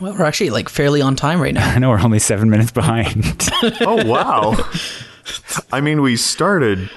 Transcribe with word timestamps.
Well, 0.00 0.12
we're 0.18 0.24
actually 0.24 0.50
like 0.50 0.68
fairly 0.68 1.00
on 1.00 1.16
time 1.16 1.40
right 1.40 1.54
now. 1.54 1.68
I 1.74 1.78
know 1.78 1.90
we're 1.90 2.00
only 2.00 2.18
seven 2.18 2.50
minutes 2.50 2.72
behind. 2.72 3.24
Oh 3.80 4.04
wow. 4.06 4.54
I 5.72 5.80
mean, 5.80 6.02
we 6.02 6.16
started 6.16 6.90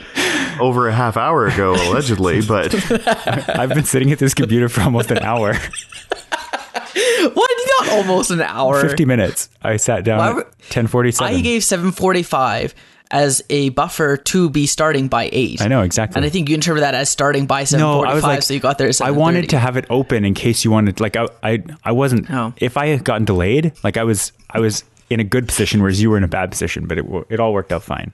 over 0.59 0.87
a 0.89 0.93
half 0.93 1.15
hour 1.15 1.47
ago, 1.47 1.73
allegedly, 1.75 2.41
but 2.41 2.73
I've 3.49 3.69
been 3.69 3.85
sitting 3.85 4.11
at 4.11 4.19
this 4.19 4.33
computer 4.33 4.67
for 4.67 4.81
almost 4.81 5.11
an 5.11 5.19
hour, 5.19 5.53
what? 5.53 7.51
Not 7.79 7.89
almost 7.93 8.31
an 8.31 8.41
hour. 8.41 8.81
fifty 8.81 9.05
minutes. 9.05 9.49
I 9.61 9.77
sat 9.77 10.03
down 10.03 10.17
Why 10.35 10.41
at 10.41 10.59
ten 10.69 10.87
forty-seven. 10.87 11.35
I 11.35 11.41
gave 11.41 11.63
745 11.63 12.73
as 13.11 13.41
a 13.49 13.69
buffer 13.69 14.17
to 14.17 14.49
be 14.49 14.65
starting 14.65 15.07
by 15.07 15.29
8. 15.31 15.61
I 15.61 15.67
know 15.67 15.81
exactly. 15.81 16.17
And 16.17 16.25
I 16.25 16.29
think 16.29 16.49
you 16.49 16.55
interpret 16.55 16.81
that 16.81 16.95
as 16.95 17.09
starting 17.09 17.45
by 17.45 17.63
745, 17.63 18.03
no, 18.03 18.09
I 18.09 18.13
was 18.13 18.23
like, 18.23 18.43
so 18.43 18.53
you 18.53 18.59
got 18.59 18.77
there 18.77 18.87
at 18.87 19.01
I 19.01 19.11
wanted 19.11 19.49
to 19.49 19.59
have 19.59 19.77
it 19.77 19.85
open 19.89 20.25
in 20.25 20.33
case 20.33 20.65
you 20.65 20.71
wanted. 20.71 20.99
Like, 20.99 21.15
I, 21.15 21.27
I, 21.43 21.63
I 21.83 21.91
wasn't. 21.91 22.29
Oh. 22.29 22.53
If 22.57 22.77
I 22.77 22.87
had 22.87 23.03
gotten 23.03 23.25
delayed, 23.25 23.73
like 23.83 23.97
I 23.97 24.03
was, 24.03 24.31
I 24.49 24.59
was 24.59 24.83
in 25.09 25.19
a 25.19 25.23
good 25.23 25.47
position, 25.47 25.81
whereas 25.81 26.01
you 26.01 26.09
were 26.09 26.17
in 26.17 26.23
a 26.23 26.27
bad 26.27 26.51
position. 26.51 26.87
But 26.87 26.99
it, 26.99 27.05
it 27.29 27.39
all 27.39 27.53
worked 27.53 27.71
out 27.71 27.83
fine. 27.83 28.13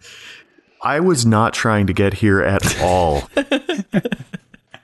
I 0.82 1.00
was 1.00 1.26
not 1.26 1.54
trying 1.54 1.88
to 1.88 1.94
get 1.94 2.14
here 2.14 2.42
at 2.42 2.80
all. 2.82 3.30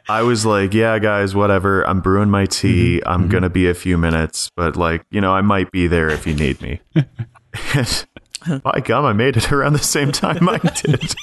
I 0.10 0.24
was 0.24 0.44
like, 0.44 0.74
yeah, 0.74 0.98
guys, 0.98 1.36
whatever. 1.36 1.88
I'm 1.88 2.02
brewing 2.02 2.32
my 2.32 2.48
tea. 2.48 2.98
Mm-hmm. 2.98 3.08
I'm 3.08 3.22
mm-hmm. 3.22 3.30
going 3.30 3.44
to 3.44 3.50
be 3.50 3.70
a 3.70 3.76
few 3.76 3.98
minutes, 3.98 4.50
but 4.56 4.76
like, 4.76 5.04
you 5.12 5.22
know, 5.22 5.32
I 5.32 5.42
might 5.42 5.72
be 5.72 5.86
there 5.86 6.10
if 6.10 6.26
you 6.26 6.34
need 6.34 6.60
me. 6.62 6.82
And 6.96 7.08
by 8.64 8.80
gum, 8.84 9.06
I 9.06 9.14
made 9.14 9.38
it 9.38 9.52
around 9.52 9.74
the 9.74 9.80
same 9.80 10.12
time 10.12 10.48
I 10.50 10.58
did. 10.76 11.16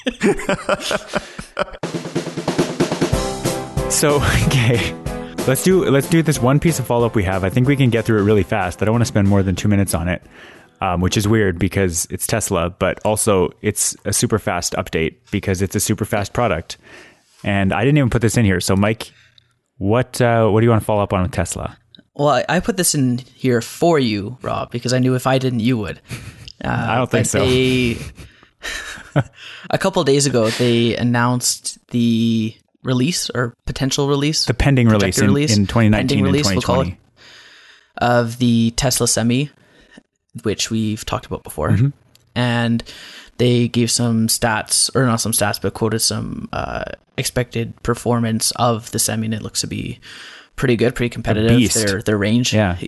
So, 3.90 4.16
okay, 4.46 4.92
let's 5.46 5.62
do 5.62 5.84
let's 5.88 6.08
do 6.08 6.22
this 6.22 6.38
one 6.38 6.60
piece 6.60 6.78
of 6.78 6.86
follow 6.86 7.06
up 7.06 7.14
we 7.14 7.22
have. 7.22 7.44
I 7.44 7.48
think 7.50 7.66
we 7.66 7.76
can 7.76 7.88
get 7.88 8.04
through 8.04 8.18
it 8.18 8.24
really 8.24 8.42
fast. 8.42 8.82
I 8.82 8.84
don't 8.84 8.92
want 8.92 9.02
to 9.02 9.06
spend 9.06 9.28
more 9.28 9.42
than 9.42 9.54
two 9.54 9.68
minutes 9.68 9.94
on 9.94 10.08
it, 10.08 10.22
um, 10.80 11.00
which 11.00 11.16
is 11.16 11.26
weird 11.26 11.58
because 11.58 12.06
it's 12.10 12.26
Tesla, 12.26 12.68
but 12.68 13.00
also 13.06 13.50
it's 13.62 13.96
a 14.04 14.12
super 14.12 14.38
fast 14.38 14.74
update 14.74 15.16
because 15.30 15.62
it's 15.62 15.74
a 15.74 15.80
super 15.80 16.04
fast 16.04 16.34
product. 16.34 16.76
And 17.42 17.72
I 17.72 17.84
didn't 17.84 17.98
even 17.98 18.10
put 18.10 18.22
this 18.22 18.36
in 18.36 18.44
here. 18.44 18.60
So, 18.60 18.76
Mike, 18.76 19.12
what 19.78 20.20
uh, 20.20 20.48
what 20.48 20.60
do 20.60 20.64
you 20.66 20.70
want 20.70 20.82
to 20.82 20.86
follow 20.86 21.02
up 21.02 21.12
on 21.12 21.22
with 21.22 21.32
Tesla? 21.32 21.78
Well, 22.14 22.28
I, 22.28 22.44
I 22.48 22.60
put 22.60 22.76
this 22.76 22.94
in 22.94 23.18
here 23.18 23.62
for 23.62 23.98
you, 23.98 24.36
Rob, 24.42 24.70
because 24.70 24.92
I 24.92 24.98
knew 24.98 25.14
if 25.14 25.26
I 25.26 25.38
didn't, 25.38 25.60
you 25.60 25.78
would. 25.78 26.00
Uh, 26.64 26.68
I 26.68 26.94
don't 26.96 27.10
think 27.10 27.26
so. 27.26 27.40
They, 27.40 27.96
a 29.70 29.78
couple 29.78 30.02
days 30.04 30.26
ago, 30.26 30.48
they 30.50 30.96
announced 30.96 31.78
the 31.88 32.54
release 32.82 33.30
or 33.30 33.54
potential 33.66 34.08
release, 34.08 34.44
The 34.46 34.54
pending 34.54 34.88
release 34.88 35.18
in, 35.18 35.26
release, 35.26 35.56
in 35.56 35.66
2019 35.66 35.92
pending 35.92 36.18
and 36.18 36.26
release, 36.26 36.46
we'll 36.50 36.62
call 36.62 36.84
2020. 36.84 36.92
it, 36.92 38.02
of 38.02 38.38
the 38.38 38.70
Tesla 38.76 39.08
Semi, 39.08 39.50
which 40.42 40.70
we've 40.70 41.04
talked 41.04 41.26
about 41.26 41.42
before, 41.42 41.70
Mm-hmm. 41.70 41.88
and 42.34 42.82
they 43.38 43.68
gave 43.68 43.90
some 43.90 44.28
stats, 44.28 44.94
or 44.96 45.04
not 45.04 45.20
some 45.20 45.32
stats, 45.32 45.60
but 45.60 45.74
quoted 45.74 45.98
some 46.00 46.48
uh, 46.52 46.84
expected 47.18 47.74
performance 47.82 48.50
of 48.52 48.90
the 48.92 48.98
Semi, 48.98 49.26
and 49.26 49.34
it 49.34 49.42
looks 49.42 49.60
to 49.60 49.66
be 49.66 49.98
pretty 50.56 50.76
good, 50.76 50.94
pretty 50.94 51.10
competitive. 51.10 51.72
Their 51.74 52.00
their 52.02 52.16
range, 52.18 52.54
Yeah. 52.54 52.78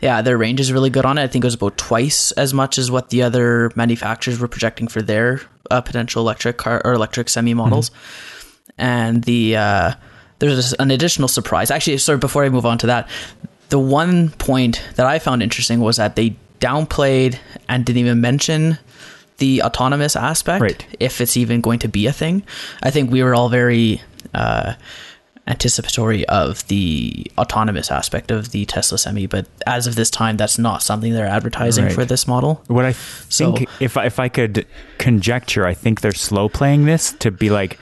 Yeah, 0.00 0.22
their 0.22 0.36
range 0.38 0.60
is 0.60 0.72
really 0.72 0.90
good 0.90 1.04
on 1.06 1.18
it. 1.18 1.22
I 1.22 1.26
think 1.26 1.44
it 1.44 1.46
was 1.46 1.54
about 1.54 1.76
twice 1.78 2.32
as 2.32 2.52
much 2.52 2.78
as 2.78 2.90
what 2.90 3.10
the 3.10 3.22
other 3.22 3.70
manufacturers 3.76 4.38
were 4.38 4.48
projecting 4.48 4.88
for 4.88 5.00
their 5.02 5.40
uh, 5.70 5.80
potential 5.80 6.22
electric 6.22 6.56
car 6.58 6.82
or 6.84 6.92
electric 6.92 7.28
semi 7.28 7.54
models. 7.54 7.90
And 8.78 9.24
the 9.24 9.56
uh, 9.56 9.92
there's 10.38 10.74
an 10.74 10.90
additional 10.90 11.28
surprise. 11.28 11.70
Actually, 11.70 11.98
sorry, 11.98 12.18
before 12.18 12.44
I 12.44 12.48
move 12.50 12.66
on 12.66 12.78
to 12.78 12.86
that, 12.88 13.08
the 13.70 13.78
one 13.78 14.30
point 14.30 14.82
that 14.96 15.06
I 15.06 15.18
found 15.18 15.42
interesting 15.42 15.80
was 15.80 15.96
that 15.96 16.14
they 16.16 16.36
downplayed 16.60 17.38
and 17.68 17.84
didn't 17.84 18.00
even 18.00 18.20
mention 18.20 18.78
the 19.38 19.62
autonomous 19.62 20.16
aspect, 20.16 20.62
Right. 20.62 20.86
if 21.00 21.20
it's 21.20 21.36
even 21.36 21.60
going 21.60 21.78
to 21.80 21.88
be 21.88 22.06
a 22.06 22.12
thing. 22.12 22.42
I 22.82 22.90
think 22.90 23.10
we 23.10 23.22
were 23.22 23.34
all 23.34 23.48
very 23.50 24.00
uh, 24.32 24.74
anticipatory 25.48 26.26
of 26.26 26.66
the 26.68 27.26
autonomous 27.38 27.90
aspect 27.90 28.30
of 28.30 28.50
the 28.50 28.64
Tesla 28.66 28.98
Semi, 28.98 29.26
but 29.26 29.46
as 29.66 29.86
of 29.86 29.94
this 29.94 30.10
time, 30.10 30.36
that's 30.36 30.58
not 30.58 30.82
something 30.82 31.12
they're 31.12 31.26
advertising 31.26 31.84
Right. 31.84 31.92
for 31.94 32.04
this 32.04 32.26
model. 32.26 32.62
What 32.66 32.84
I 32.84 32.92
So- 33.28 33.52
think, 33.54 33.68
if 33.80 33.96
I- 33.96 34.06
if 34.06 34.18
I 34.18 34.28
could 34.28 34.66
conjecture, 34.98 35.66
I 35.66 35.74
think 35.74 36.00
they're 36.00 36.12
slow 36.12 36.48
playing 36.48 36.84
this 36.86 37.12
to 37.20 37.30
be 37.30 37.50
like 37.50 37.78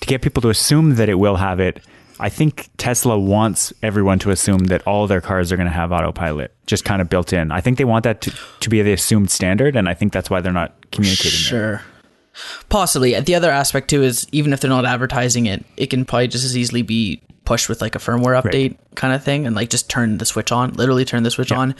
to 0.00 0.06
get 0.06 0.22
people 0.22 0.40
to 0.42 0.48
assume 0.50 0.94
that 0.96 1.08
it 1.08 1.14
will 1.18 1.36
have 1.36 1.60
it. 1.60 1.80
I 2.20 2.28
think 2.30 2.68
Tesla 2.78 3.16
wants 3.16 3.72
everyone 3.80 4.18
to 4.20 4.30
assume 4.32 4.64
that 4.66 4.82
all 4.88 5.06
their 5.06 5.20
cars 5.20 5.52
are 5.52 5.56
going 5.56 5.68
to 5.68 5.72
have 5.74 5.92
autopilot, 5.92 6.52
just 6.66 6.84
kind 6.84 7.00
of 7.00 7.08
built 7.08 7.32
in. 7.32 7.52
I 7.52 7.60
think 7.60 7.78
they 7.78 7.84
want 7.84 8.02
that 8.04 8.20
to, 8.22 8.32
to 8.60 8.68
be 8.68 8.82
the 8.82 8.92
assumed 8.92 9.30
standard, 9.30 9.76
and 9.76 9.88
I 9.88 9.94
think 9.94 10.12
that's 10.12 10.28
why 10.28 10.40
they're 10.40 10.52
not 10.52 10.74
communicating 10.90 11.30
it. 11.38 11.42
Sure. 11.42 11.82
Possibly. 12.68 13.18
The 13.20 13.34
other 13.34 13.50
aspect 13.50 13.90
too 13.90 14.02
is 14.02 14.26
even 14.32 14.52
if 14.52 14.60
they're 14.60 14.70
not 14.70 14.84
advertising 14.84 15.46
it, 15.46 15.64
it 15.76 15.88
can 15.88 16.04
probably 16.04 16.28
just 16.28 16.44
as 16.44 16.56
easily 16.56 16.82
be 16.82 17.22
pushed 17.44 17.68
with 17.68 17.80
like 17.80 17.94
a 17.94 17.98
firmware 17.98 18.40
update 18.40 18.76
kind 18.94 19.14
of 19.14 19.24
thing, 19.24 19.46
and 19.46 19.56
like 19.56 19.70
just 19.70 19.88
turn 19.88 20.18
the 20.18 20.26
switch 20.26 20.52
on, 20.52 20.74
literally 20.74 21.04
turn 21.04 21.22
the 21.22 21.30
switch 21.30 21.50
on 21.50 21.74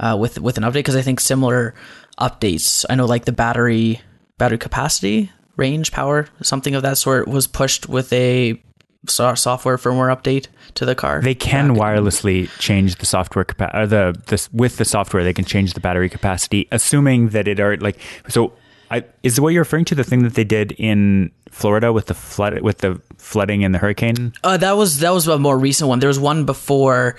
uh, 0.00 0.16
with 0.18 0.40
with 0.40 0.56
an 0.58 0.64
update. 0.64 0.74
Because 0.74 0.96
I 0.96 1.02
think 1.02 1.20
similar 1.20 1.74
updates, 2.18 2.84
I 2.90 2.94
know 2.96 3.06
like 3.06 3.24
the 3.24 3.32
battery 3.32 4.00
battery 4.38 4.58
capacity, 4.58 5.30
range, 5.56 5.92
power, 5.92 6.28
something 6.42 6.74
of 6.74 6.82
that 6.82 6.98
sort, 6.98 7.28
was 7.28 7.46
pushed 7.46 7.88
with 7.88 8.12
a 8.12 8.60
software 9.08 9.76
firmware 9.76 10.14
update 10.14 10.48
to 10.74 10.84
the 10.84 10.94
car. 10.94 11.20
They 11.20 11.34
can 11.34 11.74
back 11.74 11.82
wirelessly 11.82 12.50
change 12.58 12.96
the 12.96 13.06
software 13.06 13.44
capa- 13.44 13.70
or 13.78 13.86
the 13.86 14.20
this 14.26 14.52
with 14.52 14.78
the 14.78 14.84
software. 14.84 15.22
They 15.22 15.32
can 15.32 15.44
change 15.44 15.74
the 15.74 15.80
battery 15.80 16.08
capacity, 16.08 16.66
assuming 16.72 17.28
that 17.28 17.46
it 17.46 17.60
are 17.60 17.76
like 17.76 17.98
so. 18.28 18.52
I, 18.90 19.04
is 19.22 19.40
what 19.40 19.52
you're 19.52 19.62
referring 19.62 19.84
to 19.86 19.94
the 19.94 20.04
thing 20.04 20.22
that 20.22 20.34
they 20.34 20.44
did 20.44 20.72
in 20.72 21.30
Florida 21.50 21.92
with 21.92 22.06
the 22.06 22.14
flood 22.14 22.60
with 22.60 22.78
the 22.78 23.00
flooding 23.16 23.64
and 23.64 23.74
the 23.74 23.78
hurricane? 23.78 24.32
Uh, 24.44 24.56
that 24.56 24.76
was 24.76 25.00
that 25.00 25.10
was 25.10 25.26
a 25.26 25.38
more 25.38 25.58
recent 25.58 25.88
one. 25.88 26.00
There 26.00 26.08
was 26.08 26.18
one 26.18 26.44
before. 26.44 27.16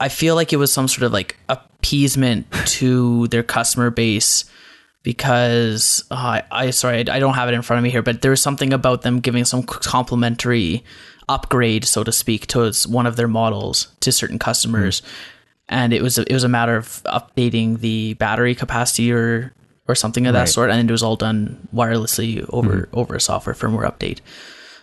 I 0.00 0.08
feel 0.08 0.34
like 0.36 0.52
it 0.52 0.56
was 0.56 0.72
some 0.72 0.86
sort 0.86 1.02
of 1.04 1.12
like 1.12 1.36
appeasement 1.48 2.46
to 2.66 3.26
their 3.28 3.42
customer 3.42 3.90
base 3.90 4.44
because 5.02 6.04
uh, 6.10 6.14
I, 6.14 6.42
I 6.50 6.70
sorry 6.70 6.98
I, 6.98 7.16
I 7.16 7.18
don't 7.18 7.34
have 7.34 7.48
it 7.48 7.54
in 7.54 7.62
front 7.62 7.78
of 7.78 7.84
me 7.84 7.90
here, 7.90 8.02
but 8.02 8.22
there 8.22 8.30
was 8.30 8.42
something 8.42 8.72
about 8.72 9.02
them 9.02 9.20
giving 9.20 9.44
some 9.44 9.62
complimentary 9.62 10.84
upgrade, 11.28 11.84
so 11.84 12.04
to 12.04 12.12
speak, 12.12 12.46
to 12.48 12.72
one 12.88 13.06
of 13.06 13.16
their 13.16 13.28
models 13.28 13.88
to 14.00 14.12
certain 14.12 14.38
customers, 14.38 15.02
and 15.68 15.92
it 15.92 16.02
was 16.02 16.18
a, 16.18 16.22
it 16.22 16.32
was 16.32 16.44
a 16.44 16.48
matter 16.48 16.76
of 16.76 17.02
updating 17.04 17.80
the 17.80 18.14
battery 18.14 18.54
capacity 18.54 19.12
or 19.12 19.52
or 19.88 19.94
something 19.94 20.26
of 20.26 20.34
that 20.34 20.40
Right. 20.40 20.48
sort, 20.48 20.70
and 20.70 20.88
it 20.88 20.92
was 20.92 21.02
all 21.02 21.16
done 21.16 21.56
wirelessly 21.74 22.44
over 22.50 22.88
over 22.92 23.14
a 23.16 23.20
software 23.20 23.54
firmware 23.54 23.90
update. 23.90 24.18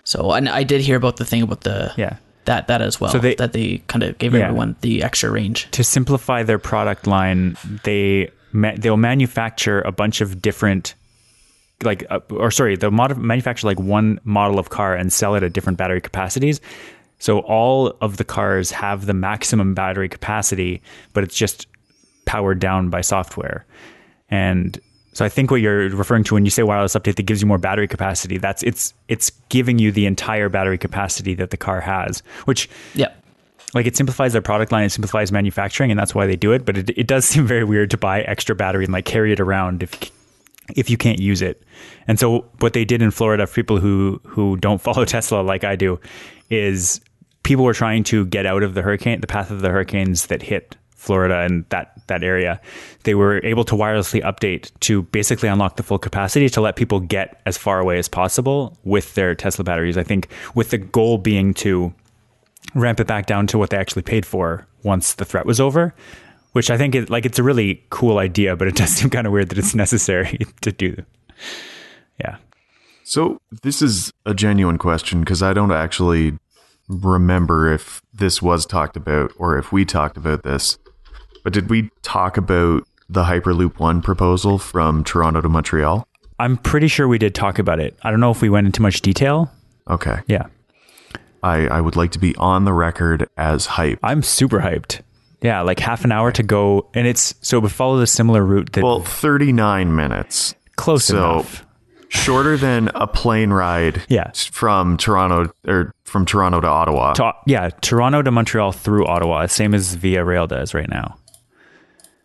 So, 0.04 0.32
and 0.34 0.50
I 0.50 0.64
did 0.64 0.82
hear 0.82 0.98
about 0.98 1.18
the 1.18 1.26
thing 1.26 1.42
about 1.44 1.62
the 1.62 1.94
Yeah. 1.96 2.16
that 2.46 2.68
that 2.68 2.82
as 2.82 3.00
well. 3.00 3.12
So 3.12 3.20
they- 3.20 3.36
that 3.36 3.54
they 3.54 3.82
kind 3.88 4.04
of 4.04 4.18
gave 4.18 4.34
Yeah. 4.34 4.46
everyone 4.46 4.76
the 4.82 5.04
extra 5.04 5.30
range. 5.32 5.68
to 5.72 5.84
simplify 5.84 6.44
their 6.44 6.60
product 6.60 7.08
line, 7.08 7.56
they 7.84 8.30
ma- 8.52 8.74
they'll 8.78 8.98
manufacture 8.98 9.82
a 9.82 9.92
bunch 9.92 10.22
of 10.22 10.42
different 10.42 10.96
like 11.84 12.06
uh, 12.10 12.20
or 12.30 12.52
sorry, 12.52 12.76
they'll 12.78 12.90
mod- 12.92 13.18
manufacture 13.18 13.68
like 13.68 13.80
one 13.80 14.20
model 14.24 14.58
of 14.60 14.70
car 14.70 14.96
and 14.96 15.12
sell 15.12 15.36
it 15.36 15.44
at 15.44 15.52
different 15.54 15.78
battery 15.78 16.00
capacities. 16.02 16.62
So 17.20 17.40
all 17.40 17.96
of 18.02 18.18
the 18.18 18.24
cars 18.24 18.72
have 18.72 19.06
the 19.08 19.14
maximum 19.14 19.74
battery 19.74 20.08
capacity, 20.10 20.82
but 21.14 21.24
it's 21.24 21.36
just 21.36 21.68
powered 22.26 22.60
down 22.60 22.90
by 22.90 23.02
software. 23.02 23.66
And 24.30 24.80
so 25.16 25.24
I 25.26 25.30
think 25.30 25.50
what 25.50 25.62
you're 25.62 25.88
referring 25.90 26.26
to 26.26 26.34
when 26.34 26.44
you 26.44 26.52
say 26.52 26.62
wireless 26.62 26.94
update 26.94 27.16
that 27.16 27.24
gives 27.24 27.42
you 27.42 27.48
more 27.48 27.58
battery 27.58 27.88
capacity, 27.88 28.38
that's 28.38 28.62
it's 28.64 28.94
it's 29.08 29.32
giving 29.50 29.80
you 29.80 29.92
the 29.92 30.06
entire 30.06 30.50
battery 30.50 30.78
capacity 30.78 31.34
that 31.36 31.50
the 31.52 31.58
car 31.58 31.80
has, 31.82 32.20
which 32.44 32.70
Yeah. 32.94 33.08
like 33.74 33.86
it 33.88 33.96
simplifies 33.96 34.34
their 34.34 34.42
product 34.42 34.72
line, 34.74 34.84
it 34.84 34.90
simplifies 34.92 35.32
manufacturing, 35.32 35.90
and 35.90 35.98
that's 35.98 36.14
why 36.14 36.28
they 36.28 36.36
do 36.36 36.52
it. 36.52 36.66
But 36.66 36.78
it, 36.78 36.90
it 36.98 37.08
does 37.08 37.24
seem 37.32 37.48
very 37.48 37.64
weird 37.64 37.90
to 37.92 37.98
buy 37.98 38.22
extra 38.24 38.56
battery 38.56 38.84
and 38.84 38.94
like 38.94 39.06
carry 39.06 39.32
it 39.32 39.40
around 39.40 39.82
if 39.84 40.12
if 40.76 40.90
you 40.90 40.98
can't 40.98 41.20
use 41.20 41.42
it. 41.42 41.64
And 42.08 42.20
so 42.20 42.46
what 42.60 42.74
they 42.74 42.84
did 42.86 43.02
in 43.02 43.12
Florida 43.12 43.48
for 43.48 43.56
people 43.56 43.80
who 43.80 44.20
who 44.26 44.58
don't 44.58 44.82
follow 44.88 45.06
Tesla 45.06 45.42
like 45.42 45.64
I 45.64 45.76
do 45.78 45.98
is 46.50 47.00
people 47.44 47.64
were 47.64 47.74
trying 47.74 48.04
to 48.04 48.26
get 48.26 48.46
out 48.46 48.64
of 48.64 48.74
the 48.74 48.82
hurricane, 48.82 49.22
the 49.22 49.28
path 49.28 49.50
of 49.52 49.62
the 49.62 49.70
hurricanes 49.70 50.26
that 50.28 50.42
hit 50.42 50.76
Florida 51.06 51.40
and 51.40 51.66
that 51.70 51.94
that 52.08 52.24
area. 52.24 52.60
They 53.04 53.16
were 53.16 53.44
able 53.44 53.64
to 53.66 53.76
wirelessly 53.76 54.22
update 54.24 54.72
to 54.82 55.04
basically 55.04 55.50
unlock 55.50 55.78
the 55.78 55.84
full 55.84 56.00
capacity 56.00 56.50
to 56.50 56.62
let 56.62 56.76
people 56.76 57.00
get 57.00 57.42
as 57.46 57.58
far 57.58 57.80
away 57.80 57.98
as 57.98 58.08
possible 58.08 58.78
with 58.84 59.16
their 59.16 59.36
Tesla 59.36 59.64
batteries. 59.64 59.98
I 59.98 60.04
think 60.04 60.30
with 60.54 60.70
the 60.70 60.78
goal 60.78 61.18
being 61.18 61.54
to 61.56 61.94
ramp 62.74 63.00
it 63.00 63.08
back 63.08 63.26
down 63.26 63.48
to 63.48 63.58
what 63.58 63.70
they 63.70 63.78
actually 63.78 64.02
paid 64.02 64.26
for 64.26 64.68
once 64.84 65.14
the 65.16 65.26
threat 65.26 65.46
was 65.46 65.60
over, 65.60 65.94
which 66.52 66.70
I 66.70 66.78
think 66.78 66.96
is 66.96 67.10
like 67.10 67.26
it's 67.26 67.40
a 67.40 67.44
really 67.44 67.84
cool 67.90 68.18
idea, 68.18 68.56
but 68.56 68.68
it 68.68 68.76
does 68.82 68.90
seem 68.90 69.10
kind 69.10 69.28
of 69.28 69.34
weird 69.34 69.50
that 69.50 69.58
it's 69.58 69.76
necessary 69.76 70.40
to 70.62 70.72
do. 70.72 70.96
Yeah. 72.20 72.38
So 73.04 73.40
this 73.62 73.82
is 73.82 74.12
a 74.26 74.34
genuine 74.34 74.78
question 74.78 75.20
because 75.20 75.44
I 75.44 75.54
don't 75.54 75.72
actually 75.72 76.38
remember 76.88 77.72
if 77.72 78.02
this 78.14 78.42
was 78.42 78.66
talked 78.66 78.96
about 78.96 79.32
or 79.38 79.58
if 79.58 79.72
we 79.72 79.86
talked 79.86 80.18
about 80.18 80.44
this. 80.44 80.78
But 81.46 81.54
did 81.54 81.70
we 81.70 81.92
talk 82.02 82.38
about 82.38 82.88
the 83.08 83.24
Hyperloop 83.24 83.78
One 83.78 84.02
proposal 84.02 84.58
from 84.58 85.04
Toronto 85.04 85.42
to 85.42 85.48
Montreal? 85.48 86.08
I'm 86.40 86.58
pretty 86.58 86.88
sure 86.88 87.08
we 87.08 87.20
did 87.20 87.36
talk 87.36 87.60
about 87.60 87.80
it. 87.80 87.96
I 88.02 88.10
don't 88.10 88.20
know 88.20 88.32
if 88.32 88.42
we 88.42 88.50
went 88.50 88.66
into 88.66 88.82
much 88.82 89.02
detail. 89.02 89.52
Okay. 89.88 90.18
Yeah. 90.26 90.48
I, 91.44 91.68
I 91.68 91.82
would 91.82 91.96
like 91.96 92.12
to 92.14 92.20
be 92.20 92.36
on 92.38 92.66
the 92.66 92.74
record 92.74 93.30
as 93.38 93.68
hype. 93.68 94.00
I'm 94.02 94.24
super 94.24 94.60
hyped. 94.60 95.02
Yeah, 95.44 95.62
like 95.62 95.80
half 95.80 96.04
an 96.04 96.12
hour 96.12 96.32
to 96.32 96.42
go, 96.42 96.90
and 96.96 97.06
it's 97.06 97.36
so 97.42 97.58
it 97.60 97.62
would 97.62 97.72
follow 97.72 98.00
the 98.00 98.08
similar 98.08 98.44
route 98.44 98.72
that 98.72 98.84
Well, 98.84 99.02
39 99.04 99.96
minutes. 99.96 100.56
close 100.78 101.06
so- 101.06 101.18
enough. 101.18 101.62
Shorter 102.10 102.58
than 102.58 102.90
a 102.96 103.06
plane 103.08 103.52
ride 103.52 104.02
Yeah. 104.08 104.32
from 104.34 104.96
Toronto 104.98 105.52
or 105.68 105.94
from 106.06 106.26
Toronto 106.26 106.62
to 106.62 106.68
Ottawa. 106.68 107.14
To, 107.14 107.34
yeah, 107.46 107.70
Toronto 107.82 108.22
to 108.24 108.32
Montreal 108.32 108.72
through 108.72 109.06
Ottawa, 109.06 109.46
same 109.48 109.76
as 109.76 109.94
Via 109.96 110.24
Rail 110.24 110.48
does 110.48 110.74
right 110.74 110.90
now. 110.90 111.18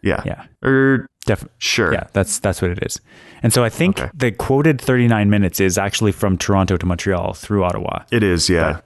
Yeah. 0.03 0.23
Yeah. 0.25 0.45
Or 0.63 1.07
Definitely. 1.27 1.55
sure. 1.59 1.93
Yeah, 1.93 2.07
that's 2.13 2.39
that's 2.39 2.63
what 2.63 2.71
it 2.71 2.79
is. 2.85 3.01
And 3.43 3.53
so 3.53 3.63
I 3.65 3.69
think 3.69 3.99
Okay. 4.01 4.11
the 4.15 4.33
quoted 4.33 4.81
39 4.81 5.29
minutes 5.31 5.61
is 5.61 5.79
actually 5.79 6.13
from 6.13 6.37
Toronto 6.39 6.77
to 6.77 6.87
Montreal 6.87 7.35
through 7.35 7.65
Ottawa. 7.65 8.05
It 8.11 8.23
is, 8.23 8.49
yeah. 8.49 8.81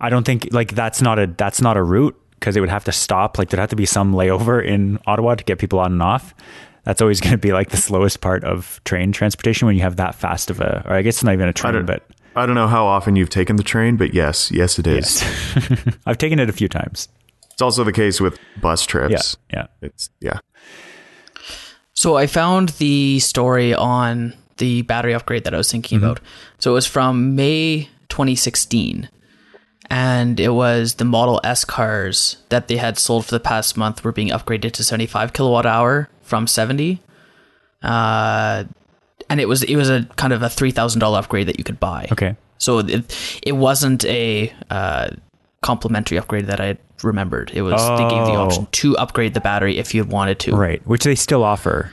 I 0.00 0.10
don't 0.10 0.24
think 0.24 0.48
like 0.52 0.74
that's 0.74 1.00
not 1.02 1.18
a 1.18 1.26
that's 1.26 1.60
not 1.60 1.76
a 1.76 1.82
route 1.82 2.16
because 2.38 2.56
it 2.56 2.60
would 2.60 2.68
have 2.70 2.84
to 2.84 2.92
stop. 2.92 3.38
Like 3.38 3.48
there'd 3.50 3.60
have 3.60 3.70
to 3.70 3.76
be 3.76 3.86
some 3.86 4.12
layover 4.14 4.64
in 4.64 4.98
Ottawa 5.06 5.34
to 5.34 5.44
get 5.44 5.58
people 5.58 5.78
on 5.78 5.92
and 5.92 6.02
off. 6.02 6.34
That's 6.84 7.00
always 7.00 7.20
going 7.22 7.32
to 7.32 7.38
be 7.38 7.52
like 7.52 7.70
the 7.70 7.76
slowest 7.76 8.20
part 8.20 8.44
of 8.44 8.80
train 8.84 9.12
transportation 9.12 9.66
when 9.66 9.76
you 9.76 9.82
have 9.82 9.96
that 9.96 10.14
fast 10.14 10.50
of 10.50 10.60
a, 10.60 10.82
or 10.86 10.92
I 10.94 11.02
guess 11.02 11.16
it's 11.16 11.24
not 11.24 11.32
even 11.34 11.48
a 11.48 11.52
train, 11.52 11.86
but 11.86 12.04
I 12.36 12.44
don't 12.46 12.54
know 12.56 12.68
how 12.68 12.84
often 12.86 13.16
you've 13.16 13.30
taken 13.30 13.56
the 13.56 13.62
train, 13.62 13.96
but 13.96 14.12
yes, 14.12 14.50
yes, 14.50 14.78
it 14.78 14.86
is. 14.86 15.22
I've 16.06 16.18
taken 16.18 16.38
it 16.40 16.48
a 16.50 16.52
few 16.52 16.68
times. 16.68 17.08
It's 17.54 17.62
also 17.62 17.84
the 17.84 17.92
case 17.92 18.20
with 18.20 18.38
bus 18.60 18.84
trips. 18.84 19.36
yeah. 19.50 19.58
yeah. 19.58 19.88
It's 19.88 20.10
yeah. 20.20 20.40
So 21.94 22.16
I 22.16 22.26
found 22.26 22.70
the 22.70 23.20
story 23.20 23.72
on 23.72 24.34
the 24.58 24.82
battery 24.82 25.14
upgrade 25.14 25.44
that 25.44 25.54
I 25.54 25.56
was 25.56 25.70
thinking 25.70 25.98
about. 25.98 26.20
So 26.58 26.72
it 26.72 26.74
was 26.74 26.86
from 26.86 27.34
May 27.34 27.88
2016. 28.08 29.08
And 29.90 30.40
it 30.40 30.50
was 30.50 30.94
the 30.94 31.04
Model 31.04 31.40
S 31.44 31.64
cars 31.64 32.38
that 32.48 32.68
they 32.68 32.76
had 32.76 32.98
sold 32.98 33.26
for 33.26 33.30
the 33.30 33.40
past 33.40 33.76
month 33.76 34.02
were 34.02 34.12
being 34.12 34.28
upgraded 34.28 34.72
to 34.72 34.84
75 34.84 35.32
kilowatt 35.32 35.66
hour 35.66 36.08
from 36.22 36.46
70. 36.46 37.00
Uh, 37.82 38.64
and 39.30 39.40
it 39.40 39.46
was 39.46 39.62
it 39.62 39.76
was 39.76 39.90
a 39.90 40.04
kind 40.16 40.32
of 40.32 40.42
a 40.42 40.48
three 40.48 40.70
thousand 40.70 41.00
dollar 41.00 41.18
upgrade 41.18 41.48
that 41.48 41.58
you 41.58 41.64
could 41.64 41.80
buy. 41.80 42.08
Okay. 42.12 42.36
So 42.58 42.78
it 42.78 43.40
it 43.42 43.52
wasn't 43.52 44.04
a 44.06 44.52
uh, 44.70 45.10
complimentary 45.64 46.18
upgrade 46.18 46.46
that 46.46 46.60
I 46.60 46.76
remembered. 47.02 47.50
It 47.54 47.62
was 47.62 47.80
they 47.98 48.08
gave 48.14 48.26
the 48.26 48.36
Oh. 48.38 48.44
option 48.46 48.66
to 48.70 48.96
upgrade 48.98 49.32
the 49.34 49.40
battery 49.40 49.78
if 49.78 49.94
you 49.94 50.04
wanted 50.04 50.38
to. 50.40 50.54
Right. 50.54 50.80
Which 50.86 51.04
they 51.04 51.14
still 51.14 51.42
offer. 51.42 51.90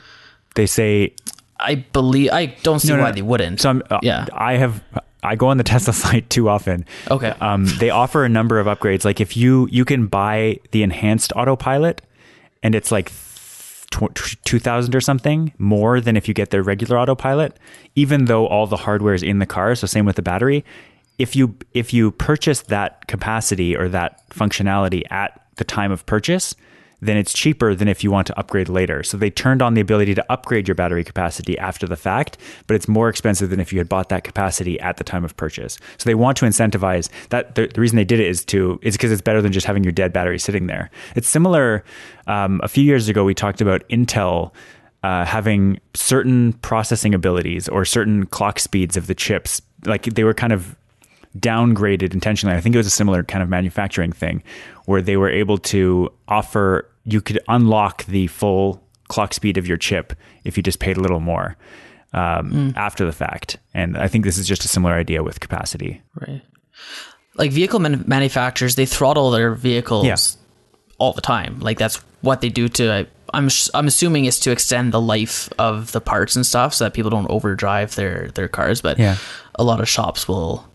They 0.54 0.66
say, 0.66 1.14
I 1.58 1.76
believe 1.92 2.30
I 2.32 2.46
don't 2.62 2.80
see 2.80 2.88
No, 2.88 2.96
no, 2.96 3.02
why 3.04 3.08
no. 3.10 3.14
they 3.14 3.22
wouldn't. 3.22 3.60
so 3.60 3.70
I'm, 3.70 3.82
uh, 3.90 3.98
yeah. 4.02 4.26
I 4.34 4.56
have, 4.56 4.82
I 5.22 5.36
go 5.36 5.48
on 5.48 5.56
the 5.56 5.64
Tesla 5.72 5.92
site 5.94 6.28
too 6.28 6.48
often. 6.48 6.84
Okay. 7.10 7.32
Um, 7.40 7.64
they 7.78 7.88
offer 7.90 8.24
a 8.24 8.28
number 8.28 8.60
of 8.60 8.66
upgrades. 8.66 9.04
Like 9.04 9.20
if 9.20 9.36
you, 9.36 9.68
you 9.72 9.84
can 9.86 10.06
buy 10.06 10.58
the 10.72 10.82
enhanced 10.82 11.32
autopilot 11.34 12.02
and 12.62 12.74
it's 12.74 12.92
like 12.92 13.10
2000 13.90 14.94
or 14.94 15.00
something 15.00 15.52
more 15.58 16.00
than 16.00 16.16
if 16.16 16.28
you 16.28 16.34
get 16.34 16.50
the 16.50 16.62
regular 16.62 16.98
autopilot, 16.98 17.56
even 17.94 18.26
though 18.26 18.46
all 18.46 18.66
the 18.66 18.76
hardware 18.76 19.14
is 19.14 19.22
in 19.22 19.38
the 19.38 19.46
car. 19.46 19.74
So 19.74 19.86
same 19.86 20.04
with 20.06 20.16
the 20.16 20.22
battery. 20.22 20.64
If 21.18 21.36
you, 21.36 21.56
if 21.72 21.92
you 21.92 22.10
purchase 22.10 22.62
that 22.62 23.06
capacity 23.06 23.76
or 23.76 23.88
that 23.90 24.28
functionality 24.30 25.02
at 25.10 25.40
the 25.56 25.64
time 25.64 25.92
of 25.92 26.04
purchase, 26.06 26.54
then 27.02 27.16
it's 27.16 27.32
cheaper 27.32 27.74
than 27.74 27.88
if 27.88 28.04
you 28.04 28.10
want 28.12 28.28
to 28.28 28.38
upgrade 28.38 28.68
later. 28.68 29.02
So 29.02 29.16
they 29.16 29.28
turned 29.28 29.60
on 29.60 29.74
the 29.74 29.80
ability 29.80 30.14
to 30.14 30.32
upgrade 30.32 30.68
your 30.68 30.76
battery 30.76 31.02
capacity 31.02 31.58
after 31.58 31.86
the 31.86 31.96
fact, 31.96 32.38
but 32.68 32.76
it's 32.76 32.86
more 32.86 33.08
expensive 33.08 33.50
than 33.50 33.58
if 33.58 33.72
you 33.72 33.78
had 33.80 33.88
bought 33.88 34.08
that 34.10 34.22
capacity 34.22 34.78
at 34.78 34.98
the 34.98 35.04
time 35.04 35.24
of 35.24 35.36
purchase. 35.36 35.78
So 35.98 36.08
they 36.08 36.14
want 36.14 36.38
to 36.38 36.46
incentivize 36.46 37.08
that. 37.30 37.56
The, 37.56 37.66
the 37.66 37.80
reason 37.80 37.96
they 37.96 38.04
did 38.04 38.20
it 38.20 38.28
is 38.28 38.44
to 38.46 38.78
is 38.82 38.94
because 38.94 39.10
it's 39.10 39.20
better 39.20 39.42
than 39.42 39.50
just 39.52 39.66
having 39.66 39.82
your 39.82 39.92
dead 39.92 40.12
battery 40.12 40.38
sitting 40.38 40.68
there. 40.68 40.90
It's 41.16 41.28
similar. 41.28 41.84
Um, 42.28 42.60
a 42.62 42.68
few 42.68 42.84
years 42.84 43.08
ago, 43.08 43.24
we 43.24 43.34
talked 43.34 43.60
about 43.60 43.86
Intel. 43.88 44.52
Uh, 45.04 45.24
having 45.24 45.80
certain 45.94 46.52
processing 46.52 47.12
abilities 47.12 47.68
or 47.68 47.84
certain 47.84 48.24
clock 48.26 48.60
speeds 48.60 48.96
of 48.96 49.08
the 49.08 49.16
chips, 49.16 49.60
like 49.84 50.04
they 50.04 50.22
were 50.22 50.32
kind 50.32 50.52
of 50.52 50.76
downgraded 51.38 52.12
intentionally. 52.14 52.56
I 52.56 52.60
think 52.60 52.74
it 52.74 52.78
was 52.78 52.86
a 52.86 52.90
similar 52.90 53.22
kind 53.22 53.42
of 53.42 53.48
manufacturing 53.48 54.12
thing 54.12 54.42
where 54.86 55.00
they 55.02 55.16
were 55.16 55.30
able 55.30 55.58
to 55.58 56.12
offer 56.28 56.88
you 57.04 57.20
could 57.20 57.40
unlock 57.48 58.04
the 58.06 58.26
full 58.28 58.82
clock 59.08 59.34
speed 59.34 59.58
of 59.58 59.66
your 59.66 59.76
chip 59.76 60.12
if 60.44 60.56
you 60.56 60.62
just 60.62 60.78
paid 60.78 60.96
a 60.96 61.00
little 61.00 61.20
more 61.20 61.56
um, 62.12 62.72
after 62.76 63.04
the 63.04 63.12
fact. 63.12 63.58
And 63.74 63.96
I 63.96 64.08
think 64.08 64.24
this 64.24 64.38
is 64.38 64.46
just 64.46 64.64
a 64.64 64.68
similar 64.68 64.94
idea 64.94 65.22
with 65.22 65.40
capacity. 65.40 66.02
right. 66.20 66.42
Like 67.36 67.50
vehicle 67.50 67.78
man- 67.78 68.04
manufacturers, 68.06 68.74
they 68.76 68.84
throttle 68.86 69.30
their 69.30 69.54
vehicles 69.54 70.04
Yeah. 70.06 70.16
all 70.98 71.12
the 71.14 71.22
time. 71.22 71.60
Like 71.60 71.78
that's 71.78 71.96
what 72.20 72.40
they 72.42 72.50
do 72.50 72.68
to. 72.68 72.92
I, 72.92 73.06
I'm 73.32 73.48
I'm 73.72 73.86
assuming 73.86 74.26
it's 74.26 74.38
to 74.40 74.50
extend 74.50 74.92
the 74.92 75.00
life 75.00 75.48
of 75.58 75.92
the 75.92 76.00
parts 76.02 76.36
and 76.36 76.44
stuff, 76.46 76.74
so 76.74 76.84
that 76.84 76.92
people 76.92 77.10
don't 77.10 77.30
overdrive 77.30 77.94
their 77.94 78.28
their 78.34 78.48
cars. 78.48 78.82
But 78.82 78.98
Yeah. 78.98 79.16
a 79.54 79.64
lot 79.64 79.80
of 79.80 79.88
shops 79.88 80.28
will 80.28 80.68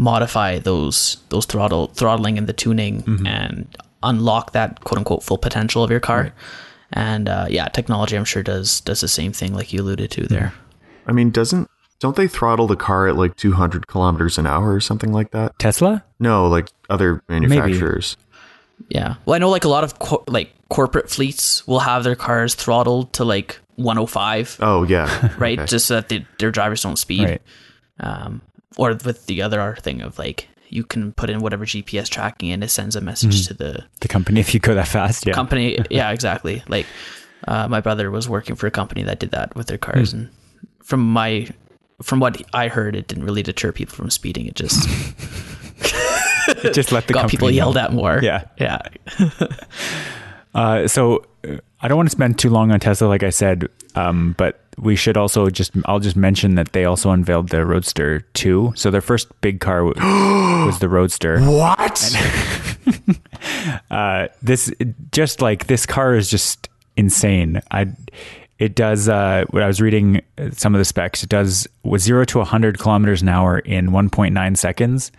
modify 0.00 0.58
those 0.58 1.18
those 1.28 1.44
throttle 1.46 1.88
throttling 1.88 2.38
and 2.38 2.46
the 2.46 2.52
tuning 2.52 3.02
Mm-hmm. 3.02 3.26
and 3.26 3.76
unlock 4.02 4.52
that 4.52 4.80
quote 4.84 4.98
unquote 4.98 5.22
full 5.22 5.36
potential 5.38 5.84
of 5.84 5.90
your 5.90 6.00
car. 6.00 6.32
And 6.92 7.28
uh, 7.28 7.46
yeah, 7.50 7.68
technology 7.68 8.16
I'm 8.16 8.24
sure 8.24 8.42
does 8.42 8.80
does 8.80 9.00
the 9.00 9.08
same 9.08 9.32
thing, 9.32 9.52
like 9.54 9.72
you 9.72 9.82
alluded 9.82 10.10
to 10.12 10.26
there. 10.26 10.52
I 11.06 11.12
mean, 11.12 11.30
doesn't 11.30 11.68
don't 12.00 12.16
they 12.16 12.26
throttle 12.26 12.66
the 12.66 12.76
car 12.76 13.08
at 13.08 13.16
like 13.16 13.36
200 13.36 13.86
kilometers 13.86 14.38
an 14.38 14.46
hour 14.46 14.72
or 14.72 14.80
something 14.80 15.12
like 15.12 15.32
that? 15.32 15.58
Tesla? 15.58 16.02
No, 16.18 16.48
like 16.48 16.68
other 16.88 17.22
manufacturers. 17.28 18.16
Yeah. 18.88 19.16
Well, 19.26 19.34
I 19.34 19.38
know 19.38 19.50
like 19.50 19.64
a 19.64 19.68
lot 19.68 19.84
of 19.84 19.98
co- 19.98 20.24
like 20.26 20.50
corporate 20.70 21.10
fleets 21.10 21.66
will 21.66 21.80
have 21.80 22.02
their 22.04 22.16
cars 22.16 22.54
throttled 22.54 23.12
to 23.14 23.24
like 23.24 23.60
105, 23.76 24.56
Oh 24.60 24.82
yeah, 24.84 25.34
right? 25.38 25.58
Okay. 25.58 25.66
Just 25.66 25.86
so 25.86 25.96
that 25.96 26.08
they, 26.08 26.26
their 26.38 26.50
drivers 26.50 26.82
don't 26.82 26.96
speed. 26.96 27.24
Right. 27.24 27.42
Um, 28.00 28.40
or 28.76 28.90
with 29.04 29.26
the 29.26 29.42
other 29.42 29.76
thing 29.80 30.00
of 30.00 30.18
like 30.18 30.48
you 30.68 30.84
can 30.84 31.12
put 31.12 31.28
in 31.30 31.40
whatever 31.40 31.64
GPS 31.66 32.08
tracking 32.08 32.52
and 32.52 32.62
it 32.62 32.68
sends 32.68 32.94
a 32.94 33.00
message 33.00 33.46
to 33.48 33.54
the 33.54 33.84
The 34.00 34.08
company, 34.08 34.38
if 34.40 34.54
you 34.54 34.60
go 34.60 34.74
that 34.74 34.86
fast. 34.88 35.26
Yeah. 35.26 35.34
company. 35.34 35.78
yeah, 35.90 36.10
exactly. 36.12 36.62
Like 36.68 36.86
uh, 37.48 37.66
my 37.68 37.80
brother 37.80 38.10
was 38.10 38.28
working 38.28 38.54
for 38.54 38.66
a 38.66 38.70
company 38.70 39.02
that 39.02 39.18
did 39.18 39.32
that 39.32 39.54
with 39.56 39.66
their 39.66 39.78
cars, 39.78 40.12
and 40.12 40.28
from 40.82 41.00
my 41.00 41.48
from 42.02 42.20
what 42.20 42.40
I 42.54 42.68
heard, 42.68 42.94
it 42.94 43.08
didn't 43.08 43.24
really 43.24 43.42
deter 43.42 43.72
people 43.72 43.94
from 43.96 44.10
speeding. 44.10 44.46
It 44.46 44.54
just 44.54 44.88
just 46.72 46.92
let 46.92 47.06
the 47.08 47.12
got 47.14 47.22
company 47.22 47.28
people 47.30 47.48
know. 47.48 47.54
yelled 47.54 47.76
at 47.76 47.92
more. 47.92 48.20
Yeah. 48.22 48.44
yeah. 48.58 48.80
Uh, 50.54 50.86
so 50.88 51.24
uh, 51.48 51.56
I 51.80 51.88
don't 51.88 51.96
want 51.96 52.08
to 52.08 52.12
spend 52.12 52.38
too 52.38 52.50
long 52.50 52.70
on 52.72 52.80
Tesla, 52.80 53.06
like 53.06 53.22
I 53.22 53.30
said, 53.30 53.68
um, 53.94 54.34
but 54.36 54.60
we 54.80 54.96
should 54.96 55.16
also 55.16 55.48
just 55.50 55.72
I'll 55.84 56.00
just 56.00 56.16
mention 56.16 56.54
that 56.54 56.72
they 56.72 56.84
also 56.84 57.10
unveiled 57.10 57.50
the 57.50 57.64
Roadster 57.64 58.20
2. 58.34 58.72
So 58.76 58.90
their 58.90 59.00
first 59.00 59.28
big 59.40 59.60
car 59.60 59.84
w- 59.86 59.94
was 60.66 60.78
the 60.78 60.88
Roadster. 60.88 61.40
What? 61.40 62.16
Uh, 63.90 64.28
this 64.42 64.72
just 65.12 65.40
like 65.40 65.66
this 65.66 65.86
car 65.86 66.14
is 66.14 66.30
just 66.30 66.68
insane. 66.96 67.60
I 67.70 67.88
it 68.58 68.74
does 68.74 69.08
uh, 69.08 69.44
when 69.50 69.62
I 69.62 69.66
was 69.66 69.80
reading 69.80 70.22
some 70.52 70.74
of 70.74 70.78
the 70.78 70.84
specs, 70.84 71.22
it 71.22 71.28
does 71.28 71.66
with 71.82 72.02
zero 72.02 72.24
to 72.26 72.38
100 72.38 72.78
kilometers 72.78 73.22
an 73.22 73.28
hour 73.28 73.58
in 73.60 73.88
1.9 73.90 74.56
seconds. 74.56 75.10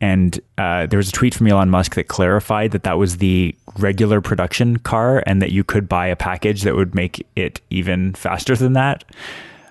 And 0.00 0.38
uh, 0.58 0.86
there 0.86 0.98
was 0.98 1.08
a 1.08 1.12
tweet 1.12 1.34
from 1.34 1.46
Elon 1.46 1.70
Musk 1.70 1.94
that 1.94 2.08
clarified 2.08 2.72
that 2.72 2.82
that 2.82 2.98
was 2.98 3.16
the 3.16 3.54
regular 3.78 4.20
production 4.20 4.78
car, 4.78 5.22
and 5.26 5.40
that 5.40 5.52
you 5.52 5.64
could 5.64 5.88
buy 5.88 6.06
a 6.06 6.16
package 6.16 6.62
that 6.62 6.74
would 6.74 6.94
make 6.94 7.26
it 7.34 7.60
even 7.70 8.12
faster 8.14 8.54
than 8.56 8.74
that. 8.74 9.04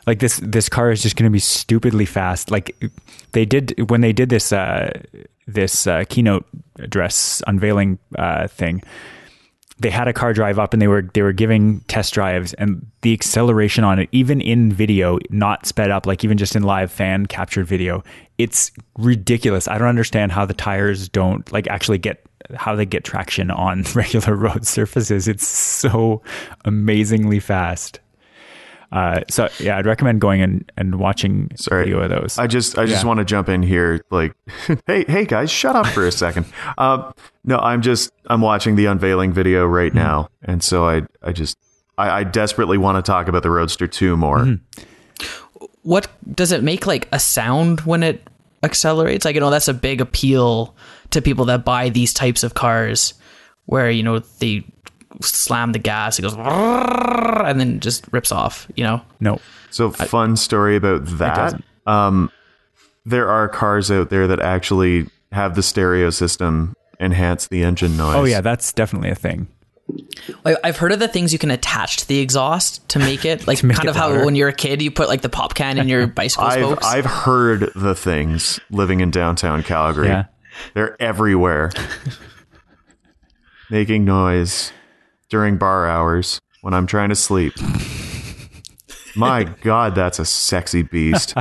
Like 0.07 0.19
this, 0.19 0.39
this 0.43 0.69
car 0.69 0.91
is 0.91 1.01
just 1.01 1.15
going 1.15 1.29
to 1.29 1.33
be 1.33 1.39
stupidly 1.39 2.05
fast. 2.05 2.51
Like 2.51 2.75
they 3.33 3.45
did 3.45 3.89
when 3.89 4.01
they 4.01 4.13
did 4.13 4.29
this 4.29 4.51
uh, 4.51 5.01
this 5.47 5.85
uh, 5.87 6.03
keynote 6.09 6.45
address 6.79 7.43
unveiling 7.47 7.99
uh, 8.17 8.47
thing 8.47 8.81
they 9.79 9.89
had 9.89 10.07
a 10.07 10.13
car 10.13 10.33
drive 10.33 10.57
up 10.57 10.73
and 10.73 10.81
they 10.81 10.87
were 10.87 11.01
they 11.13 11.21
were 11.21 11.33
giving 11.33 11.81
test 11.81 12.13
drives 12.13 12.53
and 12.53 12.85
the 13.01 13.13
acceleration 13.13 13.83
on 13.83 13.99
it 13.99 14.09
even 14.11 14.39
in 14.39 14.71
video 14.71 15.19
not 15.29 15.65
sped 15.65 15.91
up 15.91 16.05
like 16.05 16.23
even 16.23 16.37
just 16.37 16.55
in 16.55 16.63
live 16.63 16.91
fan 16.91 17.25
captured 17.25 17.65
video 17.65 18.03
it's 18.37 18.71
ridiculous. 18.97 19.67
I 19.67 19.77
don't 19.77 19.87
understand 19.87 20.31
how 20.31 20.45
the 20.45 20.53
tires 20.53 21.07
don't 21.09 21.49
like 21.51 21.67
actually 21.67 21.97
get 21.97 22.25
how 22.55 22.75
they 22.75 22.85
get 22.85 23.03
traction 23.03 23.49
on 23.49 23.83
regular 23.95 24.35
road 24.35 24.65
surfaces. 24.65 25.27
It's 25.27 25.47
so 25.47 26.21
amazingly 26.63 27.39
fast 27.39 27.99
Uh, 28.91 29.21
so 29.29 29.49
yeah, 29.59 29.77
I'd 29.77 29.85
recommend 29.85 30.21
going 30.21 30.41
and, 30.41 30.71
and 30.77 30.99
watching 30.99 31.51
Sorry. 31.55 31.85
video 31.85 32.01
of 32.01 32.09
those. 32.09 32.37
I 32.37 32.47
just 32.47 32.77
I 32.77 32.85
just 32.85 33.03
Yeah. 33.03 33.07
want 33.07 33.17
to 33.19 33.25
jump 33.25 33.49
in 33.49 33.63
here 33.63 34.01
like 34.11 34.33
hey 34.87 35.05
hey 35.07 35.25
guys 35.25 35.51
shut 35.51 35.75
up 35.75 35.87
for 35.87 36.05
a 36.05 36.11
second. 36.11 36.45
Um 36.77 37.13
no, 37.43 37.57
I'm 37.57 37.81
just 37.81 38.11
I'm 38.27 38.41
watching 38.41 38.75
the 38.75 38.85
unveiling 38.85 39.33
video 39.33 39.65
right 39.65 39.91
Mm-hmm. 39.91 39.97
now 39.99 40.29
and 40.43 40.63
so 40.63 40.87
I 40.87 41.01
I 41.23 41.31
just 41.31 41.57
I, 41.97 42.09
I 42.19 42.23
desperately 42.23 42.77
want 42.77 43.03
to 43.03 43.09
talk 43.09 43.27
about 43.27 43.41
the 43.43 43.49
Roadster 43.51 43.87
2 43.87 44.17
more. 44.17 44.39
Mm-hmm. 44.39 45.65
what 45.83 46.07
does 46.33 46.51
it 46.51 46.63
make 46.63 46.85
like 46.87 47.07
a 47.11 47.19
sound 47.19 47.81
when 47.81 48.03
it 48.03 48.27
accelerates? 48.63 49.23
Like, 49.25 49.35
you 49.35 49.41
know, 49.41 49.49
that's 49.49 49.67
a 49.67 49.73
big 49.73 50.01
appeal 50.01 50.75
to 51.11 51.21
people 51.21 51.45
that 51.45 51.63
buy 51.63 51.89
these 51.89 52.13
types 52.13 52.43
of 52.43 52.53
cars 52.53 53.13
where, 53.65 53.89
you 53.89 54.03
know, 54.03 54.19
they 54.19 54.65
slam 55.21 55.71
the 55.71 55.79
gas, 55.79 56.19
it 56.19 56.23
goes 56.23 56.33
and 56.35 57.59
then 57.59 57.79
just 57.79 58.05
rips 58.11 58.31
off, 58.31 58.67
you 58.75 58.83
know? 58.83 59.01
no, 59.19 59.39
So 59.71 59.91
fun 59.91 60.35
story 60.37 60.75
about 60.75 61.05
that. 61.17 61.61
Um 61.85 62.31
there 63.05 63.29
are 63.29 63.47
cars 63.47 63.91
out 63.91 64.09
there 64.09 64.27
that 64.27 64.39
actually 64.39 65.07
have 65.31 65.55
the 65.55 65.61
stereo 65.63 66.09
system 66.09 66.73
enhance 66.99 67.47
the 67.47 67.63
engine 67.63 67.97
noise. 67.97 68.15
oh 68.15 68.23
yeah, 68.23 68.41
that's 68.41 68.73
definitely 68.73 69.09
a 69.09 69.15
thing. 69.15 69.47
I've 70.63 70.77
heard 70.77 70.91
of 70.91 70.97
the 70.99 71.07
things 71.07 71.31
you 71.31 71.37
can 71.37 71.51
attach 71.51 71.97
to 71.97 72.07
the 72.07 72.19
exhaust 72.19 72.87
to 72.89 72.97
make 72.99 73.23
it 73.23 73.45
like 73.47 73.61
make 73.63 73.77
kind 73.77 73.87
it 73.87 73.91
of 73.91 73.95
how 73.95 74.25
when 74.25 74.33
you're 74.35 74.49
a 74.49 74.53
kid 74.53 74.81
you 74.81 74.89
put 74.89 75.07
like 75.07 75.21
the 75.21 75.29
pop 75.29 75.53
can 75.53 75.77
in 75.77 75.87
your 75.87 76.07
bicycle 76.21 76.45
I've 76.47 76.53
spokes. 76.63 76.85
I've 76.87 77.05
heard 77.05 77.71
the 77.75 77.93
things 77.93 78.59
living 78.71 79.01
in 79.01 79.11
downtown 79.11 79.61
Calgary. 79.61 80.07
Yeah. 80.07 80.25
They're 80.73 80.99
everywhere. 81.01 81.71
Making 83.69 84.05
noise 84.05 84.71
during 85.35 85.57
bar 85.57 85.85
hours 85.85 86.39
when 86.61 86.73
I'm 86.73 86.87
trying 86.87 87.09
to 87.09 87.15
sleep. 87.15 87.53
My 89.17 89.43
god, 89.43 89.93
that's 89.93 90.17
a 90.17 90.23
sexy 90.23 90.81
beast. 90.81 91.33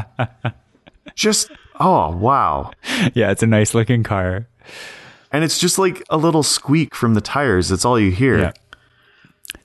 Just 1.15 1.49
oh, 1.79 2.11
wow. 2.17 2.73
Yeah, 3.15 3.31
it's 3.31 3.45
a 3.45 3.47
nice 3.47 3.73
looking 3.73 4.03
car. 4.03 4.49
And 5.31 5.45
it's 5.45 5.61
just 5.61 5.79
like 5.79 6.03
a 6.11 6.17
little 6.17 6.43
squeak 6.43 6.93
from 6.93 7.15
the 7.15 7.21
tires. 7.21 7.69
That's 7.69 7.85
all 7.85 8.01
you 8.01 8.11
hear. 8.11 8.39
Yeah. 8.41 8.53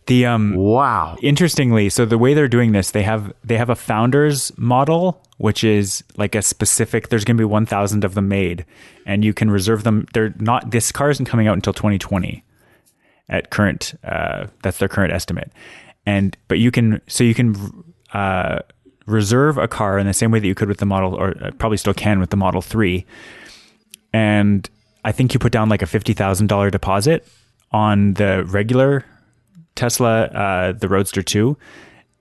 The 0.06 0.28
um 0.28 0.54
Wow. 0.56 1.18
interestingly, 1.24 1.90
so 1.90 2.06
the 2.06 2.20
way 2.20 2.36
they're 2.36 2.48
doing 2.48 2.72
this, 2.72 2.92
they 2.92 3.02
have 3.04 3.34
they 3.44 3.58
have 3.58 3.72
a 3.72 3.76
founders 3.76 4.52
model, 4.58 5.24
which 5.38 5.64
is 5.64 6.04
like 6.18 6.36
a 6.36 6.44
specific. 6.44 7.10
There's 7.10 7.26
going 7.26 7.38
to 7.38 7.42
be 7.42 7.46
1,000 7.46 8.04
of 8.04 8.14
them 8.14 8.28
made, 8.28 8.64
and 9.08 9.26
you 9.26 9.34
can 9.34 9.50
reserve 9.50 9.84
them. 9.84 10.06
They're 10.14 10.36
not. 10.38 10.70
This 10.70 10.92
car 10.92 11.10
isn't 11.10 11.26
coming 11.26 11.48
out 11.48 11.56
until 11.56 11.74
2020. 11.74 12.44
At 13.30 13.52
current, 13.52 13.94
uh, 14.04 14.48
that's 14.64 14.80
their 14.80 14.88
current 14.88 15.14
estimate, 15.14 15.52
and 16.06 16.36
but 16.48 16.58
you 16.58 16.72
can 16.72 17.02
so 17.08 17.24
you 17.24 17.36
can 17.36 17.84
uh, 18.14 18.60
reserve 19.06 19.58
a 19.58 19.68
car 19.68 20.00
in 20.00 20.08
the 20.08 20.14
same 20.14 20.32
way 20.32 20.40
that 20.40 20.48
you 20.48 20.56
could 20.56 20.68
with 20.68 20.80
the 20.80 20.86
model, 20.86 21.14
or 21.14 21.36
uh, 21.44 21.52
probably 21.60 21.78
still 21.78 21.94
can 21.94 22.20
with 22.20 22.32
the 22.32 22.38
Model 22.38 22.62
Three, 22.62 23.06
and 24.12 24.68
I 25.06 25.12
think 25.12 25.34
you 25.34 25.40
put 25.40 25.52
down 25.52 25.70
like 25.70 25.84
a 25.84 25.86
fifty 25.86 26.14
thousand 26.14 26.48
dollar 26.48 26.72
deposit 26.72 27.28
on 27.72 28.14
the 28.16 28.44
regular 28.46 29.06
Tesla, 29.76 30.24
uh, 30.26 30.72
the 30.74 30.90
Roadster 30.90 31.22
2, 31.22 31.58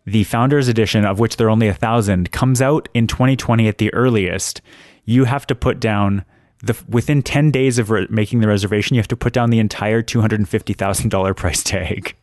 the 0.07 0.25
Founders 0.25 0.69
Edition, 0.69 1.05
of 1.05 1.19
which 1.19 1.37
there 1.37 1.49
are 1.49 1.50
only 1.50 1.69
a 1.69 1.75
thousand, 1.75 2.31
comes 2.31 2.62
out 2.62 2.88
in 2.95 3.07
2020 3.07 3.67
at 3.67 3.79
the 3.79 3.93
earliest. 3.95 4.61
You 5.05 5.25
have 5.25 5.47
to 5.49 5.55
put 5.55 5.81
down 5.81 6.25
the 6.62 6.77
within 6.88 7.23
10 7.23 7.50
days 7.50 7.79
of 7.79 7.91
re- 7.91 8.07
making 8.11 8.41
the 8.41 8.49
reservation, 8.49 8.95
you 8.95 9.00
have 9.00 9.09
to 9.09 9.17
put 9.17 9.33
down 9.33 9.50
the 9.50 9.59
entire 9.59 10.03
$250,000 10.03 11.37
price 11.37 11.62
tag. 11.62 12.15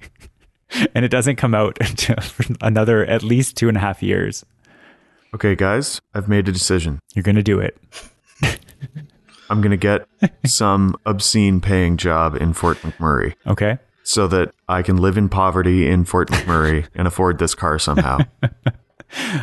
and 0.95 1.05
it 1.05 1.09
doesn't 1.09 1.37
come 1.37 1.53
out 1.55 1.77
until 1.81 2.17
for 2.17 2.45
another 2.61 3.05
at 3.05 3.23
least 3.23 3.57
two 3.57 3.67
and 3.67 3.77
a 3.77 3.79
half 3.79 4.03
years. 4.03 4.45
Okay, 5.33 5.55
guys, 5.55 5.99
I've 6.13 6.29
made 6.29 6.47
a 6.47 6.51
decision. 6.51 6.99
You're 7.13 7.23
going 7.23 7.35
to 7.35 7.43
do 7.43 7.59
it. 7.59 7.77
I'm 9.49 9.61
going 9.61 9.71
to 9.71 9.77
get 9.77 10.07
some 10.45 10.95
obscene 11.05 11.61
paying 11.61 11.97
job 11.97 12.35
in 12.35 12.53
Fort 12.53 12.77
McMurray. 12.79 13.35
Okay. 13.45 13.77
so 14.03 14.27
that 14.27 14.53
I 14.67 14.81
can 14.81 14.97
live 14.97 15.17
in 15.17 15.29
poverty 15.29 15.87
in 15.87 16.05
Fort 16.05 16.29
McMurray 16.29 16.87
and 16.95 17.07
afford 17.07 17.37
this 17.37 17.53
car 17.53 17.77
somehow. 17.77 18.19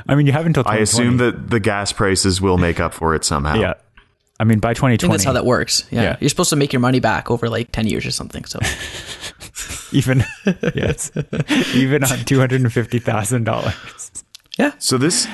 I 0.09 0.15
mean, 0.15 0.27
you 0.27 0.33
have 0.33 0.47
until 0.47 0.65
I 0.67 0.79
assume 0.79 1.19
that 1.19 1.51
the 1.51 1.61
gas 1.61 1.93
prices 1.93 2.41
will 2.41 2.59
make 2.59 2.81
up 2.81 2.95
for 2.95 3.15
it 3.15 3.25
somehow. 3.25 3.55
Yeah. 3.55 3.75
I 4.43 4.45
mean, 4.45 4.59
by 4.59 4.71
I 4.71 4.75
2020. 4.75 4.99
think 4.99 5.13
that's 5.13 5.25
how 5.25 5.33
that 5.35 5.47
works. 5.47 5.85
Yeah. 5.93 6.03
Yeah. 6.03 6.17
You're 6.19 6.29
supposed 6.29 6.51
to 6.51 6.57
make 6.57 6.73
your 6.73 6.81
money 6.81 6.99
back 6.99 7.31
over 7.31 7.49
like 7.49 7.71
10 7.71 7.87
years 7.87 8.05
or 8.05 8.11
something. 8.11 8.45
So 8.45 8.59
even 9.93 10.25
yes, 10.75 11.13
even 11.77 12.03
on 12.03 12.19
two 12.25 12.41
hundred 12.41 12.61
and 12.63 12.73
fifty 12.73 12.99
thousand 12.99 13.45
dollars. 13.45 14.11
yeah. 14.59 14.73
So 14.81 14.99
this 14.99 15.29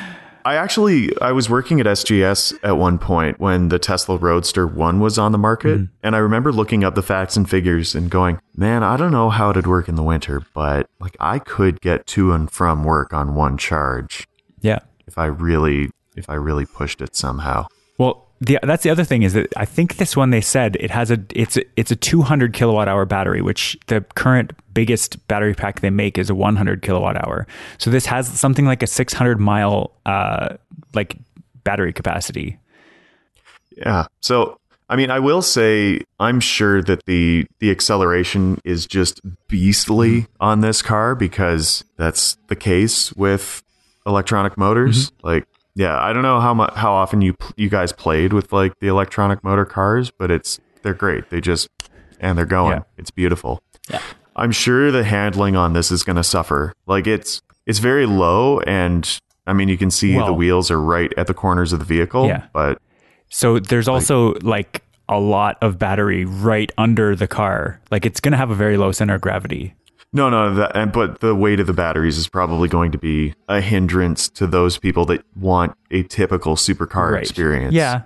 I 0.45 0.57
actually 0.57 1.11
I 1.23 1.33
was 1.33 1.49
working 1.49 1.81
at 1.81 1.87
SGS 1.87 2.59
at 2.63 2.77
one 2.77 2.99
point 2.99 3.41
when 3.41 3.71
the 3.71 3.79
Tesla 3.79 4.19
Roadster 4.19 4.67
1 4.67 5.01
was 5.01 5.19
on 5.19 5.33
the 5.33 5.39
market 5.39 5.79
mm-hmm. 5.79 5.93
and 6.03 6.15
I 6.15 6.19
remember 6.19 6.53
looking 6.53 6.85
up 6.85 6.95
the 6.95 7.03
facts 7.03 7.35
and 7.35 7.49
figures 7.49 7.95
and 7.95 8.11
going, 8.11 8.41
"Man, 8.55 8.83
I 8.83 8.99
don't 8.99 9.11
know 9.11 9.31
how 9.31 9.49
it'd 9.49 9.67
work 9.67 9.89
in 9.89 9.95
the 9.95 10.03
winter, 10.03 10.43
but 10.53 10.91
like 11.01 11.17
I 11.19 11.39
could 11.39 11.81
get 11.81 12.07
to 12.09 12.33
and 12.33 12.51
from 12.51 12.85
work 12.85 13.15
on 13.15 13.35
one 13.35 13.57
charge 13.57 14.29
Yeah. 14.61 14.81
if 15.07 15.17
I 15.17 15.27
really 15.27 15.91
if 16.15 16.29
I 16.29 16.35
really 16.35 16.67
pushed 16.67 17.01
it 17.01 17.17
somehow." 17.17 17.69
Well, 17.97 18.28
the, 18.41 18.59
that's 18.63 18.85
the 18.85 18.91
other 18.91 19.05
thing 19.05 19.23
is 19.23 19.33
that 19.33 19.53
I 19.57 19.65
think 19.65 19.97
this 19.97 20.17
one 20.17 20.31
they 20.31 20.41
said 20.41 20.77
it 20.77 20.91
has 20.91 21.11
a 21.11 21.19
it's 21.35 21.57
a, 21.57 21.63
it's 21.77 21.91
a 21.91 21.97
200 21.97 22.53
kilowatt 22.53 22.89
hour 22.89 23.05
battery, 23.05 23.43
which 23.43 23.77
the 23.89 24.03
current 24.15 24.53
biggest 24.73 25.27
battery 25.27 25.55
pack 25.55 25.81
they 25.81 25.91
make 25.91 26.19
is 26.19 26.31
a 26.31 26.35
100 26.35 26.83
kilowatt 26.83 27.17
hour. 27.17 27.47
So 27.79 27.91
this 27.91 28.07
has 28.07 28.29
something 28.29 28.65
like 28.65 28.83
a 28.83 28.87
600 28.87 29.41
mile 29.41 29.93
uh 30.07 30.57
like 30.95 31.17
battery 31.65 31.93
capacity. 31.93 32.59
Yeah. 33.77 34.07
So, 34.21 34.59
I 34.89 34.97
mean, 34.97 35.11
I 35.11 35.19
will 35.19 35.43
say 35.43 36.01
I'm 36.21 36.41
sure 36.41 36.83
that 36.83 37.05
the 37.07 37.47
the 37.59 37.71
acceleration 37.71 38.61
is 38.65 38.87
just 38.87 39.21
beastly 39.49 40.27
on 40.41 40.61
this 40.61 40.81
car 40.81 41.15
because 41.15 41.85
that's 41.97 42.37
the 42.47 42.57
case 42.57 43.13
with 43.15 43.63
electronic 44.07 44.57
motors. 44.57 45.13
Like, 45.23 45.47
yeah, 45.79 45.97
I 45.97 46.13
don't 46.13 46.23
know 46.23 46.41
how 46.41 46.53
much 46.55 46.75
how 46.75 46.93
often 46.93 47.23
you 47.23 47.37
you 47.57 47.69
guys 47.71 47.93
played 47.93 48.33
with 48.33 48.53
like 48.53 48.81
the 48.81 48.89
electronic 48.89 49.45
motor 49.45 49.65
cars, 49.65 50.11
but 50.11 50.29
it's 50.29 50.59
they're 50.83 50.93
great. 50.93 51.31
They 51.31 51.41
just 51.41 51.69
and 52.19 52.37
they're 52.37 52.47
going. 52.47 52.79
Yeah. 52.79 52.83
It's 52.97 53.13
beautiful. 53.13 53.63
Yeah. 53.89 54.03
I'm 54.35 54.51
sure 54.51 54.91
the 54.91 55.05
handling 55.05 55.55
on 55.55 55.75
this 55.75 55.93
is 55.93 56.03
going 56.03 56.17
to 56.17 56.25
suffer. 56.25 56.73
Like 56.89 57.07
it's 57.07 57.43
it's 57.65 57.79
very 57.79 58.07
low 58.07 58.59
and 58.61 59.21
I 59.47 59.53
mean 59.53 59.69
you 59.69 59.79
can 59.79 59.93
see 59.93 60.15
the 60.15 60.33
wheels 60.33 60.69
are 60.73 60.81
right 60.81 61.13
at 61.17 61.29
the 61.29 61.35
corners 61.35 61.73
of 61.73 61.79
the 61.79 61.85
vehicle, 61.85 62.27
Yeah. 62.27 62.47
but 62.53 62.83
So 63.29 63.61
there's 63.61 63.87
also 63.87 64.35
like 64.43 64.83
a 65.09 65.21
lot 65.21 65.59
of 65.63 65.79
battery 65.79 66.25
right 66.25 66.73
under 66.77 67.15
the 67.15 67.29
car. 67.29 67.81
Like 67.93 68.05
it's 68.05 68.19
going 68.21 68.33
to 68.33 68.39
have 68.39 68.51
a 68.51 68.55
very 68.57 68.77
low 68.77 68.91
center 68.91 69.15
of 69.15 69.21
gravity. 69.21 69.75
No, 70.13 70.31
no, 70.31 70.55
that, 70.55 70.75
and 70.75 70.91
but 70.91 71.21
the 71.21 71.35
weight 71.35 71.61
of 71.61 71.67
the 71.67 71.75
batteries 71.75 72.17
is 72.17 72.29
probably 72.29 72.69
going 72.69 72.93
to 72.93 72.99
be 72.99 73.35
a 73.49 73.61
hindrance 73.61 74.29
to 74.31 74.47
those 74.47 74.79
people 74.79 75.05
that 75.07 75.23
want 75.37 75.77
a 75.91 76.03
typical 76.05 76.57
supercar 76.57 77.19
experience. 77.19 77.75
Yeah. 77.75 78.03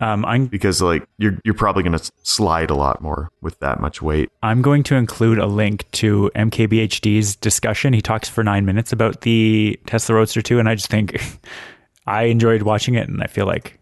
Um, 0.00 0.24
I'm 0.24 0.46
because 0.46 0.82
like 0.82 1.06
you're 1.18 1.38
you're 1.44 1.54
probably 1.54 1.82
going 1.82 1.96
to 1.96 2.12
slide 2.22 2.70
a 2.70 2.74
lot 2.74 3.00
more 3.00 3.30
with 3.40 3.58
that 3.60 3.80
much 3.80 4.02
weight. 4.02 4.30
I'm 4.42 4.60
going 4.60 4.82
to 4.84 4.96
include 4.96 5.38
a 5.38 5.46
link 5.46 5.90
to 5.92 6.30
MKBHD's 6.34 7.36
discussion. 7.36 7.92
He 7.92 8.02
talks 8.02 8.28
for 8.28 8.42
nine 8.42 8.64
minutes 8.64 8.92
about 8.92 9.20
the 9.20 9.78
Tesla 9.86 10.16
Roadster 10.16 10.42
2, 10.42 10.58
and 10.58 10.68
I 10.68 10.74
just 10.74 10.88
think 10.88 11.22
I 12.06 12.24
enjoyed 12.24 12.62
watching 12.62 12.94
it. 12.96 13.08
And 13.08 13.22
I 13.22 13.28
feel 13.28 13.46
like 13.46 13.78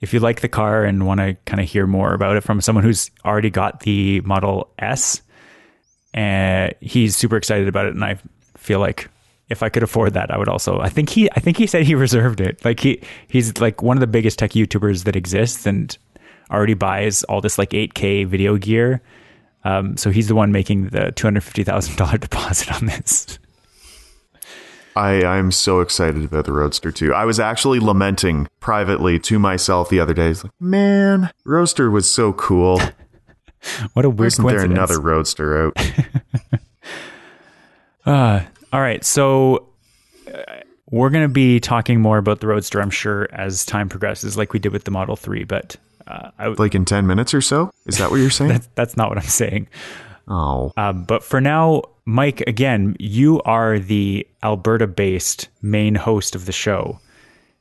if 0.00 0.12
you 0.12 0.20
like 0.20 0.40
the 0.40 0.48
car 0.48 0.84
and 0.84 1.06
want 1.06 1.20
to 1.20 1.36
kind 1.46 1.60
of 1.60 1.68
hear 1.68 1.86
more 1.86 2.12
about 2.12 2.36
it 2.36 2.42
from 2.42 2.60
someone 2.60 2.82
who's 2.84 3.10
already 3.24 3.50
got 3.50 3.80
the 3.80 4.20
Model 4.22 4.72
S, 4.78 5.21
uh, 6.14 6.70
he's 6.80 7.16
super 7.16 7.36
excited 7.36 7.68
about 7.68 7.86
it. 7.86 7.94
And 7.94 8.04
I 8.04 8.18
feel 8.56 8.80
like 8.80 9.08
if 9.48 9.62
I 9.62 9.68
could 9.68 9.82
afford 9.82 10.14
that, 10.14 10.30
I 10.30 10.38
would 10.38 10.48
also. 10.48 10.80
I 10.80 10.88
think 10.88 11.10
he. 11.10 11.30
I 11.32 11.40
think 11.40 11.56
he 11.56 11.66
said 11.66 11.84
he 11.84 11.94
reserved 12.06 12.40
it. 12.40 12.64
Like 12.64 12.80
he. 12.80 13.00
He's 13.28 13.60
like 13.60 13.82
one 13.82 13.96
of 13.96 14.00
the 14.00 14.06
biggest 14.06 14.38
tech 14.38 14.52
YouTubers 14.52 15.04
that 15.04 15.16
exists, 15.16 15.66
and 15.66 15.96
already 16.50 16.74
buys 16.74 17.24
all 17.24 17.40
this 17.40 17.58
like 17.58 17.70
8K 17.70 18.26
video 18.26 18.56
gear. 18.56 19.00
Um, 19.64 19.96
so 19.96 20.10
he's 20.10 20.28
the 20.28 20.34
one 20.34 20.52
making 20.52 20.88
the 20.88 21.12
two 21.12 21.26
hundred 21.26 21.44
fifty 21.44 21.64
thousand 21.64 21.96
dollar 21.96 22.18
deposit 22.18 22.72
on 22.72 22.86
this. 22.86 23.38
I 24.96 25.24
I'm 25.24 25.52
so 25.52 25.80
excited 25.80 26.24
about 26.24 26.44
the 26.44 26.52
Roadster 26.52 26.90
too. 26.90 27.14
I 27.14 27.24
was 27.24 27.40
actually 27.40 27.78
lamenting 27.78 28.48
privately 28.60 29.18
to 29.20 29.38
myself 29.38 29.88
the 29.88 30.00
other 30.00 30.14
day. 30.14 30.28
It's 30.28 30.44
like, 30.44 30.52
man, 30.60 31.30
Roadster 31.44 31.90
was 31.90 32.12
so 32.12 32.32
cool. 32.32 32.80
What 33.92 34.04
a 34.04 34.10
weird 34.10 34.32
Isn't 34.32 34.46
there 34.46 34.64
another 34.64 35.00
Roadster 35.00 35.66
out? 35.66 35.76
Uh, 38.04 38.42
all 38.72 38.80
right, 38.80 39.04
so 39.04 39.68
uh, 40.26 40.42
we're 40.90 41.10
going 41.10 41.24
to 41.24 41.32
be 41.32 41.60
talking 41.60 42.00
more 42.00 42.18
about 42.18 42.40
the 42.40 42.48
Roadster, 42.48 42.80
I'm 42.80 42.90
sure, 42.90 43.28
as 43.32 43.64
time 43.64 43.88
progresses, 43.88 44.36
like 44.36 44.52
we 44.52 44.58
did 44.58 44.72
with 44.72 44.84
the 44.84 44.90
Model 44.90 45.14
Three. 45.14 45.44
But 45.44 45.76
uh, 46.06 46.30
I, 46.38 46.48
like 46.48 46.74
in 46.74 46.84
ten 46.84 47.06
minutes 47.06 47.32
or 47.32 47.40
so? 47.40 47.70
Is 47.86 47.98
that 47.98 48.10
what 48.10 48.16
you're 48.16 48.30
saying? 48.30 48.48
that's, 48.52 48.68
that's 48.74 48.96
not 48.96 49.08
what 49.08 49.18
I'm 49.18 49.24
saying. 49.24 49.68
Oh, 50.28 50.72
Um, 50.76 51.04
but 51.04 51.22
for 51.22 51.40
now, 51.40 51.82
Mike, 52.04 52.40
again, 52.46 52.96
you 52.98 53.40
are 53.42 53.78
the 53.78 54.26
Alberta 54.42 54.86
based 54.86 55.48
main 55.62 55.94
host 55.94 56.34
of 56.34 56.46
the 56.46 56.52
show. 56.52 56.98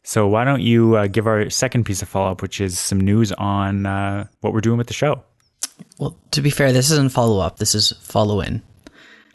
So 0.04 0.28
why 0.28 0.44
don't 0.44 0.62
you 0.62 0.96
uh, 0.96 1.08
give 1.08 1.28
our 1.28 1.50
second 1.52 1.86
piece 1.86 2.02
of 2.02 2.10
follow 2.10 2.32
up, 2.32 2.42
which 2.42 2.60
is 2.60 2.80
some 2.80 3.00
news 3.00 3.32
on 3.34 3.86
uh, 3.86 4.26
what 4.42 4.54
we're 4.54 4.62
doing 4.62 4.78
with 4.80 4.88
the 4.88 4.94
show? 4.94 5.24
Well, 6.00 6.18
to 6.32 6.42
be 6.42 6.50
fair, 6.50 6.72
this 6.72 6.92
isn't 6.92 7.12
follow 7.12 7.40
up. 7.40 7.58
This 7.58 7.76
is 7.76 7.92
follow 8.02 8.42
in. 8.42 8.62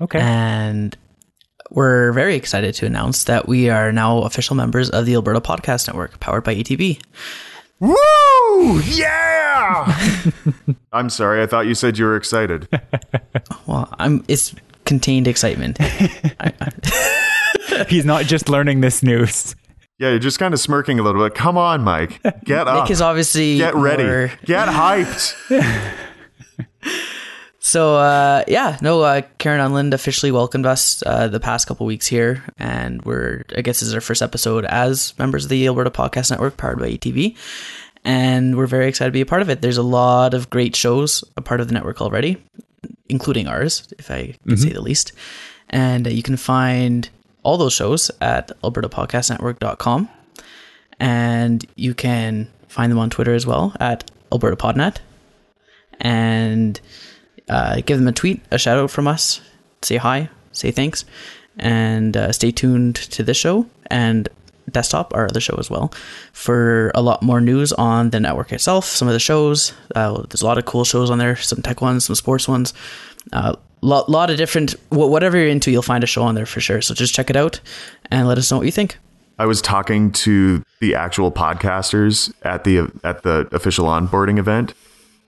Okay. 0.00 0.18
And 0.20 0.96
we're 1.70 2.12
very 2.12 2.36
excited 2.36 2.74
to 2.76 2.86
announce 2.86 3.24
that 3.24 3.48
we 3.48 3.70
are 3.70 3.92
now 3.92 4.18
official 4.22 4.56
members 4.56 4.90
of 4.90 5.06
the 5.06 5.14
Alberta 5.14 5.40
Podcast 5.40 5.86
Network, 5.86 6.18
powered 6.20 6.44
by 6.44 6.54
ATB. 6.54 7.00
woo! 7.80 8.80
Yeah. 8.82 9.98
I'm 10.92 11.10
sorry. 11.10 11.42
I 11.42 11.46
thought 11.46 11.66
you 11.66 11.74
said 11.74 11.98
you 11.98 12.04
were 12.04 12.16
excited. 12.16 12.68
Well, 13.66 13.92
I'm. 13.98 14.24
It's 14.28 14.54
contained 14.84 15.26
excitement. 15.26 15.78
He's 17.88 18.04
not 18.04 18.24
just 18.26 18.48
learning 18.48 18.80
this 18.80 19.02
news. 19.02 19.56
Yeah, 19.98 20.10
you're 20.10 20.20
just 20.20 20.38
kind 20.38 20.54
of 20.54 20.60
smirking 20.60 21.00
a 21.00 21.02
little 21.02 21.20
bit. 21.24 21.34
Come 21.34 21.58
on, 21.58 21.82
Mike. 21.82 22.22
Get 22.44 22.68
up. 22.68 22.84
Nick 22.84 22.92
is 22.92 23.00
obviously 23.00 23.56
Get 23.58 23.74
ready. 23.74 24.04
more- 24.04 24.30
Get 24.44 24.68
hyped. 24.68 25.34
So 27.66 27.96
uh, 27.96 28.44
yeah, 28.46 28.78
no, 28.80 29.02
uh, 29.02 29.22
Karen 29.38 29.60
Unland 29.60 29.92
officially 29.92 30.30
welcomed 30.30 30.66
us 30.66 31.02
uh, 31.04 31.26
the 31.26 31.40
past 31.40 31.66
couple 31.66 31.84
weeks 31.84 32.06
here, 32.06 32.44
and 32.60 33.04
we're 33.04 33.42
I 33.56 33.60
guess 33.60 33.80
this 33.80 33.88
is 33.88 33.94
our 33.94 34.00
first 34.00 34.22
episode 34.22 34.64
as 34.66 35.18
members 35.18 35.44
of 35.44 35.50
the 35.50 35.66
Alberta 35.66 35.90
Podcast 35.90 36.30
Network, 36.30 36.56
powered 36.56 36.78
by 36.78 36.92
ATB, 36.92 37.36
and 38.04 38.56
we're 38.56 38.68
very 38.68 38.86
excited 38.86 39.10
to 39.10 39.12
be 39.12 39.20
a 39.20 39.26
part 39.26 39.42
of 39.42 39.50
it. 39.50 39.62
There's 39.62 39.78
a 39.78 39.82
lot 39.82 40.32
of 40.32 40.48
great 40.48 40.76
shows 40.76 41.24
a 41.36 41.42
part 41.42 41.60
of 41.60 41.66
the 41.66 41.74
network 41.74 42.00
already, 42.00 42.36
including 43.08 43.48
ours, 43.48 43.92
if 43.98 44.12
I 44.12 44.36
can 44.46 44.56
say 44.56 44.70
the 44.70 44.80
least, 44.80 45.10
and 45.68 46.06
uh, 46.06 46.10
you 46.10 46.22
can 46.22 46.36
find 46.36 47.08
all 47.42 47.56
those 47.56 47.72
shows 47.72 48.12
at 48.20 48.52
albertapodcastnetwork.com, 48.62 50.08
and 51.00 51.66
you 51.74 51.94
can 51.94 52.48
find 52.68 52.92
them 52.92 53.00
on 53.00 53.10
Twitter 53.10 53.34
as 53.34 53.44
well 53.44 53.74
at 53.80 54.08
Alberta 54.30 54.56
Podnet, 54.56 54.98
and 56.00 56.80
uh, 57.48 57.80
give 57.84 57.98
them 57.98 58.08
a 58.08 58.12
tweet, 58.12 58.42
a 58.50 58.58
shout 58.58 58.78
out 58.78 58.90
from 58.90 59.06
us, 59.06 59.40
say 59.82 59.96
hi, 59.96 60.28
say 60.52 60.70
thanks, 60.70 61.04
and 61.58 62.16
uh, 62.16 62.32
stay 62.32 62.50
tuned 62.50 62.96
to 62.96 63.22
this 63.22 63.36
show 63.36 63.66
and 63.90 64.28
desktop, 64.70 65.14
our 65.14 65.26
other 65.26 65.40
show 65.40 65.56
as 65.58 65.70
well, 65.70 65.92
for 66.32 66.90
a 66.94 67.02
lot 67.02 67.22
more 67.22 67.40
news 67.40 67.72
on 67.72 68.10
the 68.10 68.20
network 68.20 68.52
itself. 68.52 68.84
Some 68.84 69.08
of 69.08 69.14
the 69.14 69.20
shows, 69.20 69.72
uh, 69.94 70.22
there's 70.22 70.42
a 70.42 70.46
lot 70.46 70.58
of 70.58 70.64
cool 70.64 70.84
shows 70.84 71.10
on 71.10 71.18
there, 71.18 71.36
some 71.36 71.62
tech 71.62 71.80
ones, 71.80 72.04
some 72.04 72.16
sports 72.16 72.48
ones, 72.48 72.74
a 73.32 73.36
uh, 73.36 73.56
lot, 73.80 74.08
lot 74.08 74.30
of 74.30 74.36
different. 74.36 74.72
Whatever 74.90 75.36
you're 75.36 75.48
into, 75.48 75.70
you'll 75.70 75.82
find 75.82 76.04
a 76.04 76.06
show 76.06 76.22
on 76.22 76.34
there 76.34 76.46
for 76.46 76.60
sure. 76.60 76.80
So 76.80 76.94
just 76.94 77.14
check 77.14 77.30
it 77.30 77.36
out 77.36 77.60
and 78.10 78.26
let 78.26 78.38
us 78.38 78.50
know 78.50 78.58
what 78.58 78.66
you 78.66 78.72
think. 78.72 78.98
I 79.38 79.46
was 79.46 79.60
talking 79.60 80.12
to 80.12 80.64
the 80.80 80.94
actual 80.94 81.30
podcasters 81.30 82.32
at 82.42 82.64
the 82.64 82.90
at 83.04 83.22
the 83.22 83.46
official 83.52 83.86
onboarding 83.86 84.38
event, 84.38 84.72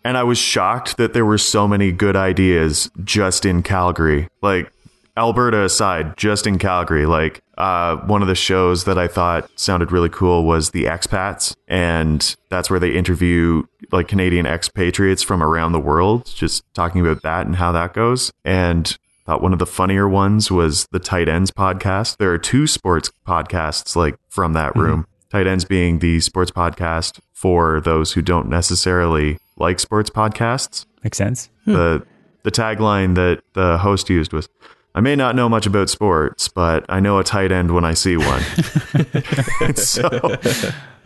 and 0.09 0.17
I 0.17 0.23
was 0.23 0.39
shocked 0.39 0.97
that 0.97 1.13
there 1.13 1.27
were 1.27 1.37
so 1.37 1.69
many 1.69 1.93
good 1.93 2.17
ideas 2.17 2.91
just 3.05 3.45
in 3.45 3.63
Calgary. 3.63 4.27
Like 4.41 4.73
Alberta 5.19 5.65
aside, 5.65 6.17
just 6.17 6.47
in 6.47 6.59
Calgary. 6.59 7.05
Like 7.05 7.43
uh, 7.59 7.99
one 7.99 8.23
of 8.23 8.29
the 8.29 8.35
shows 8.35 8.85
that 8.85 8.97
I 8.97 9.07
thought 9.07 9.51
sounded 9.57 9.93
really 9.93 10.09
cool 10.09 10.45
was 10.45 10.71
the 10.71 10.85
Expats, 10.85 11.55
and 11.67 12.35
that's 12.49 12.71
where 12.71 12.81
they 12.81 12.93
interview 12.93 13.65
like 13.93 14.09
Canadian 14.09 14.47
expatriates 14.47 15.23
from 15.23 15.43
around 15.43 15.73
the 15.73 15.79
world, 15.79 16.25
just 16.25 16.65
talking 16.73 17.03
about 17.03 17.21
that 17.21 17.45
and 17.45 17.57
how 17.57 17.71
that 17.73 17.93
goes. 17.93 18.33
And 18.47 18.97
thought 19.27 19.43
one 19.43 19.53
of 19.53 19.59
the 19.59 19.67
funnier 19.67 20.09
ones 20.09 20.51
was 20.51 20.87
the 20.91 20.99
Tight 20.99 21.29
Ends 21.29 21.51
podcast. 21.51 22.17
There 22.17 22.33
are 22.33 22.39
two 22.39 22.67
sports 22.67 23.13
podcasts 23.27 23.95
like 23.95 24.15
from 24.31 24.55
that 24.55 24.75
room. 24.75 25.07
Tight 25.31 25.47
Ends 25.47 25.67
being 25.67 25.99
the 25.99 26.21
sports 26.21 26.51
podcast 26.51 27.21
for 27.35 27.83
those 27.83 28.15
who 28.15 28.23
don't 28.23 28.49
necessarily 28.49 29.37
like 29.59 29.81
sports 29.81 30.11
podcasts. 30.11 30.87
Makes 31.05 31.19
sense. 31.19 31.51
The 31.67 31.99
hmm. 31.99 32.11
the 32.43 32.51
tagline 32.51 33.15
that 33.15 33.43
the 33.55 33.79
host 33.79 34.11
used 34.11 34.33
was 34.33 34.49
I 34.95 35.01
may 35.01 35.15
not 35.15 35.37
know 35.37 35.49
much 35.49 35.67
about 35.67 35.91
sports, 35.91 36.49
but 36.49 36.85
I 36.89 37.01
know 37.01 37.19
a 37.19 37.25
tight 37.25 37.53
end 37.53 37.73
when 37.73 37.85
I 37.85 37.95
see 37.95 38.17
one. 38.17 38.43
so 39.75 40.09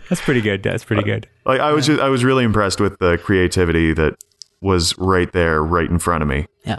That's 0.08 0.20
pretty 0.20 0.40
good. 0.40 0.62
That's 0.62 0.84
pretty 0.84 1.02
good. 1.02 1.28
like 1.44 1.60
I 1.60 1.72
was 1.72 1.86
just 1.86 2.00
I 2.00 2.08
was 2.08 2.24
really 2.24 2.44
impressed 2.44 2.80
with 2.80 2.98
the 2.98 3.18
creativity 3.18 3.92
that 3.94 4.22
was 4.60 4.96
right 4.96 5.32
there, 5.32 5.62
right 5.62 5.90
in 5.90 5.98
front 5.98 6.22
of 6.22 6.28
me. 6.28 6.46
Yeah. 6.64 6.78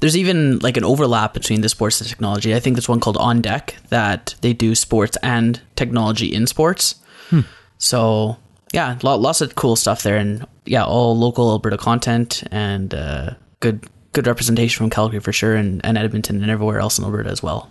There's 0.00 0.16
even 0.16 0.58
like 0.58 0.76
an 0.76 0.84
overlap 0.84 1.32
between 1.32 1.62
the 1.62 1.68
sports 1.68 2.00
and 2.00 2.08
technology. 2.08 2.54
I 2.54 2.60
think 2.60 2.76
there's 2.76 2.88
one 2.88 3.00
called 3.00 3.16
On 3.16 3.40
Deck 3.40 3.76
that 3.88 4.34
they 4.42 4.52
do 4.52 4.74
sports 4.74 5.16
and 5.22 5.60
technology 5.76 6.32
in 6.32 6.46
sports. 6.46 6.96
Hmm. 7.30 7.40
So 7.78 8.36
yeah, 8.72 8.98
lo- 9.02 9.16
lots 9.16 9.40
of 9.40 9.54
cool 9.54 9.76
stuff 9.76 10.02
there, 10.02 10.16
and 10.16 10.46
yeah, 10.64 10.84
all 10.84 11.16
local 11.16 11.50
Alberta 11.50 11.76
content 11.76 12.42
and 12.50 12.94
uh, 12.94 13.30
good 13.60 13.86
good 14.12 14.26
representation 14.26 14.78
from 14.78 14.90
Calgary 14.90 15.20
for 15.20 15.32
sure, 15.32 15.54
and, 15.54 15.84
and 15.84 15.96
Edmonton 15.96 16.42
and 16.42 16.50
everywhere 16.50 16.80
else 16.80 16.98
in 16.98 17.04
Alberta 17.04 17.30
as 17.30 17.42
well. 17.42 17.70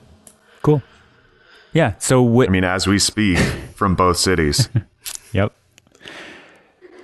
Cool. 0.64 0.82
Yeah. 1.74 1.94
So 2.00 2.24
wi- 2.24 2.48
I 2.48 2.50
mean, 2.50 2.64
as 2.64 2.88
we 2.88 3.00
speak 3.00 3.38
from 3.76 3.96
both 3.96 4.18
cities. 4.18 4.70
Yep. 5.34 5.54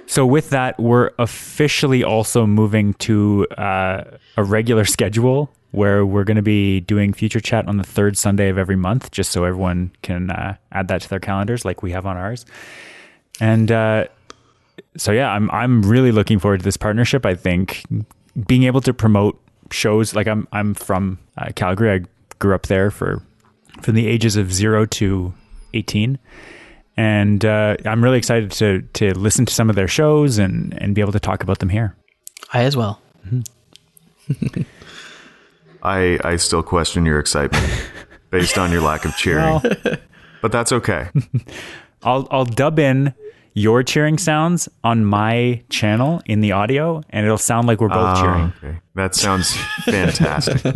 So 0.06 0.26
with 0.26 0.50
that, 0.50 0.78
we're 0.80 1.12
officially 1.17 2.04
also 2.04 2.45
moving 2.45 2.93
to 2.95 3.47
uh, 3.58 4.04
a 4.36 4.43
regular 4.43 4.86
schedule 4.86 5.50
where 5.71 6.06
we're 6.06 6.23
going 6.23 6.38
to 6.38 6.41
be 6.41 6.80
doing 6.80 7.13
future 7.13 7.39
chat 7.39 7.67
on 7.67 7.78
the 7.78 7.84
third 7.84 8.17
Sunday 8.17 8.50
of 8.50 8.58
every 8.58 8.76
month, 8.76 9.12
just 9.12 9.32
so 9.32 9.43
everyone 9.43 9.91
can 10.02 10.30
uh, 10.30 10.56
add 10.71 10.88
that 10.88 11.02
to 11.02 11.10
their 11.10 11.19
calendars, 11.19 11.65
like 11.65 11.84
we 11.84 11.91
have 11.91 12.06
on 12.06 12.17
ours. 12.17 12.45
And 13.39 13.71
uh, 13.71 14.08
so, 14.96 15.12
yeah, 15.12 15.32
I'm 15.32 15.50
I'm 15.52 15.82
really 15.84 16.12
looking 16.12 16.40
forward 16.40 16.60
to 16.60 16.63
this 16.63 16.78
partnership. 16.78 17.26
I 17.26 17.36
think 17.36 17.84
being 18.48 18.63
able 18.63 18.82
to 18.82 18.94
promote 18.94 19.40
shows 19.72 20.16
like 20.16 20.28
I'm 20.28 20.48
I'm 20.52 20.74
from 20.74 21.20
uh, 21.38 21.50
Calgary. 21.56 21.92
I 21.92 22.06
grew 22.40 22.56
up 22.56 22.68
there 22.68 22.92
for 22.92 23.22
from 23.82 23.96
the 23.96 24.08
ages 24.08 24.36
of 24.36 24.54
zero 24.54 24.86
to 24.86 25.34
eighteen 25.74 26.20
and 26.98 27.46
uh, 27.46 27.78
I'm 27.86 28.04
really 28.04 28.18
excited 28.18 28.52
to 28.54 28.82
to 28.94 29.18
listen 29.18 29.46
to 29.46 29.54
some 29.54 29.70
of 29.70 29.76
their 29.76 29.88
shows 29.88 30.40
and 30.40 30.76
and 30.82 30.96
be 30.96 31.02
able 31.02 31.13
to 31.13 31.20
talk 31.20 31.44
about 31.44 31.60
them 31.60 31.70
here. 31.70 31.96
I 32.52 32.63
as 32.63 32.76
well. 32.76 33.00
I 35.84 36.20
I 36.24 36.36
still 36.38 36.63
question 36.63 37.06
your 37.06 37.20
excitement 37.20 37.72
based 38.32 38.58
on 38.58 38.72
your 38.72 38.82
lack 38.82 39.06
of 39.06 39.16
cheering. 39.16 39.62
but 40.42 40.52
that's 40.52 40.72
okay. 40.72 41.10
I'll 42.04 42.28
I'll 42.32 42.46
dub 42.46 42.80
in 42.80 43.13
your 43.58 43.82
cheering 43.82 44.20
sounds 44.20 44.70
on 44.84 45.04
my 45.04 45.63
channel 45.70 46.22
in 46.28 46.41
the 46.41 46.52
audio, 46.52 47.02
and 47.10 47.26
it'll 47.26 47.39
sound 47.39 47.67
like 47.67 47.82
we're 47.82 47.89
both 47.89 48.17
Oh, 48.17 48.22
cheering. 48.22 48.54
okay. 48.63 48.80
That 48.93 49.15
sounds 49.15 49.56
fantastic. 49.86 50.62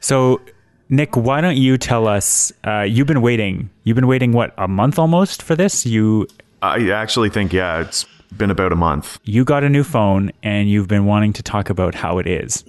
So, 0.00 0.40
Nick, 0.88 1.16
why 1.16 1.40
don't 1.40 1.56
you 1.56 1.76
tell 1.78 2.06
us? 2.06 2.52
Uh, 2.64 2.82
you've 2.82 3.08
been 3.08 3.22
waiting. 3.22 3.70
You've 3.82 3.96
been 3.96 4.06
waiting 4.06 4.32
what 4.32 4.54
a 4.56 4.68
month 4.68 4.98
almost 5.00 5.42
for 5.42 5.56
this. 5.56 5.84
You 5.84 6.28
I 6.62 6.90
actually 6.90 7.28
think 7.30 7.52
yeah, 7.52 7.80
it's 7.80 8.04
been 8.36 8.50
about 8.50 8.72
a 8.72 8.76
month. 8.76 9.18
you 9.24 9.44
got 9.44 9.64
a 9.64 9.68
new 9.68 9.82
phone, 9.82 10.30
and 10.44 10.68
you've 10.70 10.86
been 10.88 11.06
wanting 11.06 11.32
to 11.34 11.42
talk 11.42 11.70
about 11.70 11.94
how 11.96 12.18
it 12.18 12.26
is. 12.26 12.64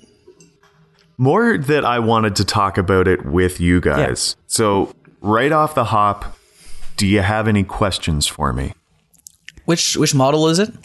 More 1.19 1.57
that 1.57 1.85
I 1.85 1.99
wanted 1.99 2.35
to 2.37 2.45
talk 2.45 2.77
about 2.77 3.07
it 3.07 3.25
with 3.25 3.59
you 3.59 3.81
guys. 3.81 4.35
So, 4.47 4.93
right 5.21 5.51
off 5.51 5.75
the 5.75 5.83
hop, 5.85 6.36
do 6.97 7.07
you 7.07 7.21
have 7.21 7.47
any 7.47 7.63
questions 7.63 8.27
for 8.27 8.51
me? 8.51 8.73
Which 9.65 9.95
which 9.95 10.13
model 10.13 10.47
is 10.47 10.59
it? 10.59 10.73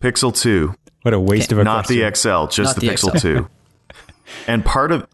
Pixel 0.00 0.34
2, 0.34 0.74
What 1.02 1.14
a 1.14 1.20
waste 1.20 1.52
of 1.52 1.58
a 1.58 1.64
not 1.64 1.86
question. 1.86 2.02
the 2.04 2.14
XL, 2.14 2.46
just 2.46 2.58
Not 2.58 2.76
the, 2.76 2.88
the 2.88 2.94
Pixel 2.94 3.18
XL. 3.18 3.18
2. 3.18 3.48
and 4.46 4.64
part 4.64 4.92
of 4.92 5.06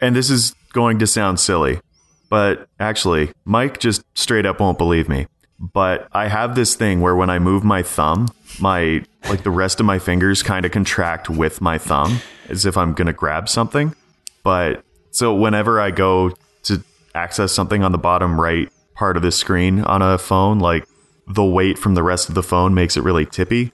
and 0.00 0.16
this 0.16 0.30
is 0.30 0.54
going 0.72 0.98
to 0.98 1.06
sound 1.06 1.40
silly, 1.40 1.80
but 2.28 2.68
actually, 2.78 3.32
Mike 3.44 3.78
just 3.78 4.02
straight 4.14 4.46
up 4.46 4.60
won't 4.60 4.78
believe 4.78 5.08
me. 5.08 5.26
But 5.58 6.08
I 6.12 6.28
have 6.28 6.54
this 6.54 6.74
thing 6.74 7.00
where 7.00 7.16
when 7.16 7.30
I 7.30 7.38
move 7.38 7.64
my 7.64 7.82
thumb, 7.82 8.28
my 8.60 9.04
like 9.28 9.42
the 9.42 9.50
rest 9.50 9.80
of 9.80 9.86
my 9.86 9.98
fingers 9.98 10.42
kind 10.42 10.66
of 10.66 10.72
contract 10.72 11.30
with 11.30 11.60
my 11.60 11.78
thumb 11.78 12.20
as 12.48 12.66
if 12.66 12.76
I'm 12.76 12.92
going 12.92 13.06
to 13.06 13.12
grab 13.12 13.48
something. 13.48 13.94
But 14.42 14.84
so 15.10 15.34
whenever 15.34 15.80
I 15.80 15.90
go 15.90 16.34
to 16.64 16.84
access 17.14 17.52
something 17.52 17.82
on 17.82 17.92
the 17.92 17.98
bottom 17.98 18.38
right 18.40 18.70
part 18.96 19.16
of 19.16 19.22
the 19.22 19.30
screen 19.30 19.80
on 19.80 20.02
a 20.02 20.18
phone, 20.18 20.58
like 20.58 20.86
the 21.28 21.44
weight 21.44 21.78
from 21.78 21.94
the 21.94 22.02
rest 22.02 22.28
of 22.28 22.34
the 22.34 22.42
phone 22.42 22.74
makes 22.74 22.96
it 22.96 23.04
really 23.04 23.26
tippy. 23.26 23.72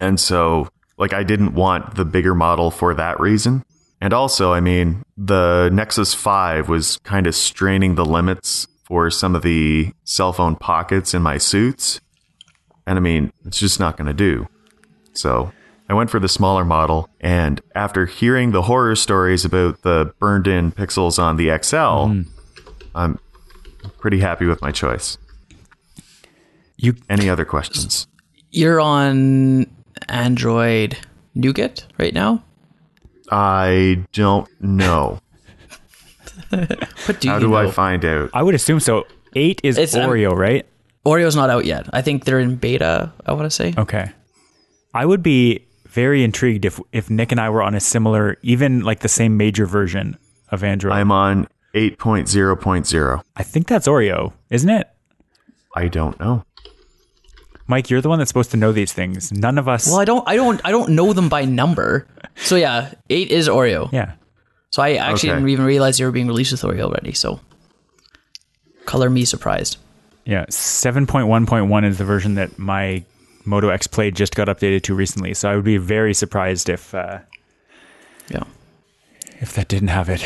And 0.00 0.18
so, 0.18 0.68
like, 0.98 1.12
I 1.12 1.22
didn't 1.22 1.54
want 1.54 1.94
the 1.94 2.04
bigger 2.04 2.34
model 2.34 2.70
for 2.70 2.94
that 2.94 3.20
reason. 3.20 3.64
And 4.00 4.12
also, 4.12 4.52
I 4.52 4.60
mean, 4.60 5.02
the 5.16 5.70
Nexus 5.72 6.14
5 6.14 6.68
was 6.68 6.98
kind 7.04 7.26
of 7.26 7.34
straining 7.34 7.94
the 7.94 8.04
limits 8.04 8.66
for 8.84 9.10
some 9.10 9.34
of 9.34 9.42
the 9.42 9.92
cell 10.04 10.32
phone 10.32 10.56
pockets 10.56 11.14
in 11.14 11.22
my 11.22 11.38
suits. 11.38 12.00
And 12.86 12.98
I 12.98 13.00
mean, 13.00 13.32
it's 13.44 13.58
just 13.58 13.78
not 13.78 13.96
going 13.96 14.08
to 14.08 14.14
do. 14.14 14.48
So, 15.12 15.52
I 15.88 15.92
went 15.92 16.08
for 16.08 16.20
the 16.20 16.28
smaller 16.28 16.64
model, 16.64 17.08
and 17.20 17.60
after 17.74 18.06
hearing 18.06 18.52
the 18.52 18.62
horror 18.62 18.94
stories 18.94 19.44
about 19.44 19.82
the 19.82 20.14
burned 20.20 20.46
in 20.46 20.70
pixels 20.70 21.20
on 21.20 21.36
the 21.36 21.46
XL, 21.46 21.76
mm-hmm. 21.76 22.30
I'm 22.94 23.18
pretty 23.98 24.20
happy 24.20 24.46
with 24.46 24.60
my 24.62 24.72
choice. 24.72 25.18
You 26.76 26.94
Any 27.08 27.28
other 27.28 27.44
questions? 27.44 28.06
You're 28.50 28.80
on 28.80 29.66
Android 30.08 30.96
Nougat 31.34 31.86
right 31.98 32.14
now. 32.14 32.42
I 33.30 34.04
don't 34.12 34.48
know. 34.60 35.20
What 36.50 37.20
do 37.20 37.28
How 37.28 37.34
you 37.36 37.40
do 37.40 37.48
know? 37.50 37.56
I 37.56 37.70
find 37.70 38.04
out? 38.04 38.30
I 38.34 38.42
would 38.42 38.54
assume 38.56 38.80
so. 38.80 39.06
Eight 39.36 39.60
is 39.62 39.78
It's, 39.78 39.94
um, 39.94 40.10
Oreo, 40.10 40.32
right? 40.32 40.66
Oreo's 41.06 41.36
not 41.36 41.48
out 41.48 41.64
yet. 41.64 41.86
I 41.92 42.02
think 42.02 42.24
they're 42.24 42.40
in 42.40 42.56
beta. 42.56 43.12
I 43.24 43.32
want 43.32 43.44
to 43.44 43.50
say. 43.50 43.72
Okay. 43.78 44.10
I 44.92 45.06
would 45.06 45.22
be 45.22 45.64
very 45.86 46.24
intrigued 46.24 46.64
if 46.64 46.80
if 46.92 47.08
Nick 47.08 47.30
and 47.30 47.40
I 47.40 47.50
were 47.50 47.62
on 47.62 47.74
a 47.74 47.80
similar, 47.80 48.36
even 48.42 48.80
like 48.80 49.00
the 49.00 49.08
same 49.08 49.36
major 49.36 49.64
version 49.66 50.16
of 50.48 50.64
Android. 50.64 50.92
I'm 50.94 51.12
on 51.12 51.46
8.0.0. 51.74 53.22
I 53.36 53.42
think 53.42 53.68
that's 53.68 53.86
Oreo, 53.88 54.32
isn't 54.50 54.68
it? 54.70 54.88
I 55.76 55.88
don't 55.88 56.18
know. 56.18 56.44
Mike, 57.66 57.88
you're 57.90 58.00
the 58.00 58.08
one 58.08 58.18
that's 58.18 58.28
supposed 58.30 58.50
to 58.50 58.56
know 58.56 58.72
these 58.72 58.92
things. 58.92 59.30
None 59.30 59.56
of 59.56 59.68
us. 59.68 59.86
Well, 59.86 60.00
I 60.00 60.04
don't. 60.04 60.28
I 60.28 60.34
don't. 60.34 60.60
I 60.64 60.72
don't 60.72 60.90
know 60.90 61.12
them 61.12 61.28
by 61.28 61.44
number. 61.44 62.08
So 62.34 62.56
yeah, 62.56 62.92
eight 63.08 63.30
is 63.30 63.48
Oreo. 63.48 63.90
yeah. 63.92 64.14
So 64.70 64.82
I 64.82 64.94
actually 64.94 65.30
Okay. 65.30 65.36
didn't 65.38 65.48
even 65.50 65.64
realize 65.64 65.98
they 65.98 66.04
were 66.04 66.10
being 66.10 66.26
released 66.28 66.50
with 66.52 66.62
Oreo 66.62 66.82
already. 66.82 67.12
So 67.12 67.38
color 68.86 69.08
me 69.10 69.24
surprised. 69.24 69.76
Yeah. 70.24 70.46
7.1.1 70.46 71.84
is 71.84 71.98
the 71.98 72.04
version 72.04 72.34
that 72.34 72.58
my 72.58 73.04
Moto 73.44 73.68
X 73.68 73.86
Play 73.86 74.10
just 74.10 74.34
got 74.34 74.48
updated 74.48 74.82
to 74.82 74.94
recently. 74.94 75.34
So 75.34 75.50
I 75.50 75.54
would 75.56 75.64
be 75.64 75.76
very 75.76 76.14
surprised 76.14 76.68
if 76.68 76.92
uh, 76.94 77.18
Yeah. 78.28 78.42
if 79.40 79.52
that 79.54 79.68
didn't 79.68 79.88
have 79.88 80.08
it. 80.08 80.24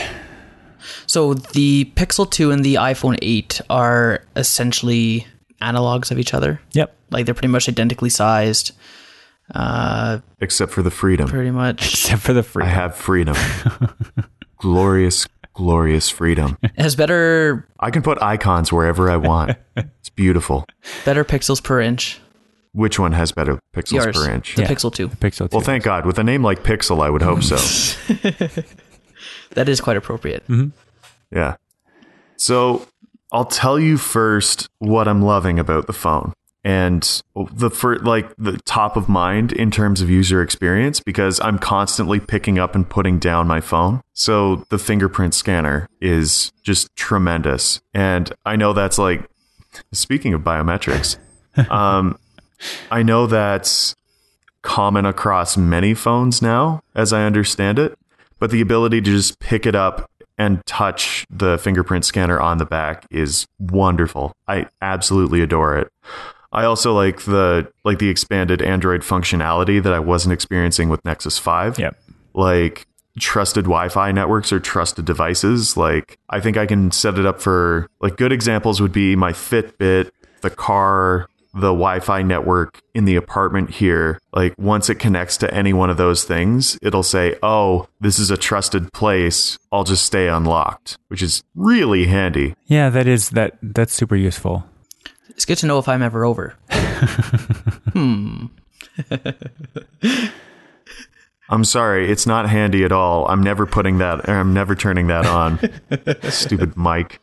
So 1.07 1.35
the 1.35 1.91
Pixel 1.97 2.31
2 2.31 2.51
and 2.51 2.65
the 2.65 2.75
iPhone 2.77 3.19
8 3.23 3.61
are 3.71 4.23
essentially 4.37 5.27
analogs 5.61 6.11
of 6.11 6.19
each 6.19 6.35
other. 6.35 6.61
Yep. 6.73 6.95
Like 7.11 7.25
they're 7.27 7.35
pretty 7.35 7.49
much 7.49 7.69
identically 7.69 8.11
sized. 8.11 8.73
Uh, 9.55 10.19
Except 10.41 10.73
for 10.73 10.83
the 10.83 10.91
freedom. 10.91 11.29
pretty 11.29 11.51
much. 11.51 11.83
Except 11.93 12.23
for 12.23 12.33
the 12.33 12.43
free. 12.43 12.65
I 12.65 12.69
have 12.69 12.97
freedom. 12.97 13.37
glorious, 14.59 15.27
glorious 15.53 16.09
freedom. 16.09 16.57
It 16.63 16.73
has 16.81 16.97
better 16.97 17.69
I 17.79 17.91
can 17.91 18.03
put 18.03 18.21
icons 18.23 18.73
wherever 18.73 19.11
I 19.11 19.17
want. 19.17 19.57
It's 20.01 20.11
beautiful. 20.11 20.65
better 21.05 21.25
pixels 21.25 21.63
per 21.63 21.81
inch. 21.81 22.21
Which 22.73 22.99
one 22.99 23.13
has 23.13 23.33
better 23.33 23.59
pixels 23.75 23.93
Yours, 24.05 24.17
per 24.17 24.31
inch? 24.31 24.55
the 24.57 24.63
Yeah. 24.63 24.69
Pixel 24.69 24.93
2. 24.95 25.09
The 25.09 25.17
Pixel 25.17 25.49
2. 25.51 25.57
Well, 25.57 25.61
thank 25.65 25.83
God. 25.85 26.05
With 26.07 26.19
a 26.19 26.25
name 26.25 26.43
like 26.43 26.63
Pixel, 26.63 27.03
I 27.03 27.09
would 27.11 27.23
hope 27.23 27.43
so. 27.43 27.57
That 29.55 29.69
is 29.69 29.81
quite 29.81 29.97
appropriate. 29.97 30.45
Yeah. 31.31 31.57
So 32.37 32.87
I'll 33.33 33.45
tell 33.45 33.79
you 33.79 33.97
first 33.97 34.69
what 34.79 35.09
I'm 35.09 35.23
loving 35.23 35.59
about 35.59 35.87
the 35.87 35.93
phone. 35.93 36.33
And 36.67 37.23
the 37.35 37.69
for 37.69 37.99
like 37.99 38.35
the 38.37 38.59
top 38.65 38.97
of 38.97 39.07
mind 39.07 39.53
in 39.53 39.71
terms 39.71 40.01
of 40.01 40.09
user 40.09 40.41
experience 40.41 40.99
because 40.99 41.39
I'm 41.41 41.59
constantly 41.59 42.21
picking 42.21 42.59
up 42.59 42.75
and 42.75 42.89
putting 42.89 43.19
down 43.19 43.47
my 43.47 43.61
phone. 43.61 44.01
So 44.15 44.65
the 44.71 44.79
fingerprint 44.79 45.35
scanner 45.35 45.91
is 46.01 46.53
just 46.63 46.95
tremendous. 46.97 47.83
And 47.93 48.33
I 48.47 48.57
know 48.57 48.73
that's 48.73 48.97
like 48.97 49.29
speaking 49.93 50.33
of 50.33 50.41
biometrics, 50.41 51.19
um, 51.71 52.19
I 52.91 53.03
know 53.03 53.27
that's 53.27 53.95
common 54.63 55.05
across 55.05 55.59
many 55.59 55.93
phones 55.93 56.41
now, 56.41 56.83
as 56.95 57.13
I 57.13 57.25
understand 57.25 57.79
it. 57.79 57.99
But 58.45 58.51
the 58.51 58.61
ability 58.61 59.01
to 59.01 59.11
just 59.11 59.39
pick 59.39 59.65
it 59.65 59.75
up 59.75 60.11
and 60.37 60.61
touch 60.67 61.25
the 61.31 61.57
fingerprint 61.57 62.05
scanner 62.05 62.39
on 62.39 62.59
the 62.59 62.67
back 62.67 63.07
is 63.11 63.47
wonderful. 63.59 64.35
I 64.47 64.67
absolutely 64.83 65.41
adore 65.41 65.79
it. 65.79 65.91
I 66.53 66.65
also 66.67 66.93
like 66.93 67.23
the 67.23 67.73
like 67.85 68.01
the 68.01 68.11
expanded 68.11 68.61
Android 68.61 69.01
functionality 69.01 69.83
that 69.83 69.95
I 69.95 69.99
wasn't 69.99 70.35
experiencing 70.35 70.91
with 70.91 71.03
Nexus 71.07 71.39
5 71.39 71.79
Yep. 71.79 71.97
like 72.35 72.87
trusted 73.19 73.65
Wi-Fi 73.65 74.13
networks 74.13 74.53
or 74.53 74.61
trusted 74.61 75.07
devices. 75.07 75.79
Like 75.79 76.19
I 76.29 76.39
think 76.41 76.59
I 76.59 76.67
can 76.67 76.91
set 76.91 77.19
it 77.19 77.25
up 77.25 77.41
for 77.41 77.89
like 78.03 78.19
good 78.19 78.31
examples 78.31 78.79
would 78.79 78.93
be 78.93 79.17
my 79.17 79.33
Fitbit, 79.33 80.11
the 80.43 80.51
car, 80.51 81.31
the 81.55 81.73
Wi-Fi 81.73 82.23
network 82.23 82.81
in 82.95 83.05
the 83.05 83.17
apartment 83.17 83.71
here. 83.71 84.21
Like 84.33 84.55
once 84.59 84.91
it 84.91 84.97
connects 84.97 85.37
to 85.39 85.55
any 85.55 85.73
one 85.73 85.91
of 85.91 85.97
those 85.97 86.25
things, 86.25 86.79
it'll 86.83 87.03
say, 87.03 87.37
"Oh, 87.43 87.89
this 88.01 88.19
is 88.19 88.31
a 88.31 88.37
trusted 88.37 88.93
place. 88.93 89.59
I'll 89.73 89.85
just 89.85 90.05
stay 90.05 90.29
unlocked," 90.29 90.99
which 91.09 91.23
is 91.23 91.43
really 91.55 92.07
handy. 92.07 92.55
Yeah, 92.67 92.91
that 92.91 93.07
is 93.07 93.31
that. 93.31 93.59
That's 93.63 93.93
super 93.93 94.17
useful. 94.17 94.65
It's 95.31 95.45
good 95.45 95.59
to 95.59 95.67
know 95.67 95.79
if 95.79 95.89
I'm 95.89 96.03
ever 96.03 96.25
over. 96.25 96.55
Hmm. 97.95 98.47
I'm 101.51 101.65
sorry, 101.65 102.11
it's 102.11 102.27
not 102.27 102.49
handy 102.49 102.85
at 102.85 102.93
all. 102.93 103.29
I'm 103.29 103.43
never 103.43 103.67
putting 103.67 103.99
that 103.99 104.29
or 104.29 104.35
I'm 104.35 104.55
never 104.55 104.75
turning 104.75 105.09
that 105.09 105.27
on. 105.27 105.61
Stupid 106.31 106.77
Mike. 106.77 107.21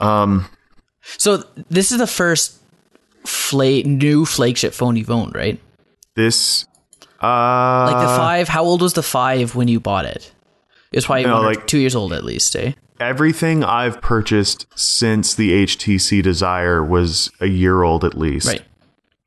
So 0.00 1.44
this 1.68 1.92
is 1.92 1.98
the 1.98 2.06
first 2.06 2.58
fla- 3.26 3.82
new 3.82 4.24
flagship 4.24 4.72
phone 4.72 4.96
you've 4.96 5.10
owned, 5.10 5.34
right? 5.34 5.60
This 6.14 6.66
uh 7.22 7.90
Like 7.92 8.06
the 8.06 8.16
five. 8.16 8.48
How 8.48 8.64
old 8.64 8.82
was 8.82 8.92
the 8.94 9.02
five 9.02 9.54
when 9.54 9.68
you 9.68 9.80
bought 9.80 10.04
it? 10.04 10.32
It 10.92 10.96
was 10.98 11.06
probably 11.06 11.24
No, 11.24 11.40
like- 11.40 11.66
two 11.66 11.78
years 11.78 11.94
old 11.94 12.12
at 12.12 12.24
least, 12.24 12.54
eh? 12.56 12.72
everything 12.98 13.62
I've 13.62 14.00
purchased 14.00 14.64
since 14.74 15.34
the 15.34 15.52
HTC 15.66 16.22
Desire 16.22 16.82
was 16.82 17.30
a 17.40 17.46
year 17.46 17.82
old 17.82 18.04
at 18.04 18.16
least. 18.16 18.46
Right. 18.48 18.62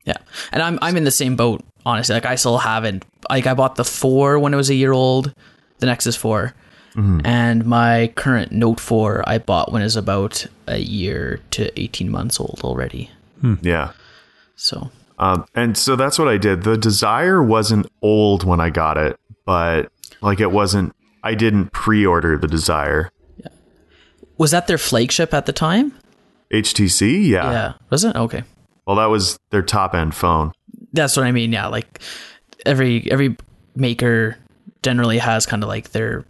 Yeah. 0.04 0.16
And 0.50 0.60
I'm 0.62 0.78
I'm 0.82 0.96
in 0.96 1.04
the 1.04 1.12
same 1.12 1.36
boat, 1.36 1.62
honestly. 1.86 2.14
Like 2.14 2.26
I 2.26 2.34
still 2.34 2.58
haven't 2.58 3.04
like 3.28 3.46
I 3.46 3.54
bought 3.54 3.76
the 3.76 3.84
four 3.84 4.38
when 4.40 4.52
it 4.52 4.56
was 4.56 4.70
a 4.70 4.74
year 4.74 4.92
old, 4.92 5.32
the 5.78 5.86
Nexus 5.86 6.16
4 6.16 6.52
And 7.24 7.64
my 7.64 8.12
current 8.16 8.50
Note 8.50 8.80
4 8.80 9.22
I 9.26 9.38
bought 9.38 9.70
when 9.72 9.82
it 9.82 9.84
was 9.84 9.96
about 9.96 10.46
a 10.66 10.78
year 10.78 11.38
to 11.52 11.80
18 11.80 12.10
months 12.10 12.40
old 12.40 12.60
already. 12.64 13.10
Yeah. 13.62 13.92
So 14.56 14.90
Um, 15.18 15.44
and 15.54 15.76
so 15.76 15.96
that's 15.96 16.18
what 16.18 16.28
I 16.28 16.36
did. 16.38 16.62
The 16.62 16.76
Desire 16.76 17.42
wasn't 17.42 17.86
old 18.02 18.44
when 18.44 18.60
I 18.60 18.70
got 18.70 18.96
it, 18.96 19.18
but 19.44 19.90
like 20.20 20.40
it 20.40 20.50
wasn't. 20.52 20.94
I 21.22 21.34
didn't 21.34 21.72
pre-order 21.72 22.38
the 22.38 22.48
Desire. 22.48 23.10
Yeah. 23.38 23.48
was 24.38 24.50
that 24.52 24.66
their 24.66 24.78
flagship 24.78 25.34
at 25.34 25.44
the 25.46 25.52
time? 25.52 25.92
HTC, 26.52 27.26
yeah. 27.28 27.50
yeah. 27.50 27.72
Was 27.90 28.04
it? 28.04 28.16
Okay. 28.16 28.42
Well, 28.86 28.96
that 28.96 29.06
was 29.06 29.38
their 29.50 29.62
top-end 29.62 30.14
phone. 30.14 30.52
That's 30.92 31.16
what 31.16 31.24
I 31.26 31.30
mean. 31.32 31.52
Yeah, 31.52 31.66
like 31.68 32.00
every 32.66 33.06
every 33.12 33.36
maker 33.76 34.36
generally 34.82 35.18
has 35.18 35.46
kind 35.46 35.62
of 35.62 35.68
like 35.68 35.90
their 35.92 36.24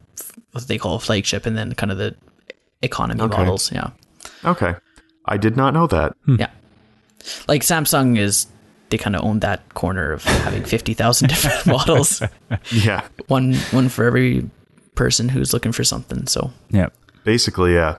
what 0.52 0.66
they 0.68 0.76
call 0.76 0.96
a 0.96 1.00
flagship, 1.00 1.46
and 1.46 1.56
then 1.56 1.74
kind 1.74 1.90
of 1.92 1.98
the 1.98 2.14
economy 2.82 3.22
Okay. 3.22 3.38
models. 3.38 3.72
Yeah, 3.72 3.90
Okay, 4.44 4.74
I 5.24 5.36
did 5.38 5.56
not 5.56 5.72
know 5.72 5.86
that. 5.86 6.14
yeah. 6.26 6.50
Like 7.48 7.62
Samsung 7.62 8.18
is 8.18 8.46
they 8.90 8.98
kind 8.98 9.14
of 9.16 9.24
own 9.24 9.40
that 9.40 9.74
corner 9.74 10.12
of 10.12 10.24
having 10.24 10.64
fifty 10.64 10.94
thousand 10.94 11.28
different 11.30 11.66
models, 11.66 12.22
Yeah, 12.72 13.06
one 13.28 13.54
one 13.70 13.88
for 13.88 14.04
every 14.04 14.48
person 14.94 15.28
who's 15.28 15.52
looking 15.52 15.72
for 15.72 15.84
something. 15.84 16.26
So 16.26 16.50
Yeah. 16.70 16.88
basically, 17.24 17.74
yeah. 17.74 17.98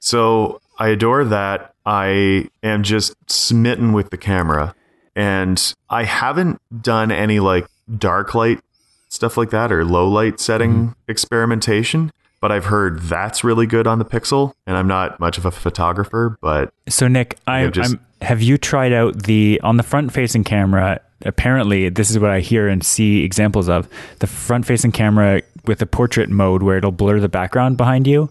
So 0.00 0.60
I 0.78 0.88
adore 0.88 1.24
that. 1.24 1.74
I 1.86 2.48
am 2.62 2.82
just 2.82 3.14
smitten 3.30 3.92
with 3.92 4.10
the 4.10 4.16
camera, 4.16 4.74
and 5.14 5.74
I 5.90 6.04
haven't 6.04 6.60
done 6.82 7.12
any 7.12 7.40
like 7.40 7.66
dark 7.98 8.34
light 8.34 8.60
stuff 9.08 9.36
like 9.36 9.50
that 9.50 9.70
or 9.70 9.84
low 9.84 10.08
light 10.08 10.40
setting 10.40 10.72
mm-hmm. 10.72 10.92
experimentation. 11.08 12.10
But 12.40 12.52
I've 12.52 12.66
heard 12.66 13.00
that's 13.02 13.42
really 13.42 13.66
good 13.66 13.86
on 13.86 13.98
the 13.98 14.04
Pixel, 14.04 14.52
and 14.66 14.76
I'm 14.76 14.88
not 14.88 15.18
much 15.18 15.38
of 15.38 15.46
a 15.46 15.50
photographer, 15.50 16.36
but 16.42 16.74
So 16.88 17.08
Nick, 17.08 17.38
I, 17.46 17.68
just- 17.68 17.94
I'm. 17.94 18.00
Have 18.24 18.42
you 18.42 18.58
tried 18.58 18.92
out 18.92 19.24
the 19.24 19.60
on 19.62 19.76
the 19.76 19.82
front 19.82 20.12
facing 20.12 20.44
camera? 20.44 21.00
Apparently, 21.24 21.88
this 21.88 22.10
is 22.10 22.18
what 22.18 22.30
I 22.30 22.40
hear 22.40 22.68
and 22.68 22.84
see 22.84 23.22
examples 23.24 23.68
of 23.68 23.88
the 24.18 24.26
front 24.26 24.66
facing 24.66 24.92
camera 24.92 25.42
with 25.66 25.78
the 25.78 25.86
portrait 25.86 26.28
mode 26.28 26.62
where 26.62 26.76
it'll 26.78 26.92
blur 26.92 27.20
the 27.20 27.28
background 27.28 27.76
behind 27.76 28.06
you. 28.06 28.30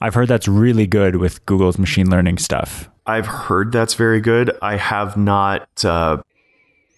I've 0.00 0.14
heard 0.14 0.28
that's 0.28 0.48
really 0.48 0.86
good 0.86 1.16
with 1.16 1.44
Google's 1.46 1.78
machine 1.78 2.10
learning 2.10 2.38
stuff. 2.38 2.88
I've 3.06 3.26
heard 3.26 3.70
that's 3.72 3.94
very 3.94 4.20
good. 4.20 4.56
I 4.62 4.76
have 4.76 5.16
not. 5.16 5.68
Uh, 5.84 6.18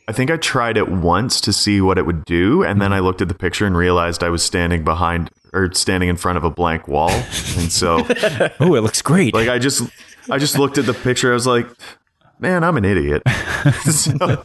I 0.09 0.12
think 0.12 0.31
I 0.31 0.37
tried 0.37 0.77
it 0.77 0.88
once 0.88 1.40
to 1.42 1.53
see 1.53 1.81
what 1.81 1.99
it 1.99 2.07
would 2.07 2.25
do, 2.25 2.62
and 2.62 2.81
then 2.81 2.92
I 2.92 3.01
looked 3.01 3.20
at 3.20 3.29
the 3.29 3.35
picture 3.35 3.66
and 3.66 3.77
realized 3.77 4.22
I 4.22 4.29
was 4.29 4.42
standing 4.42 4.85
behind 4.85 5.31
or 5.53 5.72
standing 5.72 6.09
in 6.09 6.16
front 6.16 6.38
of 6.38 6.44
a 6.44 6.51
blank 6.51 6.87
wall, 6.87 7.11
and 7.11 7.72
so 7.72 7.99
Oh, 8.61 8.75
it 8.75 8.83
looks 8.83 9.03
great. 9.03 9.35
like 9.35 9.49
I 9.49 9.59
just 9.59 9.83
I 10.31 10.38
just 10.38 10.59
looked 10.59 10.79
at 10.79 10.87
the 10.87 10.94
picture. 10.94 11.31
I 11.33 11.35
was 11.35 11.46
like, 11.46 11.66
man, 12.38 12.64
I'm 12.64 12.77
an 12.77 12.85
idiot. 12.85 13.22
so, 13.90 14.44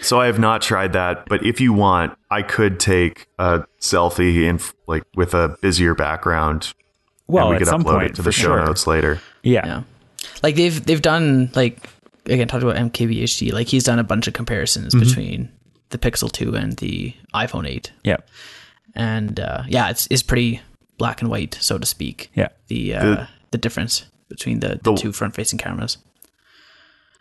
So 0.00 0.20
I 0.20 0.26
have 0.26 0.38
not 0.38 0.62
tried 0.62 0.92
that, 0.92 1.26
but 1.26 1.44
if 1.44 1.60
you 1.60 1.72
want, 1.72 2.16
I 2.30 2.42
could 2.42 2.78
take 2.78 3.26
a 3.38 3.64
selfie 3.80 4.44
in 4.44 4.60
like 4.86 5.02
with 5.16 5.34
a 5.34 5.56
busier 5.60 5.94
background. 5.94 6.72
Well, 7.26 7.46
and 7.46 7.50
we 7.50 7.56
at 7.56 7.58
could 7.60 7.68
some 7.68 7.82
upload 7.82 7.98
point, 7.98 8.04
it 8.04 8.08
to 8.10 8.16
for 8.16 8.22
the 8.22 8.32
show 8.32 8.48
sure. 8.48 8.64
notes 8.64 8.86
later. 8.86 9.20
Yeah. 9.42 9.66
Yeah. 9.66 9.82
Like 10.42 10.54
they've 10.54 10.82
they've 10.84 11.02
done 11.02 11.50
like 11.54 11.88
again 12.26 12.46
talked 12.46 12.62
about 12.62 12.76
MKBHD, 12.76 13.52
like 13.52 13.66
he's 13.66 13.84
done 13.84 13.98
a 13.98 14.04
bunch 14.04 14.28
of 14.28 14.34
comparisons 14.34 14.94
Mm-hmm. 14.94 15.04
between 15.04 15.48
the 15.90 15.98
Pixel 15.98 16.30
2 16.30 16.54
and 16.54 16.76
the 16.76 17.12
iPhone 17.34 17.66
8. 17.68 17.90
Yeah. 18.04 18.18
And 18.94 19.40
uh, 19.40 19.64
yeah, 19.66 19.90
it's 19.90 20.06
it's 20.10 20.22
pretty 20.22 20.60
black 20.96 21.20
and 21.22 21.30
white, 21.30 21.58
so 21.60 21.76
to 21.76 21.86
speak. 21.86 22.30
Yeah. 22.34 22.48
The 22.68 22.94
uh, 22.94 23.00
The- 23.04 23.28
the, 23.50 23.58
difference 23.58 24.04
between 24.28 24.60
the, 24.60 24.80
the 24.82 24.92
The- 24.92 24.96
two 24.96 25.12
front 25.12 25.34
facing 25.34 25.58
cameras. 25.58 25.98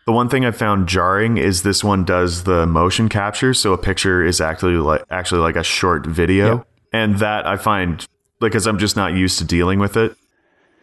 The 0.06 0.14
one 0.14 0.30
thing 0.30 0.46
I 0.46 0.52
found 0.52 0.88
jarring 0.88 1.38
is 1.38 1.64
this 1.64 1.84
one 1.84 2.06
does 2.06 2.44
the 2.44 2.66
motion 2.66 3.10
capture, 3.10 3.54
so 3.54 3.74
a 3.74 3.78
picture 3.78 4.24
is 4.24 4.40
actually 4.40 4.76
like 4.78 5.04
actually 5.10 5.42
like 5.42 5.58
a 5.58 5.64
short 5.64 6.06
video, 6.06 6.48
Yeah. 6.58 6.64
and 7.02 7.20
that 7.20 7.46
I 7.46 7.58
find 7.58 8.00
like 8.40 8.54
because 8.54 8.68
I'm 8.68 8.78
just 8.78 8.96
not 8.96 9.14
used 9.14 9.38
to 9.40 9.44
dealing 9.46 9.80
with 9.80 9.98
it. 9.98 10.16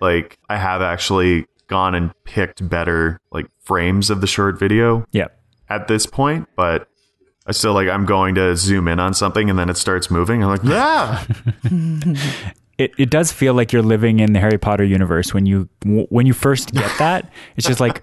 Like 0.00 0.36
I 0.50 0.56
have 0.58 0.82
actually 0.82 1.46
gone 1.68 1.94
and 1.94 2.10
picked 2.24 2.68
better 2.68 3.18
like 3.32 3.46
frames 3.62 4.10
of 4.10 4.20
the 4.20 4.26
short 4.26 4.58
video 4.58 5.06
Yeah. 5.12 5.28
at 5.70 5.88
this 5.88 6.04
point, 6.04 6.46
but 6.54 6.86
I 7.46 7.52
still 7.52 7.72
like 7.72 7.88
I'm 7.88 8.04
going 8.04 8.34
to 8.34 8.54
zoom 8.56 8.88
in 8.88 9.00
on 9.00 9.14
something 9.14 9.48
and 9.48 9.58
then 9.58 9.70
it 9.70 9.78
starts 9.78 10.10
moving. 10.10 10.42
I'm 10.44 10.50
like, 10.50 10.64
yeah, 10.64 11.24
It, 12.78 12.92
it 12.98 13.10
does 13.10 13.30
feel 13.30 13.54
like 13.54 13.72
you're 13.72 13.82
living 13.82 14.20
in 14.20 14.32
the 14.32 14.40
Harry 14.40 14.58
Potter 14.58 14.84
universe 14.84 15.32
when 15.32 15.46
you 15.46 15.68
when 15.84 16.26
you 16.26 16.32
first 16.32 16.72
get 16.72 16.90
that. 16.98 17.30
It's 17.56 17.66
just 17.66 17.80
like 17.80 18.02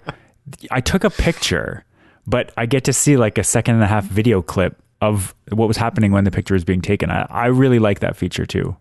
I 0.70 0.80
took 0.80 1.04
a 1.04 1.10
picture, 1.10 1.84
but 2.26 2.52
I 2.56 2.66
get 2.66 2.84
to 2.84 2.92
see 2.92 3.16
like 3.16 3.38
a 3.38 3.44
second 3.44 3.74
and 3.74 3.84
a 3.84 3.86
half 3.86 4.04
video 4.04 4.42
clip 4.42 4.80
of 5.00 5.34
what 5.50 5.68
was 5.68 5.76
happening 5.76 6.12
when 6.12 6.24
the 6.24 6.30
picture 6.30 6.54
was 6.54 6.64
being 6.64 6.80
taken. 6.80 7.10
I, 7.10 7.26
I 7.28 7.46
really 7.46 7.80
like 7.80 8.00
that 8.00 8.16
feature 8.16 8.46
too. 8.46 8.76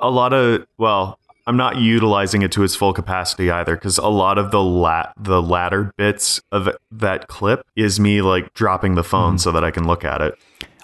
a 0.00 0.10
lot 0.10 0.32
of 0.32 0.66
well 0.78 1.18
i'm 1.46 1.56
not 1.56 1.76
utilizing 1.76 2.42
it 2.42 2.52
to 2.52 2.62
its 2.62 2.74
full 2.74 2.92
capacity 2.92 3.50
either 3.50 3.74
because 3.74 3.98
a 3.98 4.08
lot 4.08 4.38
of 4.38 4.50
the 4.50 4.62
lat 4.62 5.12
the 5.18 5.42
latter 5.42 5.92
bits 5.96 6.40
of 6.52 6.70
that 6.90 7.28
clip 7.28 7.66
is 7.76 7.98
me 8.00 8.22
like 8.22 8.52
dropping 8.54 8.94
the 8.94 9.04
phone 9.04 9.32
mm-hmm. 9.32 9.38
so 9.38 9.52
that 9.52 9.64
i 9.64 9.70
can 9.70 9.86
look 9.86 10.04
at 10.04 10.22
it 10.22 10.34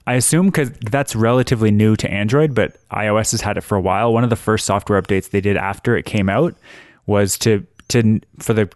I 0.07 0.15
assume 0.15 0.47
because 0.47 0.71
that's 0.71 1.17
relatively 1.17 1.71
new 1.71 1.97
to 1.97 2.11
Android, 2.11 2.55
but 2.55 2.77
iOS 2.91 3.31
has 3.31 3.41
had 3.41 3.57
it 3.57 3.63
for 3.63 3.77
a 3.77 3.81
while. 3.81 4.13
One 4.13 4.23
of 4.25 4.31
the 4.31 4.37
first 4.37 4.67
software 4.67 5.01
updates 5.01 5.31
they 5.31 5.41
did 5.41 5.57
after 5.57 5.97
it 5.97 6.05
came 6.05 6.29
out 6.29 6.55
was 7.07 7.39
to 7.39 7.67
to 7.89 8.21
for 8.39 8.53
the 8.53 8.69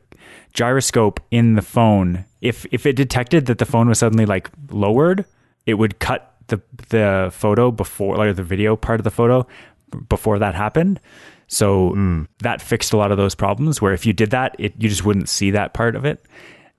gyroscope 0.55 1.21
in 1.31 1.55
the 1.55 1.63
phone. 1.63 2.25
If 2.41 2.67
if 2.73 2.87
it 2.87 2.95
detected 2.97 3.47
that 3.47 3.59
the 3.59 3.67
phone 3.67 3.89
was 3.89 3.99
suddenly 3.99 4.27
like 4.27 4.51
lowered, 4.71 5.25
it 5.67 5.75
would 5.75 5.99
cut 5.99 6.35
the 6.47 6.61
the 6.89 7.29
photo 7.33 7.71
before 7.71 8.17
like 8.17 8.35
the 8.37 8.43
video 8.43 8.75
part 8.77 9.01
of 9.01 9.05
the 9.05 9.11
photo 9.11 9.47
before 10.09 10.39
that 10.39 10.55
happened. 10.55 10.99
So 11.47 12.27
that 12.41 12.61
fixed 12.61 12.93
a 12.93 12.97
lot 12.97 13.11
of 13.11 13.17
those 13.19 13.35
problems. 13.35 13.81
Where 13.83 13.93
if 13.93 14.05
you 14.07 14.13
did 14.13 14.31
that, 14.31 14.55
it 14.59 14.75
you 14.79 14.89
just 14.89 15.05
wouldn't 15.05 15.29
see 15.29 15.51
that 15.53 15.75
part 15.75 15.95
of 15.97 16.05
it, 16.05 16.25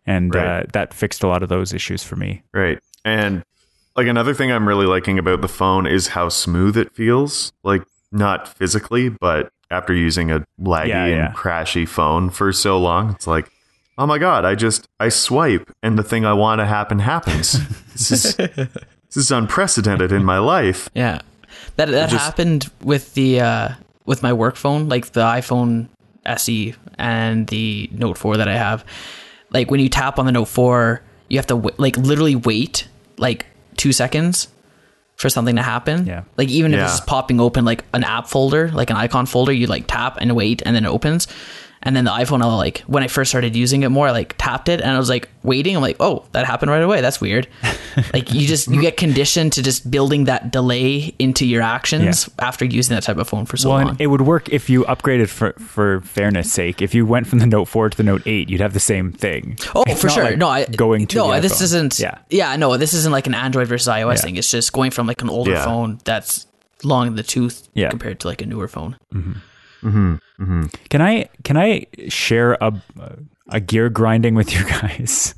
and 0.06 0.34
Right. 0.34 0.46
uh, 0.46 0.64
that 0.74 0.94
fixed 0.94 1.24
a 1.24 1.28
lot 1.28 1.44
of 1.44 1.50
those 1.50 1.74
issues 1.74 2.04
for 2.04 2.16
me. 2.16 2.42
right 2.54 2.80
and 3.06 3.44
like 4.00 4.08
another 4.08 4.34
thing 4.34 4.52
i'm 4.52 4.68
really 4.68 4.86
liking 4.86 5.20
about 5.20 5.42
the 5.42 5.48
phone 5.48 5.86
is 5.86 6.08
how 6.10 6.30
smooth 6.30 6.76
it 6.78 6.92
feels 6.94 7.52
like 7.64 7.84
not 8.12 8.48
physically 8.48 9.10
but 9.10 9.52
after 9.70 9.94
using 9.94 10.32
a 10.32 10.40
laggy 10.62 10.88
Yeah, 10.88 11.06
yeah. 11.06 11.26
and 11.28 11.36
crashy 11.36 11.88
phone 11.88 12.30
for 12.30 12.52
so 12.54 12.80
long 12.80 13.12
it's 13.12 13.28
like 13.28 13.52
oh 13.98 14.06
my 14.08 14.18
god 14.18 14.46
i 14.46 14.56
just 14.56 14.88
i 15.00 15.10
swipe 15.10 15.70
and 15.84 15.98
the 16.00 16.04
thing 16.04 16.26
i 16.26 16.34
want 16.34 16.60
to 16.60 16.66
happen 16.66 17.00
happens 17.00 17.54
this 17.94 18.12
is 18.12 18.36
this 18.36 19.18
is 19.18 19.32
unprecedented 19.32 20.12
in 20.12 20.24
my 20.24 20.38
life 20.40 20.90
Yeah, 20.94 21.20
that 21.76 21.90
that 21.90 22.10
just- 22.10 22.24
happened 22.24 22.72
with 22.84 23.14
the 23.16 23.42
uh, 23.42 23.70
with 24.06 24.24
my 24.24 24.34
work 24.34 24.56
phone, 24.56 24.88
like 24.90 25.12
the 25.12 25.22
iPhone 25.22 25.88
SE 26.26 26.74
and 26.98 27.46
the 27.48 27.90
Note 27.92 28.18
4 28.18 28.38
that 28.38 28.48
I 28.48 28.56
have. 28.58 28.84
Like 29.52 29.70
when 29.70 29.80
you 29.80 29.90
tap 29.90 30.18
on 30.20 30.26
the 30.26 30.32
Note 30.32 30.46
4, 30.48 31.02
you 31.30 31.38
have 31.38 31.46
to 31.48 31.56
w- 31.56 31.76
like 31.78 31.96
literally 31.98 32.36
wait 32.36 32.88
like 33.18 33.46
two 33.80 33.92
seconds 33.92 34.48
for 35.16 35.30
something 35.30 35.56
to 35.56 35.62
happen. 35.64 36.06
Yeah. 36.06 36.24
Like 36.38 36.50
even 36.50 36.74
if 36.74 36.78
Yeah. 36.80 36.86
it's 36.86 37.00
popping 37.02 37.40
open 37.42 37.66
like 37.66 37.84
an 37.94 38.04
app 38.04 38.28
folder, 38.28 38.70
like 38.72 38.90
an 38.90 38.96
icon 38.96 39.26
folder, 39.26 39.52
you 39.52 39.66
like 39.68 39.86
tap 39.88 40.18
and 40.22 40.36
wait, 40.36 40.62
and 40.66 40.76
then 40.76 40.86
it 40.86 40.90
opens. 40.90 41.28
And 41.82 41.96
then 41.96 42.04
the 42.04 42.12
iPhone, 42.12 42.42
I 42.42 42.54
like 42.56 42.80
when 42.88 43.04
I 43.04 43.08
first 43.08 43.32
started 43.32 43.56
using 43.56 43.84
it 43.84 43.90
more, 43.90 44.08
I 44.08 44.12
like 44.12 44.36
tapped 44.38 44.68
it 44.68 44.82
and 44.82 44.92
I 44.92 44.98
was 44.98 45.08
like 45.08 45.30
waiting. 45.44 45.78
I'm 45.78 45.82
like, 45.82 45.96
oh, 46.02 46.26
that 46.34 46.46
happened 46.46 46.72
right 46.72 46.82
away. 46.82 47.00
That's 47.00 47.22
weird. 47.22 47.48
like 48.14 48.34
you 48.34 48.46
just 48.48 48.68
you 48.68 48.82
get 48.82 48.98
conditioned 48.98 49.54
to 49.54 49.64
just 49.64 49.90
building 49.90 50.26
that 50.26 50.52
delay 50.52 51.16
into 51.20 51.46
your 51.46 51.62
actions 51.62 52.30
after 52.40 52.66
using 52.66 52.96
that 52.96 53.04
type 53.04 53.16
of 53.18 53.30
phone 53.30 53.46
for 53.46 53.56
so 53.56 53.70
Well, 53.70 53.86
long. 53.86 53.96
it 53.98 54.08
would 54.08 54.22
work 54.22 54.50
if 54.50 54.70
you 54.70 54.84
upgraded 54.86 55.30
for 55.30 55.54
for 55.54 56.02
fairness 56.02 56.52
sake. 56.52 56.82
If 56.82 56.94
you 56.94 57.06
went 57.06 57.28
from 57.28 57.40
the 57.40 57.46
Note 57.48 57.66
4 57.70 57.92
to 57.92 57.98
the 57.98 58.04
Note 58.04 58.24
8, 58.26 58.50
you'd 58.50 58.60
have 58.62 58.74
the 58.74 58.80
same 58.82 59.14
thing. 59.14 59.58
Oh, 59.74 59.84
It's 59.88 60.02
for 60.02 60.10
sure. 60.10 60.24
like 60.26 60.38
no, 60.38 60.50
I 60.50 60.66
going 60.66 61.08
to 61.08 61.18
no. 61.18 61.34
the 61.34 61.40
This 61.40 61.60
iPhone. 61.60 61.64
isn't. 61.64 62.00
Yeah, 62.00 62.18
yeah. 62.30 62.56
No, 62.58 62.76
this 62.76 62.94
isn't 62.94 63.12
like 63.14 63.26
an 63.28 63.36
Android 63.36 63.68
versus 63.70 63.88
iOS 63.88 64.16
Yeah. 64.18 64.22
thing. 64.22 64.36
It's 64.36 64.52
just 64.52 64.74
going 64.74 64.92
from 64.92 65.08
like 65.08 65.22
an 65.22 65.30
older 65.30 65.52
Yeah. 65.52 65.64
phone 65.64 66.00
that's 66.04 66.46
long 66.84 67.08
in 67.08 67.16
the 67.16 67.24
tooth 67.24 67.70
Yeah. 67.74 67.90
compared 67.90 68.20
to 68.20 68.28
like 68.28 68.42
a 68.42 68.46
newer 68.46 68.68
phone. 68.68 68.98
Mm-hmm. 69.14 69.32
Can 69.82 71.02
I 71.02 71.30
can 71.44 71.58
I 71.58 71.86
share 72.08 72.54
a 72.62 72.74
a 73.50 73.60
gear 73.60 73.90
grinding 73.90 74.36
with 74.36 74.54
you 74.54 74.64
guys? 74.82 75.36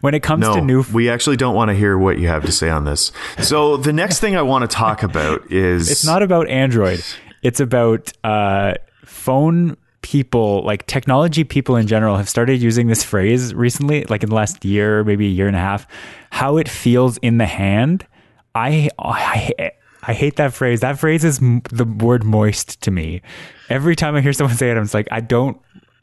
when 0.00 0.14
it 0.14 0.22
comes 0.22 0.40
No, 0.40 0.54
to 0.54 0.60
new 0.62 0.82
we 0.92 1.10
actually 1.10 1.36
don't 1.36 1.54
want 1.54 1.68
to 1.68 1.74
hear 1.74 1.96
what 1.98 2.18
you 2.18 2.26
have 2.26 2.44
to 2.46 2.50
say 2.52 2.70
on 2.70 2.84
this. 2.84 3.12
So 3.42 3.76
the 3.76 3.92
next 3.92 4.18
thing 4.18 4.34
I 4.34 4.42
want 4.42 4.68
to 4.68 4.74
talk 4.74 5.02
about 5.02 5.52
is 5.52 5.90
It's 5.92 6.04
not 6.06 6.22
about 6.22 6.48
Android. 6.48 7.04
It's 7.42 7.60
about 7.60 8.10
uh, 8.24 8.74
phone 9.04 9.76
people, 10.00 10.62
like 10.64 10.86
technology 10.86 11.44
people 11.44 11.76
in 11.76 11.86
general, 11.86 12.16
have 12.16 12.28
started 12.28 12.62
using 12.62 12.86
this 12.88 13.04
phrase 13.04 13.54
recently, 13.54 14.04
like 14.04 14.22
in 14.22 14.30
the 14.30 14.34
last 14.34 14.64
year, 14.64 15.04
maybe 15.04 15.26
a 15.26 15.30
year 15.30 15.46
and 15.46 15.54
a 15.56 15.60
half. 15.60 15.86
How 16.30 16.56
it 16.56 16.68
feels 16.68 17.18
in 17.18 17.38
the 17.38 17.46
hand. 17.46 18.06
I 18.54 18.88
I, 18.98 19.72
I 20.08 20.14
hate 20.14 20.36
that 20.36 20.52
phrase. 20.54 20.80
That 20.80 20.98
phrase 20.98 21.22
is 21.24 21.38
m- 21.40 21.62
the 21.70 21.84
word 21.84 22.24
moist 22.24 22.80
to 22.82 22.90
me. 22.90 23.22
Every 23.68 23.94
time 23.94 24.16
I 24.16 24.20
hear 24.22 24.32
someone 24.32 24.56
say 24.56 24.70
it, 24.70 24.76
I'm 24.76 24.84
just 24.84 24.94
like, 24.94 25.06
I 25.10 25.20
don't. 25.20 25.60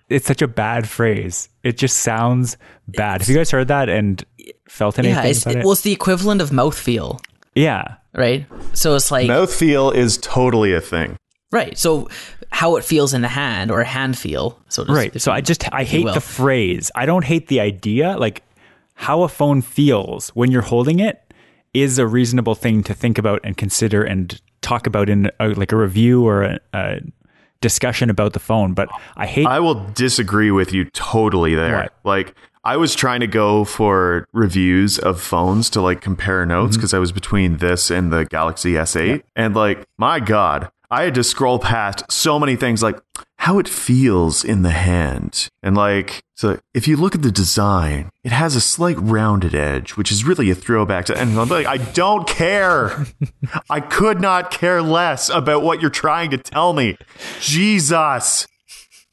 It's 0.07 0.27
such 0.27 0.41
a 0.43 0.47
bad 0.47 0.87
phrase. 0.87 1.49
It 1.63 1.77
just 1.77 1.97
sounds 1.99 2.57
bad. 2.87 3.21
Have 3.21 3.29
you 3.29 3.35
guys 3.35 3.49
heard 3.49 3.67
that 3.69 3.89
and 3.89 4.23
felt 4.69 4.99
anything 4.99 5.15
Yeah, 5.17 5.29
it's, 5.29 5.41
about 5.41 5.55
it, 5.55 5.59
it? 5.59 5.63
well, 5.63 5.71
it's 5.73 5.81
the 5.81 5.91
equivalent 5.91 6.41
of 6.41 6.51
mouthfeel, 6.51 7.19
yeah. 7.55 7.95
right? 8.13 8.45
So 8.73 8.93
it's 8.95 9.09
like 9.09 9.27
mouthfeel 9.27 9.95
is 9.95 10.17
totally 10.19 10.73
a 10.73 10.81
thing. 10.81 11.17
right. 11.51 11.75
So 11.77 12.07
how 12.51 12.75
it 12.75 12.83
feels 12.85 13.13
in 13.15 13.21
the 13.21 13.27
hand 13.27 13.71
or 13.71 13.83
hand 13.83 14.15
feel. 14.17 14.59
So 14.69 14.85
to 14.85 14.93
right 14.93 15.19
so 15.19 15.31
i 15.31 15.41
just 15.41 15.67
i 15.73 15.83
hate 15.83 16.05
the 16.05 16.21
phrase 16.21 16.91
i 16.95 17.05
don't 17.05 17.25
hate 17.25 17.47
the 17.47 17.59
idea 17.59 18.15
like 18.17 18.43
how 18.93 19.23
a 19.23 19.27
phone 19.27 19.61
feels 19.61 20.29
when 20.29 20.51
you're 20.51 20.61
holding 20.61 20.99
it 20.99 21.21
is 21.75 21.99
a 21.99 22.07
reasonable 22.07 22.55
thing 22.55 22.81
to 22.83 22.93
think 22.93 23.17
about 23.17 23.39
and 23.43 23.57
consider 23.57 24.03
and 24.03 24.41
talk 24.61 24.87
about 24.87 25.09
in 25.09 25.29
a, 25.39 25.49
like 25.49 25.71
a 25.71 25.77
review 25.77 26.25
or 26.25 26.43
a, 26.43 26.59
a 26.73 26.99
discussion 27.61 28.09
about 28.09 28.33
the 28.33 28.39
phone 28.39 28.73
but 28.73 28.87
i 29.17 29.25
hate 29.25 29.45
I 29.47 29.59
will 29.59 29.75
disagree 29.93 30.51
with 30.51 30.71
you 30.73 30.85
totally 30.91 31.55
there. 31.55 31.83
What? 31.83 31.93
Like 32.03 32.35
I 32.63 32.77
was 32.77 32.95
trying 32.95 33.19
to 33.19 33.27
go 33.27 33.63
for 33.63 34.27
reviews 34.33 34.97
of 34.99 35.21
phones 35.21 35.69
to 35.71 35.81
like 35.81 36.01
compare 36.01 36.41
Mm-hmm. 36.41 36.49
notes 36.49 36.77
because 36.77 36.93
I 36.93 36.99
was 36.99 37.11
between 37.11 37.57
this 37.57 37.91
and 37.91 38.11
the 38.11 38.25
Galaxy 38.25 38.73
S8 38.73 39.21
and 39.35 39.55
like 39.55 39.85
my 39.97 40.19
god, 40.19 40.69
I 40.91 41.03
had 41.03 41.15
to 41.15 41.23
scroll 41.23 41.59
past 41.59 42.03
so 42.11 42.39
many 42.39 42.55
things 42.55 42.81
like 42.83 42.97
how 43.45 43.59
it 43.59 43.67
feels 43.67 44.43
in 44.43 44.63
the 44.63 44.71
hand. 44.71 45.47
And 45.61 45.77
like 45.77 46.23
so 46.33 46.57
if 46.73 46.87
you 46.87 46.97
look 46.97 47.13
at 47.13 47.21
the 47.21 47.31
design, 47.31 48.09
it 48.23 48.31
has 48.31 48.55
a 48.55 48.59
slight 48.59 48.97
rounded 48.99 49.53
edge, 49.53 49.91
which 49.91 50.11
is 50.11 50.25
really 50.25 50.49
a 50.49 50.55
throwback 50.55 51.05
to 51.05 51.15
and 51.15 51.39
I'm 51.39 51.47
like 51.49 51.67
I 51.67 51.77
don't 51.77 52.27
care. 52.27 53.05
I 53.69 53.81
could 53.81 54.19
not 54.19 54.49
care 54.49 54.81
less 54.81 55.29
about 55.29 55.61
what 55.61 55.79
you're 55.79 55.91
trying 55.91 56.31
to 56.31 56.39
tell 56.39 56.73
me. 56.73 56.97
Jesus. 57.39 58.47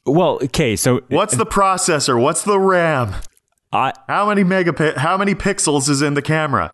well 0.03 0.39
okay 0.43 0.75
so 0.75 1.01
What's 1.09 1.35
the 1.37 1.45
processor? 1.45 2.19
What's 2.19 2.43
the 2.43 2.59
RAM? 2.59 3.13
I, 3.71 3.93
How 4.07 4.27
many 4.29 4.43
megapi- 4.43 4.97
how 4.97 5.15
many 5.15 5.35
pixels 5.35 5.87
is 5.89 6.01
in 6.01 6.15
the 6.15 6.23
camera? 6.23 6.71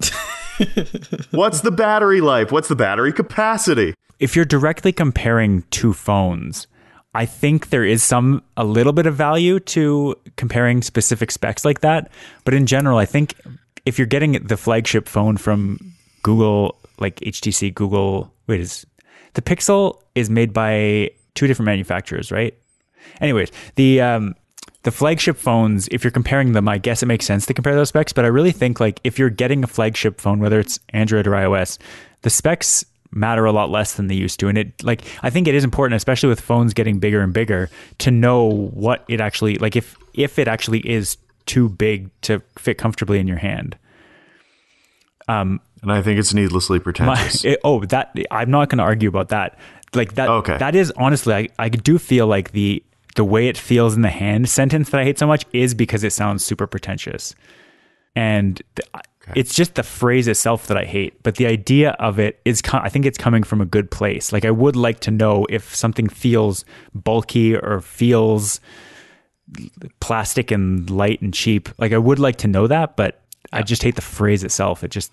What's 1.31 1.59
the 1.59 1.71
battery 1.71 2.21
life? 2.21 2.53
What's 2.53 2.69
the 2.69 2.75
battery 2.77 3.11
capacity? 3.11 3.95
if 4.19 4.35
you're 4.35 4.45
directly 4.45 4.91
comparing 4.91 5.63
two 5.71 5.93
phones, 5.93 6.67
I 7.13 7.25
think 7.25 7.69
there 7.69 7.83
is 7.83 8.03
some 8.03 8.43
a 8.55 8.63
little 8.63 8.93
bit 8.93 9.07
of 9.07 9.15
value 9.15 9.59
to 9.61 10.15
comparing 10.35 10.81
specific 10.81 11.31
specs 11.31 11.65
like 11.65 11.81
that. 11.81 12.11
But 12.45 12.53
in 12.53 12.65
general, 12.67 12.97
I 12.97 13.05
think 13.05 13.33
if 13.85 13.97
you're 13.97 14.07
getting 14.07 14.33
the 14.33 14.57
flagship 14.57 15.07
phone 15.07 15.37
from 15.37 15.93
Google, 16.21 16.79
like 16.99 17.15
HTC, 17.21 17.73
Google, 17.73 18.31
wait, 18.47 18.61
is 18.61 18.85
the 19.33 19.41
Pixel 19.41 20.01
is 20.13 20.29
made 20.29 20.53
by 20.53 21.09
two 21.33 21.47
different 21.47 21.65
manufacturers, 21.65 22.31
right? 22.31 22.53
Anyways, 23.21 23.51
the 23.75 24.01
um, 24.01 24.35
the 24.83 24.91
flagship 24.91 25.37
phones, 25.37 25.87
if 25.89 26.03
you're 26.03 26.11
comparing 26.11 26.53
them, 26.53 26.69
I 26.69 26.77
guess 26.77 27.01
it 27.01 27.07
makes 27.07 27.25
sense 27.25 27.45
to 27.47 27.53
compare 27.53 27.75
those 27.75 27.89
specs. 27.89 28.13
But 28.13 28.25
I 28.25 28.27
really 28.27 28.51
think 28.51 28.79
like 28.79 28.99
if 29.03 29.17
you're 29.17 29.29
getting 29.29 29.63
a 29.63 29.67
flagship 29.67 30.21
phone, 30.21 30.39
whether 30.39 30.59
it's 30.59 30.79
Android 30.89 31.25
or 31.25 31.31
iOS, 31.31 31.79
the 32.21 32.29
specs 32.29 32.85
matter 33.11 33.45
a 33.45 33.51
lot 33.51 33.69
less 33.71 33.93
than 33.93 34.07
they 34.07 34.15
used 34.15 34.39
to. 34.39 34.47
And 34.47 34.57
it 34.57 34.83
like 34.83 35.01
I 35.23 35.29
think 35.29 35.47
it 35.47 35.55
is 35.55 35.63
important, 35.63 35.95
especially 35.97 36.29
with 36.29 36.39
phones 36.41 36.73
getting 36.73 36.99
bigger 36.99 37.21
and 37.21 37.33
bigger, 37.33 37.69
to 37.99 38.11
know 38.11 38.43
what 38.45 39.03
it 39.07 39.19
actually 39.21 39.55
like 39.55 39.75
if 39.75 39.97
if 40.13 40.37
it 40.39 40.47
actually 40.47 40.79
is 40.79 41.17
too 41.45 41.69
big 41.69 42.09
to 42.21 42.39
fit 42.57 42.77
comfortably 42.77 43.19
in 43.19 43.27
your 43.27 43.37
hand. 43.37 43.77
Um, 45.27 45.61
and 45.81 45.91
I 45.91 46.01
think 46.01 46.19
it's 46.19 46.33
needlessly 46.33 46.77
My, 46.79 46.83
pretentious. 46.83 47.45
it- 47.45 47.59
oh, 47.63 47.83
that 47.85 48.15
I'm 48.31 48.51
not 48.51 48.69
going 48.69 48.77
to 48.79 48.83
argue 48.83 49.09
about 49.09 49.29
that. 49.29 49.57
Like 49.95 50.13
that. 50.15 50.29
Okay. 50.29 50.57
That 50.57 50.75
is 50.75 50.91
honestly, 50.97 51.33
I, 51.33 51.47
I 51.57 51.69
do 51.69 51.97
feel 51.97 52.27
like 52.27 52.51
the 52.51 52.83
the 53.15 53.23
way 53.25 53.47
it 53.47 53.57
feels 53.57 53.95
in 53.95 54.03
the 54.03 54.09
hand 54.09 54.47
sentence 54.47 54.91
that 54.91 55.01
I 55.01 55.03
hate 55.03 55.17
so 55.17 55.25
much 55.25 55.45
is 55.51 55.73
because 55.73 56.03
it 56.03 56.13
sounds 56.13 56.45
super 56.45 56.67
pretentious, 56.67 57.33
and 58.15 58.61
th- 59.33 59.45
it's 59.45 59.53
just 59.55 59.75
the 59.75 59.83
phrase 59.83 60.27
itself 60.27 60.67
that 60.67 60.77
I 60.77 60.85
hate. 60.85 61.21
But 61.23 61.35
the 61.35 61.47
idea 61.47 61.91
of 61.91 62.19
it 62.19 62.39
is, 62.45 62.61
co- 62.61 62.79
I 62.79 62.89
think 62.89 63.05
it's 63.05 63.17
coming 63.17 63.43
from 63.43 63.61
a 63.61 63.65
good 63.65 63.89
place. 63.91 64.31
Like 64.33 64.45
I 64.45 64.51
would 64.51 64.75
like 64.75 64.99
to 65.01 65.11
know 65.11 65.45
if 65.49 65.73
something 65.75 66.07
feels 66.09 66.65
bulky 66.93 67.55
or 67.55 67.81
feels 67.81 68.59
plastic 69.99 70.51
and 70.51 70.89
light 70.89 71.21
and 71.21 71.33
cheap. 71.33 71.69
Like 71.77 71.93
I 71.93 71.97
would 71.97 72.19
like 72.19 72.37
to 72.37 72.47
know 72.47 72.67
that, 72.67 72.95
but 72.95 73.21
I 73.51 73.61
just 73.63 73.81
hate 73.83 73.95
the 73.95 74.01
phrase 74.01 74.43
itself. 74.43 74.83
It 74.83 74.91
just. 74.91 75.11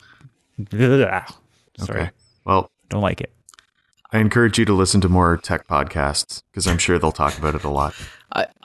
Sorry. 1.78 2.00
okay. 2.02 2.10
Well, 2.44 2.70
Don't 2.88 3.02
like 3.02 3.20
it. 3.20 3.32
I 4.12 4.18
encourage 4.18 4.58
you 4.58 4.64
to 4.66 4.72
listen 4.72 5.00
to 5.02 5.08
more 5.08 5.36
tech 5.36 5.66
podcasts 5.66 6.42
because 6.50 6.66
I'm 6.66 6.78
sure 6.78 6.98
they'll 6.98 7.12
talk 7.12 7.36
about 7.38 7.54
it 7.54 7.64
a 7.64 7.68
lot. 7.68 7.94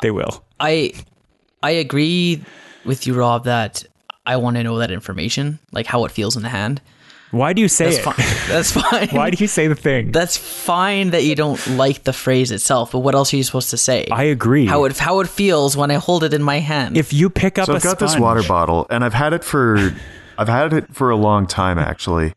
They 0.01 0.11
will. 0.11 0.45
I 0.59 0.93
I 1.63 1.71
agree 1.71 2.43
with 2.85 3.07
you, 3.07 3.13
Rob, 3.13 3.45
that 3.45 3.83
I 4.25 4.37
want 4.37 4.57
to 4.57 4.63
know 4.63 4.77
that 4.79 4.91
information, 4.91 5.59
like 5.71 5.85
how 5.87 6.05
it 6.05 6.11
feels 6.11 6.35
in 6.35 6.43
the 6.43 6.49
hand. 6.49 6.81
Why 7.31 7.53
do 7.53 7.61
you 7.61 7.69
say 7.69 7.85
That's 7.95 7.97
it? 7.97 8.03
fine. 8.03 8.47
That's 8.49 8.71
fine. 8.71 9.07
Why 9.09 9.29
do 9.29 9.41
you 9.41 9.47
say 9.47 9.67
the 9.67 9.75
thing? 9.75 10.11
That's 10.11 10.35
fine 10.35 11.11
that 11.11 11.23
you 11.23 11.33
don't 11.33 11.65
like 11.77 12.03
the 12.03 12.11
phrase 12.11 12.51
itself, 12.51 12.91
but 12.91 12.99
what 12.99 13.15
else 13.15 13.33
are 13.33 13.37
you 13.37 13.43
supposed 13.43 13.69
to 13.69 13.77
say? 13.77 14.05
I 14.11 14.23
agree. 14.23 14.65
how 14.65 14.83
it 14.83 14.97
how 14.97 15.21
it 15.21 15.29
feels 15.29 15.77
when 15.77 15.91
I 15.91 15.95
hold 15.95 16.23
it 16.25 16.33
in 16.33 16.43
my 16.43 16.59
hand. 16.59 16.97
if 16.97 17.13
you 17.13 17.29
pick 17.29 17.57
up 17.57 17.67
So 17.67 17.73
a 17.73 17.75
I've 17.77 17.83
got 17.83 17.99
this 17.99 18.17
water 18.19 18.43
bottle, 18.43 18.85
and 18.89 19.03
I've 19.05 19.13
had 19.13 19.31
it 19.33 19.43
for 19.45 19.77
I've 20.37 20.49
had 20.49 20.73
it 20.73 20.93
for 20.93 21.09
a 21.09 21.15
long 21.15 21.47
time 21.47 21.77
actually. 21.79 22.33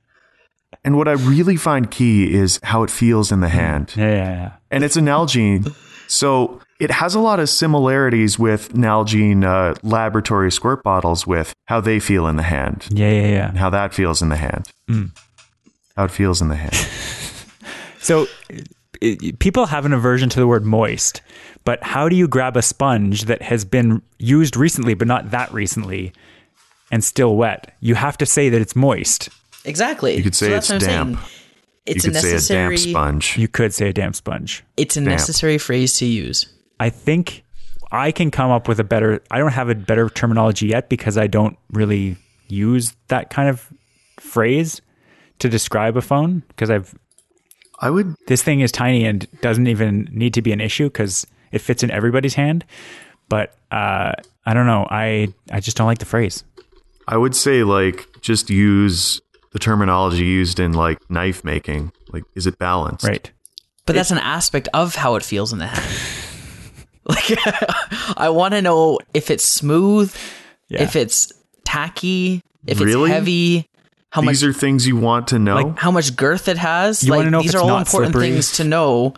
And 0.84 0.96
what 0.96 1.08
I 1.08 1.12
really 1.12 1.56
find 1.56 1.90
key 1.90 2.32
is 2.32 2.60
how 2.62 2.82
it 2.84 2.90
feels 2.90 3.32
in 3.32 3.40
the 3.40 3.48
hand. 3.48 3.94
Yeah, 3.96 4.04
yeah, 4.04 4.30
yeah. 4.30 4.52
and 4.70 4.84
it's 4.84 4.96
a 4.96 5.00
Nalgene. 5.00 5.74
So 6.08 6.60
it 6.80 6.90
has 6.90 7.14
a 7.14 7.20
lot 7.20 7.38
of 7.40 7.48
similarities 7.48 8.38
with 8.38 8.72
Nalgene 8.72 9.44
uh, 9.44 9.74
laboratory 9.82 10.50
squirt 10.50 10.82
bottles 10.82 11.26
with 11.26 11.54
how 11.66 11.80
they 11.80 12.00
feel 12.00 12.26
in 12.26 12.36
the 12.36 12.42
hand 12.42 12.86
Yeah, 12.90 13.10
yeah, 13.10 13.26
yeah. 13.28 13.48
and 13.48 13.58
how 13.58 13.70
that 13.70 13.94
feels 13.94 14.20
in 14.22 14.28
the 14.28 14.36
hand. 14.36 14.70
How 15.96 16.04
it 16.04 16.10
feels 16.10 16.40
in 16.42 16.48
the 16.48 16.56
hand. 16.56 16.74
So 18.00 18.26
it, 19.00 19.38
people 19.38 19.64
have 19.64 19.86
an 19.86 19.94
aversion 19.94 20.28
to 20.28 20.38
the 20.38 20.46
word 20.46 20.66
moist, 20.66 21.22
but 21.64 21.82
how 21.82 22.06
do 22.10 22.16
you 22.16 22.28
grab 22.28 22.54
a 22.54 22.60
sponge 22.60 23.22
that 23.24 23.40
has 23.40 23.64
been 23.64 24.02
used 24.18 24.58
recently 24.58 24.92
but 24.92 25.08
not 25.08 25.30
that 25.30 25.50
recently 25.54 26.12
and 26.90 27.02
still 27.02 27.34
wet? 27.34 27.74
You 27.80 27.94
have 27.94 28.18
to 28.18 28.26
say 28.26 28.50
that 28.50 28.60
it's 28.60 28.76
moist. 28.76 29.30
exactly. 29.64 30.16
You 30.18 30.22
could 30.22 30.34
say 30.34 30.50
that's 30.50 30.68
it's 30.68 30.84
what 30.84 30.90
I'm 30.90 31.04
saying. 31.06 31.14
damp. 31.14 31.26
It's 31.86 32.04
you 32.04 32.10
a 32.10 32.12
could 32.12 32.20
say 32.22 32.36
a 32.36 32.40
damp 32.58 32.78
sponge. 32.78 33.38
You 33.38 33.48
could 33.48 33.72
say 33.72 33.88
a 33.88 33.92
damp 33.94 34.16
sponge. 34.16 34.62
It's 34.76 34.98
a 34.98 35.00
necessary 35.00 35.56
phrase 35.56 35.96
to 35.98 36.04
use. 36.04 36.52
I 36.80 36.90
think 36.90 37.44
I 37.92 38.12
can 38.12 38.30
come 38.30 38.50
up 38.50 38.68
with 38.68 38.80
a 38.80 38.84
better 38.84 39.22
I 39.30 39.38
don't 39.38 39.52
have 39.52 39.68
a 39.68 39.74
better 39.74 40.08
terminology 40.08 40.66
yet 40.66 40.88
because 40.88 41.16
I 41.16 41.26
don't 41.26 41.56
really 41.70 42.16
use 42.48 42.94
that 43.08 43.30
kind 43.30 43.48
of 43.48 43.72
phrase 44.20 44.80
to 45.38 45.48
describe 45.48 45.96
a 45.96 46.02
phone 46.02 46.42
because 46.48 46.70
I've 46.70 46.94
I 47.80 47.90
would 47.90 48.14
this 48.26 48.42
thing 48.42 48.60
is 48.60 48.72
tiny 48.72 49.04
and 49.04 49.26
doesn't 49.40 49.66
even 49.66 50.08
need 50.10 50.34
to 50.34 50.42
be 50.42 50.52
an 50.52 50.60
issue 50.60 50.84
because 50.84 51.26
it 51.52 51.60
fits 51.60 51.82
in 51.82 51.90
everybody's 51.90 52.34
hand. 52.34 52.64
But 53.28 53.56
uh, 53.70 54.12
I 54.46 54.54
don't 54.54 54.66
know. 54.66 54.86
I 54.90 55.28
I 55.50 55.60
just 55.60 55.76
don't 55.76 55.86
like 55.86 55.98
the 55.98 56.04
phrase. 56.04 56.44
I 57.06 57.16
would 57.16 57.34
say 57.34 57.64
like 57.64 58.06
just 58.20 58.50
use 58.50 59.20
the 59.52 59.58
terminology 59.58 60.24
used 60.24 60.58
in 60.58 60.72
like 60.72 60.98
knife 61.10 61.44
making. 61.44 61.92
Like 62.12 62.24
is 62.34 62.46
it 62.46 62.58
balanced? 62.58 63.06
Right. 63.06 63.30
But 63.86 63.96
that's 63.96 64.10
an 64.10 64.18
aspect 64.18 64.68
of 64.72 64.94
how 64.94 65.16
it 65.16 65.22
feels 65.22 65.52
in 65.52 65.58
the 65.58 65.66
hand. 65.66 66.20
like 67.08 67.38
I 68.16 68.28
want 68.30 68.54
to 68.54 68.62
know 68.62 68.98
if 69.12 69.30
it's 69.30 69.44
smooth, 69.44 70.14
Yeah. 70.68 70.82
if 70.82 70.96
it's 70.96 71.32
tacky, 71.64 72.42
if 72.66 72.80
Really? 72.80 73.10
it's 73.10 73.14
heavy, 73.14 73.68
how 74.10 74.22
much 74.22 74.32
These 74.34 74.44
are 74.44 74.52
things 74.52 74.86
you 74.86 74.96
want 74.96 75.28
to 75.28 75.38
know. 75.38 75.54
like 75.56 75.78
how 75.78 75.90
much 75.90 76.14
girth 76.16 76.48
it 76.48 76.56
has. 76.56 77.02
You 77.02 77.10
like 77.10 77.18
wanna 77.18 77.30
know 77.30 77.38
if 77.38 77.44
these 77.44 77.54
it's 77.54 77.62
are 77.62 77.68
all 77.70 77.78
important 77.78 78.12
slippery? 78.14 78.30
things 78.30 78.52
to 78.58 78.64
know 78.64 79.14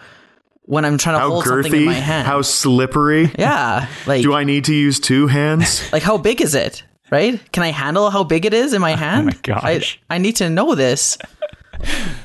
when 0.63 0.85
I'm 0.85 0.99
trying 0.99 1.17
to 1.17 1.21
how 1.21 1.31
hold 1.31 1.45
something 1.45 1.73
in 1.73 1.81
girthy, 1.83 1.87
my 1.87 1.93
hand. 1.95 2.27
how 2.27 2.43
slippery. 2.43 3.31
yeah, 3.39 3.87
like 4.07 4.23
Do 4.23 4.33
I 4.35 4.45
need 4.45 4.65
to 4.65 4.75
use 4.75 4.99
two 4.99 5.27
hands? 5.29 5.83
like 5.93 6.03
how 6.03 6.17
big 6.19 6.41
is 6.41 6.55
it? 6.55 6.83
Right? 7.09 7.41
Can 7.53 7.63
I 7.63 7.71
handle 7.71 8.11
how 8.11 8.25
big 8.25 8.47
it 8.47 8.53
is 8.53 8.73
in 8.73 8.81
my 8.81 8.95
oh 8.95 8.97
hand? 8.97 9.21
Oh 9.21 9.25
my 9.27 9.39
gosh. 9.61 10.01
I, 10.11 10.17
I 10.17 10.19
need 10.19 10.37
to 10.37 10.51
know 10.51 10.75
this. 10.75 11.17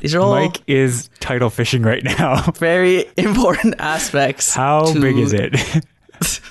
These 0.01 0.15
are 0.15 0.19
all 0.21 0.31
Mike 0.35 0.61
is 0.67 1.09
title 1.19 1.49
fishing 1.49 1.83
right 1.83 2.03
now. 2.03 2.41
very 2.55 3.05
important 3.17 3.75
aspects. 3.79 4.53
How 4.53 4.91
to- 4.91 4.99
big 4.99 5.17
is 5.17 5.33
it? 5.33 5.55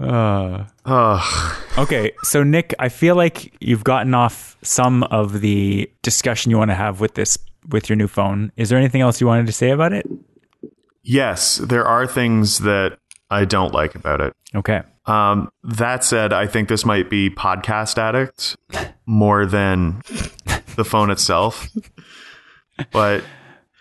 uh, 0.00 0.64
Ugh. 0.84 1.56
okay, 1.78 2.12
so 2.22 2.42
Nick, 2.42 2.74
I 2.78 2.88
feel 2.88 3.14
like 3.16 3.54
you've 3.60 3.84
gotten 3.84 4.14
off 4.14 4.56
some 4.62 5.02
of 5.04 5.40
the 5.40 5.90
discussion 6.02 6.50
you 6.50 6.58
want 6.58 6.70
to 6.70 6.74
have 6.76 7.00
with 7.00 7.14
this 7.14 7.38
with 7.68 7.88
your 7.88 7.96
new 7.96 8.08
phone. 8.08 8.52
Is 8.56 8.68
there 8.68 8.78
anything 8.78 9.00
else 9.00 9.20
you 9.20 9.26
wanted 9.26 9.46
to 9.46 9.52
say 9.52 9.70
about 9.70 9.92
it? 9.92 10.06
Yes, 11.02 11.56
there 11.56 11.84
are 11.84 12.06
things 12.06 12.60
that 12.60 12.98
I 13.30 13.44
don't 13.44 13.72
like 13.72 13.94
about 13.94 14.20
it. 14.20 14.34
Okay. 14.54 14.82
Um, 15.06 15.50
that 15.64 16.04
said, 16.04 16.32
I 16.32 16.46
think 16.46 16.68
this 16.68 16.84
might 16.84 17.10
be 17.10 17.28
podcast 17.28 17.98
addict 17.98 18.56
more 19.06 19.46
than 19.46 20.00
the 20.76 20.84
phone 20.84 21.10
itself. 21.10 21.68
But 22.92 23.24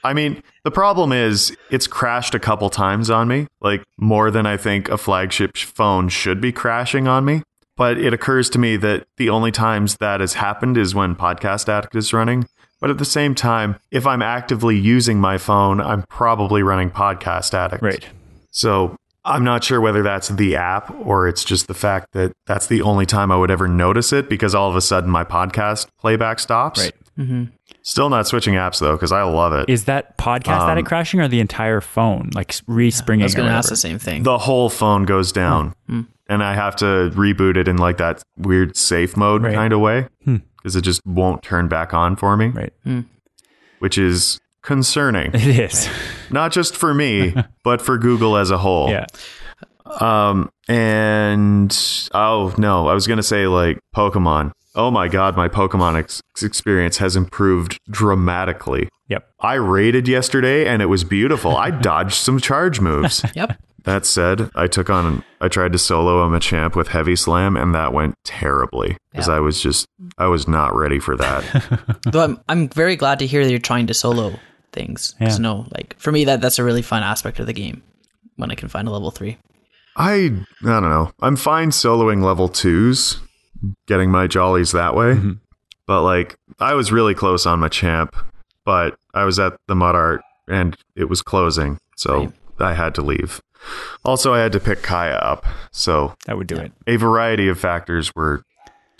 I 0.04 0.14
mean, 0.14 0.42
the 0.64 0.72
problem 0.72 1.12
is 1.12 1.56
it's 1.70 1.88
crashed 1.88 2.34
a 2.34 2.40
couple 2.40 2.70
times 2.70 3.10
on 3.10 3.28
me, 3.28 3.48
like 3.62 3.84
more 3.98 4.32
than 4.32 4.46
I 4.46 4.58
think 4.58 4.90
a 4.90 4.98
flagship 4.98 5.58
phone 5.58 6.10
should 6.10 6.42
be 6.42 6.52
crashing 6.52 7.08
on 7.08 7.26
me. 7.26 7.44
But 7.78 7.98
it 7.98 8.14
occurs 8.14 8.50
to 8.52 8.60
me 8.60 8.78
that 8.78 9.08
the 9.18 9.30
only 9.30 9.52
times 9.52 9.98
that 9.98 10.20
has 10.22 10.34
happened 10.34 10.78
is 10.78 10.94
when 10.94 11.16
Podcast 11.16 11.70
Addict 11.70 11.96
is 11.96 12.14
running. 12.14 12.48
But 12.80 12.90
at 12.90 12.98
the 12.98 13.06
same 13.06 13.36
time, 13.36 13.78
if 13.92 14.06
I'm 14.08 14.22
actively 14.22 14.76
using 14.78 15.20
my 15.20 15.38
phone, 15.38 15.80
I'm 15.80 16.04
probably 16.04 16.64
running 16.64 16.90
Podcast 16.90 17.54
Addict. 17.54 17.82
Right. 17.82 18.06
So 18.52 18.96
I'm 19.24 19.44
not 19.44 19.64
sure 19.64 19.80
whether 19.80 20.02
that's 20.02 20.30
the 20.30 20.56
app 20.56 20.90
or 21.06 21.28
it's 21.28 21.44
just 21.44 21.68
the 21.68 21.74
fact 21.76 22.08
that 22.14 22.32
that's 22.48 22.68
the 22.68 22.82
only 22.82 23.06
time 23.06 23.32
I 23.32 23.38
would 23.38 23.52
ever 23.52 23.68
notice 23.68 24.12
it 24.14 24.28
because 24.30 24.56
all 24.56 24.70
of 24.70 24.76
a 24.76 24.82
sudden 24.82 25.10
my 25.10 25.24
podcast 25.24 25.88
playback 26.00 26.40
stops. 26.40 26.80
Right. 26.82 26.94
Mm-hmm. 27.20 27.44
Still 27.84 28.10
not 28.10 28.28
switching 28.28 28.56
apps 28.56 28.80
though 28.80 28.94
because 28.94 29.12
I 29.12 29.22
love 29.24 29.54
it. 29.54 29.70
Is 29.70 29.86
that 29.86 30.18
podcast 30.18 30.68
addict 30.70 30.88
um, 30.88 30.90
crashing 30.90 31.20
or 31.20 31.28
the 31.28 31.40
entire 31.40 31.82
phone, 31.82 32.32
like 32.34 32.50
respringing? 32.68 33.22
I 33.22 33.26
was 33.26 33.36
going 33.36 33.48
to 33.50 33.54
ask 33.54 33.70
the 33.70 33.76
same 33.76 34.00
thing. 34.00 34.24
the 34.24 34.38
whole 34.40 34.70
phone 34.70 35.04
goes 35.06 35.32
down 35.32 35.76
hmm. 35.88 36.00
Hmm. 36.00 36.02
and 36.28 36.44
I 36.44 36.56
have 36.56 36.76
to 36.78 37.12
reboot 37.14 37.58
it 37.58 37.68
in 37.68 37.78
like 37.78 37.98
that 37.98 38.24
weird 38.38 38.76
safe 38.76 39.16
mode 39.16 39.44
Right. 39.44 39.54
kind 39.54 39.72
of 39.74 39.80
way 39.82 40.08
hmm. 40.24 40.38
because 40.58 40.76
it 40.76 40.82
just 40.82 41.06
won't 41.06 41.44
turn 41.44 41.68
back 41.68 41.94
on 41.94 42.16
for 42.16 42.36
me, 42.38 42.48
Right. 42.48 42.74
which 43.80 43.98
is 44.00 44.40
concerning. 44.63 45.32
It 45.34 45.60
is. 45.60 45.89
not 46.32 46.52
just 46.52 46.76
for 46.76 46.93
me, 46.93 47.34
but 47.63 47.82
for 47.82 47.97
Google 47.97 48.38
as 48.38 48.52
a 48.52 48.58
whole. 48.58 48.89
Yeah. 48.89 49.06
Um, 50.00 50.50
and 50.69 51.78
oh 52.13 52.54
no, 52.58 52.88
I 52.88 52.93
was 52.93 53.08
gonna 53.08 53.24
say 53.24 53.47
like 53.47 53.80
Pokemon. 53.95 54.52
Oh 54.74 54.89
my 54.89 55.10
god, 55.10 55.36
my 55.36 55.50
Pokemon 55.50 55.97
ex- 55.97 56.21
experience 56.41 56.97
has 57.00 57.15
improved 57.17 57.78
dramatically. 57.89 58.88
Yep. 59.10 59.28
I 59.41 59.56
raided 59.56 60.08
yesterday 60.08 60.65
and 60.65 60.82
it 60.82 60.86
was 60.86 61.04
beautiful. 61.04 61.58
I 61.58 61.71
dodged 61.82 62.13
some 62.13 62.39
charge 62.39 62.80
moves. 62.80 63.26
yep. 63.36 63.60
that 63.84 64.06
said, 64.06 64.50
I 64.56 64.67
took 64.67 64.89
on, 64.89 65.26
I 65.41 65.50
tried 65.50 65.74
to 65.74 65.78
solo 65.78 66.21
a 66.21 66.30
Machamp 66.30 66.78
with 66.78 66.88
Heavy 66.88 67.18
Slam 67.18 67.57
and 67.57 67.76
that 67.76 67.91
went 67.91 68.16
terribly 68.24 68.95
because 69.12 69.28
Yeah. 69.28 69.34
I 69.36 69.39
was 69.41 69.62
just, 69.62 69.86
I 70.18 70.28
was 70.28 70.47
not 70.47 70.74
ready 70.74 70.99
for 70.99 71.18
that. 71.18 71.99
Though 72.09 72.24
I'm, 72.24 72.39
I'm 72.47 72.70
very 72.70 72.95
glad 72.95 73.20
to 73.20 73.28
hear 73.28 73.43
that 73.43 73.49
you're 73.49 73.59
trying 73.59 73.88
to 73.88 73.93
solo 73.93 74.39
things. 74.72 75.15
Yeah. 75.19 75.30
Yeah. 75.30 75.38
no, 75.38 75.65
like 75.72 75.95
for 75.99 76.11
me, 76.11 76.26
that 76.26 76.41
that's 76.41 76.59
a 76.59 76.63
really 76.63 76.82
fun 76.82 77.03
aspect 77.03 77.39
of 77.39 77.45
the 77.47 77.53
game 77.53 77.82
when 78.36 78.51
I 78.51 78.55
can 78.55 78.67
find 78.69 78.88
a 78.88 78.91
level 78.91 79.11
three. 79.11 79.38
I, 79.95 80.13
I 80.13 80.30
don't 80.65 80.84
know. 80.84 81.11
I'm 81.22 81.36
fine 81.36 81.69
soloing 81.72 82.24
level 82.24 82.47
twos, 82.47 83.19
getting 83.88 84.09
my 84.09 84.28
jollies 84.28 84.72
that 84.72 84.95
way. 84.95 85.13
Mm-hmm. 85.15 85.32
But 85.86 86.03
like, 86.03 86.36
I 86.59 86.74
was 86.76 86.91
really 86.91 87.13
close 87.13 87.45
on 87.45 87.59
Machamp, 87.59 88.13
but 88.65 88.95
I 89.13 89.26
was 89.26 89.38
at 89.39 89.53
the 89.67 89.76
Mud 89.76 89.95
Art 89.95 90.22
and 90.47 90.78
it 90.95 91.09
was 91.09 91.22
closing. 91.22 91.78
So 91.97 92.32
I 92.59 92.74
had 92.74 92.95
to 92.95 93.01
leave. 93.01 93.41
Also, 94.05 94.34
I 94.34 94.39
had 94.39 94.53
to 94.53 94.59
pick 94.59 94.82
Kaya 94.82 95.15
up, 95.17 95.45
so 95.72 96.15
That 96.26 96.38
would 96.38 96.47
do 96.47 96.55
it. 96.55 96.72
a 96.88 96.95
variety 96.95 97.47
of 97.47 97.59
factors 97.59 98.11
were 98.15 98.43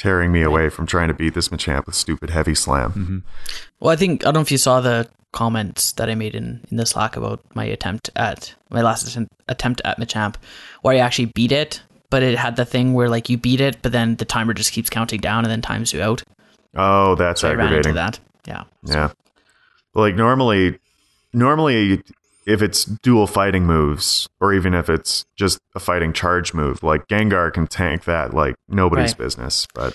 tearing 0.02 0.32
me 0.32 0.42
away 0.42 0.68
from 0.68 0.88
trying 0.88 1.10
to 1.10 1.14
beat 1.14 1.36
this 1.36 1.50
Machamp 1.50 1.86
with 1.86 1.94
stupid 1.94 2.32
heavy 2.32 2.56
slam. 2.56 2.90
Mm-hmm. 2.92 3.18
Well, 3.80 3.92
I 3.92 3.96
think 3.96 4.24
I 4.24 4.26
don't 4.26 4.34
know 4.34 4.42
if 4.42 4.52
you 4.52 4.58
saw 4.58 4.82
the 4.82 5.08
comments 5.32 5.92
that 5.94 6.10
I 6.10 6.16
made 6.16 6.34
in, 6.34 6.66
in 6.72 6.78
the 6.78 6.88
Slack 6.88 7.16
about 7.16 7.40
my 7.54 7.66
attempt 7.66 8.10
at 8.16 8.56
my 8.72 8.82
last 8.82 9.08
attempt, 9.08 9.32
attempt 9.48 9.80
at 9.86 10.00
Machamp, 10.00 10.38
where 10.82 10.96
I 10.96 10.98
actually 10.98 11.26
beat 11.26 11.52
it, 11.52 11.84
but 12.10 12.24
it 12.24 12.36
had 12.36 12.56
the 12.56 12.66
thing 12.66 12.96
where 12.96 13.10
like 13.10 13.30
you 13.30 13.38
beat 13.38 13.62
it, 13.62 13.78
but 13.84 13.92
then 13.92 14.16
the 14.16 14.26
timer 14.26 14.56
just 14.56 14.72
keeps 14.72 14.90
counting 14.90 15.22
down 15.22 15.46
and 15.46 15.52
then 15.52 15.62
times 15.62 15.94
you 15.94 16.02
out. 16.02 16.24
Oh, 16.76 17.14
that's 17.14 17.42
So 17.42 17.50
I 17.50 17.54
ran 17.54 17.68
into 17.74 17.90
aggravating. 17.90 17.96
that. 17.96 18.20
Yeah. 18.48 18.64
Yeah. 18.84 19.12
Like 19.94 20.16
normally, 20.16 20.80
normally 21.32 22.02
if 22.46 22.62
it's 22.62 22.86
dual 22.86 23.28
fighting 23.28 23.66
moves, 23.66 24.28
or 24.40 24.54
even 24.54 24.74
if 24.74 24.90
it's 24.90 25.26
just 25.36 25.60
a 25.76 25.80
fighting 25.80 26.12
charge 26.14 26.54
move, 26.54 26.82
like 26.84 27.08
Gengar 27.08 27.54
can 27.54 27.68
tank 27.68 28.06
that 28.06 28.34
like 28.34 28.56
nobody's 28.68 29.12
Right. 29.12 29.18
business. 29.20 29.68
But 29.74 29.94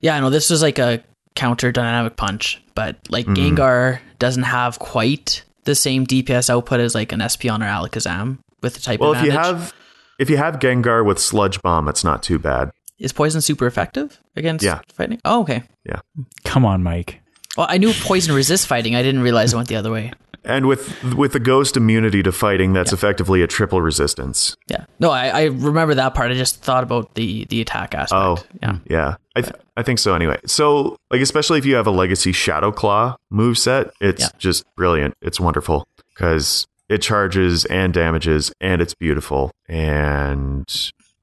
Yeah, 0.00 0.16
I 0.16 0.20
know 0.20 0.30
this 0.30 0.50
was 0.50 0.62
like 0.62 0.78
a 0.78 1.02
counter 1.34 1.72
dynamic 1.72 2.16
punch, 2.16 2.62
but 2.74 2.96
like 3.08 3.26
Mm-hmm. 3.26 3.56
Gengar 3.56 3.98
doesn't 4.18 4.44
have 4.44 4.78
quite 4.78 5.42
the 5.64 5.74
same 5.74 6.06
DPS 6.06 6.48
output 6.50 6.80
as 6.80 6.94
like 6.94 7.12
an 7.12 7.20
Espeon 7.20 7.60
or 7.60 7.64
Alakazam 7.88 8.38
with 8.62 8.74
the 8.74 8.80
type 8.80 9.00
well, 9.00 9.12
if 9.14 9.22
you 9.22 9.30
have 9.30 9.72
if 10.18 10.30
you 10.30 10.36
have 10.36 10.58
Gengar 10.60 11.04
with 11.04 11.18
Sludge 11.18 11.60
Bomb, 11.62 11.88
it's 11.88 12.04
not 12.04 12.22
too 12.22 12.38
bad. 12.38 12.70
Is 12.98 13.12
poison 13.12 13.40
super 13.40 13.66
effective 13.66 14.20
against 14.36 14.64
Yeah. 14.64 14.80
fighting? 14.94 15.20
Oh, 15.24 15.40
okay. 15.42 15.64
Yeah. 15.84 16.00
Come 16.44 16.64
on, 16.64 16.82
Mike. 16.82 17.20
Well, 17.56 17.66
I 17.68 17.78
knew 17.78 17.92
poison 17.92 18.34
resist 18.34 18.66
fighting. 18.68 18.94
I 18.94 19.02
didn't 19.02 19.22
realize 19.22 19.52
it 19.52 19.56
went 19.56 19.68
the 19.68 19.76
other 19.76 19.90
way. 19.90 20.12
And 20.44 20.66
with 20.66 21.02
with 21.14 21.32
the 21.32 21.40
ghost 21.40 21.76
immunity 21.76 22.22
to 22.22 22.30
fighting, 22.32 22.72
that's 22.74 22.92
effectively 22.92 23.42
a 23.42 23.46
triple 23.46 23.80
resistance. 23.80 24.56
Yeah. 24.68 24.84
No, 25.00 25.10
I, 25.10 25.28
I 25.28 25.42
remember 25.44 25.94
that 25.94 26.14
part. 26.14 26.30
I 26.30 26.34
just 26.34 26.62
thought 26.62 26.82
about 26.82 27.14
the 27.14 27.46
the 27.46 27.60
attack 27.62 27.94
aspect. 27.94 28.12
Oh. 28.20 28.38
Yeah. 28.62 28.78
Yeah, 28.88 29.16
I 29.34 29.40
th- 29.40 29.54
I 29.76 29.82
think 29.82 29.98
so. 29.98 30.14
Anyway, 30.14 30.38
so 30.46 30.96
like 31.10 31.20
especially 31.22 31.58
if 31.58 31.64
you 31.66 31.74
have 31.76 31.86
a 31.86 31.90
Legacy 31.90 32.32
Shadow 32.32 32.72
Claw 32.72 33.16
move 33.30 33.56
set, 33.58 33.90
it's 34.00 34.22
Yeah. 34.24 34.28
just 34.38 34.64
brilliant. 34.76 35.14
It's 35.22 35.40
wonderful 35.40 35.86
because 36.14 36.66
it 36.90 36.98
charges 37.00 37.64
and 37.64 37.94
damages, 37.94 38.52
and 38.60 38.82
it's 38.82 38.94
beautiful. 38.94 39.50
And 39.68 40.68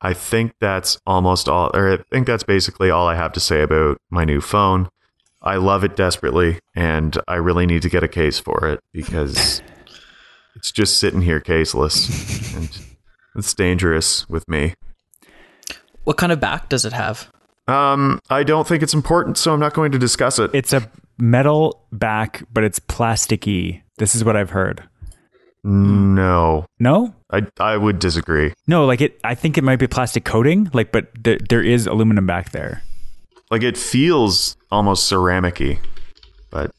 I 0.01 0.13
think 0.13 0.53
that's 0.59 0.97
almost 1.05 1.47
all, 1.47 1.69
or 1.75 1.93
I 1.93 1.97
think 2.09 2.25
that's 2.25 2.43
basically 2.43 2.89
all 2.89 3.07
I 3.07 3.13
have 3.15 3.33
to 3.33 3.39
say 3.39 3.61
about 3.61 3.97
my 4.09 4.25
new 4.25 4.41
phone. 4.41 4.89
I 5.41 5.55
love 5.55 5.83
it 5.83 5.95
desperately, 5.95 6.59
and 6.75 7.17
I 7.27 7.35
really 7.35 7.65
need 7.65 7.81
to 7.81 7.89
get 7.89 8.03
a 8.03 8.07
case 8.07 8.39
for 8.39 8.67
it 8.67 8.79
because 8.93 9.61
it's 10.55 10.71
just 10.71 10.97
sitting 10.97 11.21
here 11.21 11.39
caseless, 11.39 12.55
and 12.55 12.69
it's 13.35 13.53
dangerous 13.53 14.29
with 14.29 14.47
me. 14.47 14.75
What 16.03 16.17
kind 16.17 16.31
of 16.31 16.39
back 16.39 16.69
does 16.69 16.85
it 16.85 16.93
have? 16.93 17.31
Um, 17.67 18.19
I 18.29 18.43
don't 18.43 18.67
think 18.67 18.83
it's 18.83 18.93
important, 18.93 19.37
so 19.37 19.53
I'm 19.53 19.59
not 19.59 19.73
going 19.73 19.91
to 19.91 19.99
discuss 19.99 20.39
it. 20.39 20.51
It's 20.53 20.73
a 20.73 20.89
metal 21.17 21.85
back, 21.91 22.43
but 22.51 22.63
it's 22.63 22.79
plasticky. 22.79 23.81
This 23.97 24.15
is 24.15 24.23
what 24.23 24.35
I've 24.35 24.49
heard. 24.49 24.83
no, 25.63 26.65
No? 26.79 27.15
I 27.31 27.47
I 27.59 27.77
would 27.77 27.99
disagree. 27.99 28.53
No, 28.67 28.85
like 28.85 28.99
it 28.99 29.19
I 29.23 29.35
think 29.35 29.57
it 29.57 29.63
might 29.63 29.79
be 29.79 29.87
plastic 29.87 30.25
coating, 30.25 30.69
like 30.73 30.91
but 30.91 31.11
there, 31.17 31.37
there 31.49 31.63
is 31.63 31.87
aluminum 31.87 32.25
back 32.25 32.51
there. 32.51 32.83
Like 33.51 33.63
it 33.63 33.77
feels 33.77 34.55
almost 34.71 35.07
ceramic-y, 35.07 35.79
but 36.49 36.71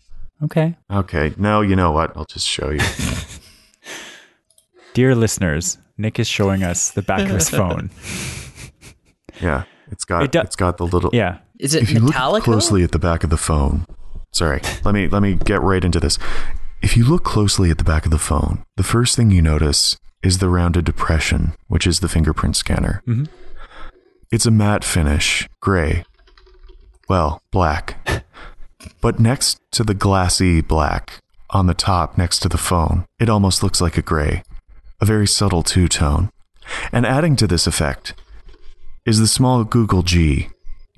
Okay. 0.45 0.75
okay. 0.91 1.35
No, 1.37 1.61
you 1.61 1.77
know 1.77 1.93
what? 1.93 2.17
I'll 2.17 2.25
just 2.25 2.49
show 2.49 2.71
you. 2.71 2.81
Dear 4.95 5.15
listeners, 5.15 5.79
Nick 5.97 6.19
is 6.19 6.29
showing 6.29 6.63
us 6.63 6.91
the 6.91 7.03
back 7.03 7.21
of 7.23 7.29
his 7.29 7.49
phone. 7.51 7.91
Yeah, 9.41 9.65
it's 9.91 10.05
got 10.05 10.25
It 10.25 10.33
do- 10.33 10.41
it's 10.41 10.57
got 10.57 10.77
the 10.79 10.87
little. 10.87 11.11
Yeah. 11.13 11.39
Is 11.59 11.75
it 11.75 11.85
If 11.85 11.91
you 11.93 12.01
look 12.01 12.15
metallic? 12.15 12.43
closely 12.43 12.83
at 12.83 12.93
the 12.93 12.99
back 12.99 13.23
of 13.25 13.31
the 13.31 13.37
phone, 13.37 13.87
sorry, 14.33 14.61
let 14.85 14.95
me 14.95 15.09
let 15.09 15.23
me 15.23 15.35
get 15.35 15.63
right 15.63 15.85
into 15.85 16.01
this. 16.01 16.19
If 16.83 16.97
you 16.97 17.05
look 17.05 17.23
closely 17.23 17.71
at 17.71 17.79
the 17.79 17.85
back 17.85 18.05
of 18.05 18.11
the 18.11 18.19
phone, 18.19 18.65
the 18.77 18.83
first 18.83 19.15
thing 19.15 19.31
you 19.31 19.41
notice 19.41 19.97
is 20.23 20.39
the 20.39 20.49
rounded 20.49 20.85
depression, 20.85 21.53
which 21.69 21.87
is 21.87 22.01
the 22.01 22.09
fingerprint 22.09 22.57
scanner. 22.57 23.03
Mm-hmm. 23.07 23.25
It's 24.33 24.47
a 24.47 24.51
matte 24.51 24.83
finish, 24.85 25.49
gray. 25.61 26.05
Well, 27.13 27.43
black. 27.51 28.25
but 29.03 29.21
next 29.21 29.61
to 29.73 29.85
the 29.85 29.93
glassy 29.93 30.63
black 30.63 31.21
on 31.51 31.67
the 31.67 31.75
top 31.75 32.17
next 32.17 32.39
to 32.39 32.49
the 32.49 32.57
phone, 32.57 33.05
it 33.21 33.29
almost 33.29 33.63
looks 33.63 33.83
like 33.83 33.99
a 33.99 34.03
gray, 34.03 34.43
a 34.99 35.05
very 35.05 35.27
subtle 35.27 35.63
two 35.63 35.89
tone. 35.89 36.31
And 36.91 37.05
adding 37.05 37.37
to 37.37 37.47
this 37.47 37.67
effect 37.67 38.15
is 39.05 39.19
the 39.19 39.27
small 39.27 39.63
Google 39.65 40.03
G 40.03 40.49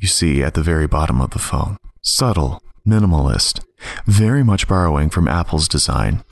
you 0.00 0.06
see 0.06 0.40
at 0.40 0.54
the 0.54 0.62
very 0.62 0.86
bottom 0.86 1.20
of 1.20 1.30
the 1.30 1.40
phone. 1.40 1.78
Subtle, 2.00 2.62
minimalist, 2.86 3.64
very 4.06 4.44
much 4.44 4.68
borrowing 4.68 5.10
from 5.10 5.26
Apple's 5.26 5.66
design. 5.66 6.22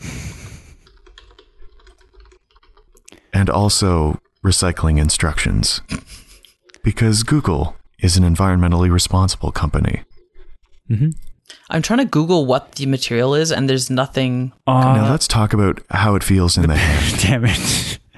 And 3.33 3.51
also 3.51 4.21
recycling 4.45 5.01
instructions. 5.01 5.81
Because 6.85 7.25
Google 7.25 7.75
is 8.03 8.17
an 8.19 8.25
environmentally 8.25 8.91
responsible 8.91 9.51
company. 9.53 10.03
I'm 11.71 11.81
trying 11.83 12.01
to 12.01 12.05
Google 12.05 12.45
what 12.45 12.73
the 12.73 12.87
material 12.87 13.35
is, 13.35 13.51
and 13.51 13.69
there's 13.69 13.89
nothing. 13.89 14.53
now 14.67 15.11
let's 15.11 15.27
talk 15.27 15.53
about 15.55 15.81
how 15.91 16.15
it 16.15 16.23
feels 16.23 16.59
in 16.59 16.69
the 16.69 16.77
hand. 16.89 17.21
Damn 17.23 17.45
it. 17.47 17.99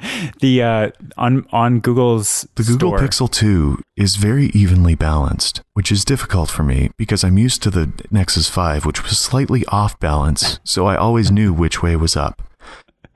The 0.41 0.62
uh 0.62 0.91
on 1.16 1.47
on 1.51 1.80
Google's 1.80 2.47
The 2.57 2.62
Google 2.62 2.91
store, 2.91 2.99
Pixel 2.99 3.30
2 3.30 3.80
is 3.97 4.16
very 4.16 4.47
evenly 4.49 4.95
balanced, 4.95 5.62
which 5.72 5.91
is 5.91 6.05
difficult 6.05 6.51
for 6.51 6.62
me 6.62 6.91
because 6.99 7.24
I'm 7.24 7.39
used 7.39 7.62
to 7.62 7.70
the 7.70 7.91
Nexus 8.11 8.49
5, 8.51 8.85
which 8.85 9.03
was 9.03 9.18
slightly 9.18 9.64
off 9.68 9.99
balance, 10.01 10.61
so 10.62 10.85
I 10.87 10.97
always 10.97 11.30
knew 11.30 11.55
which 11.55 11.82
way 11.82 11.97
was 11.97 12.16
up. 12.16 12.43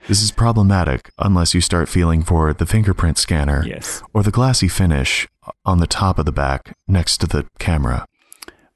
This 0.09 0.23
is 0.23 0.31
problematic 0.31 1.11
unless 1.19 1.53
you 1.55 1.61
start 1.61 1.89
feeling 1.89 2.23
for 2.23 2.55
the 2.55 2.65
fingerprint 2.67 3.19
scanner 3.19 3.63
Yes. 3.67 4.03
or 4.15 4.23
the 4.23 4.31
glassy 4.31 4.67
finish 4.69 5.29
on 5.67 5.81
the 5.81 5.87
top 5.87 6.19
of 6.19 6.25
the 6.25 6.33
back 6.33 6.75
next 6.89 7.19
to 7.19 7.27
the 7.27 7.47
camera. 7.59 8.07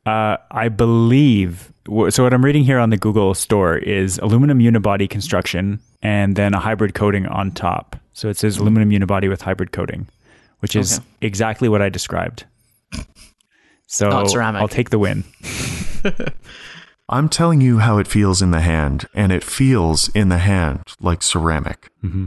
Uh, 0.04 0.36
I 0.50 0.68
believe. 0.68 1.72
So 2.10 2.22
what 2.22 2.34
I'm 2.34 2.44
reading 2.44 2.64
here 2.64 2.78
on 2.78 2.90
the 2.90 2.96
Google 2.98 3.32
store 3.34 3.76
is 3.76 4.18
aluminum 4.18 4.58
unibody 4.58 5.08
construction, 5.08 5.80
and 6.02 6.36
then 6.36 6.54
a 6.54 6.60
hybrid 6.60 6.94
coating 6.94 7.26
on 7.26 7.50
top. 7.52 7.96
So 8.12 8.28
it 8.28 8.36
says 8.36 8.58
aluminum 8.58 8.90
unibody 8.90 9.28
with 9.28 9.40
hybrid 9.42 9.72
coating, 9.72 10.08
which 10.60 10.76
is 10.76 10.98
Okay. 10.98 11.06
exactly 11.22 11.68
what 11.68 11.80
I 11.82 11.88
described. 11.88 12.44
So 13.86 14.08
Not 14.10 14.30
ceramic. 14.30 14.60
I'll 14.62 14.68
take 14.68 14.90
the 14.90 14.98
win. 14.98 15.24
I'm 17.12 17.28
telling 17.28 17.60
you 17.60 17.78
how 17.78 17.98
it 17.98 18.06
feels 18.08 18.40
in 18.42 18.50
the 18.50 18.60
hand, 18.60 19.06
and 19.14 19.30
it 19.30 19.44
feels 19.44 20.08
in 20.10 20.28
the 20.30 20.38
hand 20.38 20.80
like 21.00 21.22
ceramic. 21.22 21.90
Mm-hmm. 22.02 22.26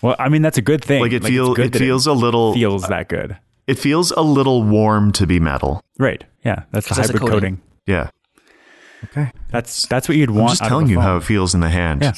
Well, 0.00 0.16
I 0.18 0.28
mean 0.28 0.42
that's 0.42 0.58
a 0.58 0.62
good 0.62 0.84
thing. 0.84 1.02
Like 1.02 1.12
it 1.12 1.16
it's 1.16 1.26
feels 1.28 1.58
it 1.58 1.72
that 1.72 1.78
feels 1.78 2.06
a 2.06 2.12
little 2.12 2.54
feels 2.54 2.82
that 2.88 3.08
good. 3.08 3.36
it 3.66 3.78
feels 3.78 4.10
a 4.12 4.20
little 4.22 4.62
warm 4.62 5.12
to 5.12 5.26
be 5.26 5.38
metal. 5.40 5.82
Right. 5.98 6.24
Yeah. 6.44 6.64
That's 6.72 6.86
the 6.88 6.94
'Cause 6.94 6.96
that's 6.98 7.10
a 7.10 7.12
hybrid 7.12 7.30
coating. 7.32 7.56
coating. 7.56 7.60
Yeah. 7.86 8.10
Okay. 9.04 9.30
That's 9.50 9.86
that's 9.86 10.08
what 10.08 10.16
you'd 10.16 10.30
want. 10.30 10.38
I'm 10.38 10.44
want. 10.44 10.58
just 10.58 10.68
telling 10.68 10.86
you 10.88 10.96
phone. 10.96 11.04
how 11.04 11.16
it 11.18 11.24
feels 11.24 11.54
in 11.54 11.60
the 11.60 11.68
hand. 11.68 12.02
Yeah. 12.02 12.12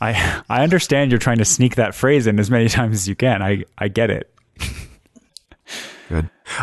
I 0.00 0.42
I 0.48 0.62
understand 0.62 1.10
you're 1.10 1.18
trying 1.18 1.38
to 1.38 1.44
sneak 1.44 1.74
that 1.76 1.94
phrase 1.94 2.26
in 2.26 2.38
as 2.38 2.50
many 2.50 2.68
times 2.78 2.94
as 2.96 3.08
you 3.08 3.14
can. 3.16 3.42
I 3.42 3.64
I 3.76 3.88
get 3.88 4.10
it. 4.10 4.32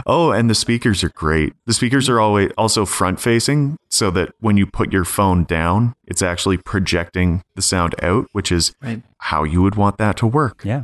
Oh, 0.05 0.31
and 0.31 0.49
the 0.49 0.55
speakers 0.55 1.03
are 1.03 1.09
great. 1.09 1.53
The 1.65 1.73
speakers 1.73 2.09
are 2.09 2.19
always 2.19 2.51
also 2.57 2.85
front 2.85 3.19
facing 3.19 3.77
so 3.89 4.11
that 4.11 4.33
when 4.39 4.57
you 4.57 4.65
put 4.65 4.91
your 4.91 5.05
phone 5.05 5.43
down, 5.43 5.93
it's 6.07 6.21
actually 6.21 6.57
projecting 6.57 7.41
the 7.55 7.61
sound 7.61 7.95
out, 8.01 8.27
which 8.31 8.51
is 8.51 8.73
Right. 8.81 9.01
how 9.19 9.43
you 9.43 9.61
would 9.61 9.75
want 9.75 9.97
that 9.97 10.17
to 10.17 10.27
work. 10.27 10.61
Yeah. 10.65 10.83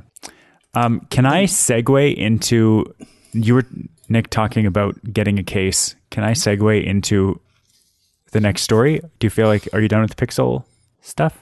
Um, 0.73 1.01
can 1.09 1.25
I 1.25 1.43
segue 1.45 2.15
into 2.15 2.85
you 3.33 3.55
were 3.55 3.65
Nick 4.09 4.29
talking 4.29 4.65
about 4.65 4.95
getting 5.13 5.39
a 5.39 5.43
case? 5.43 5.95
Can 6.09 6.23
I 6.23 6.31
segue 6.31 6.83
into 6.83 7.39
the 8.31 8.39
next 8.41 8.61
story? 8.63 8.99
Do 9.19 9.25
you 9.25 9.29
feel 9.29 9.47
like 9.47 9.67
are 9.73 9.81
you 9.81 9.87
done 9.87 10.01
with 10.01 10.15
the 10.15 10.25
Pixel 10.25 10.63
stuff? 11.01 11.39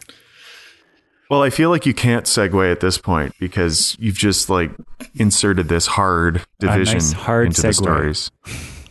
Well, 1.30 1.43
I 1.43 1.51
feel 1.51 1.69
like 1.69 1.86
you 1.86 1.93
can't 1.93 2.25
segue 2.25 2.71
at 2.71 2.80
this 2.80 2.97
point 2.97 3.36
because 3.39 3.95
you've 3.99 4.17
just 4.17 4.49
like 4.49 4.71
inserted 5.15 5.69
this 5.69 5.86
hard 5.86 6.43
division 6.59 6.95
nice 6.95 7.11
hard 7.11 7.47
into 7.47 7.61
the 7.61 7.73
stories. 7.73 8.32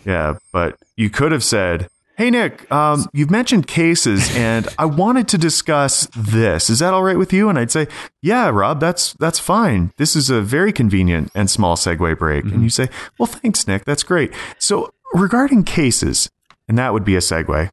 Yeah, 0.04 0.38
but 0.52 0.78
you 0.96 1.10
could 1.10 1.32
have 1.32 1.42
said, 1.42 1.88
"Hey 2.16 2.30
Nick, 2.30 2.70
um, 2.70 3.06
you've 3.12 3.30
mentioned 3.30 3.66
cases, 3.66 4.34
and 4.36 4.68
I 4.78 4.84
wanted 4.84 5.26
to 5.28 5.38
discuss 5.38 6.06
this. 6.16 6.70
Is 6.70 6.78
that 6.78 6.94
all 6.94 7.02
right 7.02 7.18
with 7.18 7.32
you?" 7.32 7.48
And 7.48 7.58
I'd 7.58 7.72
say, 7.72 7.88
"Yeah, 8.22 8.50
Rob, 8.50 8.78
that's 8.78 9.14
that's 9.14 9.40
fine. 9.40 9.92
This 9.96 10.14
is 10.14 10.30
a 10.30 10.40
very 10.40 10.72
convenient 10.72 11.32
and 11.34 11.50
small 11.50 11.74
segue 11.74 12.16
break." 12.18 12.44
Mm-hmm. 12.44 12.54
And 12.54 12.62
you 12.62 12.70
say, 12.70 12.88
"Well, 13.18 13.26
thanks, 13.26 13.66
Nick. 13.66 13.84
That's 13.84 14.04
great." 14.04 14.32
So 14.58 14.92
regarding 15.12 15.64
cases, 15.64 16.30
and 16.68 16.78
that 16.78 16.92
would 16.92 17.04
be 17.04 17.16
a 17.16 17.20
segue. 17.20 17.70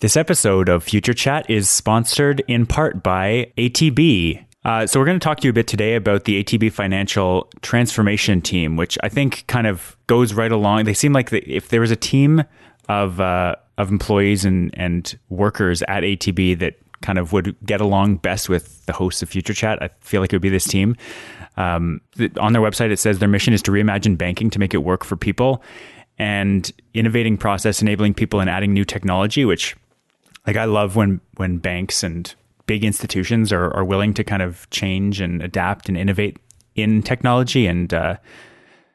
This 0.00 0.16
episode 0.16 0.68
of 0.68 0.84
Future 0.84 1.12
Chat 1.12 1.50
is 1.50 1.68
sponsored 1.68 2.44
in 2.46 2.66
part 2.66 3.02
by 3.02 3.50
ATB. 3.58 4.44
Uh, 4.64 4.86
so 4.86 5.00
we're 5.00 5.06
going 5.06 5.18
to 5.18 5.24
talk 5.24 5.40
to 5.40 5.48
you 5.48 5.50
a 5.50 5.52
bit 5.52 5.66
today 5.66 5.96
about 5.96 6.22
the 6.22 6.40
ATB 6.40 6.70
Financial 6.70 7.50
Transformation 7.62 8.40
Team, 8.40 8.76
which 8.76 8.96
I 9.02 9.08
think 9.08 9.44
kind 9.48 9.66
of 9.66 9.96
goes 10.06 10.34
right 10.34 10.52
along. 10.52 10.84
They 10.84 10.94
seem 10.94 11.12
like 11.12 11.30
the, 11.30 11.40
if 11.52 11.70
there 11.70 11.80
was 11.80 11.90
a 11.90 11.96
team 11.96 12.44
of 12.88 13.20
uh, 13.20 13.56
of 13.76 13.90
employees 13.90 14.44
and 14.44 14.70
and 14.78 15.18
workers 15.30 15.82
at 15.88 16.04
ATB 16.04 16.60
that 16.60 16.74
kind 17.02 17.18
of 17.18 17.32
would 17.32 17.56
get 17.66 17.80
along 17.80 18.18
best 18.18 18.48
with 18.48 18.86
the 18.86 18.92
hosts 18.92 19.20
of 19.20 19.28
Future 19.28 19.52
Chat, 19.52 19.82
I 19.82 19.90
feel 19.98 20.20
like 20.20 20.32
it 20.32 20.36
would 20.36 20.42
be 20.42 20.48
this 20.48 20.68
team. 20.68 20.94
Um, 21.56 22.00
on 22.38 22.52
their 22.52 22.62
website, 22.62 22.92
it 22.92 23.00
says 23.00 23.18
their 23.18 23.28
mission 23.28 23.52
is 23.52 23.62
to 23.62 23.72
reimagine 23.72 24.16
banking 24.16 24.48
to 24.50 24.60
make 24.60 24.74
it 24.74 24.84
work 24.84 25.02
for 25.02 25.16
people 25.16 25.60
and 26.18 26.70
innovating 26.94 27.36
process, 27.36 27.82
enabling 27.82 28.14
people 28.14 28.38
and 28.38 28.48
adding 28.48 28.72
new 28.72 28.84
technology, 28.84 29.44
which 29.44 29.74
like 30.48 30.56
I 30.56 30.64
love 30.64 30.96
when 30.96 31.20
when 31.36 31.58
banks 31.58 32.02
and 32.02 32.34
big 32.64 32.82
institutions 32.82 33.52
are, 33.52 33.70
are 33.74 33.84
willing 33.84 34.14
to 34.14 34.24
kind 34.24 34.40
of 34.40 34.68
change 34.70 35.20
and 35.20 35.42
adapt 35.42 35.90
and 35.90 35.98
innovate 35.98 36.38
in 36.74 37.02
technology. 37.02 37.66
And 37.66 37.92
uh, 37.92 38.16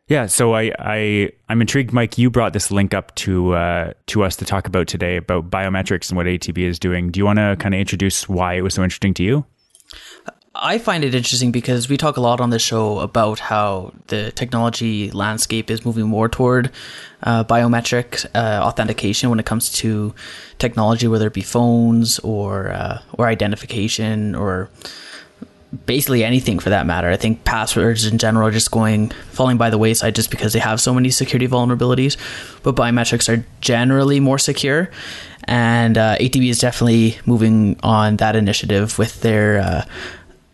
yeah, 0.07 0.25
so 0.25 0.55
I, 0.55 0.71
I 0.79 1.29
I'm 1.49 1.61
intrigued, 1.61 1.93
Mike. 1.93 2.17
You 2.17 2.31
brought 2.31 2.53
this 2.53 2.71
link 2.71 2.95
up 2.95 3.13
to 3.17 3.53
uh, 3.53 3.93
to 4.07 4.23
us 4.23 4.35
to 4.37 4.45
talk 4.45 4.65
about 4.65 4.87
today 4.87 5.15
about 5.15 5.51
biometrics 5.51 6.09
and 6.09 6.17
what 6.17 6.25
ATB 6.25 6.57
is 6.57 6.79
doing. 6.79 7.11
Do 7.11 7.19
you 7.19 7.25
want 7.25 7.37
to 7.37 7.55
kind 7.59 7.75
of 7.75 7.79
introduce 7.79 8.27
why 8.27 8.55
it 8.55 8.61
was 8.61 8.73
so 8.73 8.83
interesting 8.83 9.13
to 9.13 9.23
you? 9.23 9.45
I 10.55 10.77
find 10.77 11.03
it 11.03 11.15
interesting 11.15 11.51
because 11.51 11.89
we 11.89 11.97
talk 11.97 12.17
a 12.17 12.21
lot 12.21 12.39
on 12.39 12.51
this 12.51 12.61
show 12.61 12.99
about 12.99 13.39
how 13.39 13.91
the 14.07 14.31
technology 14.33 15.09
landscape 15.09 15.71
is 15.71 15.83
moving 15.83 16.05
more 16.05 16.29
toward 16.29 16.69
uh, 17.23 17.43
biometric 17.43 18.27
uh, 18.35 18.63
authentication 18.63 19.31
when 19.31 19.39
it 19.39 19.47
comes 19.47 19.71
to 19.73 20.13
technology, 20.59 21.07
whether 21.07 21.25
it 21.27 21.33
be 21.33 21.41
phones 21.41 22.19
or 22.19 22.69
uh, 22.69 23.01
or 23.17 23.25
identification 23.25 24.35
or 24.35 24.69
basically 25.87 26.23
anything 26.23 26.59
for 26.59 26.69
that 26.69 26.85
matter. 26.85 27.09
I 27.09 27.17
think 27.17 27.43
passwords 27.45 28.05
in 28.05 28.19
general 28.19 28.47
are 28.47 28.51
just 28.51 28.69
going 28.69 29.09
falling 29.31 29.57
by 29.57 29.71
the 29.71 29.79
wayside 29.79 30.13
just 30.13 30.29
because 30.29 30.53
they 30.53 30.59
have 30.59 30.79
so 30.79 30.93
many 30.93 31.09
security 31.09 31.47
vulnerabilities. 31.47 32.15
But 32.61 32.75
biometrics 32.75 33.27
are 33.27 33.43
generally 33.59 34.19
more 34.19 34.37
secure, 34.37 34.91
and 35.45 35.97
uh, 35.97 36.17
ATB 36.19 36.47
is 36.47 36.59
definitely 36.59 37.17
moving 37.25 37.79
on 37.81 38.17
that 38.17 38.35
initiative 38.35 38.99
with 38.99 39.21
their 39.21 39.59
uh, 39.59 39.85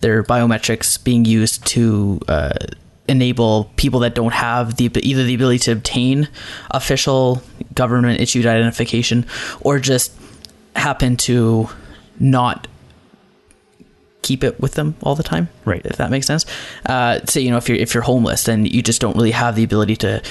their 0.01 0.23
biometrics 0.23 1.01
being 1.03 1.25
used 1.25 1.65
to 1.67 2.19
uh, 2.27 2.53
enable 3.07 3.71
people 3.75 3.99
that 4.01 4.15
don't 4.15 4.33
have 4.33 4.77
the 4.77 4.91
either 5.01 5.23
the 5.23 5.33
ability 5.33 5.59
to 5.59 5.71
obtain 5.71 6.29
official 6.71 7.41
government 7.73 8.21
issued 8.21 8.45
identification 8.45 9.25
or 9.61 9.79
just 9.79 10.13
happen 10.75 11.17
to 11.17 11.67
not 12.19 12.67
keep 14.21 14.43
it 14.43 14.59
with 14.59 14.73
them 14.73 14.95
all 15.01 15.15
the 15.15 15.23
time. 15.23 15.49
Right. 15.65 15.81
If 15.85 15.97
that 15.97 16.11
makes 16.11 16.27
sense. 16.27 16.45
Uh, 16.85 17.19
say 17.25 17.41
you 17.41 17.51
know 17.51 17.57
if 17.57 17.67
you're 17.67 17.77
if 17.77 17.93
you're 17.93 18.03
homeless 18.03 18.43
then 18.43 18.65
you 18.65 18.81
just 18.81 19.01
don't 19.01 19.15
really 19.15 19.31
have 19.31 19.55
the 19.55 19.63
ability 19.63 19.95
to 19.97 20.21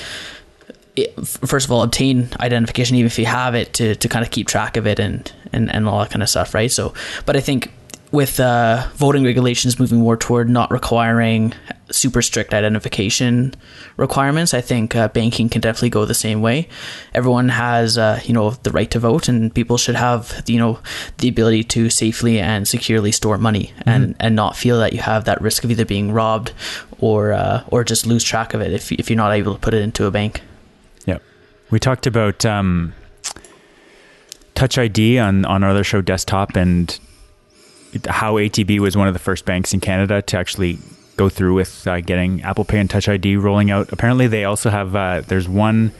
first 1.24 1.66
of 1.66 1.72
all 1.72 1.82
obtain 1.82 2.28
identification 2.40 2.96
even 2.96 3.06
if 3.06 3.18
you 3.18 3.26
have 3.26 3.54
it 3.54 3.72
to, 3.72 3.94
to 3.94 4.08
kind 4.08 4.24
of 4.24 4.30
keep 4.30 4.48
track 4.48 4.76
of 4.76 4.86
it 4.86 4.98
and, 4.98 5.32
and 5.52 5.72
and 5.72 5.86
all 5.86 6.00
that 6.00 6.10
kind 6.10 6.24
of 6.24 6.28
stuff 6.28 6.54
right 6.54 6.72
so 6.72 6.92
but 7.24 7.36
i 7.36 7.40
think 7.40 7.70
with 8.10 8.40
uh, 8.40 8.88
voting 8.94 9.24
regulations 9.24 9.78
moving 9.78 9.98
more 9.98 10.16
toward 10.16 10.48
not 10.48 10.70
requiring 10.70 11.52
super 11.90 12.22
strict 12.22 12.54
identification 12.54 13.54
requirements, 13.96 14.54
I 14.54 14.60
think 14.60 14.94
uh, 14.94 15.08
banking 15.08 15.48
can 15.48 15.60
definitely 15.60 15.90
go 15.90 16.04
the 16.04 16.14
same 16.14 16.40
way. 16.40 16.68
Everyone 17.14 17.48
has, 17.48 17.98
uh, 17.98 18.20
you 18.24 18.32
know, 18.32 18.50
the 18.50 18.70
right 18.70 18.90
to 18.90 18.98
vote, 18.98 19.28
and 19.28 19.54
people 19.54 19.76
should 19.76 19.94
have, 19.96 20.42
you 20.46 20.58
know, 20.58 20.78
the 21.18 21.28
ability 21.28 21.64
to 21.64 21.90
safely 21.90 22.40
and 22.40 22.66
securely 22.66 23.12
store 23.12 23.38
money, 23.38 23.72
mm-hmm. 23.78 23.88
and 23.88 24.16
and 24.20 24.36
not 24.36 24.56
feel 24.56 24.78
that 24.78 24.92
you 24.92 25.00
have 25.00 25.24
that 25.24 25.40
risk 25.40 25.64
of 25.64 25.70
either 25.70 25.84
being 25.84 26.12
robbed 26.12 26.52
or 26.98 27.32
uh, 27.32 27.64
or 27.68 27.84
just 27.84 28.06
lose 28.06 28.24
track 28.24 28.54
of 28.54 28.60
it 28.60 28.72
if 28.72 28.90
if 28.92 29.10
you're 29.10 29.16
not 29.16 29.32
able 29.32 29.54
to 29.54 29.60
put 29.60 29.74
it 29.74 29.82
into 29.82 30.06
a 30.06 30.10
bank. 30.10 30.42
Yeah, 31.06 31.18
we 31.70 31.78
talked 31.78 32.06
about. 32.06 32.44
Um, 32.44 32.94
Touch 34.54 34.76
ID 34.76 35.20
on, 35.20 35.44
on 35.44 35.62
our 35.62 35.70
other 35.70 35.84
show, 35.84 36.02
Desktop, 36.02 36.56
and 36.56 36.98
how 38.06 38.34
ATB 38.34 38.78
was 38.80 38.96
one 38.96 39.08
of 39.08 39.14
the 39.14 39.20
first 39.20 39.44
banks 39.44 39.72
in 39.72 39.80
Canada 39.80 40.22
to 40.22 40.38
actually 40.38 40.78
go 41.16 41.28
through 41.28 41.54
with 41.54 41.86
uh, 41.86 42.00
getting 42.00 42.42
Apple 42.42 42.64
Pay 42.64 42.78
and 42.78 42.88
Touch 42.88 43.08
ID 43.08 43.36
rolling 43.36 43.70
out. 43.70 43.92
Apparently, 43.92 44.26
they 44.26 44.44
also 44.44 44.70
have 44.70 44.96
uh, 44.96 45.22
there's 45.26 45.48
one 45.48 45.92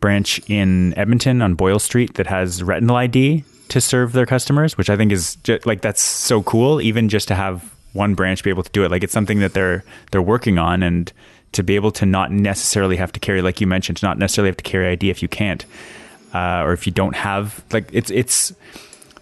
branch 0.00 0.40
in 0.48 0.96
Edmonton 0.98 1.42
on 1.42 1.54
Boyle 1.54 1.78
Street 1.78 2.14
that 2.14 2.26
has 2.26 2.62
Retinal 2.62 2.96
ID 2.96 3.44
to 3.68 3.80
serve 3.80 4.12
their 4.12 4.26
customers, 4.26 4.76
which 4.76 4.90
I 4.90 4.96
think 4.96 5.12
is 5.12 5.36
just, 5.36 5.64
like 5.64 5.80
that's 5.80 6.02
so 6.02 6.42
cool. 6.42 6.80
Even 6.80 7.08
just 7.08 7.28
to 7.28 7.34
have 7.34 7.72
one 7.92 8.14
branch 8.14 8.42
be 8.42 8.50
able 8.50 8.62
to 8.62 8.70
do 8.70 8.84
it, 8.84 8.90
like 8.90 9.04
it's 9.04 9.12
something 9.12 9.38
that 9.40 9.54
they're 9.54 9.84
they're 10.10 10.22
working 10.22 10.58
on, 10.58 10.82
and 10.82 11.12
to 11.52 11.62
be 11.62 11.76
able 11.76 11.92
to 11.92 12.06
not 12.06 12.32
necessarily 12.32 12.96
have 12.96 13.12
to 13.12 13.20
carry, 13.20 13.42
like 13.42 13.60
you 13.60 13.66
mentioned, 13.66 13.98
to 13.98 14.06
not 14.06 14.18
necessarily 14.18 14.48
have 14.48 14.56
to 14.56 14.64
carry 14.64 14.88
ID 14.88 15.10
if 15.10 15.22
you 15.22 15.28
can't, 15.28 15.64
uh, 16.34 16.62
or 16.62 16.72
if 16.72 16.86
you 16.86 16.92
don't 16.92 17.14
have 17.14 17.62
like 17.72 17.88
it's 17.92 18.10
it's 18.10 18.52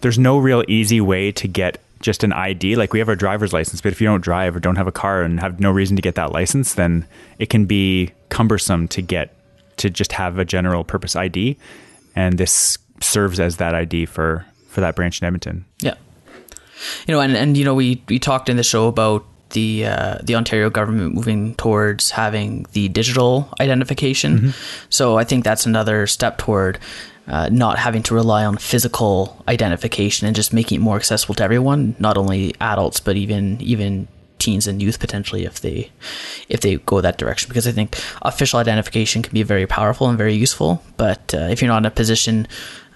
there's 0.01 0.17
no 0.17 0.37
real 0.37 0.63
easy 0.67 0.99
way 1.01 1.31
to 1.31 1.47
get 1.47 1.79
just 2.01 2.23
an 2.23 2.33
ID. 2.33 2.75
Like 2.75 2.93
we 2.93 2.99
have 2.99 3.09
our 3.09 3.15
driver's 3.15 3.53
license, 3.53 3.81
but 3.81 3.91
if 3.91 4.01
you 4.01 4.07
don't 4.07 4.21
drive 4.21 4.55
or 4.55 4.59
don't 4.59 4.75
have 4.75 4.87
a 4.87 4.91
car 4.91 5.21
and 5.21 5.39
have 5.39 5.59
no 5.59 5.71
reason 5.71 5.95
to 5.95 6.01
get 6.01 6.15
that 6.15 6.31
license, 6.31 6.75
then 6.75 7.05
it 7.39 7.49
can 7.49 7.65
be 7.65 8.11
cumbersome 8.29 8.87
to 8.89 9.01
get 9.01 9.35
to 9.77 9.89
just 9.89 10.11
have 10.11 10.37
a 10.37 10.45
general 10.45 10.83
purpose 10.83 11.15
ID. 11.15 11.57
And 12.15 12.37
this 12.37 12.77
serves 12.99 13.39
as 13.39 13.57
that 13.57 13.75
ID 13.75 14.05
for 14.05 14.45
for 14.67 14.81
that 14.81 14.95
branch 14.95 15.21
in 15.21 15.25
Edmonton. 15.25 15.65
Yeah. 15.81 15.95
You 17.07 17.13
know, 17.13 17.19
and, 17.19 17.35
and 17.35 17.57
you 17.57 17.65
know, 17.65 17.75
we, 17.75 18.01
we 18.07 18.17
talked 18.17 18.49
in 18.49 18.57
the 18.57 18.63
show 18.63 18.87
about 18.87 19.25
the 19.51 19.85
uh, 19.85 20.17
the 20.23 20.35
Ontario 20.35 20.69
government 20.69 21.13
moving 21.13 21.55
towards 21.55 22.11
having 22.11 22.65
the 22.71 22.87
digital 22.87 23.53
identification. 23.59 24.37
Mm-hmm. 24.37 24.49
So 24.89 25.17
I 25.17 25.25
think 25.25 25.43
that's 25.43 25.65
another 25.65 26.07
step 26.07 26.37
toward 26.37 26.79
uh, 27.27 27.49
not 27.51 27.77
having 27.77 28.03
to 28.03 28.13
rely 28.13 28.45
on 28.45 28.57
physical 28.57 29.43
identification 29.47 30.27
and 30.27 30.35
just 30.35 30.53
making 30.53 30.77
it 30.77 30.83
more 30.83 30.95
accessible 30.95 31.35
to 31.35 31.43
everyone, 31.43 31.95
not 31.99 32.17
only 32.17 32.53
adults 32.59 32.99
but 32.99 33.15
even 33.15 33.61
even 33.61 34.07
teens 34.39 34.65
and 34.65 34.81
youth 34.81 34.99
potentially 34.99 35.45
if 35.45 35.61
they 35.61 35.91
if 36.49 36.61
they 36.61 36.77
go 36.77 36.99
that 37.01 37.17
direction. 37.17 37.47
Because 37.47 37.67
I 37.67 37.71
think 37.71 37.97
official 38.23 38.59
identification 38.59 39.21
can 39.21 39.33
be 39.33 39.43
very 39.43 39.67
powerful 39.67 40.09
and 40.09 40.17
very 40.17 40.33
useful 40.33 40.83
but 40.97 41.33
uh, 41.33 41.47
if 41.51 41.61
you're 41.61 41.69
not 41.69 41.79
in 41.79 41.85
a 41.85 41.91
position 41.91 42.47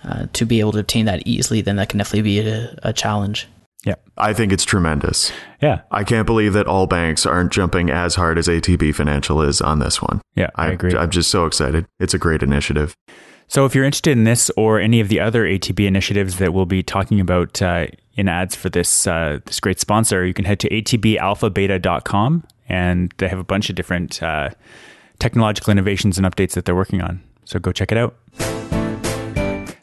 uh, 0.04 0.28
to 0.34 0.46
be 0.46 0.60
able 0.60 0.72
to 0.74 0.80
obtain 0.80 1.06
that 1.06 1.26
easily 1.26 1.62
then 1.62 1.76
that 1.78 1.90
can 1.90 2.00
definitely 2.00 2.24
be 2.24 2.40
a, 2.40 2.76
a 2.84 2.94
challenge. 2.94 3.48
Yeah. 3.86 3.96
I 4.18 4.34
think 4.34 4.52
it's 4.52 4.66
tremendous. 4.66 5.32
Yeah. 5.62 5.82
I 5.92 6.04
can't 6.04 6.26
believe 6.26 6.54
that 6.54 6.66
all 6.66 6.88
banks 6.88 7.24
aren't 7.24 7.52
jumping 7.52 7.92
as 7.92 8.16
hard 8.16 8.40
as 8.40 8.48
ATB 8.48 8.96
Financial 8.96 9.44
is 9.44 9.62
on 9.62 9.78
this 9.78 10.02
one. 10.02 10.22
Yeah 10.36 10.50
I, 10.56 10.68
I 10.68 10.72
agree. 10.72 10.96
I'm 10.96 11.12
just 11.12 11.30
so 11.30 11.46
excited. 11.46 11.86
It's 12.00 12.16
a 12.16 12.20
great 12.20 12.42
initiative 12.42 12.96
so, 13.48 13.66
if 13.66 13.76
you're 13.76 13.84
interested 13.86 14.12
in 14.12 14.24
this 14.24 14.50
or 14.58 14.80
any 14.80 15.00
of 15.00 15.10
the 15.10 15.20
other 15.20 15.46
ATB 15.46 15.86
initiatives 15.86 16.38
that 16.40 16.54
we'll 16.54 16.66
be 16.66 16.82
talking 16.82 17.20
about 17.20 17.62
uh, 17.62 17.88
in 18.16 18.28
ads 18.28 18.56
for 18.56 18.70
this 18.70 19.06
uh, 19.08 19.40
this 19.46 19.60
great 19.60 19.80
sponsor, 19.80 20.26
you 20.26 20.34
can 20.34 20.46
head 20.46 20.60
to 20.62 20.70
atbalphabeta.com 20.70 22.44
and 22.68 23.14
they 23.18 23.28
have 23.28 23.40
a 23.40 23.44
bunch 23.44 23.70
of 23.70 23.76
different 23.76 24.22
uh, 24.24 24.50
technological 25.20 25.72
innovations 25.72 26.18
and 26.18 26.26
updates 26.26 26.54
that 26.54 26.66
they're 26.66 26.76
working 26.76 27.02
on. 27.02 27.22
So, 27.46 27.60
go 27.60 27.72
check 27.72 27.92
it 27.92 27.98
out. 27.98 28.16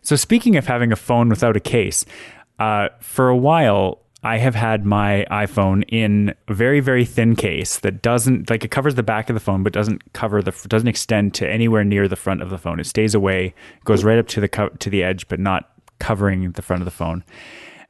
So, 0.02 0.16
speaking 0.16 0.56
of 0.56 0.66
having 0.66 0.90
a 0.90 0.96
phone 0.96 1.28
without 1.28 1.56
a 1.56 1.60
case, 1.60 2.04
uh, 2.58 2.88
for 3.00 3.28
a 3.28 3.36
while, 3.36 4.01
I 4.24 4.38
have 4.38 4.54
had 4.54 4.84
my 4.84 5.26
iPhone 5.30 5.84
in 5.88 6.34
a 6.46 6.54
very 6.54 6.80
very 6.80 7.04
thin 7.04 7.34
case 7.34 7.78
that 7.80 8.02
doesn't 8.02 8.50
like 8.50 8.64
it 8.64 8.70
covers 8.70 8.94
the 8.94 9.02
back 9.02 9.28
of 9.28 9.34
the 9.34 9.40
phone 9.40 9.62
but 9.62 9.72
doesn't 9.72 10.12
cover 10.12 10.42
the 10.42 10.52
doesn't 10.68 10.88
extend 10.88 11.34
to 11.34 11.48
anywhere 11.48 11.84
near 11.84 12.08
the 12.08 12.16
front 12.16 12.42
of 12.42 12.50
the 12.50 12.58
phone. 12.58 12.78
It 12.78 12.86
stays 12.86 13.14
away, 13.14 13.54
goes 13.84 14.04
right 14.04 14.18
up 14.18 14.28
to 14.28 14.40
the 14.40 14.48
co- 14.48 14.68
to 14.68 14.90
the 14.90 15.02
edge 15.02 15.26
but 15.28 15.40
not 15.40 15.70
covering 15.98 16.52
the 16.52 16.62
front 16.62 16.82
of 16.82 16.84
the 16.84 16.92
phone. 16.92 17.24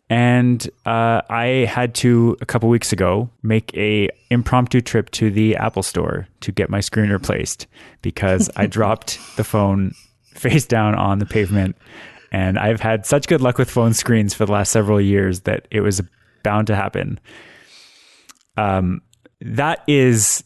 And 0.09 0.69
uh, 0.85 1.23
I 1.31 1.67
had 1.71 1.95
to 1.97 2.37
a 2.41 2.47
couple 2.47 2.69
weeks 2.69 2.93
ago 2.93 3.31
make 3.43 3.75
a 3.77 4.11
impromptu 4.31 4.81
trip 4.81 5.11
to 5.13 5.31
the 5.31 5.57
Apple 5.57 5.83
Store 5.83 6.29
to 6.41 6.53
get 6.53 6.69
my 6.69 6.81
screen 6.81 7.11
replaced 7.11 7.67
because 8.03 8.51
I 8.57 8.67
dropped 8.79 9.19
the 9.37 9.45
phone 9.45 9.95
face 10.35 10.67
down 10.67 10.95
on 10.95 11.19
the 11.19 11.27
pavement 11.27 11.77
and 12.31 12.59
I've 12.59 12.81
had 12.81 13.05
such 13.05 13.27
good 13.27 13.43
luck 13.43 13.59
with 13.59 13.71
phone 13.71 13.93
screens 13.93 14.33
for 14.33 14.47
the 14.47 14.53
last 14.53 14.73
several 14.73 15.01
years 15.01 15.41
that 15.41 15.69
it 15.71 15.83
was 15.83 16.01
bound 16.43 16.67
to 16.69 16.77
happen. 16.77 17.21
Um, 18.57 19.03
that 19.41 19.83
is, 19.87 20.45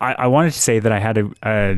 I, 0.00 0.14
I, 0.14 0.26
wanted 0.26 0.52
to 0.52 0.58
say 0.58 0.78
that 0.78 0.90
I 0.90 0.98
had 0.98 1.18
a, 1.18 1.30
a, 1.42 1.76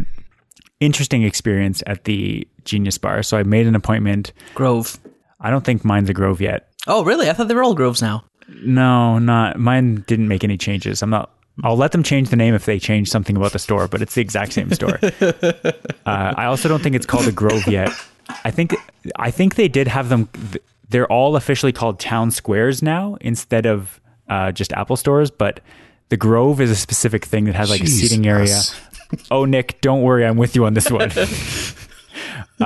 interesting 0.81 1.25
experience 1.25 1.83
at 1.87 2.05
the 2.05 2.47
Genius 2.65 2.97
Bar. 2.99 3.23
So 3.23 3.37
I 3.37 3.43
made 3.43 3.67
an 3.67 3.75
appointment. 3.75 4.33
Grove. 4.55 4.99
I 5.41 5.51
don't 5.51 5.65
think 5.65 5.85
mine's 5.85 6.09
a 6.09 6.15
Grove 6.15 6.41
yet. 6.41 6.73
Oh, 6.87 7.05
really? 7.05 7.29
I 7.29 7.33
thought 7.33 7.49
they 7.49 7.55
were 7.55 7.63
all 7.63 7.75
Groves 7.75 8.01
now. 8.01 8.25
No, 8.63 9.19
not 9.19 9.59
mine. 9.59 10.05
Didn't 10.07 10.29
make 10.29 10.45
any 10.45 10.57
changes. 10.57 11.03
I'm 11.03 11.11
not. 11.11 11.31
I'll 11.65 11.77
let 11.77 11.93
them 11.93 12.03
change 12.03 12.31
the 12.31 12.37
name 12.37 12.55
if 12.55 12.65
they 12.67 12.79
change 12.79 13.11
something 13.11 13.37
about 13.37 13.53
the 13.53 13.59
store, 13.59 13.89
but 13.89 14.01
it's 14.01 14.15
the 14.15 14.21
exact 14.21 14.53
same 14.53 14.73
store. 14.73 14.99
uh, 15.21 15.73
I 16.07 16.45
also 16.45 16.69
don't 16.69 16.83
think 16.83 16.95
it's 16.95 17.05
called 17.05 17.27
a 17.27 17.33
Grove 17.33 17.67
yet. 17.67 17.91
I 18.45 18.51
think 18.51 18.75
I 19.17 19.31
think 19.31 19.57
they 19.57 19.69
did 19.69 19.89
have 19.89 20.09
them 20.09 20.29
they're 20.91 21.11
all 21.13 21.37
officially 21.37 21.73
called 21.73 21.99
town 22.01 22.31
squares 22.31 22.83
now 22.83 23.17
instead 23.21 23.67
of 23.67 24.01
uh, 24.29 24.53
just 24.53 24.73
Apple 24.73 24.97
stores, 24.97 25.31
but 25.31 25.61
the 26.09 26.17
Grove 26.17 26.61
is 26.61 26.71
a 26.71 26.77
specific 26.77 27.25
thing 27.25 27.45
that 27.45 27.55
has 27.55 27.71
like 27.71 27.83
a 27.83 27.87
seating 27.87 28.27
area. 28.27 28.47
Jesus. 28.47 28.75
Oh, 29.31 29.47
Nick, 29.47 29.81
don't 29.81 30.03
worry, 30.03 30.27
I'm 30.27 30.37
with 30.37 30.55
you 30.55 30.67
on 30.67 30.75
this 30.75 30.91
one. 30.91 31.11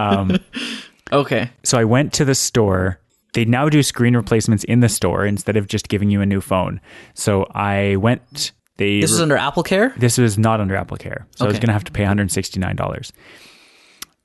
Okay. 1.13 1.51
so 1.63 1.79
I 1.79 1.85
went 1.85 2.13
to 2.15 2.25
the 2.25 2.35
store. 2.35 2.99
They 3.35 3.45
now 3.45 3.69
do 3.69 3.83
screen 3.83 4.17
replacements 4.17 4.65
in 4.65 4.81
the 4.81 4.89
store 4.89 5.25
instead 5.27 5.57
of 5.57 5.67
just 5.69 5.89
giving 5.89 6.11
you 6.11 6.21
a 6.21 6.27
new 6.27 6.41
phone. 6.41 6.81
So 7.15 7.47
I 7.55 7.97
went. 7.97 8.53
They 8.79 9.01
This 9.01 9.13
is 9.13 9.21
under 9.21 9.37
Apple 9.37 9.63
Care? 9.63 9.95
this 9.99 10.17
was 10.19 10.39
not 10.39 10.59
under 10.61 10.75
Apple 10.75 10.97
Care, 10.97 11.27
so 11.37 11.45
I 11.45 11.49
was 11.49 11.59
going 11.59 11.67
to 11.67 11.73
have 11.75 11.85
to 11.85 11.93
pay 11.93 12.03
one 12.03 12.09
hundred 12.09 12.33
sixty 12.33 12.59
nine 12.59 12.75
dollars. 12.75 13.13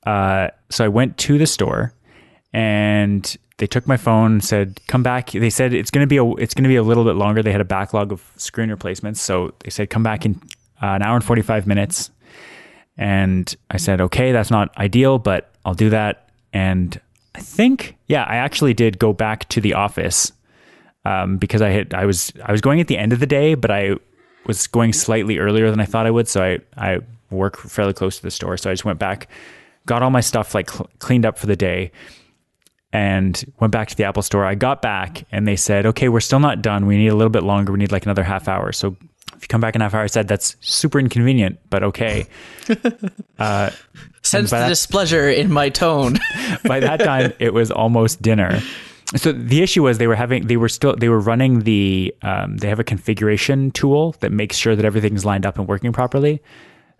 Uh, 0.05 0.47
so 0.69 0.85
I 0.85 0.87
went 0.87 1.17
to 1.19 1.37
the 1.37 1.45
store, 1.45 1.93
and 2.53 3.35
they 3.57 3.67
took 3.67 3.87
my 3.87 3.97
phone, 3.97 4.41
said, 4.41 4.79
"Come 4.87 5.03
back." 5.03 5.31
They 5.31 5.49
said 5.49 5.73
it's 5.73 5.91
going 5.91 6.03
to 6.03 6.07
be 6.07 6.17
a 6.17 6.25
it's 6.35 6.53
to 6.53 6.61
be 6.63 6.75
a 6.75 6.83
little 6.83 7.03
bit 7.03 7.15
longer. 7.15 7.41
They 7.41 7.51
had 7.51 7.61
a 7.61 7.65
backlog 7.65 8.11
of 8.11 8.31
screen 8.37 8.69
replacements, 8.69 9.21
so 9.21 9.53
they 9.63 9.69
said, 9.69 9.89
"Come 9.89 10.03
back 10.03 10.25
in 10.25 10.35
uh, 10.81 10.87
an 10.87 11.01
hour 11.01 11.15
and 11.15 11.23
forty 11.23 11.41
five 11.41 11.65
minutes." 11.67 12.11
And 12.97 13.53
I 13.69 13.77
said, 13.77 13.99
"Okay, 14.01 14.31
that's 14.31 14.51
not 14.51 14.75
ideal, 14.77 15.17
but 15.19 15.51
I'll 15.65 15.73
do 15.73 15.89
that." 15.89 16.29
And 16.53 16.99
I 17.35 17.39
think, 17.39 17.95
yeah, 18.07 18.23
I 18.23 18.37
actually 18.37 18.73
did 18.73 18.99
go 18.99 19.13
back 19.13 19.47
to 19.49 19.61
the 19.61 19.73
office 19.73 20.31
um, 21.05 21.37
because 21.37 21.61
I 21.61 21.69
had 21.69 21.93
I 21.93 22.05
was 22.05 22.31
I 22.43 22.51
was 22.51 22.61
going 22.61 22.79
at 22.79 22.87
the 22.87 22.97
end 22.97 23.13
of 23.13 23.19
the 23.19 23.27
day, 23.27 23.55
but 23.55 23.71
I 23.71 23.95
was 24.45 24.67
going 24.67 24.93
slightly 24.93 25.39
earlier 25.39 25.69
than 25.69 25.79
I 25.79 25.85
thought 25.85 26.05
I 26.05 26.11
would. 26.11 26.27
So 26.27 26.43
I 26.43 26.59
I 26.77 26.99
work 27.31 27.57
fairly 27.57 27.93
close 27.93 28.17
to 28.17 28.23
the 28.23 28.31
store, 28.31 28.57
so 28.57 28.69
I 28.69 28.73
just 28.73 28.85
went 28.85 28.99
back, 28.99 29.29
got 29.87 30.03
all 30.03 30.11
my 30.11 30.21
stuff 30.21 30.53
like 30.53 30.69
cl- 30.69 30.89
cleaned 30.99 31.25
up 31.25 31.37
for 31.37 31.47
the 31.47 31.55
day, 31.55 31.91
and 32.97 33.43
went 33.59 33.71
back 33.71 33.87
to 33.89 33.95
the 33.95 34.03
Apple 34.05 34.23
store. 34.23 34.43
I 34.45 34.55
got 34.55 34.81
back 34.81 35.23
and 35.31 35.47
they 35.47 35.55
said, 35.55 35.85
"Okay, 35.85 36.09
we're 36.09 36.19
still 36.19 36.39
not 36.39 36.61
done. 36.61 36.85
We 36.87 36.97
need 36.97 37.09
a 37.09 37.15
little 37.15 37.29
bit 37.29 37.43
longer. 37.43 37.71
We 37.71 37.79
need 37.79 37.91
like 37.91 38.05
another 38.05 38.23
half 38.23 38.47
hour." 38.47 38.71
So 38.71 38.95
if 39.35 39.41
you 39.43 39.47
come 39.47 39.61
back 39.61 39.75
in 39.75 39.81
half 39.81 39.93
hour, 39.93 40.01
I 40.03 40.07
said 40.07 40.27
that's 40.27 40.55
super 40.61 40.99
inconvenient, 40.99 41.59
but 41.69 41.83
okay. 41.83 42.25
Sense 44.23 44.51
by 44.51 44.59
the 44.59 44.63
that- 44.65 44.69
displeasure 44.69 45.29
in 45.29 45.51
my 45.51 45.69
tone. 45.69 46.17
by 46.65 46.79
that 46.79 46.99
time 46.99 47.33
it 47.39 47.53
was 47.53 47.71
almost 47.71 48.21
dinner 48.21 48.59
so 49.15 49.31
the 49.31 49.61
issue 49.61 49.83
was 49.83 49.99
they 49.99 50.07
were 50.07 50.15
having 50.15 50.47
they 50.47 50.57
were 50.57 50.67
still 50.67 50.93
they 50.93 51.07
were 51.07 51.19
running 51.21 51.61
the 51.61 52.13
um, 52.23 52.57
they 52.57 52.67
have 52.67 52.77
a 52.79 52.83
configuration 52.83 53.71
tool 53.71 54.13
that 54.19 54.33
makes 54.33 54.57
sure 54.57 54.75
that 54.75 54.83
everything's 54.83 55.23
lined 55.23 55.45
up 55.45 55.57
and 55.57 55.65
working 55.65 55.93
properly 55.93 56.41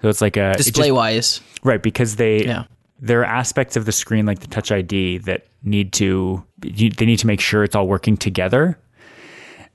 so 0.02 0.08
it's 0.08 0.22
like 0.22 0.38
a 0.38 0.52
it 0.52 0.58
just- 0.58 0.70
Display 0.70 0.92
wise. 0.94 1.42
right 1.64 1.84
because 1.84 2.16
they 2.16 2.46
Yeah. 2.46 2.64
there 3.02 3.20
are 3.22 3.26
aspects 3.26 3.76
of 3.76 3.84
the 3.86 3.92
screen 3.92 4.26
like 4.26 4.40
the 4.40 4.48
touch 4.48 4.72
id 4.72 5.18
that 5.26 5.47
need 5.68 5.94
to 5.94 6.44
they 6.60 7.06
need 7.06 7.20
to 7.20 7.28
make 7.28 7.40
sure 7.40 7.64
it's 7.64 7.76
all 7.76 7.88
working 7.88 8.18
together. 8.18 8.80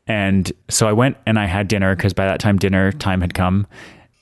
And 0.06 0.50
so 0.68 0.88
i 0.88 0.92
went 0.92 1.16
and 1.26 1.38
i 1.38 1.46
had 1.46 1.68
dinner 1.68 1.94
because 1.94 2.12
by 2.12 2.26
that 2.26 2.40
time 2.40 2.58
dinner 2.58 2.92
time 2.92 3.20
had 3.20 3.34
come. 3.34 3.66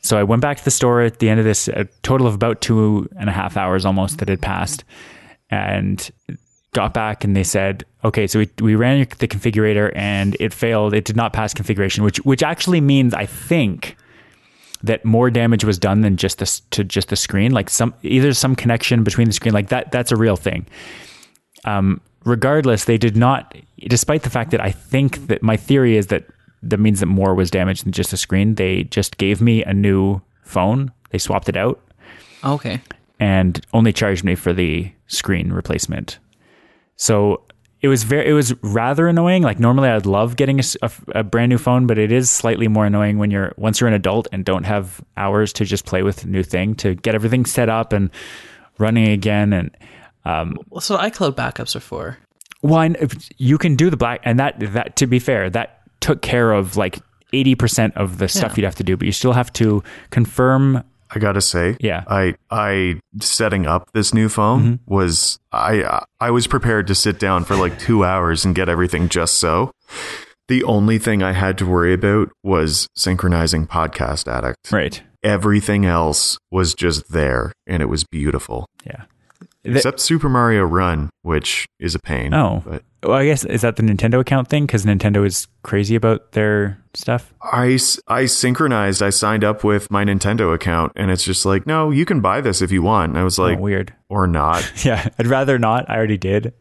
So 0.03 0.19
i 0.19 0.23
went 0.23 0.43
back 0.43 0.59
to 0.59 0.65
the 0.65 0.71
store 0.71 1.03
at 1.03 1.19
the 1.19 1.29
end 1.29 1.41
of 1.41 1.47
this 1.47 1.69
a 1.69 1.85
total 2.03 2.27
of 2.27 2.35
about 2.35 2.61
two 2.61 3.09
and 3.19 3.29
a 3.29 3.33
half 3.33 3.57
hours 3.57 3.85
almost 3.85 4.19
that 4.19 4.29
had 4.29 4.43
passed. 4.43 4.85
And 5.51 6.11
got 6.73 6.95
back 6.95 7.25
and 7.25 7.35
they 7.35 7.43
said 7.43 7.85
okay 8.05 8.29
so 8.29 8.39
we, 8.39 8.49
we 8.61 8.77
ran 8.77 9.01
the 9.01 9.27
configurator 9.27 9.91
and 9.97 10.37
it 10.39 10.53
failed. 10.53 10.95
It 10.95 11.05
did 11.05 11.17
not 11.17 11.33
pass 11.33 11.55
configuration 11.55 12.05
which 12.05 12.19
which 12.19 12.43
actually 12.43 12.81
means 12.81 13.15
i 13.15 13.27
think 13.27 13.97
that 14.83 15.05
more 15.05 15.31
damage 15.31 15.65
was 15.65 15.79
done 15.79 16.01
than 16.01 16.17
just 16.17 16.39
this 16.39 16.61
to 16.71 16.85
just 16.85 17.09
the 17.09 17.17
screen. 17.17 17.53
Like 17.53 17.69
some 17.71 17.95
either 18.03 18.33
some 18.33 18.57
connection 18.57 19.05
between 19.05 19.27
the 19.27 19.33
screen 19.33 19.55
like 19.55 19.69
that 19.69 19.93
that's 19.93 20.13
a 20.13 20.17
real 20.17 20.37
thing 20.37 20.67
um 21.65 22.01
regardless 22.25 22.85
they 22.85 22.99
did 22.99 23.17
not 23.17 23.55
despite 23.89 24.23
the 24.23 24.31
fact 24.31 24.51
that 24.51 24.61
i 24.61 24.71
think 24.71 25.27
that 25.29 25.43
my 25.43 25.57
theory 25.57 25.97
is 25.97 26.09
that 26.09 26.25
that 26.63 26.79
means 26.79 27.01
that 27.01 27.07
more 27.07 27.35
was 27.35 27.51
damaged 27.51 27.85
than 27.85 27.93
just 27.93 28.11
the 28.11 28.17
screen 28.17 28.55
they 28.57 28.85
just 28.85 29.17
gave 29.19 29.41
me 29.41 29.63
a 29.65 29.73
new 29.73 30.21
phone 30.43 30.93
they 31.11 31.19
swapped 31.19 31.49
it 31.49 31.57
out 31.57 31.81
Okay. 32.45 32.81
and 33.19 33.65
only 33.73 33.93
charged 33.93 34.25
me 34.25 34.35
for 34.35 34.53
the 34.55 34.91
screen 35.07 35.53
replacement. 35.53 36.19
So 36.97 37.43
it 37.83 37.89
was 37.89 38.03
very, 38.05 38.29
it 38.29 38.33
was 38.33 38.55
rather 38.63 39.09
annoying. 39.09 39.43
Like 39.43 39.59
normally, 39.59 39.89
I'd 39.91 40.07
love 40.07 40.37
getting 40.37 40.61
a 41.13 41.23
brand 41.25 41.51
new 41.51 41.59
phone, 41.59 41.87
but 41.87 41.99
it 41.99 42.13
is 42.13 42.31
slightly 42.31 42.69
more 42.69 42.87
annoying 42.87 43.19
when 43.19 43.31
you're 43.31 43.53
once 43.57 43.81
you're 43.81 43.89
an 43.89 43.95
adult 43.95 44.29
and 44.33 44.45
don't 44.45 44.65
have 44.65 45.03
hours 45.17 45.53
to 45.55 45.65
just 45.65 45.85
play 45.85 46.03
with 46.03 46.25
a 46.25 46.29
new 46.29 46.43
thing 46.43 46.75
to 46.77 46.95
get 46.95 47.15
everything 47.15 47.45
set 47.45 47.69
up 47.69 47.93
and 47.93 48.11
running 48.79 49.09
again. 49.09 49.53
And 49.53 49.71
Well, 50.25 50.81
so 50.81 50.97
iCloud 50.99 51.35
backups 51.35 51.75
are 51.77 51.81
for. 51.81 52.19
one, 52.61 52.97
you 53.39 53.57
can 53.59 53.75
do 53.77 53.91
the 53.91 53.97
black, 53.97 54.21
and 54.25 54.39
that 54.39 54.57
that 54.75 54.97
to 54.97 55.07
be 55.07 55.19
fair, 55.19 55.49
that 55.51 55.81
took 56.01 56.23
care 56.23 56.53
of 56.53 56.77
like 56.77 56.99
eighty 57.33 57.55
percent 57.55 57.97
of 57.97 58.19
the 58.19 58.29
stuff 58.29 58.53
Yeah. 58.53 58.57
you'd 58.63 58.65
have 58.67 58.75
to 58.77 58.85
do, 58.85 58.97
but 58.97 59.07
you 59.07 59.13
still 59.13 59.33
have 59.33 59.53
to 59.55 59.83
confirm. 60.11 60.83
I 61.13 61.19
gotta 61.19 61.41
say, 61.41 61.77
Yeah. 61.81 62.05
I 62.07 62.35
I 62.51 63.01
setting 63.21 63.67
up 63.67 63.91
this 63.95 64.15
new 64.15 64.29
phone 64.29 64.63
Mm-hmm. 64.79 64.95
was 64.95 65.39
I 65.53 66.03
I 66.21 66.31
was 66.31 66.47
prepared 66.47 66.87
to 66.87 66.95
sit 66.95 67.19
down 67.19 67.45
for 67.45 67.57
like 67.57 67.79
two 67.81 68.05
hours 68.05 68.45
and 68.45 68.55
get 68.55 68.69
everything 68.69 69.09
just 69.09 69.39
so. 69.39 69.73
The 70.49 70.63
only 70.65 70.99
thing 70.99 71.23
I 71.23 71.33
had 71.33 71.59
to 71.59 71.67
worry 71.67 71.95
about 71.95 72.29
was 72.45 72.87
synchronizing 72.97 73.67
Podcast 73.67 74.27
Addict. 74.31 74.71
Right. 74.73 75.03
Everything 75.23 75.85
else 75.85 76.39
was 76.51 76.75
just 76.75 77.11
there, 77.13 77.53
and 77.67 77.83
it 77.83 77.87
was 77.87 78.05
beautiful, 78.05 78.67
Yeah. 78.85 79.05
The- 79.63 79.73
except 79.77 80.01
Super 80.01 80.29
Mario 80.31 80.65
Run, 80.65 81.11
which 81.23 81.67
is 81.79 81.95
a 81.95 81.99
pain. 81.99 82.33
Oh. 82.33 82.63
but 82.65 82.83
Well, 83.03 83.19
I 83.19 83.27
guess 83.27 83.45
is 83.45 83.61
that 83.61 83.77
the 83.77 83.83
Nintendo 83.83 84.19
account 84.21 84.49
thing 84.49 84.65
because 84.65 84.87
Nintendo 84.87 85.27
is 85.27 85.47
crazy 85.63 85.95
about 85.95 86.33
their 86.33 86.83
stuff. 86.95 87.35
I 87.43 87.79
I 88.09 88.25
synchronized. 88.27 89.03
I 89.03 89.11
signed 89.11 89.45
up 89.45 89.63
with 89.63 89.91
my 89.91 90.03
Nintendo 90.05 90.55
account, 90.55 90.93
and 90.97 91.11
it's 91.11 91.25
just 91.25 91.45
like, 91.45 91.67
no, 91.67 91.91
you 91.91 92.07
can 92.07 92.21
buy 92.23 92.41
this 92.41 92.63
if 92.63 92.73
you 92.73 92.81
want. 92.83 93.11
And 93.11 93.19
I 93.19 93.25
was 93.25 93.39
like, 93.39 93.59
oh, 93.59 93.61
weird. 93.61 93.95
or 94.09 94.27
not. 94.27 94.71
Yeah, 94.85 95.09
I'd 95.19 95.27
rather 95.27 95.59
not. 95.59 95.91
I 95.91 95.97
already 95.97 96.17
did. 96.19 96.55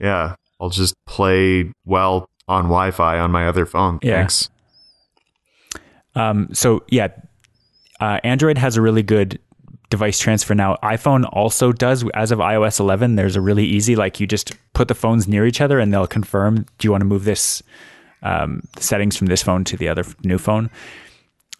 Yeah, 0.00 0.34
I'll 0.60 0.70
just 0.70 0.94
play 1.06 1.70
well 1.84 2.28
on 2.48 2.64
Wi-Fi 2.64 3.18
on 3.20 3.30
my 3.30 3.46
other 3.46 3.64
phone. 3.64 4.00
Yeah. 4.02 4.16
Thanks. 4.18 4.48
Um, 6.14 6.48
so 6.52 6.82
yeah, 6.88 7.08
uh, 8.00 8.18
Android 8.24 8.58
has 8.58 8.76
a 8.76 8.82
really 8.82 9.02
good 9.04 9.38
device 9.92 10.18
transfer 10.18 10.54
now. 10.54 10.76
iPhone 10.82 11.28
also 11.30 11.70
does. 11.70 12.02
As 12.14 12.32
of 12.32 12.38
iOS 12.38 12.80
11, 12.80 13.14
there's 13.16 13.36
a 13.36 13.42
really 13.42 13.66
easy 13.66 13.94
like 13.94 14.18
you 14.18 14.26
just 14.26 14.54
put 14.72 14.88
the 14.88 14.94
phones 14.94 15.28
near 15.28 15.46
each 15.46 15.60
other 15.60 15.78
and 15.78 15.92
they'll 15.92 16.06
confirm. 16.06 16.64
Do 16.78 16.88
you 16.88 16.90
want 16.90 17.02
to 17.02 17.06
move 17.06 17.24
this 17.24 17.62
um, 18.22 18.62
settings 18.78 19.18
from 19.18 19.26
this 19.26 19.42
phone 19.42 19.64
to 19.64 19.76
the 19.76 19.90
other 19.90 20.04
new 20.24 20.38
phone? 20.38 20.70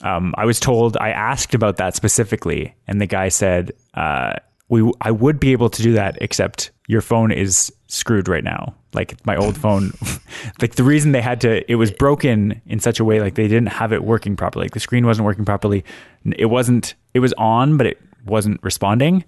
Um, 0.02 0.34
I 0.38 0.46
was 0.46 0.58
told 0.58 0.96
I 0.96 1.10
asked 1.10 1.54
about 1.54 1.76
that 1.76 1.94
specifically, 1.94 2.74
and 2.88 3.02
the 3.02 3.06
guy 3.06 3.28
said, 3.28 3.72
uh, 3.94 4.32
"We 4.70 4.90
I 5.02 5.10
would 5.10 5.38
be 5.38 5.52
able 5.52 5.68
to 5.68 5.82
do 5.82 5.92
that, 5.92 6.16
except 6.22 6.70
your 6.88 7.02
phone 7.02 7.30
is 7.30 7.70
screwed 7.86 8.28
right 8.28 8.42
now. 8.42 8.74
Like 8.94 9.24
my 9.26 9.36
old 9.36 9.58
phone, 9.58 9.92
like 10.62 10.76
the 10.76 10.82
reason 10.82 11.12
they 11.12 11.20
had 11.20 11.42
to, 11.42 11.70
it 11.70 11.76
was 11.76 11.90
broken 11.90 12.60
in 12.66 12.80
such 12.80 12.98
a 12.98 13.04
way 13.04 13.20
like 13.20 13.34
they 13.34 13.46
didn't 13.46 13.68
have 13.68 13.92
it 13.92 14.02
working 14.02 14.36
properly. 14.36 14.64
Like 14.64 14.72
the 14.72 14.80
screen 14.80 15.04
wasn't 15.06 15.26
working 15.26 15.44
properly. 15.44 15.84
It 16.24 16.46
wasn't. 16.46 16.94
It 17.14 17.20
was 17.20 17.34
on, 17.34 17.76
but 17.76 17.86
it 17.86 18.00
wasn't 18.24 18.60
responding, 18.62 19.24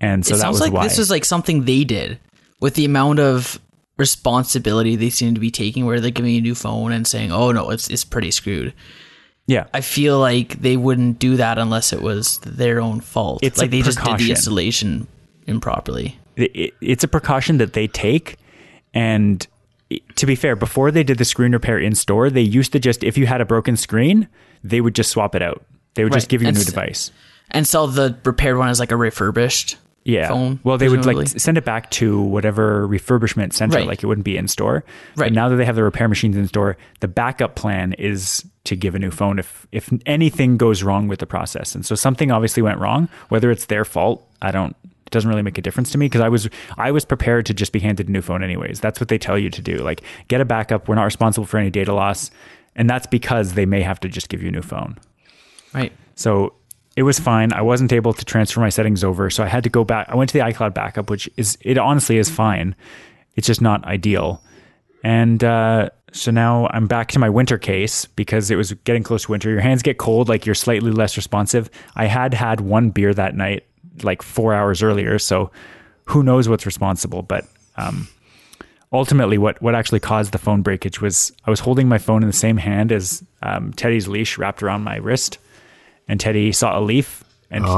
and 0.00 0.24
so 0.24 0.34
it 0.34 0.38
that 0.38 0.42
sounds 0.42 0.54
was 0.54 0.60
like 0.60 0.72
why. 0.72 0.84
this 0.84 0.98
is 0.98 1.10
like 1.10 1.24
something 1.24 1.64
they 1.64 1.84
did 1.84 2.18
with 2.60 2.74
the 2.74 2.84
amount 2.84 3.18
of 3.20 3.60
responsibility 3.96 4.96
they 4.96 5.10
seem 5.10 5.34
to 5.34 5.40
be 5.40 5.50
taking, 5.50 5.84
where 5.86 6.00
they're 6.00 6.10
giving 6.10 6.32
you 6.32 6.38
a 6.38 6.42
new 6.42 6.54
phone 6.54 6.92
and 6.92 7.06
saying, 7.06 7.32
"Oh 7.32 7.52
no, 7.52 7.70
it's 7.70 7.88
it's 7.88 8.04
pretty 8.04 8.30
screwed." 8.30 8.72
yeah, 9.46 9.66
I 9.74 9.80
feel 9.80 10.18
like 10.18 10.60
they 10.60 10.76
wouldn't 10.76 11.18
do 11.18 11.36
that 11.36 11.58
unless 11.58 11.92
it 11.92 12.00
was 12.02 12.38
their 12.46 12.80
own 12.80 13.00
fault. 13.00 13.40
It's 13.42 13.58
like 13.58 13.70
they 13.70 13.82
just 13.82 13.98
did 14.02 14.18
the 14.18 14.30
installation 14.30 15.06
improperly. 15.46 16.18
it, 16.36 16.50
it- 16.54 16.74
it's 16.80 17.02
a 17.04 17.08
precaution 17.08 17.58
that 17.58 17.72
they 17.72 17.86
take 17.88 18.36
and 18.94 19.46
to 20.14 20.24
be 20.26 20.36
fair 20.36 20.54
before 20.54 20.92
they 20.92 21.02
did 21.02 21.18
the 21.18 21.24
screen 21.24 21.50
repair 21.52 21.76
in 21.78 21.94
store 21.96 22.30
they 22.30 22.40
used 22.40 22.70
to 22.72 22.78
just 22.78 23.02
if 23.02 23.18
you 23.18 23.26
had 23.26 23.40
a 23.40 23.44
broken 23.44 23.76
screen 23.76 24.28
they 24.62 24.80
would 24.80 24.94
just 24.94 25.10
swap 25.10 25.34
it 25.34 25.42
out 25.42 25.64
they 25.94 26.04
would 26.04 26.12
just 26.12 26.28
give 26.28 26.40
you 26.42 26.48
a 26.48 26.52
new 26.52 26.62
device 26.62 27.10
And 27.52 27.66
sell 27.66 27.86
the 27.86 28.16
repaired 28.24 28.56
one 28.58 28.68
as 28.68 28.78
like 28.80 28.92
a 28.92 28.96
refurbished. 28.96 29.76
yeah 30.04 30.28
phone, 30.28 30.60
well 30.64 30.78
they 30.78 30.88
would 30.88 31.04
like 31.04 31.28
send 31.28 31.58
it 31.58 31.64
back 31.64 31.90
to 31.90 32.20
whatever 32.22 32.88
refurbishment 32.88 33.52
center 33.52 33.76
Right. 33.76 33.86
like 33.86 34.02
it 34.02 34.06
wouldn't 34.06 34.24
be 34.24 34.36
in 34.38 34.48
store 34.48 34.82
Right. 35.16 35.26
but 35.26 35.32
now 35.34 35.48
that 35.50 35.56
they 35.56 35.64
have 35.66 35.76
the 35.76 35.82
repair 35.84 36.08
machines 36.08 36.36
in 36.38 36.48
store 36.48 36.78
the 37.00 37.08
backup 37.08 37.54
plan 37.56 37.92
is 37.94 38.44
to 38.64 38.76
give 38.76 38.94
a 38.94 38.98
new 38.98 39.10
phone 39.10 39.38
if 39.38 39.66
if 39.72 39.92
anything 40.06 40.56
goes 40.56 40.82
wrong 40.82 41.06
with 41.06 41.18
the 41.18 41.26
process 41.26 41.74
and 41.74 41.84
so 41.84 41.94
something 41.94 42.30
obviously 42.30 42.62
went 42.62 42.78
wrong 42.78 43.08
whether 43.28 43.50
it's 43.50 43.66
their 43.66 43.84
fault 43.84 44.26
i 44.40 44.50
don't 44.50 44.74
it 44.84 45.10
doesn't 45.10 45.28
really 45.28 45.42
make 45.42 45.58
a 45.58 45.62
difference 45.62 45.90
to 45.90 45.98
me 45.98 46.06
because 46.06 46.20
I 46.20 46.28
was 46.28 46.48
I 46.78 46.92
was 46.92 47.04
prepared 47.04 47.44
to 47.46 47.54
just 47.54 47.72
be 47.72 47.80
handed 47.80 48.08
a 48.08 48.12
new 48.12 48.22
phone 48.22 48.44
anyways. 48.44 48.78
That's 48.78 49.00
what 49.00 49.08
they 49.08 49.18
tell 49.18 49.36
you 49.36 49.50
to 49.50 49.60
do. 49.60 49.78
Like 49.78 50.02
get 50.28 50.40
a 50.40 50.44
backup. 50.44 50.86
We're 50.88 50.94
not 50.94 51.02
responsible 51.02 51.46
for 51.46 51.58
any 51.58 51.68
data 51.68 51.92
loss, 51.92 52.30
and 52.76 52.88
that's 52.88 53.08
because 53.08 53.54
they 53.54 53.66
may 53.66 53.82
have 53.82 53.98
to 54.00 54.08
just 54.08 54.28
give 54.28 54.40
you 54.40 54.50
a 54.50 54.52
new 54.52 54.62
phone. 54.62 54.96
Right. 55.74 55.92
So 56.14 56.52
it 57.00 57.04
was 57.04 57.18
fine. 57.18 57.50
I 57.54 57.62
wasn't 57.62 57.94
able 57.94 58.12
to 58.12 58.24
transfer 58.26 58.60
my 58.60 58.68
settings 58.68 59.02
over, 59.02 59.30
so 59.30 59.42
I 59.42 59.46
had 59.46 59.64
to 59.64 59.70
go 59.70 59.84
back. 59.84 60.06
I 60.10 60.16
went 60.16 60.28
to 60.30 60.38
the 60.38 60.44
iCloud 60.44 60.74
backup, 60.74 61.08
which 61.08 61.30
is 61.38 61.56
it 61.62 61.78
honestly 61.78 62.18
is 62.18 62.28
fine. 62.28 62.76
It's 63.36 63.46
just 63.46 63.62
not 63.62 63.82
ideal. 63.86 64.42
And 65.02 65.42
uh, 65.42 65.88
so 66.12 66.30
now 66.30 66.68
I'm 66.74 66.86
back 66.86 67.08
to 67.12 67.18
my 67.18 67.30
winter 67.30 67.56
case 67.56 68.04
because 68.04 68.50
it 68.50 68.56
was 68.56 68.74
getting 68.84 69.02
close 69.02 69.22
to 69.22 69.30
winter. 69.30 69.48
Your 69.48 69.62
hands 69.62 69.80
get 69.80 69.96
cold, 69.96 70.28
like 70.28 70.44
you're 70.44 70.54
slightly 70.54 70.90
less 70.90 71.16
responsive. 71.16 71.70
I 71.96 72.04
had 72.04 72.34
had 72.34 72.60
one 72.60 72.90
beer 72.90 73.14
that 73.14 73.34
night, 73.34 73.64
like 74.02 74.20
four 74.20 74.52
hours 74.52 74.82
earlier. 74.82 75.18
So 75.18 75.50
who 76.04 76.22
knows 76.22 76.50
what's 76.50 76.66
responsible? 76.66 77.22
But 77.22 77.46
um, 77.78 78.08
ultimately, 78.92 79.38
what 79.38 79.62
what 79.62 79.74
actually 79.74 80.00
caused 80.00 80.32
the 80.32 80.38
phone 80.38 80.60
breakage 80.60 81.00
was 81.00 81.32
I 81.46 81.50
was 81.50 81.60
holding 81.60 81.88
my 81.88 81.96
phone 81.96 82.22
in 82.22 82.28
the 82.28 82.34
same 82.34 82.58
hand 82.58 82.92
as 82.92 83.24
um, 83.40 83.72
Teddy's 83.72 84.06
leash 84.06 84.36
wrapped 84.36 84.62
around 84.62 84.84
my 84.84 84.96
wrist, 84.96 85.38
and 86.10 86.20
Teddy 86.20 86.52
saw 86.52 86.78
a 86.78 86.82
leaf, 86.82 87.24
and 87.50 87.64
he- 87.64 87.70
he 87.70 87.76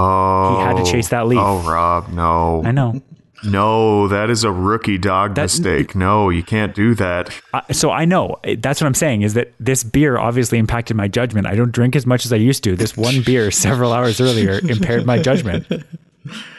had 0.63 0.77
to 0.77 0.85
chase 0.91 1.09
that 1.11 1.27
leaf. 1.29 1.39
Oh, 1.41 1.59
Rob, 1.61 2.09
no. 2.09 2.63
I 2.65 2.73
know. 2.73 3.01
No, 3.45 4.07
that 4.09 4.31
is 4.31 4.45
a 4.45 4.53
rookie 4.53 4.99
dog 4.99 5.35
That- 5.35 5.43
mistake. 5.43 5.97
No, 5.97 6.31
you 6.31 6.43
can't 6.45 6.75
do 6.77 6.95
that. 6.95 7.31
I, 7.53 7.63
so 7.73 7.91
I 7.91 8.05
know 8.05 8.37
that's 8.59 8.81
what 8.81 8.87
I'm 8.87 8.95
saying 8.95 9.23
is 9.23 9.35
that 9.35 9.53
this 9.59 9.83
beer 9.83 10.17
obviously 10.17 10.59
impacted 10.59 10.97
my 10.97 11.09
judgment. 11.09 11.49
I 11.49 11.57
don't 11.57 11.73
drink 11.73 11.97
as 11.97 12.07
much 12.07 12.25
as 12.25 12.33
I 12.33 12.37
used 12.37 12.63
to. 12.65 12.77
This 12.77 12.97
one 12.97 13.21
beer 13.27 13.51
several 13.51 13.93
hours 13.93 14.21
earlier 14.21 14.61
impaired 14.63 15.05
my 15.07 15.19
judgment. 15.19 15.67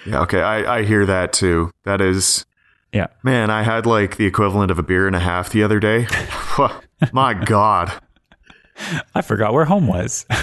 Yeah, 0.06 0.20
okay, 0.24 0.42
I, 0.42 0.80
I 0.80 0.84
hear 0.84 1.06
that 1.06 1.32
too. 1.32 1.72
That 1.86 2.02
is, 2.02 2.46
Yeah. 2.92 3.08
man, 3.24 3.50
I 3.50 3.64
had 3.64 3.86
like 3.86 4.18
the 4.18 4.26
equivalent 4.26 4.70
of 4.70 4.78
a 4.78 4.84
beer 4.84 5.08
and 5.08 5.16
a 5.16 5.20
half 5.20 5.52
the 5.52 5.64
other 5.64 5.80
day. 5.80 6.08
My 7.14 7.34
God. 7.34 7.94
I 9.16 9.22
forgot 9.22 9.54
where 9.54 9.64
home 9.66 9.88
was. 9.88 10.26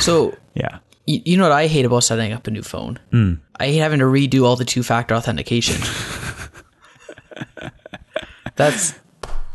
So 0.00 0.36
yeah. 0.54 0.78
you, 1.06 1.20
you 1.24 1.36
know 1.36 1.44
what 1.44 1.52
I 1.52 1.66
hate 1.66 1.84
about 1.84 2.04
setting 2.04 2.32
up 2.32 2.46
a 2.46 2.50
new 2.50 2.62
phone? 2.62 2.98
Hmm. 3.10 3.34
I 3.58 3.66
hate 3.66 3.78
having 3.78 4.00
to 4.00 4.06
redo 4.06 4.44
all 4.44 4.56
the 4.56 4.64
two 4.64 4.82
factor 4.82 5.14
authentication. 5.14 5.80
That's 8.56 8.94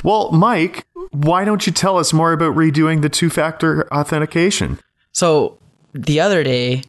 Well, 0.03 0.31
Mike, 0.31 0.85
why 1.11 1.45
don't 1.45 1.65
you 1.67 1.73
tell 1.73 1.97
us 1.97 2.13
more 2.13 2.33
about 2.33 2.55
redoing 2.55 3.01
the 3.01 3.09
two 3.09 3.29
factor 3.29 3.91
authentication? 3.93 4.79
so 5.11 5.57
the 5.93 6.19
other 6.19 6.43
day, 6.43 6.83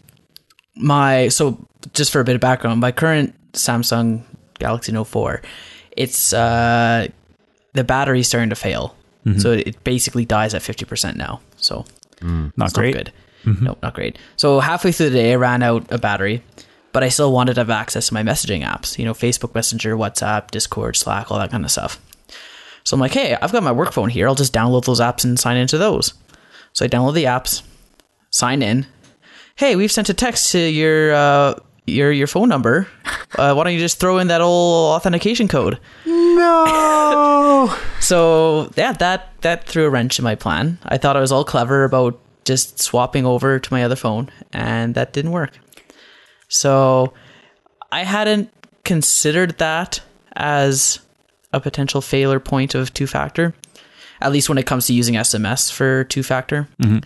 my 0.77 1.29
so 1.29 1.67
just 1.95 2.11
for 2.11 2.21
a 2.21 2.25
bit 2.25 2.35
of 2.35 2.41
background, 2.41 2.81
my 2.81 2.93
current 2.93 3.35
Samsung 3.53 4.23
Galaxy 4.59 4.93
Note 4.93 5.05
4, 5.05 5.43
it's 5.97 6.33
uh 6.33 7.09
the 7.75 7.85
battery's 7.85 8.27
starting 8.27 8.51
to 8.51 8.57
fail. 8.57 8.97
Mm-hmm. 9.25 9.41
So 9.41 9.53
it, 9.53 9.69
it 9.69 9.85
basically 9.85 10.25
dies 10.25 10.55
at 10.55 10.63
50% 10.63 11.17
now. 11.17 11.41
So 11.57 11.85
hmm. 12.21 12.49
Not 12.57 12.67
It's 12.67 12.75
great. 12.75 12.95
Not 12.95 13.11
good. 13.55 13.63
No, 13.63 13.79
not 13.83 13.95
great. 13.95 14.19
So 14.37 14.61
halfway 14.61 14.93
through 14.93 15.11
the 15.11 15.17
day, 15.19 15.33
I 15.33 15.37
ran 15.37 15.63
out 15.63 15.91
of 15.91 16.01
battery, 16.01 16.43
but 16.93 17.03
I 17.03 17.09
still 17.09 17.33
wanted 17.33 17.55
to 17.55 17.61
have 17.61 17.71
access 17.71 18.09
to 18.09 18.15
my 18.15 18.23
messaging 18.23 18.65
apps. 18.65 18.99
You 18.99 19.05
know, 19.05 19.15
Facebook 19.15 19.55
Messenger, 19.55 19.97
WhatsApp, 19.97 20.51
Discord, 20.51 20.97
Slack, 20.97 21.31
all 21.31 21.39
that 21.39 21.51
kind 21.51 21.65
of 21.65 21.71
stuff. 21.71 22.01
So 22.85 22.95
I'm 22.95 23.01
like, 23.01 23.15
hey, 23.15 23.37
I've 23.41 23.53
got 23.53 23.63
my 23.63 23.73
work 23.73 23.93
phone 23.93 24.11
here. 24.11 24.29
I'll 24.29 24.35
just 24.35 24.53
download 24.53 24.85
those 24.85 25.01
apps 25.01 25.25
and 25.25 25.39
sign 25.39 25.57
into 25.57 25.77
those. 25.79 26.15
So 26.73 26.85
I 26.85 26.89
download 26.89 27.15
the 27.15 27.25
apps, 27.25 27.63
sign 28.31 28.63
in. 28.63 28.87
Hey, 29.57 29.75
we've 29.77 29.91
sent 29.91 30.09
a 30.09 30.15
text 30.15 30.53
to 30.53 30.59
your 30.59 31.15
uh, 31.15 31.55
your 31.87 32.13
your 32.13 32.27
phone 32.27 32.49
number. 32.49 32.87
Uh, 33.37 33.55
why 33.55 33.65
don't 33.65 33.73
you 33.73 33.79
just 33.79 33.99
throw 33.99 34.19
in 34.19 34.29
that 34.29 34.41
old 34.41 34.95
authentication 34.97 35.49
code? 35.49 35.79
No. 36.05 37.75
So 37.99 38.71
yeah, 38.77 38.93
that 38.93 39.33
that 39.41 39.65
threw 39.67 39.85
a 39.87 39.91
wrench 39.91 40.19
in 40.21 40.23
my 40.23 40.37
plan. 40.37 40.79
I 40.85 40.97
thought 40.97 41.17
I 41.17 41.21
was 41.21 41.33
all 41.33 41.43
clever 41.45 41.83
about 41.83 42.21
just 42.47 42.81
swapping 42.81 43.27
over 43.27 43.59
to 43.59 43.73
my 43.73 43.85
other 43.85 43.97
phone, 43.97 44.31
and 44.53 44.95
that 44.95 45.13
didn't 45.13 45.33
work. 45.33 45.59
So 46.49 47.13
I 47.93 48.05
hadn't 48.05 48.51
considered 48.85 49.59
that 49.59 50.01
as 50.35 51.01
a 51.53 51.61
potential 51.61 52.01
failure 52.01 52.41
point 52.41 52.75
of 52.75 52.95
two 52.95 53.07
factor. 53.07 53.55
At 54.21 54.33
least 54.33 54.49
when 54.49 54.57
it 54.57 54.65
comes 54.65 54.87
to 54.87 54.95
using 54.95 55.15
SMS 55.17 55.71
for 55.71 56.05
two 56.05 56.23
factor. 56.23 56.67
Mm-hmm. 56.83 57.01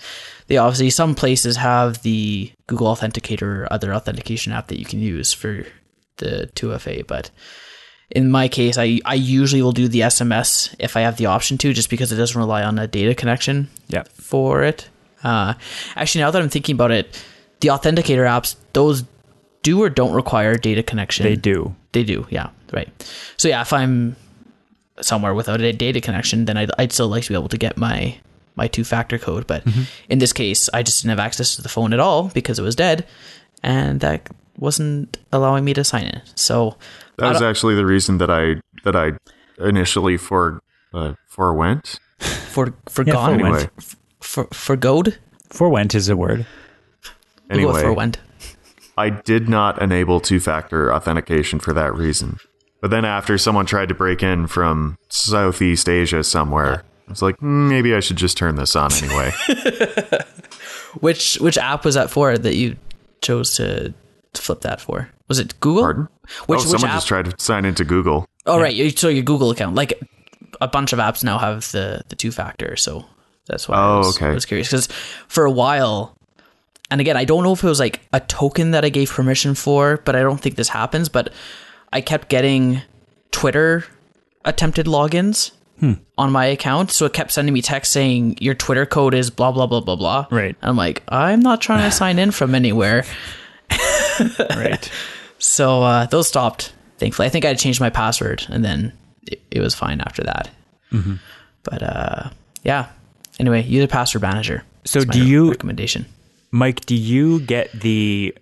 They 0.46 0.58
obviously 0.58 0.90
some 0.90 1.14
places 1.16 1.56
have 1.56 2.02
the 2.02 2.52
Google 2.68 2.86
Authenticator 2.94 3.42
or 3.42 3.68
other 3.72 3.92
authentication 3.92 4.52
app 4.52 4.68
that 4.68 4.78
you 4.78 4.84
can 4.84 5.00
use 5.00 5.32
for 5.32 5.64
the 6.18 6.48
2FA, 6.54 7.06
but 7.06 7.30
in 8.10 8.30
my 8.30 8.46
case, 8.48 8.76
I, 8.78 9.00
I 9.04 9.14
usually 9.14 9.62
will 9.62 9.72
do 9.72 9.88
the 9.88 10.00
SMS 10.00 10.74
if 10.78 10.96
I 10.96 11.00
have 11.00 11.16
the 11.16 11.26
option 11.26 11.58
to, 11.58 11.72
just 11.72 11.90
because 11.90 12.12
it 12.12 12.16
doesn't 12.16 12.38
rely 12.40 12.62
on 12.62 12.78
a 12.78 12.86
data 12.86 13.14
connection 13.14 13.68
Yeah. 13.88 14.02
for 14.14 14.62
it. 14.62 14.88
Uh, 15.22 15.54
actually, 15.96 16.22
now 16.22 16.30
that 16.30 16.40
I'm 16.40 16.48
thinking 16.48 16.74
about 16.74 16.90
it, 16.90 17.24
the 17.60 17.68
authenticator 17.68 18.26
apps, 18.26 18.56
those 18.72 19.04
do 19.62 19.82
or 19.82 19.90
don't 19.90 20.12
require 20.14 20.56
data 20.56 20.82
connection. 20.82 21.24
They 21.24 21.36
do. 21.36 21.74
They 21.92 22.04
do, 22.04 22.26
yeah, 22.30 22.50
right. 22.72 22.88
So 23.36 23.48
yeah, 23.48 23.60
if 23.62 23.72
I'm 23.72 24.16
somewhere 25.00 25.34
without 25.34 25.60
a 25.60 25.72
data 25.72 26.00
connection, 26.00 26.44
then 26.44 26.56
I'd, 26.56 26.70
I'd 26.78 26.92
still 26.92 27.08
like 27.08 27.24
to 27.24 27.28
be 27.30 27.34
able 27.34 27.48
to 27.48 27.58
get 27.58 27.76
my 27.76 28.16
my 28.56 28.66
two 28.68 28.84
factor 28.84 29.18
code. 29.18 29.46
But 29.46 29.64
in 30.08 30.18
this 30.18 30.32
case, 30.32 30.68
I 30.72 30.82
just 30.82 31.02
didn't 31.02 31.10
have 31.10 31.18
access 31.18 31.56
to 31.56 31.62
the 31.62 31.68
phone 31.68 31.92
at 31.92 32.00
all 32.00 32.28
because 32.28 32.58
it 32.58 32.62
was 32.62 32.76
dead, 32.76 33.06
and 33.62 34.00
that 34.00 34.28
wasn't 34.58 35.18
allowing 35.32 35.64
me 35.64 35.74
to 35.74 35.84
sign 35.84 36.04
in. 36.04 36.22
So 36.34 36.76
That 37.16 37.32
was 37.32 37.42
actually 37.42 37.74
the 37.74 37.86
reason 37.86 38.18
that 38.18 38.30
I 38.30 38.60
that 38.84 38.96
I 38.96 39.12
initially 39.58 40.16
for 40.16 40.60
uh, 40.94 41.14
forewent. 41.28 41.98
for 42.18 42.72
forgone, 42.88 43.38
forwent. 43.38 43.42
Anyway, 43.42 43.68
for 44.20 44.44
forgoed, 44.52 45.18
Forwent 45.50 45.94
is 45.94 46.08
a 46.08 46.16
word. 46.16 46.46
we'll 47.48 47.58
go 47.60 47.68
anyway, 47.70 47.82
forwent. 47.82 48.18
I 48.96 49.10
did 49.10 49.48
not 49.48 49.80
enable 49.80 50.20
two 50.20 50.40
factor 50.40 50.92
authentication 50.92 51.58
for 51.58 51.72
that 51.72 51.94
reason. 51.94 52.38
But 52.80 52.90
then 52.90 53.04
after 53.04 53.36
someone 53.38 53.66
tried 53.66 53.88
to 53.88 53.94
break 53.94 54.22
in 54.22 54.46
from 54.46 54.96
Southeast 55.08 55.88
Asia 55.88 56.22
somewhere, 56.24 56.84
I 57.08 57.10
was 57.10 57.22
like, 57.22 57.36
"Hmm, 57.38 57.68
maybe 57.68 57.94
I 57.94 58.00
should 58.00 58.16
just 58.16 58.36
turn 58.36 58.54
this 58.56 58.76
on 58.76 58.92
anyway. 58.92 59.32
Which 61.00 61.36
which 61.36 61.56
app 61.58 61.84
was 61.84 61.94
that 61.94 62.10
for 62.10 62.36
that 62.36 62.56
you 62.56 62.76
chose 63.22 63.54
to 63.56 63.94
flip 64.34 64.62
that 64.62 64.80
for? 64.80 65.08
Was 65.28 65.38
it 65.38 65.58
Google? 65.60 65.82
Pardon? 65.82 66.08
Which 66.46 66.60
oh, 66.60 66.62
which 66.62 66.62
someone 66.62 66.90
app? 66.90 66.96
just 66.96 67.06
tried 67.08 67.26
to 67.26 67.34
sign 67.38 67.64
into 67.64 67.84
Google. 67.84 68.26
oh 68.46 68.60
right, 68.60 68.98
so 68.98 69.08
your 69.08 69.22
Google 69.22 69.50
account. 69.50 69.76
Like 69.76 70.00
a 70.60 70.66
bunch 70.68 70.92
of 70.92 70.98
apps 70.98 71.22
now 71.22 71.38
have 71.38 71.70
the 71.72 72.02
the 72.08 72.16
two 72.16 72.32
factor, 72.32 72.76
so 72.76 73.04
that's 73.50 73.68
why 73.68 73.76
I 73.76 73.94
Oh, 73.94 73.98
was, 73.98 74.16
okay. 74.16 74.26
I 74.26 74.32
was 74.34 74.46
curious 74.46 74.68
because 74.68 74.86
for 75.28 75.44
a 75.44 75.50
while. 75.50 76.16
And 76.90 77.00
again, 77.00 77.16
I 77.16 77.24
don't 77.24 77.44
know 77.44 77.52
if 77.52 77.62
it 77.62 77.68
was 77.68 77.78
like 77.78 78.00
a 78.12 78.20
token 78.20 78.70
that 78.72 78.84
I 78.84 78.88
gave 78.88 79.10
permission 79.10 79.54
for, 79.54 79.98
but 80.04 80.16
I 80.16 80.22
don't 80.22 80.40
think 80.40 80.56
this 80.56 80.68
happens. 80.68 81.08
But 81.08 81.32
I 81.92 82.00
kept 82.00 82.28
getting 82.28 82.82
Twitter 83.30 83.84
attempted 84.44 84.86
logins 84.86 85.52
Hmm. 85.78 85.92
on 86.18 86.30
my 86.32 86.44
account. 86.46 86.90
So 86.90 87.06
it 87.06 87.12
kept 87.14 87.30
sending 87.32 87.54
me 87.54 87.62
text 87.62 87.92
saying 87.92 88.36
your 88.40 88.54
Twitter 88.54 88.84
code 88.86 89.14
is 89.14 89.30
blah 89.30 89.50
blah 89.52 89.66
blah 89.66 89.80
blah 89.80 89.96
blah. 89.96 90.26
Right. 90.30 90.56
I'm 90.62 90.76
like, 90.76 91.02
I'm 91.08 91.40
not 91.40 91.60
trying 91.62 91.88
to 91.88 91.94
sign 91.96 92.18
in 92.18 92.30
from 92.32 92.54
anywhere. 92.54 93.04
Right. 94.56 94.90
So 95.38 95.82
uh, 95.82 96.06
those 96.06 96.28
stopped. 96.28 96.72
Thankfully, 96.98 97.26
I 97.26 97.30
think 97.30 97.44
I 97.46 97.54
changed 97.54 97.80
my 97.80 97.88
password, 97.88 98.44
and 98.50 98.62
then 98.62 98.92
it, 99.26 99.40
it 99.50 99.60
was 99.60 99.74
fine 99.74 100.00
after 100.02 100.22
that. 100.24 100.50
Mm-hmm. 100.92 101.14
But 101.62 101.82
uh, 101.82 102.30
yeah. 102.62 102.88
Anyway, 103.40 103.62
use 103.64 103.82
a 103.84 103.88
password 103.88 104.22
manager. 104.22 104.62
So 104.84 105.00
do 105.04 105.24
you- 105.24 105.50
recommendation? 105.50 106.06
Mike, 106.52 106.84
do 106.84 106.96
you 106.96 107.40
get 107.40 107.70
the 107.80 108.34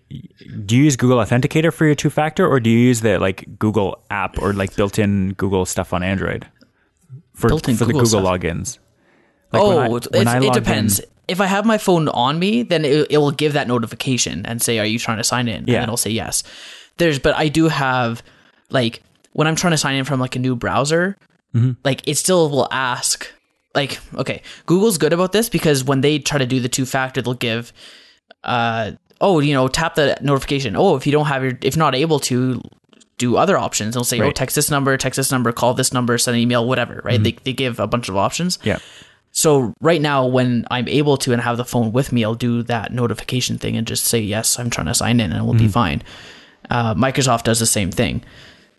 do 0.65 0.77
you 0.77 0.85
use 0.85 0.97
Google 0.97 1.19
Authenticator 1.19 1.71
for 1.73 1.85
your 1.85 1.95
two 1.95 2.09
factor 2.11 2.47
or 2.47 2.59
do 2.59 2.71
you 2.71 2.79
use 2.79 3.03
the 3.03 3.19
like 3.19 3.59
Google 3.59 4.03
app 4.11 4.39
or 4.41 4.55
like 4.55 4.75
built-in 4.77 5.35
Google 5.35 5.67
stuff 5.67 5.93
on 5.93 6.03
Android? 6.03 6.47
For 7.35 7.49
for 7.51 7.57
Google 7.61 7.75
the 7.75 7.85
Google 7.93 8.07
stuff. 8.07 8.25
logins. 8.25 8.79
Like 9.53 9.63
oh, 9.63 10.01
when 10.11 10.27
I- 10.29 10.39
when 10.41 10.43
it 10.49 10.55
depends. 10.55 11.01
in- 11.01 11.07
If 11.29 11.41
I 11.43 11.47
have 11.47 11.67
my 11.67 11.77
phone 11.77 12.09
on 12.09 12.39
me, 12.39 12.63
then 12.63 12.87
it, 12.87 13.09
it 13.11 13.19
will 13.19 13.31
give 13.31 13.53
that 13.53 13.69
notification 13.69 14.47
and 14.47 14.63
say, 14.63 14.79
"Are 14.79 14.87
you 14.87 14.99
trying 14.99 15.19
to 15.19 15.25
sign 15.25 15.47
in?" 15.47 15.57
And 15.57 15.69
Yeah. 15.69 15.81
then 15.81 15.91
I'll 15.91 15.99
say 15.99 16.11
yes. 16.11 16.43
There's, 16.97 17.19
but 17.19 17.37
I 17.37 17.49
do 17.49 17.69
have 17.69 18.23
like 18.71 19.03
when 19.35 19.47
I'm 19.47 19.55
trying 19.55 19.73
to 19.73 19.77
sign 19.79 19.97
in 19.97 20.05
from 20.05 20.19
like 20.21 20.35
a 20.35 20.39
new 20.39 20.57
browser, 20.57 21.17
Mm-hmm. 21.55 21.73
like 21.85 22.01
it 22.09 22.17
still 22.17 22.49
will 22.49 22.69
ask. 22.73 23.29
Like, 23.79 24.01
okay, 24.15 24.43
Google's 24.67 24.99
good 24.99 25.13
about 25.13 25.33
this 25.33 25.49
because 25.49 25.85
when 25.85 26.01
they 26.01 26.19
try 26.19 26.39
to 26.39 26.47
do 26.47 26.59
the 26.61 26.69
two 26.69 26.85
factor, 26.85 27.23
they'll 27.23 27.35
give, 27.35 27.73
uh, 28.45 28.93
oh, 29.21 29.39
you 29.41 29.55
know, 29.55 29.69
tap 29.69 29.95
the 29.95 30.19
notification. 30.21 30.75
Oh, 30.77 30.97
if 30.97 31.07
you 31.07 31.13
don't 31.13 31.27
have 31.27 31.43
your, 31.45 31.53
if 31.63 31.77
not 31.77 31.95
able 31.95 32.19
to, 32.21 32.61
do 33.19 33.37
other 33.37 33.59
options. 33.59 33.95
They'll 33.95 34.05
say, 34.05 34.21
oh, 34.21 34.31
text 34.31 34.55
this 34.55 34.71
number, 34.71 34.97
text 34.97 35.17
this 35.17 35.33
number, 35.33 35.53
call 35.53 35.75
this 35.75 35.93
number, 35.93 36.17
send 36.19 36.37
an 36.37 36.41
email, 36.41 36.67
whatever. 36.67 37.01
Right? 37.05 37.21
They 37.23 37.33
they 37.33 37.53
give 37.53 37.81
a 37.81 37.87
bunch 37.87 38.09
of 38.09 38.17
options. 38.17 38.59
Yeah. 38.63 38.79
So 39.33 39.75
right 39.81 40.01
now, 40.01 40.27
when 40.27 40.67
I'm 40.71 40.89
able 40.89 41.17
to 41.19 41.33
and 41.33 41.43
have 41.43 41.57
the 41.57 41.65
phone 41.65 41.93
with 41.93 42.13
me, 42.13 42.25
I'll 42.25 42.35
do 42.35 42.63
that 42.65 42.93
notification 42.93 43.59
thing 43.59 43.77
and 43.77 43.87
just 43.87 44.05
say 44.05 44.21
yes, 44.21 44.59
I'm 44.59 44.71
trying 44.71 44.87
to 44.87 44.95
sign 44.95 45.21
in, 45.21 45.33
and 45.33 45.45
we'll 45.45 45.59
be 45.59 45.69
fine. 45.69 46.03
Uh, 46.71 46.95
Microsoft 46.95 47.45
does 47.45 47.59
the 47.59 47.67
same 47.67 47.91
thing, 47.91 48.23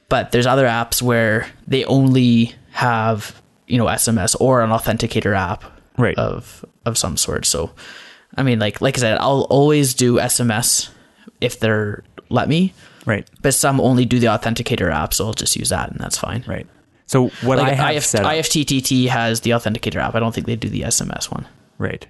but 0.10 0.32
there's 0.32 0.48
other 0.48 0.66
apps 0.66 1.02
where 1.02 1.48
they 1.68 1.86
only 1.86 2.56
have 2.72 3.42
you 3.70 3.78
know 3.78 3.86
SMS 3.86 4.36
or 4.40 4.62
an 4.62 4.72
authenticator 4.72 5.36
app 5.38 5.64
Right. 5.98 6.18
of 6.18 6.66
of 6.86 6.98
some 6.98 7.18
sort. 7.18 7.46
So, 7.46 7.72
I 8.38 8.44
mean, 8.44 8.60
like 8.60 8.82
like 8.82 8.98
I 8.98 9.02
said, 9.02 9.18
I'll 9.20 9.48
always 9.50 9.94
do 9.94 10.16
SMS 10.18 10.90
if 11.42 11.60
they're 11.60 12.04
let 12.30 12.48
me, 12.50 12.74
Right. 13.06 13.28
but 13.42 13.54
some 13.54 13.80
only 13.82 14.06
do 14.06 14.20
the 14.20 14.28
authenticator 14.28 14.92
app, 14.92 15.14
so 15.14 15.26
I'll 15.26 15.34
just 15.34 15.56
use 15.56 15.70
that, 15.70 15.90
and 15.92 16.00
that's 16.00 16.18
fine. 16.18 16.44
Right. 16.48 16.68
So 17.08 17.30
what 17.42 17.58
Like, 17.58 17.72
I 17.72 17.74
have 17.74 17.96
IF, 17.96 18.06
set 18.06 18.24
up, 18.24 18.32
IFTTT 18.32 19.08
has 19.08 19.42
the 19.42 19.50
authenticator 19.52 19.96
app. 19.96 20.14
I 20.16 20.20
don't 20.20 20.34
think 20.36 20.46
they 20.48 20.56
do 20.56 20.70
the 20.70 20.82
SMS 20.84 21.32
one. 21.32 21.48
right? 21.80 22.06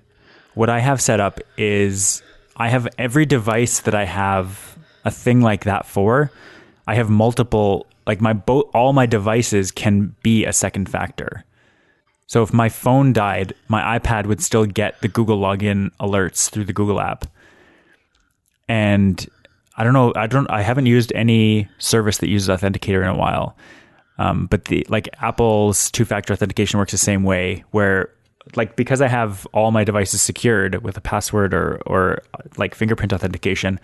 What 0.55 0.70
I 0.70 0.80
have 0.80 0.99
set 1.01 1.20
up 1.22 1.39
is 1.57 2.22
I 2.57 2.68
have 2.70 2.86
every 2.97 3.26
device 3.26 3.80
that 3.82 3.95
I 3.95 4.03
have 4.05 4.78
a 5.05 5.12
thing 5.12 5.39
like 5.41 5.64
that 5.64 5.86
for. 5.86 6.32
I 6.86 6.95
have 6.95 7.10
multiple, 7.10 7.88
like 8.05 8.20
my 8.20 8.34
both 8.34 8.66
all 8.74 8.91
my 8.91 9.05
devices 9.05 9.72
can 9.72 10.16
be 10.22 10.43
a 10.45 10.51
second 10.51 10.89
factor. 10.89 11.45
So 12.30 12.44
if 12.44 12.54
my 12.54 12.70
phone 12.70 13.12
died, 13.12 13.56
my 13.70 13.98
iPad 13.98 14.28
would 14.28 14.40
still 14.40 14.68
get 14.68 15.02
the 15.02 15.08
Google 15.08 15.40
login 15.40 15.90
alerts 16.00 16.48
through 16.48 16.66
the 16.66 16.74
Google 16.74 17.02
app. 17.02 17.26
And 18.68 19.28
I 19.76 19.84
don't 19.84 19.94
know, 19.94 20.14
I 20.16 20.28
don't 20.28 20.48
I 20.48 20.62
haven't 20.62 20.86
used 20.86 21.12
any 21.16 21.68
service 21.80 22.20
that 22.20 22.30
uses 22.30 22.48
authenticator 22.48 23.02
in 23.02 23.08
a 23.08 23.18
while. 23.18 23.58
Um, 24.20 24.46
but 24.46 24.66
the 24.66 24.86
like 24.90 25.10
Apple's 25.24 25.90
two-factor 25.90 26.32
authentication 26.32 26.78
works 26.78 26.92
the 26.92 27.00
same 27.00 27.24
way 27.24 27.64
where 27.72 28.14
like 28.56 28.76
because 28.76 29.02
I 29.02 29.08
have 29.08 29.48
all 29.52 29.72
my 29.72 29.84
devices 29.84 30.22
secured 30.22 30.84
with 30.84 30.98
a 30.98 31.02
password 31.02 31.52
or 31.52 31.82
or 31.88 32.22
like 32.58 32.76
fingerprint 32.76 33.12
authentication, 33.12 33.80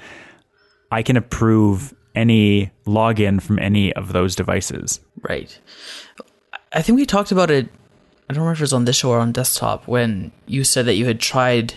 I 0.92 1.02
can 1.02 1.18
approve 1.18 1.96
any 2.14 2.70
login 2.86 3.42
from 3.42 3.58
any 3.58 3.92
of 3.94 4.14
those 4.14 4.36
devices. 4.36 5.00
Right. 5.28 5.60
I 6.74 6.84
think 6.84 6.96
we 6.96 7.08
talked 7.08 7.32
about 7.32 7.50
it. 7.50 7.70
I 8.30 8.34
don't 8.34 8.42
remember 8.42 8.54
if 8.54 8.60
it 8.60 8.64
was 8.64 8.74
on 8.74 8.86
this 8.86 8.96
show 8.98 9.12
or 9.12 9.20
on 9.20 9.32
desktop 9.32 9.88
when 9.88 10.32
you 10.48 10.64
said 10.64 10.86
that 10.86 10.96
you 10.96 11.06
had 11.06 11.20
tried 11.20 11.76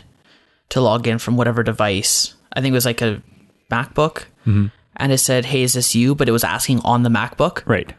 to 0.70 0.80
log 0.80 1.06
in 1.06 1.18
from 1.18 1.36
whatever 1.36 1.62
device. 1.62 2.34
I 2.52 2.60
think 2.60 2.72
it 2.72 2.74
was 2.74 2.86
like 2.86 3.02
a 3.02 3.22
MacBook, 3.70 4.24
mm-hmm. 4.46 4.66
and 4.96 5.12
it 5.12 5.18
said, 5.18 5.44
"Hey, 5.46 5.62
is 5.62 5.74
this 5.74 5.94
you?" 5.94 6.14
But 6.14 6.28
it 6.28 6.32
was 6.32 6.44
asking 6.44 6.80
on 6.80 7.02
the 7.02 7.10
MacBook, 7.10 7.62
Right. 7.66 7.92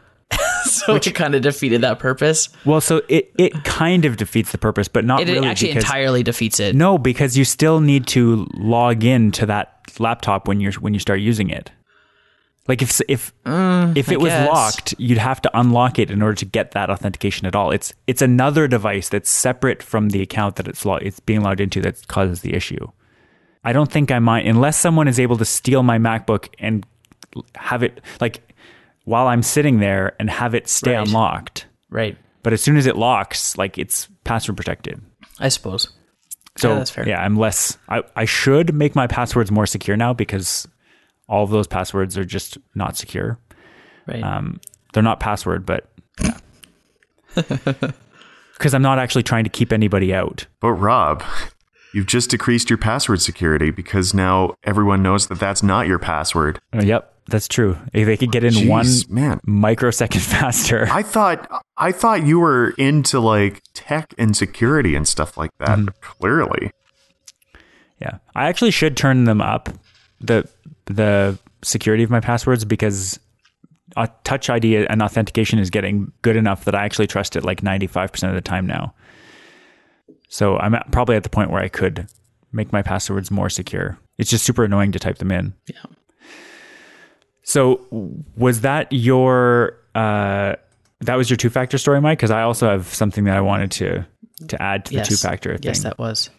so 0.64 0.94
it 0.96 1.14
kind 1.14 1.34
of 1.34 1.42
defeated 1.42 1.80
that 1.82 1.98
purpose. 1.98 2.48
Well, 2.64 2.80
so 2.80 3.02
it 3.08 3.32
it 3.38 3.64
kind 3.64 4.04
of 4.04 4.16
defeats 4.16 4.52
the 4.52 4.58
purpose, 4.58 4.88
but 4.88 5.04
not 5.04 5.20
It 5.20 5.28
really 5.28 5.46
actually 5.48 5.68
because 5.68 5.84
entirely 5.84 6.22
defeats 6.22 6.58
it. 6.60 6.74
no, 6.74 6.98
because 6.98 7.36
you 7.36 7.44
still 7.44 7.80
need 7.80 8.06
to 8.08 8.46
log 8.54 9.04
in 9.04 9.30
to 9.32 9.46
that 9.46 9.80
laptop 9.98 10.48
when 10.48 10.60
you're 10.60 10.72
when 10.74 10.92
you 10.94 11.00
start 11.00 11.20
using 11.20 11.50
it. 11.50 11.70
Like 12.70 12.82
if 12.82 13.00
if 13.08 13.32
mm, 13.44 13.96
if 13.96 14.12
it 14.12 14.20
was 14.20 14.30
guess. 14.30 14.48
locked, 14.48 14.94
you'd 14.98 15.18
have 15.18 15.42
to 15.42 15.50
unlock 15.58 15.98
it 15.98 16.08
in 16.10 16.22
order 16.22 16.36
to 16.36 16.44
get 16.44 16.70
that 16.70 16.88
authentication 16.88 17.46
at 17.48 17.56
all. 17.56 17.72
It's 17.72 17.92
it's 18.06 18.22
another 18.22 18.68
device 18.68 19.08
that's 19.08 19.28
separate 19.28 19.82
from 19.82 20.10
the 20.10 20.22
account 20.22 20.54
that 20.56 20.68
it's 20.68 20.84
lo- 20.84 21.02
it's 21.02 21.18
being 21.18 21.42
logged 21.42 21.60
into 21.60 21.80
that 21.82 22.06
causes 22.06 22.42
the 22.42 22.54
issue. 22.54 22.86
I 23.64 23.72
don't 23.72 23.90
think 23.90 24.10
I 24.12 24.20
might 24.20 24.46
unless 24.46 24.76
someone 24.78 25.08
is 25.08 25.18
able 25.18 25.36
to 25.38 25.44
steal 25.44 25.82
my 25.82 25.98
MacBook 25.98 26.48
and 26.60 26.86
have 27.56 27.82
it 27.82 28.00
like 28.20 28.54
while 29.04 29.26
I'm 29.26 29.42
sitting 29.42 29.80
there 29.80 30.14
and 30.20 30.30
have 30.30 30.54
it 30.54 30.68
stay 30.68 30.94
Right. 30.96 31.06
unlocked. 31.06 31.66
Right. 31.90 32.16
But 32.44 32.52
as 32.52 32.62
soon 32.62 32.76
as 32.76 32.86
it 32.86 32.96
locks, 32.96 33.58
like 33.58 33.78
it's 33.78 34.08
password 34.24 34.56
protected. 34.56 35.00
I 35.40 35.48
suppose. 35.48 35.88
So 36.58 36.68
Yeah, 36.70 36.74
that's 36.78 36.90
fair. 36.90 37.08
yeah, 37.08 37.20
I'm 37.20 37.36
less. 37.36 37.78
I, 37.88 38.02
I 38.14 38.24
should 38.26 38.74
make 38.74 38.94
my 38.94 39.06
passwords 39.08 39.50
more 39.50 39.66
secure 39.66 39.96
now 39.96 40.12
because 40.14 40.68
all 41.30 41.44
of 41.44 41.50
those 41.50 41.68
passwords 41.68 42.18
are 42.18 42.24
just 42.24 42.58
not 42.74 42.96
secure. 42.96 43.38
Right. 44.06 44.22
Um, 44.22 44.60
they're 44.92 45.02
not 45.02 45.20
password, 45.20 45.64
but 45.64 45.88
because 47.34 48.74
I'm 48.74 48.82
not 48.82 48.98
actually 48.98 49.22
trying 49.22 49.44
to 49.44 49.50
keep 49.50 49.72
anybody 49.72 50.12
out. 50.12 50.46
But 50.58 50.72
Rob, 50.72 51.22
you've 51.94 52.06
just 52.08 52.30
decreased 52.30 52.68
your 52.68 52.78
password 52.78 53.22
security 53.22 53.70
because 53.70 54.12
now 54.12 54.56
everyone 54.64 55.04
knows 55.04 55.28
that 55.28 55.38
that's 55.38 55.62
not 55.62 55.86
your 55.86 56.00
password. 56.00 56.58
Uh, 56.74 56.82
yep, 56.82 57.14
that's 57.28 57.46
true. 57.46 57.78
If 57.92 58.06
they 58.06 58.16
could 58.16 58.32
get 58.32 58.42
in 58.42 58.54
Jeez, 58.54 58.68
one 58.68 58.88
man. 59.08 59.40
microsecond 59.46 60.22
faster, 60.24 60.88
I 60.90 61.04
thought 61.04 61.48
I 61.76 61.92
thought 61.92 62.26
you 62.26 62.40
were 62.40 62.70
into 62.70 63.20
like 63.20 63.62
tech 63.72 64.14
and 64.18 64.36
security 64.36 64.96
and 64.96 65.06
stuff 65.06 65.38
like 65.38 65.52
that. 65.58 65.78
Mm-hmm. 65.78 66.00
Clearly, 66.00 66.72
yeah, 68.00 68.18
I 68.34 68.48
actually 68.48 68.72
should 68.72 68.96
turn 68.96 69.24
them 69.24 69.40
up 69.40 69.68
the 70.20 70.48
the 70.86 71.38
security 71.62 72.02
of 72.02 72.10
my 72.10 72.20
passwords 72.20 72.64
because 72.64 73.18
uh, 73.96 74.06
Touch 74.24 74.48
ID 74.48 74.86
and 74.86 75.02
authentication 75.02 75.58
is 75.58 75.70
getting 75.70 76.12
good 76.22 76.36
enough 76.36 76.64
that 76.64 76.74
I 76.74 76.84
actually 76.84 77.06
trust 77.06 77.36
it 77.36 77.44
like 77.44 77.60
95% 77.60 78.28
of 78.28 78.34
the 78.34 78.40
time 78.40 78.66
now. 78.66 78.94
So 80.28 80.56
I'm 80.58 80.74
at, 80.74 80.90
probably 80.92 81.16
at 81.16 81.24
the 81.24 81.28
point 81.28 81.50
where 81.50 81.62
I 81.62 81.68
could 81.68 82.06
make 82.52 82.72
my 82.72 82.82
passwords 82.82 83.30
more 83.30 83.50
secure. 83.50 83.98
It's 84.18 84.30
just 84.30 84.44
super 84.44 84.64
annoying 84.64 84.92
to 84.92 84.98
type 84.98 85.18
them 85.18 85.32
in. 85.32 85.54
Yeah. 85.66 85.82
So 87.42 87.86
was 88.36 88.60
that 88.60 88.92
your 88.92 89.76
uh, 89.94 90.54
that 91.00 91.16
was 91.16 91.28
your 91.28 91.36
two 91.36 91.50
factor 91.50 91.78
story, 91.78 92.00
Mike? 92.00 92.18
Because 92.18 92.30
I 92.30 92.42
also 92.42 92.68
have 92.68 92.86
something 92.86 93.24
that 93.24 93.36
I 93.36 93.40
wanted 93.40 93.70
to 93.72 94.06
to 94.48 94.62
add 94.62 94.84
to 94.86 94.90
the 94.90 94.96
yes. 94.98 95.08
two 95.08 95.16
factor 95.16 95.54
thing. 95.54 95.64
Yes, 95.64 95.82
that 95.82 95.98
was. 95.98 96.30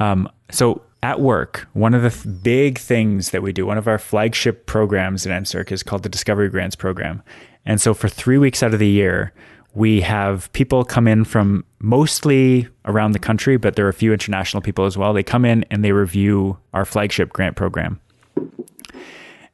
Um, 0.00 0.28
so 0.50 0.82
at 1.02 1.20
work, 1.20 1.68
one 1.72 1.94
of 1.94 2.02
the 2.02 2.10
th- 2.10 2.42
big 2.42 2.78
things 2.78 3.30
that 3.30 3.42
we 3.42 3.52
do, 3.52 3.66
one 3.66 3.78
of 3.78 3.86
our 3.86 3.98
flagship 3.98 4.66
programs 4.66 5.26
at 5.26 5.42
NSERC 5.42 5.72
is 5.72 5.82
called 5.82 6.02
the 6.02 6.08
Discovery 6.08 6.48
Grants 6.48 6.76
Program. 6.76 7.22
And 7.64 7.80
so 7.80 7.94
for 7.94 8.08
three 8.08 8.38
weeks 8.38 8.62
out 8.62 8.72
of 8.72 8.80
the 8.80 8.88
year, 8.88 9.32
we 9.74 10.00
have 10.00 10.52
people 10.52 10.84
come 10.84 11.06
in 11.06 11.24
from 11.24 11.64
mostly 11.78 12.66
around 12.84 13.12
the 13.12 13.18
country, 13.18 13.56
but 13.56 13.76
there 13.76 13.86
are 13.86 13.90
a 13.90 13.94
few 13.94 14.12
international 14.12 14.60
people 14.60 14.86
as 14.86 14.96
well. 14.96 15.12
They 15.12 15.22
come 15.22 15.44
in 15.44 15.64
and 15.70 15.84
they 15.84 15.92
review 15.92 16.58
our 16.72 16.84
flagship 16.84 17.32
grant 17.32 17.56
program. 17.56 18.00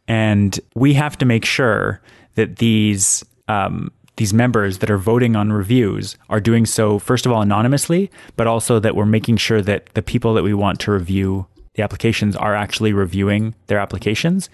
And 0.07 0.59
we 0.75 0.95
have 0.95 1.19
to 1.19 1.27
make 1.27 1.45
sure 1.45 2.01
that 2.37 2.57
these 2.57 3.25
um, 3.49 3.91
these 4.17 4.33
members 4.33 4.79
that 4.79 4.91
are 4.91 4.99
voting 4.99 5.35
on 5.35 5.53
reviews 5.53 6.17
are 6.31 6.41
doing 6.41 6.67
so 6.67 6.99
first 6.99 7.27
of 7.27 7.33
all 7.33 7.43
anonymously, 7.43 8.11
but 8.37 8.47
also 8.47 8.79
that 8.79 8.95
we're 8.95 9.07
making 9.07 9.37
sure 9.37 9.61
that 9.63 9.87
the 9.95 10.03
people 10.03 10.35
that 10.35 10.43
we 10.45 10.55
want 10.55 10.81
to 10.81 10.93
review 10.93 11.47
the 11.75 11.83
applications 11.83 12.37
are 12.37 12.55
actually 12.55 12.93
reviewing 12.93 13.55
their 13.67 13.79
applications 13.79 14.49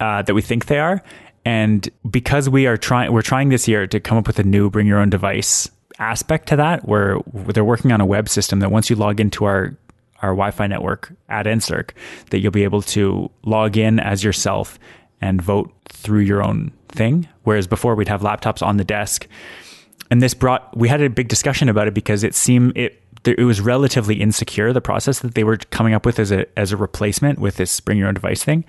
uh, 0.00 0.22
that 0.22 0.34
we 0.34 0.42
think 0.42 0.66
they 0.66 0.78
are. 0.78 1.02
And 1.44 1.88
because 2.10 2.48
we 2.48 2.66
are 2.66 2.76
trying, 2.76 3.12
we're 3.12 3.22
trying 3.22 3.50
this 3.50 3.68
year 3.68 3.86
to 3.86 4.00
come 4.00 4.18
up 4.18 4.26
with 4.26 4.38
a 4.38 4.42
new 4.44 4.68
bring 4.70 4.86
your 4.86 4.98
own 4.98 5.10
device 5.10 5.70
aspect 5.98 6.48
to 6.48 6.56
that, 6.56 6.86
where 6.88 7.18
they're 7.32 7.64
working 7.64 7.92
on 7.92 8.00
a 8.00 8.06
web 8.06 8.28
system 8.28 8.60
that 8.60 8.70
once 8.70 8.90
you 8.90 8.96
log 8.96 9.20
into 9.20 9.44
our 9.44 9.76
our 10.22 10.30
Wi-Fi 10.30 10.66
network 10.66 11.12
at 11.28 11.44
NSERC, 11.44 11.90
that 12.30 12.38
you'll 12.38 12.50
be 12.50 12.64
able 12.64 12.80
to 12.80 13.30
log 13.44 13.76
in 13.76 14.00
as 14.00 14.24
yourself 14.24 14.78
and 15.20 15.42
vote 15.42 15.70
through 15.88 16.20
your 16.20 16.42
own 16.42 16.72
thing. 16.88 17.28
Whereas 17.44 17.66
before 17.66 17.94
we'd 17.94 18.08
have 18.08 18.22
laptops 18.22 18.64
on 18.64 18.76
the 18.76 18.84
desk, 18.84 19.26
and 20.10 20.22
this 20.22 20.34
brought 20.34 20.76
we 20.76 20.88
had 20.88 21.00
a 21.00 21.10
big 21.10 21.28
discussion 21.28 21.68
about 21.68 21.88
it 21.88 21.94
because 21.94 22.24
it 22.24 22.34
seemed 22.34 22.76
it 22.76 23.02
it 23.24 23.44
was 23.44 23.60
relatively 23.60 24.20
insecure 24.20 24.72
the 24.72 24.80
process 24.80 25.18
that 25.20 25.34
they 25.34 25.42
were 25.42 25.56
coming 25.56 25.94
up 25.94 26.06
with 26.06 26.18
as 26.18 26.30
a 26.30 26.46
as 26.58 26.70
a 26.72 26.76
replacement 26.76 27.38
with 27.40 27.56
this 27.56 27.80
bring 27.80 27.98
your 27.98 28.08
own 28.08 28.14
device 28.14 28.44
thing. 28.44 28.64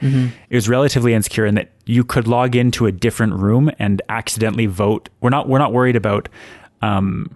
It 0.49 0.55
was 0.55 0.67
relatively 0.67 1.13
insecure 1.13 1.45
in 1.45 1.55
that 1.55 1.71
you 1.85 2.03
could 2.03 2.27
log 2.27 2.55
into 2.55 2.85
a 2.87 2.91
different 2.91 3.33
room 3.33 3.69
and 3.77 4.01
accidentally 4.09 4.65
vote. 4.65 5.09
We're 5.21 5.29
not 5.29 5.47
we're 5.47 5.59
not 5.59 5.73
worried 5.73 5.95
about 5.95 6.27
um, 6.81 7.35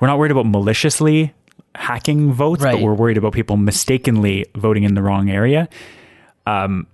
we're 0.00 0.08
not 0.08 0.18
worried 0.18 0.32
about 0.32 0.46
maliciously 0.46 1.32
hacking 1.74 2.32
votes, 2.32 2.62
but 2.72 2.82
we're 2.82 2.94
worried 2.94 3.16
about 3.16 3.32
people 3.32 3.56
mistakenly 3.56 4.46
voting 4.56 4.84
in 4.84 4.94
the 4.94 5.02
wrong 5.02 5.30
area. 5.30 5.68
Um, 6.46 6.86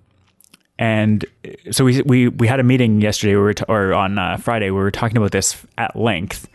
and 0.79 1.25
so 1.71 1.85
we 1.85 2.03
we 2.03 2.29
we 2.29 2.47
had 2.47 2.61
a 2.61 2.63
meeting 2.63 3.01
yesterday, 3.01 3.37
we 3.37 3.55
t- 3.55 3.65
or 3.69 3.93
on 3.95 4.19
uh, 4.19 4.37
Friday, 4.37 4.71
we 4.71 4.79
were 4.79 4.91
talking 4.91 5.17
about 5.17 5.33
this 5.33 5.57
at 5.77 5.97
length, 5.97 6.49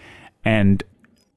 and 0.45 0.83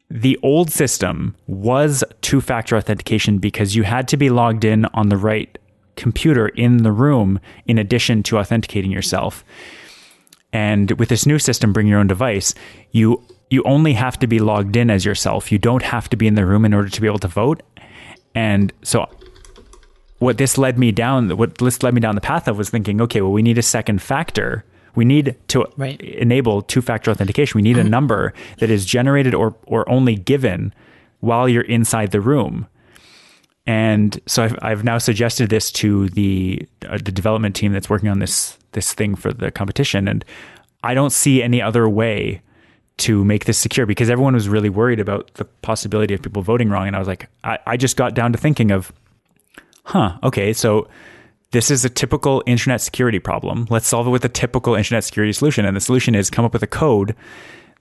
the 0.09 0.39
old 0.43 0.71
system 0.71 1.35
was 1.49 2.05
two-factor 2.23 2.77
authentication 2.77 3.39
because 3.39 3.75
you 3.75 3.83
had 3.83 4.07
to 4.09 4.17
be 4.17 4.31
logged 4.31 4.65
in 4.65 4.85
on 4.87 5.09
the 5.09 5.17
right 5.17 5.59
computer 5.97 6.49
in 6.49 6.85
the 6.85 6.93
room 6.93 7.41
in 7.67 7.79
addition 7.79 8.23
to 8.23 8.39
authenticating 8.39 8.93
yourself. 8.93 9.45
And 10.53 10.93
with 10.93 11.09
this 11.09 11.27
new 11.27 11.39
system, 11.39 11.73
bring 11.73 11.89
your 11.89 11.99
own 11.99 12.07
device, 12.07 12.55
you 12.93 13.23
you 13.51 13.63
only 13.65 13.95
have 13.95 14.19
to 14.21 14.27
be 14.27 14.39
logged 14.39 14.77
in 14.77 14.91
as 14.91 15.05
yourself. 15.05 15.51
You 15.51 15.59
don't 15.59 15.83
have 15.83 16.09
to 16.11 16.17
be 16.17 16.27
in 16.27 16.35
the 16.35 16.47
room 16.47 16.65
in 16.65 16.73
order 16.73 16.89
to 16.89 17.01
be 17.01 17.07
able 17.07 17.19
to 17.21 17.29
vote. 17.29 17.63
And 18.35 18.73
so 18.83 19.09
what 20.19 20.39
this 20.39 20.57
led 20.59 20.79
me 20.79 20.93
down 20.93 21.37
what 21.37 21.59
this 21.59 21.83
led 21.83 21.95
me 21.95 22.01
down 22.01 22.15
the 22.15 22.21
path 22.21 22.49
of 22.49 22.57
was 22.59 22.71
thinking, 22.71 23.01
okay, 23.03 23.21
well 23.21 23.33
we 23.33 23.43
need 23.43 23.59
a 23.59 23.63
second 23.63 24.01
factor. 24.03 24.65
We 24.95 25.05
need 25.05 25.37
to 25.49 25.67
Right. 25.77 26.01
enable 26.01 26.63
two-factor 26.63 27.11
authentication. 27.11 27.59
We 27.59 27.63
need 27.63 27.77
a 27.77 27.85
number 27.85 28.33
that 28.59 28.71
is 28.71 28.87
generated 28.87 29.35
or 29.35 29.55
or 29.67 29.89
only 29.91 30.15
given 30.17 30.73
while 31.21 31.49
you're 31.49 31.63
inside 31.65 32.13
the 32.13 32.21
room. 32.21 32.67
And 33.67 34.21
so 34.27 34.45
I've, 34.45 34.59
I've 34.63 34.85
now 34.85 34.99
suggested 34.99 35.51
this 35.51 35.73
to 35.73 36.09
the 36.11 36.67
uh, 36.89 36.99
the 36.99 37.13
development 37.13 37.57
team 37.57 37.73
that's 37.73 37.91
working 37.91 38.09
on 38.09 38.21
this 38.21 38.57
this 38.73 38.95
thing 38.95 39.17
for 39.17 39.33
the 39.33 39.51
competition, 39.51 40.07
and 40.09 40.25
I 40.85 40.95
don't 40.95 41.11
see 41.11 41.43
any 41.43 41.61
other 41.61 41.89
way 41.89 42.43
to 42.99 43.25
make 43.25 43.45
this 43.45 43.59
secure 43.59 43.85
because 43.85 44.09
everyone 44.09 44.35
was 44.35 44.49
really 44.49 44.69
worried 44.71 45.01
about 45.01 45.35
the 45.35 45.45
possibility 45.45 46.15
of 46.15 46.23
people 46.23 46.43
voting 46.43 46.71
wrong. 46.71 46.87
And 46.87 46.97
I 46.97 46.99
was 46.99 47.09
like, 47.09 47.29
I, 47.45 47.59
I 47.67 47.77
just 47.77 47.97
got 47.97 48.15
down 48.15 48.33
to 48.33 48.39
thinking 48.39 48.71
of, 48.71 48.93
huh, 49.87 50.19
okay, 50.23 50.53
so 50.53 50.89
this 51.53 51.71
is 51.71 51.85
a 51.85 51.89
typical 51.89 52.43
internet 52.47 52.81
security 52.81 53.19
problem. 53.19 53.67
Let's 53.71 53.87
solve 53.87 54.07
it 54.07 54.11
with 54.11 54.25
a 54.25 54.29
typical 54.29 54.75
internet 54.75 55.05
security 55.05 55.33
solution. 55.33 55.65
And 55.65 55.77
the 55.77 55.81
solution 55.81 56.15
is 56.15 56.29
come 56.29 56.45
up 56.45 56.53
with 56.53 56.63
a 56.63 56.67
code 56.67 57.15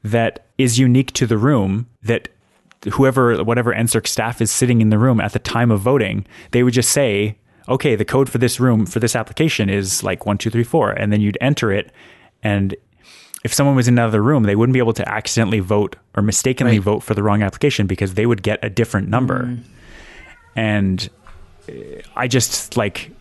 that 0.03 0.45
is 0.57 0.77
unique 0.79 1.11
to 1.13 1.25
the 1.25 1.37
room 1.37 1.87
that 2.03 2.29
whoever, 2.93 3.43
whatever 3.43 3.73
NSERC 3.73 4.07
staff 4.07 4.39
is 4.39 4.51
sitting 4.51 4.81
in 4.81 4.89
the 4.89 4.99
room 4.99 5.19
at 5.19 5.33
the 5.33 5.39
time 5.39 5.71
of 5.71 5.79
voting, 5.81 6.25
they 6.51 6.61
would 6.63 6.73
just 6.73 6.91
say, 6.91 7.37
okay, 7.67 7.95
the 7.95 8.05
code 8.05 8.29
for 8.29 8.37
this 8.37 8.59
room, 8.59 8.85
for 8.85 8.99
this 8.99 9.15
application 9.15 9.69
is 9.69 10.03
like 10.03 10.25
one, 10.27 10.37
two, 10.37 10.51
three, 10.51 10.63
four. 10.63 10.91
And 10.91 11.11
then 11.11 11.21
you'd 11.21 11.37
enter 11.41 11.71
it. 11.71 11.91
And 12.43 12.75
if 13.43 13.51
someone 13.51 13.75
was 13.75 13.87
in 13.87 13.95
another 13.95 14.21
room, 14.21 14.43
they 14.43 14.55
wouldn't 14.55 14.73
be 14.73 14.79
able 14.79 14.93
to 14.93 15.09
accidentally 15.09 15.59
vote 15.59 15.95
or 16.15 16.21
mistakenly 16.21 16.73
Right. 16.77 16.83
vote 16.83 16.99
for 17.03 17.15
the 17.15 17.23
wrong 17.23 17.41
application 17.41 17.87
because 17.87 18.13
they 18.13 18.27
would 18.27 18.43
get 18.43 18.63
a 18.63 18.69
different 18.69 19.09
number. 19.09 19.57
And 20.55 21.09
uh, 21.24 21.24
I 22.15 22.27
just 22.27 22.77
like 22.77 23.11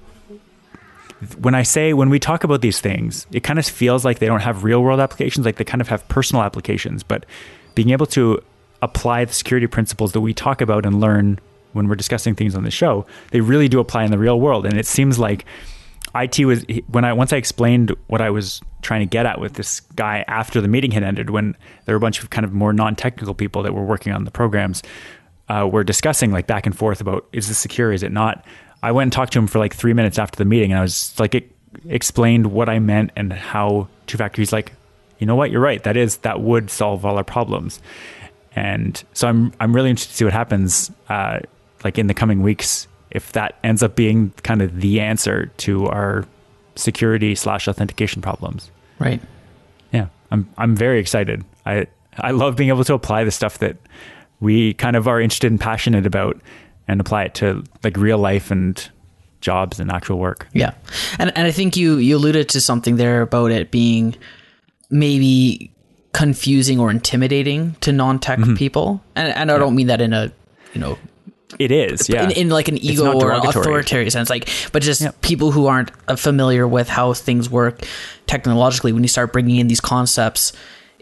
when 1.41 1.55
I 1.55 1.63
say 1.63 1.93
when 1.93 2.11
we 2.11 2.19
talk 2.19 2.45
about 2.45 2.61
these 2.61 2.81
things, 2.81 3.27
it 3.33 3.41
kind 3.41 3.59
of 3.59 3.67
feels 3.67 4.05
like 4.05 4.19
they 4.19 4.27
don't 4.27 4.41
have 4.41 4.65
real 4.65 4.83
world 4.83 5.01
applications, 5.01 5.47
like 5.47 5.57
they 5.57 5.65
kind 5.65 5.81
of 5.81 5.89
have 5.89 6.07
personal 6.09 6.43
applications. 6.43 7.03
But 7.03 7.27
being 7.75 7.91
able 7.91 8.07
to 8.07 8.43
apply 8.83 9.25
the 9.25 9.33
security 9.33 9.67
principles 9.67 10.13
that 10.13 10.21
we 10.21 10.35
talk 10.35 10.61
about 10.61 10.85
and 10.85 11.01
learn 11.01 11.39
when 11.73 11.89
we're 11.89 11.95
discussing 11.95 12.35
things 12.35 12.55
on 12.55 12.65
the 12.65 12.71
show, 12.71 13.07
they 13.31 13.41
really 13.41 13.69
do 13.69 13.81
apply 13.81 14.05
in 14.05 14.11
the 14.11 14.19
real 14.19 14.39
world. 14.41 14.67
And 14.67 14.79
it 14.79 14.87
seems 14.87 15.19
like 15.19 15.45
IT 16.15 16.45
was 16.45 16.65
when 16.89 17.05
I 17.05 17.13
once 17.13 17.33
I 17.33 17.37
explained 17.37 17.95
what 18.07 18.21
I 18.21 18.31
was 18.31 18.61
trying 18.83 19.01
to 19.01 19.07
get 19.07 19.27
at 19.27 19.41
with 19.41 19.55
this 19.55 19.81
guy 19.81 20.25
after 20.29 20.61
the 20.61 20.69
meeting 20.69 20.91
had 20.91 21.03
ended, 21.03 21.31
when 21.31 21.57
there 21.87 21.95
were 21.95 21.99
a 21.99 22.01
bunch 22.01 22.23
of 22.23 22.31
kind 22.31 22.45
of 22.45 22.53
more 22.53 22.73
non-technical 22.73 23.35
people 23.35 23.63
that 23.63 23.75
were 23.75 23.85
working 23.85 24.13
on 24.13 24.25
the 24.25 24.31
programs, 24.31 24.83
uh, 25.49 25.69
were 25.71 25.85
discussing 25.85 26.31
like 26.31 26.47
back 26.47 26.67
and 26.67 26.77
forth 26.77 27.01
about 27.01 27.27
is 27.33 27.49
this 27.49 27.59
secure, 27.59 27.93
is 27.93 28.03
it 28.03 28.13
not? 28.13 28.45
I 28.83 28.93
went 28.93 29.07
and 29.07 29.13
talked 29.13 29.33
to 29.33 29.39
him 29.39 29.47
for 29.47 29.59
like 29.59 29.75
three 29.75 29.93
minutes 29.93 30.19
after 30.19 30.37
the 30.37 30.45
meeting, 30.45 30.73
and 30.73 30.79
I 30.79 30.83
was 30.83 31.19
like, 31.19 31.35
it 31.35 31.51
explained 31.89 32.53
what 32.53 32.69
I 32.69 32.79
meant 32.79 33.11
and 33.17 33.33
how 33.33 33.89
two 34.07 34.19
factor. 34.19 34.41
He's 34.41 34.53
like, 34.53 34.73
you 35.19 35.27
know 35.27 35.37
what, 35.37 35.51
you're 35.51 35.61
right. 35.61 35.83
That 35.83 35.97
is 35.97 36.19
that 36.19 36.41
would 36.41 36.71
solve 36.71 37.05
all 37.05 37.17
our 37.17 37.25
problems. 37.25 37.81
And 38.57 39.03
so 39.15 39.29
I'm 39.29 39.53
I'm 39.61 39.75
really 39.75 39.91
interested 39.91 40.13
to 40.13 40.17
see 40.17 40.25
what 40.25 40.33
happens, 40.33 40.91
uh, 41.09 41.41
like 41.83 41.99
in 41.99 42.07
the 42.07 42.15
coming 42.15 42.43
weeks, 42.43 42.87
if 43.11 43.33
that 43.33 43.59
ends 43.65 43.83
up 43.83 43.97
being 43.97 44.33
kind 44.43 44.63
of 44.63 44.81
the 44.81 45.01
answer 45.01 45.47
to 45.59 45.87
our 45.87 46.27
security 46.77 47.35
slash 47.35 47.69
authentication 47.69 48.23
problems. 48.23 48.71
Right. 48.99 49.21
Yeah, 49.93 50.09
I'm 50.31 50.49
I'm 50.59 50.77
very 50.77 51.01
excited. 51.01 51.45
I 51.67 51.87
I 52.19 52.31
love 52.31 52.57
being 52.57 52.69
able 52.69 52.85
to 52.85 52.95
apply 52.95 53.25
the 53.25 53.31
stuff 53.31 53.59
that 53.59 53.77
we 54.41 54.75
kind 54.75 54.97
of 54.97 55.09
are 55.09 55.21
interested 55.21 55.51
and 55.51 55.61
passionate 55.61 56.07
about, 56.07 56.41
and 56.87 57.01
apply 57.01 57.25
it 57.25 57.35
to 57.35 57.65
like 57.83 57.97
real 57.97 58.19
life 58.19 58.51
and 58.51 58.91
jobs 59.41 59.79
and 59.79 59.91
actual 59.91 60.19
work. 60.19 60.49
Yeah, 60.53 60.75
and 61.19 61.33
and 61.37 61.47
I 61.47 61.51
think 61.51 61.77
you 61.77 61.97
you 61.97 62.17
alluded 62.17 62.49
to 62.51 62.61
something 62.61 62.97
there 62.97 63.23
about 63.23 63.51
it 63.51 63.71
being 63.71 64.17
maybe 64.91 65.71
confusing 66.13 66.79
or 66.79 66.91
intimidating 66.91 67.75
to 67.81 67.93
non-tech 67.93 68.39
mm-hmm. 68.39 68.55
people, 68.55 69.03
and 69.15 69.33
and 69.35 69.51
I 69.51 69.59
don't 69.59 69.75
mean 69.75 69.89
that 69.89 70.01
in 70.01 70.13
a 70.13 70.33
you 70.73 70.81
know 70.81 70.99
It 71.59 71.71
is, 71.71 72.09
yeah, 72.09 72.25
in, 72.25 72.31
in 72.33 72.49
like 72.49 72.69
an 72.69 72.79
ego 72.79 73.19
or 73.19 73.33
authoritarian 73.33 74.11
sense, 74.11 74.31
like 74.31 74.49
but 74.73 74.83
just 74.83 75.21
people 75.21 75.53
who 75.53 75.67
aren't 75.67 75.91
familiar 76.19 76.67
with 76.67 76.89
how 76.89 77.13
things 77.13 77.49
work 77.49 77.83
technologically. 78.27 78.93
When 78.93 79.03
you 79.03 79.09
start 79.09 79.33
bringing 79.33 79.57
in 79.57 79.69
these 79.69 79.81
concepts. 79.81 80.53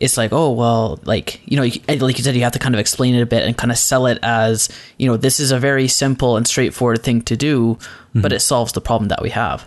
It's 0.02 0.16
like, 0.16 0.32
oh 0.32 0.50
well, 0.52 0.98
like 1.04 1.40
you 1.46 1.56
know, 1.56 1.62
like 1.62 2.18
you 2.18 2.24
said, 2.24 2.34
you 2.34 2.42
have 2.42 2.52
to 2.52 2.58
kind 2.58 2.74
of 2.74 2.80
explain 2.80 3.14
it 3.14 3.22
a 3.22 3.26
bit 3.26 3.44
and 3.46 3.56
kind 3.56 3.70
of 3.70 3.78
sell 3.78 4.06
it 4.06 4.18
as, 4.22 4.68
you 4.98 5.06
know, 5.06 5.16
this 5.16 5.38
is 5.38 5.52
a 5.52 5.58
very 5.58 5.86
simple 5.86 6.36
and 6.36 6.46
straightforward 6.46 7.02
thing 7.02 7.22
to 7.22 7.36
do, 7.36 7.78
Mm-hmm. 8.10 8.20
but 8.20 8.32
it 8.32 8.40
solves 8.40 8.72
the 8.72 8.80
problem 8.82 9.08
that 9.08 9.22
we 9.22 9.30
have. 9.30 9.66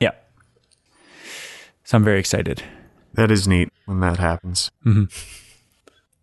yeah. 0.00 0.12
So 1.84 1.96
I'm 1.98 2.04
very 2.04 2.18
excited. 2.20 2.62
That 3.14 3.30
is 3.30 3.46
neat 3.46 3.68
when 3.84 4.00
that 4.00 4.18
happens. 4.18 4.70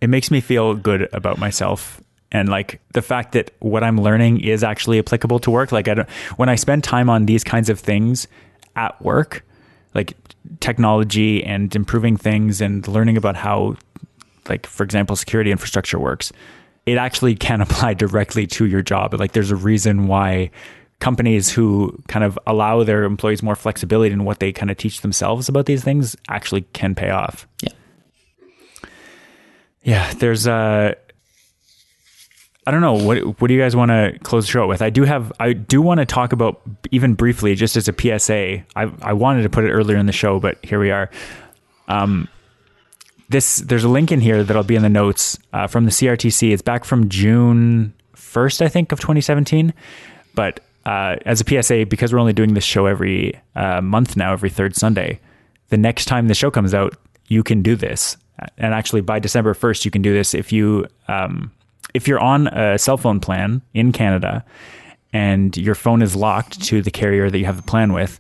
it 0.02 0.08
makes 0.10 0.32
me 0.32 0.42
feel 0.42 0.74
good 0.74 1.08
about 1.14 1.38
myself 1.38 2.02
and 2.32 2.48
like 2.50 2.80
the 2.94 3.02
fact 3.02 3.34
that 3.34 3.52
what 3.60 3.84
I'm 3.84 4.00
learning 4.00 4.40
is 4.42 4.64
actually 4.64 5.00
applicable 5.00 5.40
to 5.40 5.52
work. 5.52 5.72
Like 5.72 5.88
I 5.88 5.94
don't 5.96 6.10
when 6.38 6.50
I 6.50 6.56
spend 6.56 6.84
time 6.84 7.10
on 7.10 7.26
these 7.26 7.44
kinds 7.44 7.70
of 7.70 7.80
things 7.80 8.28
at 8.76 9.00
work, 9.02 9.44
like 9.96 10.16
technology 10.60 11.44
and 11.44 11.76
improving 11.76 12.18
things 12.18 12.62
and 12.62 12.88
learning 12.88 13.18
about 13.18 13.36
how 13.36 13.76
like 14.48 14.66
for 14.66 14.84
example 14.84 15.16
security 15.16 15.52
infrastructure 15.52 16.00
works, 16.00 16.32
it 16.86 16.98
actually 16.98 17.36
can 17.48 17.62
apply 17.62 17.94
directly 17.94 18.48
to 18.48 18.66
your 18.66 18.82
job. 18.82 19.14
Like 19.14 19.34
there's 19.34 19.52
a 19.52 19.56
reason 19.56 20.08
why 20.08 20.52
companies 21.00 21.50
who 21.50 21.98
kind 22.08 22.26
of 22.26 22.38
allow 22.46 22.84
their 22.84 23.04
employees 23.04 23.42
more 23.42 23.56
flexibility 23.56 24.12
in 24.12 24.26
what 24.26 24.40
they 24.40 24.52
kind 24.52 24.70
of 24.70 24.78
teach 24.78 25.02
themselves 25.02 25.48
about 25.48 25.66
these 25.66 25.84
things 25.84 26.16
actually 26.28 26.62
can 26.74 26.94
pay 26.94 27.10
off. 27.10 27.48
Yeah. 27.62 27.70
Yeah, 29.82 30.14
there's 30.16 30.46
uh 30.46 30.96
I 32.70 32.72
don't 32.72 32.82
know 32.82 32.94
what 32.94 33.42
what 33.42 33.48
do 33.48 33.56
you 33.56 33.60
guys 33.60 33.76
want 33.76 33.90
to 33.90 34.16
close 34.22 34.46
the 34.46 34.52
show 34.52 34.68
with? 34.68 34.84
I 34.84 34.92
do 34.92 35.04
have 35.04 35.34
I 35.40 35.54
do 35.54 35.82
want 35.82 36.02
to 36.02 36.06
talk 36.06 36.34
about 36.34 36.62
even 36.92 37.16
briefly 37.16 37.56
just 37.56 37.76
as 37.76 37.88
a 37.88 37.94
PSA. 37.94 38.64
I 38.76 38.92
I 39.02 39.14
wanted 39.14 39.42
to 39.42 39.50
put 39.50 39.64
it 39.64 39.72
earlier 39.72 39.98
in 39.98 40.06
the 40.06 40.12
show, 40.12 40.40
but 40.40 40.64
here 40.64 40.80
we 40.80 40.92
are. 40.92 41.10
Um 41.88 42.28
this 43.28 43.58
there's 43.58 43.84
a 43.84 43.90
link 43.90 44.12
in 44.12 44.22
here 44.22 44.44
that'll 44.44 44.62
be 44.62 44.76
in 44.76 44.84
the 44.84 44.90
notes 44.90 45.40
uh, 45.52 45.66
from 45.66 45.86
the 45.86 45.90
CRTC. 45.90 46.52
It's 46.54 46.62
back 46.62 46.86
from 46.86 47.10
June 47.10 47.92
1st, 48.16 48.62
I 48.62 48.70
think, 48.70 48.92
of 48.92 49.00
2017. 49.00 49.74
But 50.36 50.60
uh, 50.86 51.16
as 51.26 51.42
a 51.42 51.44
PSA, 51.44 51.88
because 51.88 52.14
we're 52.14 52.20
only 52.20 52.34
doing 52.34 52.54
this 52.54 52.64
show 52.64 52.86
every 52.86 53.34
uh, 53.56 53.82
month 53.82 54.16
now, 54.16 54.32
every 54.32 54.52
third 54.52 54.76
Sunday, 54.76 55.20
the 55.70 55.78
next 55.78 56.06
time 56.06 56.28
the 56.28 56.36
show 56.36 56.52
comes 56.52 56.76
out, 56.76 56.96
you 57.30 57.42
can 57.42 57.64
do 57.64 57.76
this. 57.76 58.16
And 58.60 58.76
actually, 58.76 59.02
by 59.02 59.18
December 59.18 59.56
1st, 59.56 59.86
you 59.86 59.92
can 59.92 60.04
do 60.04 60.14
this 60.14 60.36
if 60.36 60.52
you 60.52 60.86
um, 61.08 61.52
if 61.94 62.08
you're 62.08 62.20
on 62.20 62.48
a 62.48 62.78
cell 62.78 62.98
phone 62.98 63.20
plan 63.20 63.62
in 63.74 63.92
Canada 63.92 64.46
and 65.14 65.56
your 65.58 65.76
phone 65.76 66.02
is 66.02 66.16
locked 66.16 66.62
to 66.64 66.82
the 66.82 66.92
carrier 66.92 67.30
that 67.30 67.38
you 67.38 67.46
have 67.46 67.58
the 67.58 67.64
plan 67.64 67.94
with. 67.94 68.20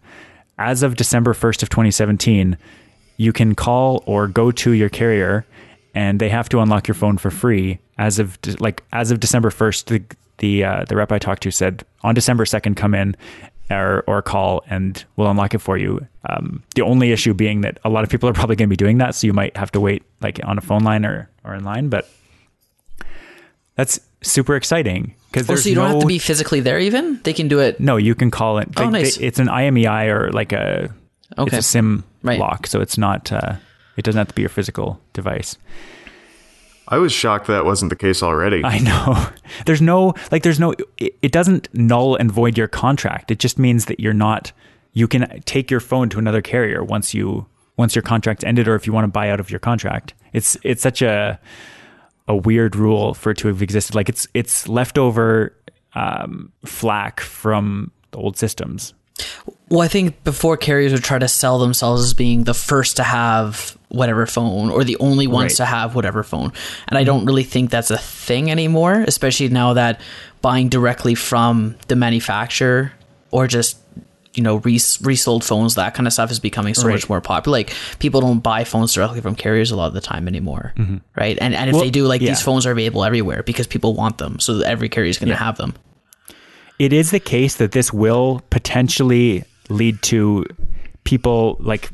As 0.58 0.84
of 0.84 0.96
December 0.96 1.34
1st 1.34 1.64
of 1.64 1.70
2017, 1.70 2.58
you 3.18 3.32
can 3.34 3.56
call 3.56 4.04
or 4.06 4.28
go 4.28 4.52
to 4.52 4.72
your 4.72 4.90
carrier 4.90 5.46
and 5.94 6.20
they 6.20 6.30
have 6.30 6.50
to 6.50 6.60
unlock 6.60 6.88
your 6.88 6.96
phone 6.96 7.18
for 7.18 7.32
free 7.32 7.80
as 7.98 8.20
of 8.20 8.42
de- 8.42 8.56
like 8.62 8.84
as 8.92 9.12
of 9.12 9.20
December 9.20 9.50
1st 9.50 9.86
the 9.86 10.16
the 10.38 10.64
uh, 10.64 10.86
the 10.88 10.96
rep 10.96 11.12
I 11.12 11.20
talked 11.20 11.44
to 11.44 11.52
said 11.52 11.84
on 12.02 12.16
December 12.16 12.46
2nd 12.46 12.76
come 12.76 12.94
in 12.94 13.16
or 13.70 14.04
or 14.08 14.22
call 14.22 14.64
and 14.70 15.04
we'll 15.16 15.30
unlock 15.30 15.54
it 15.54 15.60
for 15.60 15.78
you 15.78 16.06
um, 16.30 16.64
the 16.76 16.82
only 16.82 17.12
issue 17.12 17.34
being 17.34 17.62
that 17.62 17.78
a 17.84 17.90
lot 17.90 18.04
of 18.04 18.10
people 18.10 18.30
are 18.30 18.34
probably 18.34 18.56
going 18.56 18.68
to 18.68 18.74
be 18.74 18.78
doing 18.78 19.00
that 19.00 19.16
so 19.16 19.28
you 19.28 19.34
might 19.34 19.56
have 19.58 19.72
to 19.72 19.80
wait 19.80 20.04
like 20.22 20.40
on 20.44 20.58
a 20.58 20.62
phone 20.62 20.84
line 20.84 21.06
or 21.06 21.30
or 21.44 21.56
in 21.56 21.64
line 21.64 21.90
but 21.90 22.10
that's 23.80 24.00
super 24.22 24.56
exciting 24.58 25.16
because 25.32 25.50
Oh, 25.50 25.56
so 25.56 25.70
you 25.70 25.76
don't 25.76 25.88
no 25.88 25.94
have 25.94 26.02
to 26.02 26.08
be 26.08 26.20
physically 26.20 26.60
there 26.60 26.80
even? 26.80 27.22
They 27.24 27.32
can 27.34 27.48
do 27.48 27.60
it. 27.60 27.80
no, 27.80 27.96
you 27.96 28.14
can 28.14 28.30
call 28.30 28.58
it. 28.58 28.68
Oh, 28.76 28.90
nice. 28.90 29.16
they- 29.16 29.26
it's 29.28 29.40
an 29.40 29.48
IMEI 29.48 30.08
or 30.14 30.30
like 30.32 30.52
a 30.52 30.94
Okay. 31.38 31.56
it's 31.58 31.66
a 31.66 31.70
SIM 31.70 32.04
Right. 32.24 32.40
lock, 32.40 32.68
so 32.68 32.82
it's 32.82 32.98
not. 32.98 33.32
Uh, 33.32 33.54
it 33.96 34.04
doesn't 34.04 34.18
have 34.18 34.28
to 34.28 34.34
be 34.34 34.42
your 34.42 34.50
physical 34.50 35.00
device. 35.14 35.58
I 36.88 36.98
was 36.98 37.12
shocked 37.14 37.48
that 37.48 37.64
wasn't 37.66 37.90
the 37.92 37.96
case 37.96 38.22
already. 38.24 38.62
I 38.66 38.80
know. 38.80 39.28
There's 39.66 39.82
no 39.82 40.14
like. 40.32 40.44
There's 40.44 40.60
no. 40.60 40.74
It, 40.98 41.16
it 41.22 41.32
doesn't 41.32 41.70
null 41.74 42.16
and 42.16 42.32
void 42.32 42.58
your 42.58 42.68
contract. 42.68 43.32
It 43.32 43.40
just 43.40 43.58
means 43.60 43.86
that 43.86 44.00
you're 44.00 44.14
not. 44.14 44.52
You 44.94 45.08
can 45.08 45.42
take 45.46 45.70
your 45.72 45.80
phone 45.80 46.10
to 46.10 46.20
another 46.20 46.42
carrier 46.42 46.84
once 46.84 47.14
you 47.14 47.46
once 47.78 47.96
your 47.96 48.02
contract's 48.02 48.44
ended, 48.44 48.68
or 48.68 48.76
if 48.76 48.88
you 48.88 48.92
want 48.94 49.06
to 49.06 49.12
buy 49.12 49.30
out 49.30 49.40
of 49.40 49.50
your 49.52 49.60
contract. 49.60 50.14
It's 50.34 50.58
it's 50.64 50.82
such 50.82 51.02
a 51.04 51.40
a 52.30 52.36
weird 52.36 52.76
rule 52.78 53.14
for 53.14 53.32
it 53.32 53.38
to 53.40 53.50
have 53.50 53.62
existed. 53.62 53.96
Like 53.96 54.08
it's 54.08 54.26
it's 54.34 54.68
leftover 54.70 55.54
um, 55.96 56.54
flack 56.66 57.20
from 57.20 57.92
the 58.12 58.20
old 58.20 58.38
systems. 58.38 58.94
Well, 59.68 59.82
I 59.82 59.90
think 59.90 60.24
before 60.24 60.56
carriers 60.56 60.94
would 60.94 61.04
try 61.04 61.20
to 61.20 61.28
sell 61.28 61.60
themselves 61.60 62.04
as 62.06 62.14
being 62.14 62.46
the 62.46 62.54
first 62.54 62.96
to 62.98 63.04
have 63.04 63.78
whatever 63.90 64.26
phone 64.26 64.70
or 64.70 64.84
the 64.86 64.96
only 65.02 65.28
ones 65.28 65.52
Right. 65.54 65.58
to 65.58 65.66
have 65.66 65.94
whatever 65.96 66.24
phone. 66.24 66.54
And 66.88 66.98
I 66.98 67.04
don't 67.04 67.26
really 67.26 67.44
think 67.44 67.70
that's 67.70 67.92
a 67.92 67.98
thing 67.98 68.50
anymore, 68.50 69.04
especially 69.06 69.50
now 69.50 69.74
that 69.74 70.00
buying 70.42 70.70
directly 70.70 71.16
from 71.16 71.76
the 71.90 71.96
manufacturer 71.98 72.94
or 73.32 73.48
just 73.48 73.78
you 74.34 74.44
know 74.44 74.58
res- 74.58 75.00
resold 75.02 75.44
phones 75.44 75.76
that 75.76 75.94
kind 75.94 76.06
of 76.08 76.14
stuff 76.14 76.30
is 76.32 76.40
becoming 76.40 76.74
so 76.74 76.88
Right. 76.88 76.94
much 76.94 77.10
more 77.10 77.22
popular. 77.22 77.60
Like 77.60 77.74
people 78.00 78.22
don't 78.22 78.40
buy 78.40 78.64
phones 78.64 78.94
directly 78.94 79.22
from 79.22 79.36
carriers 79.36 79.72
a 79.72 79.76
lot 79.76 79.88
of 79.88 79.94
the 79.94 80.02
time 80.02 80.28
anymore 80.28 80.74
mm-hmm. 80.78 80.98
right? 81.16 81.38
And 81.42 81.54
and 81.56 81.70
if 81.70 81.74
Well, 81.74 81.84
they 81.84 81.90
do 81.90 82.06
like 82.06 82.22
yeah. 82.22 82.30
these 82.30 82.42
phones 82.42 82.66
are 82.66 82.72
available 82.72 83.04
everywhere 83.04 83.44
because 83.44 83.68
people 83.68 83.94
want 83.96 84.18
them 84.20 84.40
so 84.40 84.62
every 84.62 84.90
carrier 84.90 85.10
is 85.10 85.18
going 85.18 85.30
to 85.30 85.36
have 85.36 85.58
them. 85.58 85.74
It 86.78 86.94
is 86.94 87.12
the 87.12 87.20
case 87.20 87.56
that 87.56 87.72
this 87.74 87.92
will 87.92 88.42
potentially 88.50 89.44
lead 89.70 90.02
to 90.04 90.46
people 91.04 91.58
like 91.60 91.92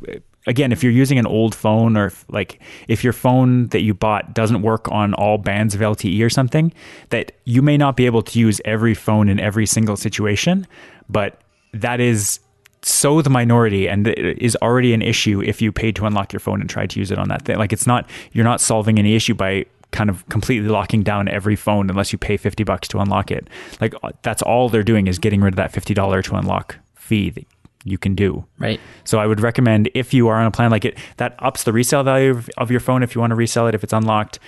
again 0.47 0.71
if 0.71 0.83
you're 0.83 0.91
using 0.91 1.17
an 1.17 1.25
old 1.25 1.55
phone 1.55 1.97
or 1.97 2.07
if, 2.07 2.25
like 2.29 2.59
if 2.87 3.03
your 3.03 3.13
phone 3.13 3.67
that 3.67 3.81
you 3.81 3.93
bought 3.93 4.33
doesn't 4.33 4.61
work 4.61 4.91
on 4.91 5.13
all 5.13 5.37
bands 5.37 5.73
of 5.73 5.81
LTE 5.81 6.21
or 6.23 6.29
something 6.29 6.71
that 7.09 7.31
you 7.45 7.61
may 7.61 7.77
not 7.77 7.95
be 7.95 8.05
able 8.05 8.21
to 8.21 8.39
use 8.39 8.61
every 8.65 8.93
phone 8.93 9.29
in 9.29 9.39
every 9.39 9.65
single 9.65 9.95
situation 9.95 10.67
but 11.09 11.39
that 11.81 11.99
is 11.99 12.39
so 12.81 13.21
the 13.21 13.29
minority 13.29 13.87
and 13.87 14.07
it 14.07 14.37
is 14.39 14.55
already 14.61 14.93
an 14.93 15.01
issue 15.01 15.41
if 15.41 15.61
you 15.61 15.71
paid 15.71 15.95
to 15.95 16.05
unlock 16.05 16.31
your 16.31 16.39
phone 16.39 16.61
and 16.61 16.69
try 16.69 16.85
to 16.85 16.99
use 16.99 17.11
it 17.11 17.17
on 17.17 17.29
that 17.29 17.43
thing. 17.43 17.57
Like 17.57 17.73
it's 17.73 17.87
not 17.87 18.09
you're 18.31 18.45
not 18.45 18.61
solving 18.61 18.99
any 18.99 19.15
issue 19.15 19.33
by 19.33 19.65
kind 19.91 20.09
of 20.09 20.27
completely 20.29 20.67
locking 20.67 21.03
down 21.03 21.27
every 21.27 21.55
phone 21.55 21.89
unless 21.89 22.11
you 22.11 22.19
pay 22.19 22.37
50 22.37 22.63
bucks 22.63 22.87
to 22.89 22.99
unlock 22.99 23.31
it. 23.31 23.47
Like 23.81 23.95
uh, 24.03 24.11
that's 24.21 24.41
all 24.41 24.69
they're 24.69 24.83
doing 24.83 25.07
is 25.07 25.17
getting 25.17 25.41
rid 25.41 25.53
of 25.53 25.57
that 25.57 25.71
$50 25.71 26.23
to 26.25 26.35
unlock 26.35 26.77
fee 26.95 27.29
that 27.31 27.47
you 27.85 27.97
can 27.97 28.13
do. 28.13 28.45
Right. 28.59 28.79
So 29.03 29.19
I 29.19 29.25
would 29.25 29.39
recommend 29.39 29.89
if 29.93 30.13
you 30.13 30.27
are 30.27 30.35
on 30.35 30.45
a 30.45 30.51
plan 30.51 30.69
like 30.69 30.85
it 30.85 30.97
that 31.17 31.35
ups 31.39 31.63
the 31.63 31.73
resale 31.73 32.03
value 32.03 32.31
of, 32.31 32.49
of 32.57 32.71
your 32.71 32.79
phone 32.79 33.03
if 33.03 33.15
you 33.15 33.21
want 33.21 33.31
to 33.31 33.35
resell 33.35 33.67
it 33.67 33.73
if 33.73 33.83
it's 33.83 33.93
unlocked. 33.93 34.39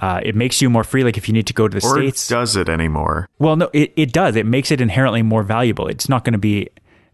Uh, 0.00 0.18
it 0.24 0.34
makes 0.34 0.60
you 0.62 0.70
more 0.70 0.82
free. 0.82 1.04
Like 1.04 1.16
if 1.18 1.28
you 1.28 1.34
need 1.34 1.46
to 1.46 1.52
go 1.52 1.68
to 1.68 1.78
the 1.78 1.86
Or 1.86 1.94
states, 1.94 2.26
does 2.26 2.56
it 2.56 2.68
anymore? 2.68 3.28
well, 3.38 3.54
no, 3.56 3.68
it, 3.72 3.92
it 3.96 4.12
does. 4.12 4.34
It 4.34 4.46
makes 4.46 4.70
it 4.70 4.80
inherently 4.80 5.22
more 5.22 5.42
valuable. 5.42 5.86
It's 5.88 6.08
not 6.08 6.24
going 6.24 6.32
to 6.32 6.38
be 6.38 6.68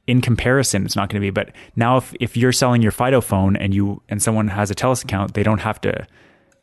in 0.06 0.20
comparison. 0.20 0.84
It's 0.84 0.94
not 0.94 1.08
going 1.08 1.20
to 1.20 1.26
be. 1.26 1.30
But 1.30 1.50
now, 1.74 1.96
if, 1.96 2.14
if 2.20 2.36
you're 2.36 2.52
selling 2.52 2.82
your 2.82 2.92
Fido 2.92 3.20
phone 3.20 3.56
and 3.56 3.74
you 3.74 4.02
and 4.08 4.22
someone 4.22 4.46
has 4.48 4.70
a 4.70 4.74
Telus 4.74 5.02
account, 5.02 5.34
they 5.34 5.42
don't 5.42 5.58
have 5.60 5.80
to. 5.80 6.06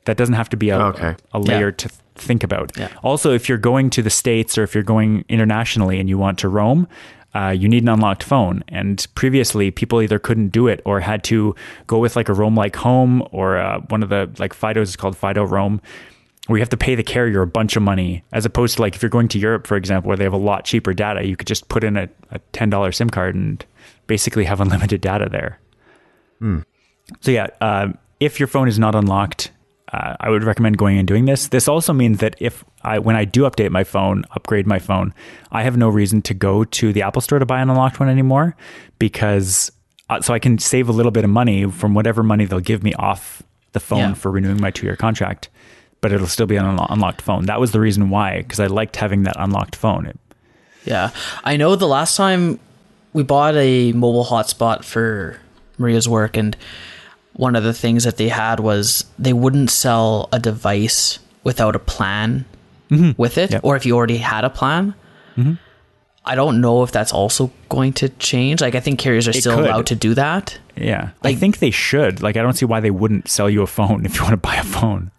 That 0.05 0.15
doesn't 0.17 0.35
have 0.35 0.49
to 0.49 0.57
be 0.57 0.69
a, 0.69 0.77
Okay. 0.79 1.15
a 1.33 1.39
layer 1.39 1.67
Yeah. 1.67 1.75
to 1.75 1.89
think 2.15 2.43
about. 2.43 2.71
Yeah. 2.77 2.87
Also, 3.03 3.33
if 3.33 3.49
you're 3.49 3.57
going 3.57 3.89
to 3.91 4.01
the 4.01 4.09
states 4.09 4.57
or 4.57 4.63
if 4.63 4.73
you're 4.73 4.83
going 4.83 5.25
internationally 5.29 5.99
and 5.99 6.07
you 6.07 6.17
want 6.17 6.39
to 6.39 6.47
roam. 6.47 6.87
Uh, 7.35 7.49
you 7.49 7.67
need 7.67 7.81
an 7.81 7.89
unlocked 7.89 8.21
phone, 8.21 8.63
and 8.67 9.07
previously 9.15 9.71
people 9.71 9.99
either 10.03 10.19
couldn't 10.19 10.49
do 10.49 10.67
it 10.67 10.79
or 10.85 10.99
had 10.99 11.23
to 11.23 11.55
go 11.87 11.97
with 11.97 12.15
like 12.15 12.29
a 12.29 12.33
Roam 12.33 12.55
like 12.55 12.75
Home 12.75 13.27
or 13.31 13.57
uh, 13.57 13.79
one 13.89 14.03
of 14.03 14.09
the 14.09 14.29
like 14.37 14.53
Fidos 14.53 14.83
is 14.83 14.95
called 14.95 15.17
Fido 15.17 15.43
Roam, 15.43 15.81
where 16.47 16.57
you 16.57 16.61
have 16.61 16.69
to 16.69 16.77
pay 16.77 16.93
the 16.95 17.03
carrier 17.03 17.41
a 17.41 17.47
bunch 17.47 17.75
of 17.75 17.81
money 17.83 18.23
as 18.33 18.45
opposed 18.45 18.75
to 18.75 18.81
like 18.81 18.95
if 18.95 19.01
you're 19.01 19.09
going 19.09 19.27
to 19.29 19.39
Europe, 19.39 19.65
for 19.65 19.77
example, 19.77 20.09
where 20.09 20.17
they 20.17 20.25
have 20.25 20.33
a 20.33 20.37
lot 20.37 20.65
cheaper 20.65 20.93
data, 20.93 21.25
you 21.25 21.35
could 21.37 21.47
just 21.47 21.69
put 21.69 21.83
in 21.83 21.95
a, 21.95 22.09
a 22.31 22.39
$10 22.51 22.93
SIM 22.93 23.09
card 23.09 23.33
and 23.35 23.65
basically 24.07 24.43
have 24.45 24.59
unlimited 24.65 24.99
data 25.01 25.27
there. 25.29 25.59
So, 27.21 27.31
yeah, 27.31 27.47
um, 27.61 27.97
if 28.19 28.39
your 28.39 28.47
phone 28.47 28.67
is 28.67 28.77
not 28.77 28.95
unlocked, 28.95 29.51
uh, 29.93 30.15
I 30.19 30.29
would 30.29 30.43
recommend 30.43 30.77
going 30.77 30.97
and 30.97 31.07
doing 31.07 31.25
this. 31.25 31.47
This 31.47 31.67
also 31.69 31.93
means 31.93 32.17
that 32.19 32.35
if 32.39 32.65
I, 32.81 32.99
when 32.99 33.15
I 33.15 33.23
do 33.25 33.43
update 33.43 33.69
my 33.71 33.83
phone, 33.85 34.25
upgrade 34.31 34.67
my 34.67 34.79
phone, 34.79 35.13
I 35.51 35.63
have 35.63 35.77
no 35.77 35.87
reason 35.87 36.21
to 36.23 36.33
go 36.33 36.63
to 36.65 36.91
the 36.91 37.01
Apple 37.03 37.21
Store 37.21 37.39
to 37.39 37.45
buy 37.45 37.61
an 37.61 37.69
unlocked 37.69 37.99
one 37.99 38.09
anymore 38.09 38.55
because 38.99 39.71
uh, 40.09 40.19
so 40.19 40.33
I 40.33 40.39
can 40.39 40.57
save 40.57 40.89
a 40.89 40.91
little 40.91 41.11
bit 41.11 41.23
of 41.23 41.29
money 41.29 41.69
from 41.69 41.93
whatever 41.93 42.23
money 42.23 42.45
they'll 42.45 42.59
give 42.59 42.83
me 42.83 42.93
off 42.95 43.41
the 43.71 43.79
phone 43.79 43.99
Yeah. 43.99 44.13
for 44.15 44.31
renewing 44.31 44.59
my 44.59 44.71
two 44.71 44.85
year 44.85 44.95
contract, 44.97 45.49
but 46.03 46.11
it'll 46.11 46.27
still 46.27 46.45
be 46.45 46.57
an 46.57 46.65
unlo- 46.65 46.85
unlocked 46.89 47.21
phone. 47.21 47.45
That 47.45 47.59
was 47.61 47.71
the 47.71 47.79
reason 47.79 48.09
why, 48.11 48.39
because 48.43 48.59
I 48.59 48.67
liked 48.67 48.97
having 48.97 49.23
that 49.23 49.37
unlocked 49.39 49.75
phone. 49.75 50.05
It- 50.05 50.19
Yeah. 50.85 51.11
I 51.45 51.55
know 51.55 51.75
the 51.77 51.87
last 51.87 52.17
time 52.17 52.59
we 53.13 53.23
bought 53.23 53.55
a 53.55 53.93
mobile 53.93 54.25
hotspot 54.25 54.83
for 54.83 55.37
Maria's 55.77 56.07
work, 56.09 56.35
and 56.35 56.57
one 57.33 57.55
of 57.55 57.63
the 57.63 57.73
things 57.73 58.03
that 58.03 58.17
they 58.17 58.27
had 58.27 58.59
was 58.59 59.05
they 59.17 59.31
wouldn't 59.33 59.69
sell 59.71 60.27
a 60.33 60.39
device 60.39 61.19
without 61.45 61.73
a 61.75 61.79
plan 61.79 62.43
mm-hmm. 62.91 63.11
with 63.15 63.37
it, 63.37 63.51
Yep. 63.51 63.61
or 63.63 63.75
if 63.77 63.85
you 63.85 63.95
already 63.95 64.17
had 64.17 64.43
a 64.43 64.49
plan. 64.49 64.93
Mm-hmm. 65.37 65.53
I 66.25 66.35
don't 66.35 66.59
know 66.61 66.83
if 66.83 66.91
that's 66.91 67.11
also 67.13 67.49
going 67.69 67.93
to 67.93 68.07
change. 68.09 68.61
Like, 68.61 68.75
I 68.75 68.79
think 68.81 68.99
carriers 68.99 69.27
are 69.27 69.33
still 69.33 69.55
could. 69.55 69.65
allowed 69.65 69.87
to 69.87 69.95
do 69.95 70.13
that. 70.15 70.57
yeah, 70.77 71.09
I 71.21 71.33
think 71.35 71.59
they 71.59 71.71
should. 71.71 72.21
Like, 72.21 72.37
I 72.37 72.41
don't 72.41 72.53
see 72.53 72.65
why 72.65 72.79
they 72.81 72.91
wouldn't 72.91 73.27
sell 73.29 73.49
you 73.49 73.61
a 73.61 73.67
phone 73.67 74.05
if 74.07 74.15
you 74.15 74.21
want 74.23 74.33
to 74.33 74.37
buy 74.37 74.55
a 74.55 74.63
phone. 74.63 75.11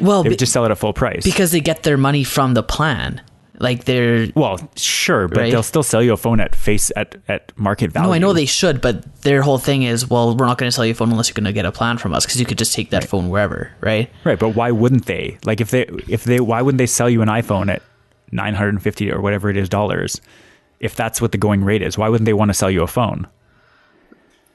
Well, 0.00 0.22
They 0.22 0.28
be- 0.28 0.32
would 0.32 0.38
just 0.38 0.52
sell 0.52 0.62
it 0.64 0.66
at 0.66 0.72
a 0.72 0.76
full 0.76 0.92
price. 0.92 1.24
because 1.24 1.52
they 1.52 1.60
get 1.60 1.82
their 1.82 1.96
money 1.96 2.24
from 2.24 2.54
the 2.54 2.62
plan. 2.62 3.20
Like, 3.60 3.84
they're 3.84 4.28
Well, 4.34 4.58
sure, 4.74 5.28
but 5.28 5.38
Right. 5.38 5.52
they'll 5.52 5.62
still 5.62 5.84
sell 5.84 6.02
you 6.02 6.12
a 6.12 6.16
phone 6.16 6.40
at 6.40 6.56
face 6.56 6.90
at, 6.96 7.14
at 7.28 7.52
market 7.56 7.92
value. 7.92 8.08
No, 8.08 8.12
I 8.14 8.18
know 8.18 8.32
they 8.32 8.46
should, 8.46 8.80
but 8.80 9.22
their 9.22 9.42
whole 9.42 9.58
thing 9.58 9.84
is, 9.84 10.10
well, 10.10 10.36
we're 10.36 10.46
not 10.46 10.58
going 10.58 10.66
to 10.68 10.72
sell 10.74 10.84
you 10.84 10.90
a 10.90 10.94
phone 10.94 11.12
unless 11.12 11.28
you're 11.28 11.34
going 11.34 11.44
to 11.44 11.52
get 11.52 11.64
a 11.64 11.70
plan 11.70 11.96
from 11.98 12.14
us 12.14 12.26
because 12.26 12.40
you 12.40 12.46
could 12.46 12.58
just 12.58 12.74
take 12.74 12.90
that 12.90 13.04
phone 13.04 13.28
wherever, 13.30 13.70
right? 13.80 14.10
right, 14.24 14.38
but 14.40 14.50
why 14.50 14.72
wouldn't 14.72 15.06
they? 15.06 15.38
Like 15.44 15.60
if 15.60 15.70
they 15.70 15.84
if 16.08 16.24
they 16.24 16.40
why 16.40 16.62
wouldn't 16.62 16.78
they 16.78 16.86
sell 16.86 17.08
you 17.08 17.22
an 17.22 17.28
iPhone 17.28 17.72
at 17.72 17.80
nine 18.32 18.54
hundred 18.54 18.70
and 18.70 18.82
fifty 18.82 19.12
or 19.12 19.20
whatever 19.20 19.48
it 19.50 19.56
is 19.56 19.68
dollars? 19.68 20.20
If 20.80 20.96
that's 20.96 21.20
what 21.22 21.30
the 21.30 21.38
going 21.38 21.62
rate 21.64 21.80
is, 21.82 21.96
why 21.96 22.08
wouldn't 22.08 22.26
they 22.26 22.32
want 22.34 22.48
to 22.50 22.54
sell 22.54 22.72
you 22.72 22.82
a 22.82 22.88
phone? 22.88 23.28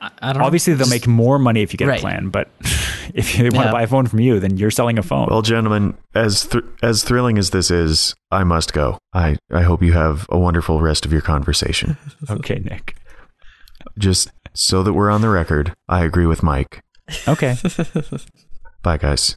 I 0.01 0.09
don't 0.33 0.39
know. 0.39 0.45
Obviously, 0.45 0.73
they'll 0.73 0.89
make 0.89 1.07
more 1.07 1.39
money 1.39 1.61
if 1.61 1.73
you 1.73 1.77
get 1.77 1.87
Right. 1.87 1.99
a 1.99 2.01
plan, 2.01 2.29
but 2.29 2.49
if 3.13 3.37
they 3.37 3.43
want 3.43 3.55
Yeah. 3.55 3.63
to 3.65 3.71
buy 3.71 3.81
a 3.83 3.87
phone 3.87 4.07
from 4.07 4.19
you, 4.19 4.39
then 4.39 4.57
you're 4.57 4.71
selling 4.71 4.97
a 4.99 5.03
phone. 5.03 5.27
Well, 5.29 5.41
gentlemen, 5.41 5.95
as 6.15 6.43
thr 6.45 6.59
as 6.83 7.03
thrilling 7.03 7.37
as 7.37 7.49
this 7.51 7.69
is, 7.71 8.15
I 8.31 8.43
must 8.43 8.73
go. 8.73 8.97
I 9.13 9.37
I 9.51 9.61
hope 9.63 9.81
you 9.83 9.93
have 9.93 10.25
a 10.29 10.37
wonderful 10.37 10.81
rest 10.81 11.05
of 11.05 11.11
your 11.11 11.21
conversation. 11.21 11.97
okay, 12.29 12.59
Nick. 12.59 12.95
Just 13.97 14.31
so 14.53 14.83
that 14.83 14.93
we're 14.93 15.09
on 15.09 15.21
the 15.21 15.29
record, 15.29 15.73
I 15.87 16.03
agree 16.03 16.25
with 16.25 16.43
Mike. 16.43 16.81
Okay, 17.27 17.55
Bye, 18.83 18.97
guys. 18.97 19.35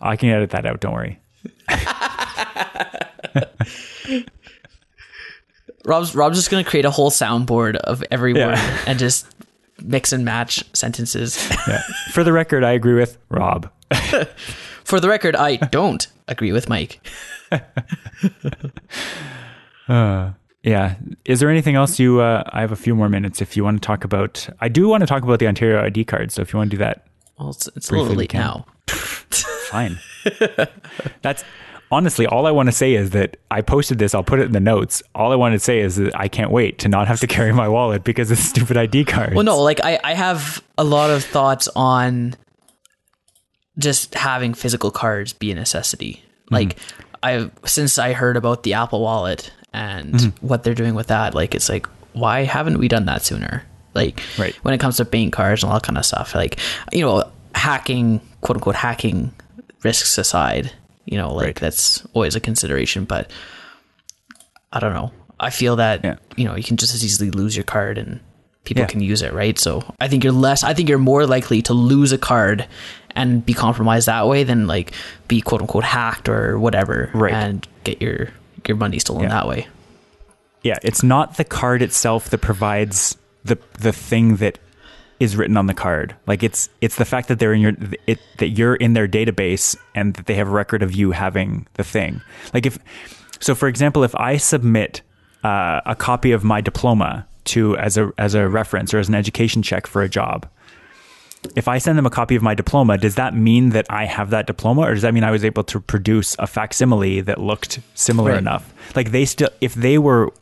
I 0.00 0.16
can 0.16 0.28
edit 0.28 0.50
that 0.50 0.64
out. 0.66 0.80
Don't 0.80 0.92
worry. 0.94 1.20
Rob's 5.84 6.14
Rob's 6.14 6.36
just 6.36 6.50
going 6.50 6.62
to 6.64 6.68
create 6.68 6.84
a 6.84 6.90
whole 6.90 7.10
soundboard 7.10 7.76
of 7.76 8.04
every 8.10 8.34
Yeah. 8.34 8.48
word 8.48 8.58
and 8.86 8.98
just 8.98 9.26
mix 9.82 10.12
and 10.12 10.24
match 10.24 10.64
sentences. 10.74 11.38
Yeah. 11.66 11.82
For 12.12 12.24
the 12.24 12.32
record, 12.32 12.64
I 12.64 12.72
agree 12.72 12.94
with 12.94 13.18
Rob. 13.28 13.70
For 14.84 15.00
the 15.00 15.08
record, 15.08 15.36
I 15.36 15.56
don't 15.56 16.06
agree 16.28 16.52
with 16.52 16.68
Mike. 16.68 17.00
Yeah. 20.64 20.96
Is 21.24 21.40
there 21.40 21.48
anything 21.48 21.76
else 21.76 21.98
you? 21.98 22.20
Uh, 22.20 22.42
I 22.52 22.60
have 22.60 22.72
a 22.72 22.76
few 22.76 22.94
more 22.94 23.08
minutes 23.08 23.40
if 23.40 23.56
you 23.56 23.64
want 23.64 23.80
to 23.80 23.86
talk 23.86 24.04
about. 24.04 24.46
I 24.60 24.68
do 24.68 24.88
want 24.88 25.00
to 25.02 25.06
talk 25.06 25.22
about 25.22 25.38
the 25.38 25.46
Ontario 25.46 25.82
ID 25.82 26.04
card. 26.04 26.30
So 26.32 26.42
if 26.42 26.52
you 26.52 26.58
want 26.58 26.70
to 26.70 26.76
do 26.76 26.80
that, 26.82 27.06
Well, 27.38 27.50
it's, 27.50 27.68
it's 27.68 27.90
a 27.90 27.94
little 27.96 28.14
late 28.14 28.34
now. 28.34 28.66
fine. 28.88 29.98
That's 31.22 31.44
honestly 31.90 32.26
all 32.26 32.46
I 32.46 32.50
want 32.50 32.68
to 32.68 32.72
say 32.72 32.94
is 32.94 33.10
that 33.10 33.36
I 33.50 33.62
posted 33.62 33.98
this. 33.98 34.14
I'll 34.14 34.22
put 34.24 34.40
it 34.40 34.44
in 34.46 34.52
the 34.52 34.60
notes. 34.60 35.02
All 35.14 35.32
I 35.32 35.36
want 35.36 35.54
to 35.54 35.58
say 35.58 35.80
is 35.80 35.96
that 35.96 36.18
I 36.18 36.28
can't 36.28 36.50
wait 36.50 36.78
to 36.80 36.88
not 36.88 37.08
have 37.08 37.20
to 37.20 37.26
carry 37.26 37.52
my 37.52 37.68
wallet 37.68 38.04
because 38.04 38.30
of 38.30 38.38
stupid 38.52 38.76
ID 38.76 39.04
cards. 39.06 39.34
Well, 39.34 39.44
no, 39.44 39.60
like 39.62 39.80
I, 39.84 39.98
I 40.04 40.14
have 40.14 40.62
a 40.76 40.84
lot 40.84 41.10
of 41.10 41.24
thoughts 41.24 41.68
on 41.74 42.34
just 43.78 44.14
having 44.14 44.54
physical 44.54 44.90
cards 44.90 45.32
be 45.32 45.50
a 45.52 45.54
necessity. 45.54 46.22
Mm-hmm. 46.46 46.54
Like 46.54 46.78
I 47.22 47.50
since 47.64 47.98
I 47.98 48.12
heard 48.12 48.36
about 48.36 48.62
the 48.62 48.74
Apple 48.74 49.00
Wallet 49.00 49.52
and 49.72 50.14
Mm-hmm. 50.14 50.46
what 50.46 50.64
they're 50.64 50.74
doing 50.74 50.94
with 50.94 51.08
that, 51.08 51.34
like 51.34 51.54
it's 51.54 51.68
like 51.68 51.86
why 52.12 52.44
haven't 52.44 52.78
we 52.78 52.88
done 52.88 53.04
that 53.06 53.22
sooner? 53.22 53.62
Like 53.94 54.20
Right. 54.38 54.54
when 54.64 54.74
it 54.74 54.78
comes 54.78 54.96
to 54.96 55.04
bank 55.04 55.32
cards 55.32 55.62
and 55.62 55.70
all 55.72 55.78
that 55.78 55.84
kind 55.86 55.98
of 55.98 56.04
stuff, 56.04 56.34
like 56.34 56.58
you 56.92 57.02
know, 57.02 57.30
hacking, 57.54 58.20
quote 58.40 58.56
unquote, 58.56 58.74
hacking 58.76 59.32
risks 59.82 60.18
aside, 60.18 60.72
you 61.10 61.16
know, 61.18 61.32
like 61.34 61.46
Right. 61.46 61.56
that's 61.56 62.04
always 62.14 62.36
a 62.36 62.40
consideration, 62.40 63.04
but 63.04 63.30
I 64.72 64.80
don't 64.80 64.92
know. 64.94 65.12
I 65.40 65.50
feel 65.50 65.76
that 65.76 66.04
Yeah. 66.04 66.16
you 66.36 66.44
know 66.44 66.54
you 66.56 66.62
can 66.62 66.76
just 66.76 66.94
as 66.94 67.04
easily 67.04 67.30
lose 67.30 67.56
your 67.56 67.64
card 67.64 67.96
and 67.98 68.20
people 68.64 68.82
Yeah. 68.82 68.86
can 68.88 69.00
use 69.00 69.22
it, 69.22 69.32
right? 69.32 69.58
So 69.58 69.82
I 70.00 70.08
think 70.08 70.24
you're 70.24 70.32
less. 70.32 70.62
I 70.64 70.74
think 70.74 70.88
you're 70.88 70.98
more 70.98 71.26
likely 71.26 71.62
to 71.62 71.72
lose 71.74 72.12
a 72.12 72.18
card 72.18 72.66
and 73.14 73.44
be 73.44 73.54
compromised 73.54 74.06
that 74.08 74.26
way 74.28 74.44
than 74.44 74.66
like 74.66 74.92
be 75.26 75.40
quote 75.40 75.60
unquote 75.62 75.84
hacked 75.84 76.28
or 76.28 76.58
whatever, 76.58 77.10
Right. 77.14 77.32
And 77.32 77.66
get 77.84 78.02
your 78.02 78.28
your 78.66 78.76
money 78.76 78.98
stolen 78.98 79.22
Yeah. 79.24 79.28
that 79.30 79.48
way. 79.48 79.66
yeah, 80.62 80.76
it's 80.82 81.02
not 81.02 81.36
the 81.36 81.44
card 81.44 81.80
itself 81.82 82.28
that 82.30 82.38
provides 82.38 83.16
the 83.44 83.56
the 83.78 83.92
thing 83.92 84.36
that 84.36 84.58
is 85.20 85.36
written 85.36 85.56
on 85.56 85.66
the 85.66 85.74
card. 85.74 86.14
Like 86.26 86.42
it's 86.42 86.68
it's 86.80 86.96
the 86.96 87.04
fact 87.04 87.28
that 87.28 87.38
they're 87.38 87.52
in 87.52 87.60
your 87.60 87.72
it 88.06 88.18
that 88.38 88.48
you're 88.50 88.76
in 88.76 88.92
their 88.92 89.08
database 89.08 89.76
and 89.94 90.14
that 90.14 90.26
they 90.26 90.34
have 90.34 90.48
a 90.48 90.52
record 90.52 90.82
of 90.82 90.94
you 90.94 91.10
having 91.12 91.66
the 91.74 91.84
thing. 91.84 92.20
Like 92.54 92.66
if 92.66 92.78
so, 93.40 93.54
for 93.54 93.68
example, 93.68 94.04
if 94.04 94.14
I 94.16 94.36
submit 94.36 95.02
uh, 95.44 95.80
a 95.86 95.94
copy 95.94 96.32
of 96.32 96.42
my 96.44 96.60
diploma 96.60 97.26
to 97.44 97.76
as 97.78 97.96
a 97.96 98.12
as 98.18 98.34
a 98.34 98.48
reference 98.48 98.92
or 98.92 98.98
as 98.98 99.08
an 99.08 99.14
education 99.14 99.62
check 99.62 99.86
for 99.86 100.02
a 100.02 100.08
job. 100.08 100.46
If 101.54 101.68
I 101.68 101.78
send 101.78 101.96
them 101.96 102.04
a 102.04 102.10
copy 102.10 102.34
of 102.34 102.42
my 102.42 102.54
diploma, 102.54 102.98
does 102.98 103.14
that 103.14 103.32
mean 103.32 103.70
that 103.70 103.86
I 103.88 104.06
have 104.06 104.30
that 104.30 104.48
diploma, 104.48 104.80
or 104.82 104.92
does 104.94 105.02
that 105.02 105.14
mean 105.14 105.22
I 105.22 105.30
was 105.30 105.44
able 105.44 105.62
to 105.64 105.78
produce 105.78 106.34
a 106.40 106.48
facsimile 106.48 107.20
that 107.22 107.40
looked 107.40 107.78
similar 107.94 108.32
Right. 108.32 108.38
enough? 108.38 108.74
Like 108.96 109.12
they 109.12 109.24
still, 109.24 109.48
if 109.60 109.74
they 109.74 109.98
were 109.98 110.32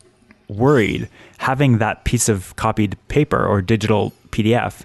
worried, 0.48 1.10
having 1.36 1.78
that 1.78 2.04
piece 2.04 2.30
of 2.30 2.56
copied 2.56 2.96
paper 3.08 3.44
or 3.44 3.60
digital 3.60 4.14
PDF 4.44 4.84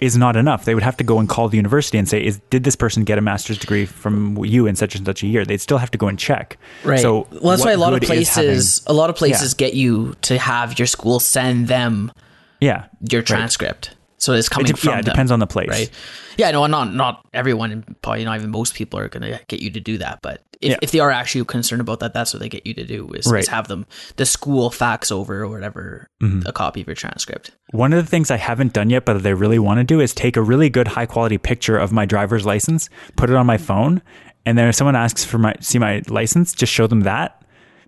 is 0.00 0.16
not 0.16 0.36
enough. 0.36 0.64
They 0.66 0.74
would 0.74 0.82
have 0.82 0.96
to 0.98 1.04
go 1.04 1.18
and 1.18 1.28
call 1.28 1.48
the 1.48 1.56
university 1.56 1.96
and 1.96 2.08
say, 2.08 2.24
"Is 2.24 2.40
did 2.50 2.64
this 2.64 2.76
person 2.76 3.04
get 3.04 3.18
a 3.18 3.22
master's 3.22 3.58
degree 3.58 3.86
from 3.86 4.44
you 4.44 4.66
in 4.66 4.76
such 4.76 4.94
and 4.94 5.06
such 5.06 5.22
a 5.22 5.26
year?" 5.26 5.44
They'd 5.44 5.60
still 5.60 5.78
have 5.78 5.90
to 5.92 5.98
go 5.98 6.08
and 6.08 6.18
check. 6.18 6.58
Right. 6.84 7.00
So 7.00 7.26
well, 7.30 7.56
that's 7.56 7.64
why 7.64 7.72
a 7.72 7.78
lot 7.78 7.94
of 7.94 8.02
is 8.02 8.08
having- 8.08 8.50
places, 8.50 8.82
a 8.86 8.92
lot 8.92 9.10
of 9.10 9.16
places 9.16 9.54
get 9.54 9.74
you 9.74 10.14
to 10.22 10.38
have 10.38 10.78
your 10.78 10.86
school 10.86 11.18
send 11.20 11.68
them 11.68 12.12
yeah, 12.60 12.84
your 13.10 13.22
Right. 13.22 13.90
So 14.18 14.32
it's 14.32 14.48
coming 14.48 14.66
dep- 14.66 14.78
from 14.78 14.90
yeah, 14.90 14.98
it 15.00 15.04
them, 15.04 15.12
depends 15.12 15.30
on 15.30 15.38
the 15.40 15.46
place. 15.46 15.68
right? 15.68 15.90
Yeah, 16.38 16.50
no, 16.50 16.66
not 16.66 16.92
not 16.94 17.26
everyone, 17.34 17.70
and 17.72 18.02
probably 18.02 18.24
not 18.24 18.38
even 18.38 18.50
most 18.50 18.74
people 18.74 18.98
are 18.98 19.08
going 19.08 19.22
to 19.30 19.40
get 19.48 19.60
you 19.60 19.70
to 19.70 19.80
do 19.80 19.98
that. 19.98 20.20
But 20.22 20.42
if, 20.62 20.70
Yeah. 20.70 20.76
if 20.80 20.90
they 20.90 21.00
are 21.00 21.10
actually 21.10 21.44
concerned 21.44 21.82
about 21.82 22.00
that, 22.00 22.14
that's 22.14 22.32
what 22.32 22.40
they 22.40 22.48
get 22.48 22.66
you 22.66 22.72
to 22.74 22.84
do 22.84 23.10
is, 23.12 23.26
Right. 23.26 23.40
is 23.42 23.48
have 23.48 23.68
them 23.68 23.84
the 24.16 24.24
school 24.24 24.70
fax 24.70 25.10
over 25.12 25.42
or 25.42 25.48
whatever 25.48 26.08
Mm-hmm. 26.22 26.46
a 26.48 26.52
copy 26.52 26.80
of 26.80 26.86
your 26.86 26.96
transcript. 26.96 27.50
One 27.72 27.92
of 27.92 28.02
the 28.02 28.08
things 28.10 28.30
I 28.30 28.38
haven't 28.38 28.72
done 28.72 28.88
yet, 28.88 29.04
but 29.04 29.22
that 29.22 29.28
I 29.28 29.32
really 29.32 29.58
want 29.58 29.78
to 29.80 29.84
do 29.84 30.00
is 30.00 30.14
take 30.14 30.36
a 30.38 30.42
really 30.42 30.70
good 30.70 30.88
high 30.88 31.04
quality 31.06 31.36
picture 31.36 31.76
of 31.76 31.92
my 31.92 32.06
driver's 32.06 32.46
license, 32.46 32.88
put 33.16 33.28
it 33.28 33.36
on 33.36 33.44
my 33.44 33.58
phone, 33.58 34.00
and 34.46 34.56
then 34.56 34.66
if 34.68 34.74
someone 34.76 34.96
asks 34.96 35.24
for 35.26 35.36
my 35.36 35.54
see 35.60 35.78
my 35.78 36.00
license, 36.08 36.54
just 36.54 36.72
show 36.72 36.86
them 36.86 37.00
that. 37.02 37.42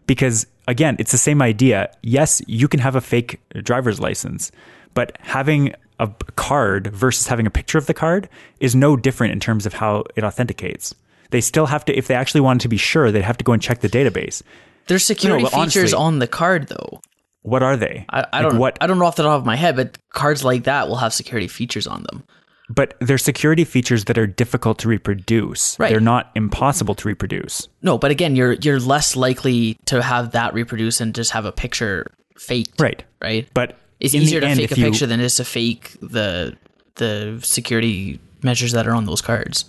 Because 0.06 0.46
again, 0.66 0.96
it's 0.98 1.12
the 1.12 1.18
same 1.18 1.40
idea. 1.40 1.90
Yes, 2.02 2.42
you 2.46 2.68
can 2.68 2.80
have 2.80 2.96
a 2.96 3.00
fake 3.00 3.40
driver's 3.62 3.98
license, 3.98 4.50
but 4.92 5.16
having 5.20 5.72
a 5.98 6.08
card 6.36 6.88
versus 6.88 7.26
having 7.26 7.46
a 7.46 7.50
picture 7.50 7.78
of 7.78 7.86
the 7.86 7.94
card 7.94 8.28
is 8.60 8.74
no 8.74 8.96
different 8.96 9.32
in 9.32 9.40
terms 9.40 9.66
of 9.66 9.74
how 9.74 10.04
it 10.16 10.24
authenticates. 10.24 10.94
They 11.30 11.40
still 11.40 11.66
have 11.66 11.84
to, 11.86 11.96
if 11.96 12.06
they 12.06 12.14
actually 12.14 12.40
wanted 12.40 12.60
to 12.62 12.68
be 12.68 12.76
sure, 12.76 13.10
they'd 13.12 13.22
have 13.22 13.38
to 13.38 13.44
go 13.44 13.52
and 13.52 13.60
check 13.62 13.80
the 13.80 13.88
database. 13.88 14.42
There's 14.86 15.04
security 15.04 15.42
but 15.44 15.52
features 15.52 15.92
honestly- 15.92 15.98
on 15.98 16.18
the 16.20 16.26
card, 16.26 16.68
though. 16.68 17.00
What 17.42 17.62
are 17.62 17.76
they? 17.76 18.04
I, 18.10 18.26
I 18.32 18.40
Like 18.42 18.50
don't 18.50 18.58
what 18.58 18.78
I 18.80 18.86
don't 18.86 18.98
know 18.98 19.04
off 19.06 19.16
the 19.16 19.22
top 19.22 19.38
of 19.38 19.46
my 19.46 19.56
head, 19.56 19.76
but 19.76 19.96
cards 20.10 20.44
like 20.44 20.64
that 20.64 20.88
will 20.88 20.96
have 20.96 21.14
security 21.14 21.46
features 21.48 21.86
on 21.86 22.02
them. 22.10 22.24
but 22.68 22.94
they're 23.00 23.16
security 23.16 23.64
features 23.64 24.04
that 24.06 24.18
are 24.18 24.26
difficult 24.26 24.78
to 24.80 24.88
reproduce. 24.88 25.78
Right. 25.78 25.88
They're 25.90 26.00
not 26.00 26.30
impossible 26.34 26.94
to 26.96 27.08
reproduce. 27.08 27.68
No, 27.80 27.96
but 27.96 28.10
again, 28.10 28.36
you're 28.36 28.52
you're 28.54 28.80
less 28.80 29.16
likely 29.16 29.78
to 29.86 30.02
have 30.02 30.32
that 30.32 30.52
reproduce 30.52 31.00
and 31.00 31.14
just 31.14 31.30
have 31.30 31.44
a 31.46 31.52
picture 31.52 32.06
faked. 32.36 32.80
Right. 32.80 33.02
Right. 33.22 33.48
But 33.54 33.78
it's 34.00 34.14
in 34.14 34.22
easier 34.22 34.40
to 34.40 34.46
end, 34.46 34.58
fake 34.60 34.72
a 34.72 34.76
you- 34.76 34.84
picture 34.84 35.06
than 35.06 35.20
it 35.20 35.24
is 35.24 35.36
to 35.36 35.44
fake 35.44 35.96
the 36.00 36.56
the 36.96 37.38
security 37.42 38.20
measures 38.42 38.72
that 38.72 38.86
are 38.88 38.94
on 38.94 39.04
those 39.06 39.20
cards. 39.20 39.64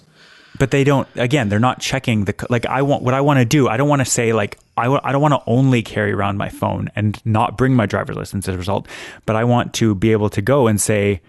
But 0.58 0.72
they 0.72 0.84
don't. 0.84 1.08
Again, 1.16 1.48
they're 1.50 1.60
not 1.60 1.80
checking 1.80 2.26
the 2.26 2.34
like. 2.50 2.66
I 2.66 2.82
want 2.82 3.04
what 3.04 3.14
I 3.14 3.22
want 3.22 3.40
to 3.40 3.46
do. 3.46 3.68
I 3.70 3.78
don't 3.78 3.88
want 3.88 4.02
to 4.02 4.06
say 4.06 4.34
like 4.34 4.58
I 4.76 4.84
w- 4.86 5.00
I 5.04 5.12
don't 5.12 5.22
want 5.22 5.34
to 5.36 5.42
only 5.48 5.82
carry 5.84 6.12
around 6.12 6.38
my 6.38 6.50
phone 6.50 6.90
and 6.96 7.22
not 7.24 7.58
bring 7.58 7.76
my 7.76 7.86
driver's 7.86 8.18
license 8.18 8.48
as 8.50 8.56
a 8.56 8.58
result. 8.58 8.88
But 9.26 9.36
I 9.36 9.44
want 9.44 9.74
to 9.76 9.94
be 9.96 10.12
able 10.12 10.30
to 10.32 10.42
go 10.42 10.68
and 10.68 10.82
say, 10.82 11.22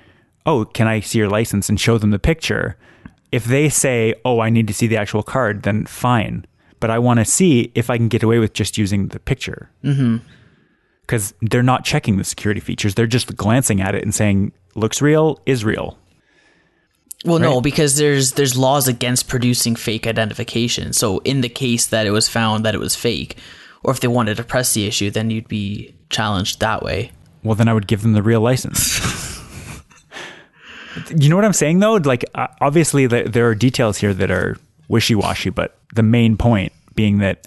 "Oh, 0.47 0.65
can 0.65 0.89
I 0.89 1.01
see 1.01 1.19
your 1.19 1.29
license?" 1.29 1.69
and 1.69 1.79
show 1.79 1.99
them 1.99 2.11
the 2.11 2.19
picture. 2.19 2.77
If 3.31 3.45
they 3.45 3.69
say, 3.69 4.15
"Oh, 4.25 4.41
I 4.41 4.49
need 4.51 4.67
to 4.69 4.75
see 4.75 4.87
the 4.89 4.97
actual 4.97 5.23
card," 5.23 5.63
then 5.63 5.85
fine. 5.87 6.45
But 6.81 6.91
I 6.91 6.99
want 6.99 7.21
to 7.21 7.25
see 7.27 7.71
if 7.75 7.91
I 7.91 7.99
can 7.99 8.09
get 8.09 8.23
away 8.23 8.39
with 8.39 8.55
just 8.55 8.79
using 8.79 9.09
the 9.09 9.21
picture. 9.21 9.69
Mm-hmm. 9.85 10.17
Because 11.11 11.35
they're 11.43 11.63
not 11.63 11.85
checking 11.85 12.19
the 12.19 12.25
security 12.25 12.61
features. 12.61 12.95
They're 12.95 13.09
just 13.09 13.37
glancing 13.37 13.81
at 13.81 13.97
it 13.97 14.05
and 14.05 14.15
saying, 14.15 14.53
"Looks 14.77 15.03
real, 15.03 15.41
is 15.45 15.65
real." 15.65 15.99
Well, 17.25 17.41
no, 17.41 17.61
because 17.61 17.97
there's 17.97 18.33
there's 18.33 18.57
laws 18.57 18.87
against 18.87 19.29
producing 19.29 19.75
fake 19.75 20.07
identification. 20.07 20.93
So 20.93 21.19
in 21.19 21.41
the 21.41 21.49
case 21.49 21.87
that 21.89 22.07
it 22.07 22.13
was 22.13 22.29
found 22.29 22.65
that 22.65 22.75
it 22.75 22.79
was 22.79 22.95
fake, 22.95 23.37
or 23.83 23.93
if 23.93 23.99
they 23.99 24.09
wanted 24.09 24.37
to 24.37 24.45
press 24.45 24.73
the 24.73 24.87
issue, 24.87 25.11
then 25.11 25.31
you'd 25.31 25.49
be 25.49 25.95
challenged 26.11 26.61
that 26.61 26.83
way. 26.83 27.11
well 27.43 27.55
then 27.55 27.69
i 27.69 27.73
would 27.73 27.87
give 27.87 28.03
them 28.03 28.13
the 28.13 28.23
real 28.23 28.41
license 28.41 29.01
you 31.17 31.29
know 31.29 31.37
what 31.37 31.45
i'm 31.45 31.53
saying 31.53 31.79
though 31.79 31.95
like 31.95 32.25
uh, 32.35 32.49
obviously 32.61 33.07
the, 33.07 33.23
there 33.23 33.49
are 33.49 33.55
details 33.55 33.97
here 33.97 34.13
that 34.13 34.31
are 34.31 34.57
wishy-washy 34.89 35.51
but 35.51 35.79
the 35.95 36.03
main 36.03 36.37
point 36.37 36.73
being 36.95 37.19
that 37.19 37.47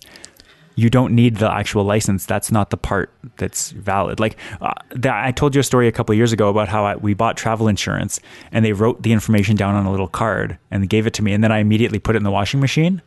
you 0.75 0.89
don't 0.89 1.13
need 1.13 1.37
the 1.37 1.51
actual 1.51 1.83
license 1.83 2.25
that's 2.25 2.51
not 2.51 2.69
the 2.69 2.77
part 2.77 3.11
that's 3.37 3.71
valid 3.71 4.19
like 4.19 4.37
uh, 4.61 4.73
i 5.09 5.31
told 5.31 5.55
you 5.55 5.61
a 5.61 5.63
story 5.63 5.87
a 5.87 5.91
couple 5.91 6.13
years 6.15 6.31
ago 6.31 6.49
about 6.49 6.67
how 6.67 6.85
I, 6.85 6.95
we 6.95 7.13
bought 7.13 7.37
travel 7.37 7.67
insurance 7.67 8.19
and 8.51 8.65
they 8.65 8.73
wrote 8.73 9.03
the 9.03 9.11
information 9.11 9.55
down 9.55 9.75
on 9.75 9.85
a 9.85 9.91
little 9.91 10.07
card 10.07 10.57
and 10.71 10.89
gave 10.89 11.07
it 11.07 11.13
to 11.15 11.23
me 11.23 11.33
and 11.33 11.43
then 11.43 11.51
i 11.51 11.59
immediately 11.59 11.99
put 11.99 12.15
it 12.15 12.17
in 12.17 12.23
the 12.23 12.31
washing 12.31 12.59
machine 12.59 13.01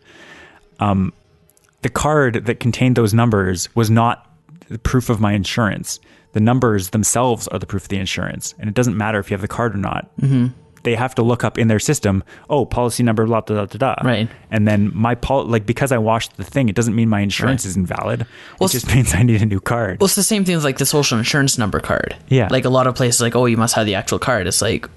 um, 0.79 1.13
the 1.83 1.89
card 1.89 2.47
that 2.47 2.61
contained 2.61 2.97
those 2.97 3.15
numbers 3.15 3.75
was 3.75 3.91
not 3.91 4.27
the 4.69 4.79
proof 4.79 5.09
of 5.09 5.21
my 5.21 5.33
insurance. 5.33 6.01
The 6.33 6.41
numbers 6.41 6.91
themselves 6.91 7.49
are 7.49 7.59
the 7.59 7.67
proof 7.67 7.85
of 7.85 7.89
the 7.89 7.99
insurance, 7.99 8.55
and 8.59 8.69
it 8.69 8.75
doesn't 8.75 8.97
matter 8.97 9.19
if 9.19 9.31
you 9.31 9.35
have 9.35 9.41
the 9.41 9.49
card 9.49 9.75
or 9.75 9.79
not. 9.79 10.11
Mm-hmm. 10.21 10.49
They 10.87 10.95
have 10.95 11.15
to 11.17 11.23
look 11.23 11.43
up 11.45 11.59
in 11.59 11.67
their 11.69 11.79
system. 11.81 12.23
Oh, 12.49 12.65
policy 12.65 13.03
number, 13.03 13.27
blah 13.27 13.43
blah 13.43 13.67
blah 13.67 13.79
blah. 13.79 13.97
Right. 14.09 14.29
And 14.51 14.67
then 14.67 14.91
my 14.95 15.15
pol 15.17 15.45
like 15.45 15.67
because 15.67 15.91
I 15.93 15.99
washed 15.99 16.37
the 16.39 16.45
thing, 16.45 16.69
it 16.71 16.75
doesn't 16.77 16.95
mean 16.95 17.09
my 17.11 17.21
insurance 17.21 17.65
Right. 17.67 17.71
is 17.71 17.77
invalid. 17.77 18.25
Well, 18.61 18.69
it 18.69 18.73
just 18.73 18.87
means 18.95 19.13
I 19.15 19.23
need 19.25 19.43
a 19.43 19.47
new 19.47 19.61
card. 19.61 20.01
Well, 20.01 20.07
it's 20.07 20.15
the 20.15 20.23
same 20.23 20.45
thing 20.45 20.55
as 20.57 20.65
like 20.65 20.79
the 20.79 20.87
social 20.87 21.19
insurance 21.19 21.59
number 21.59 21.81
card. 21.81 22.17
Yeah. 22.29 22.49
Like 22.51 22.65
a 22.65 22.71
lot 22.71 22.87
of 22.87 22.95
places, 22.95 23.21
like, 23.21 23.35
oh, 23.37 23.45
you 23.47 23.57
must 23.59 23.75
have 23.75 23.85
the 23.85 23.97
actual 23.97 24.19
card. 24.21 24.47
It's 24.47 24.63
like, 24.63 24.89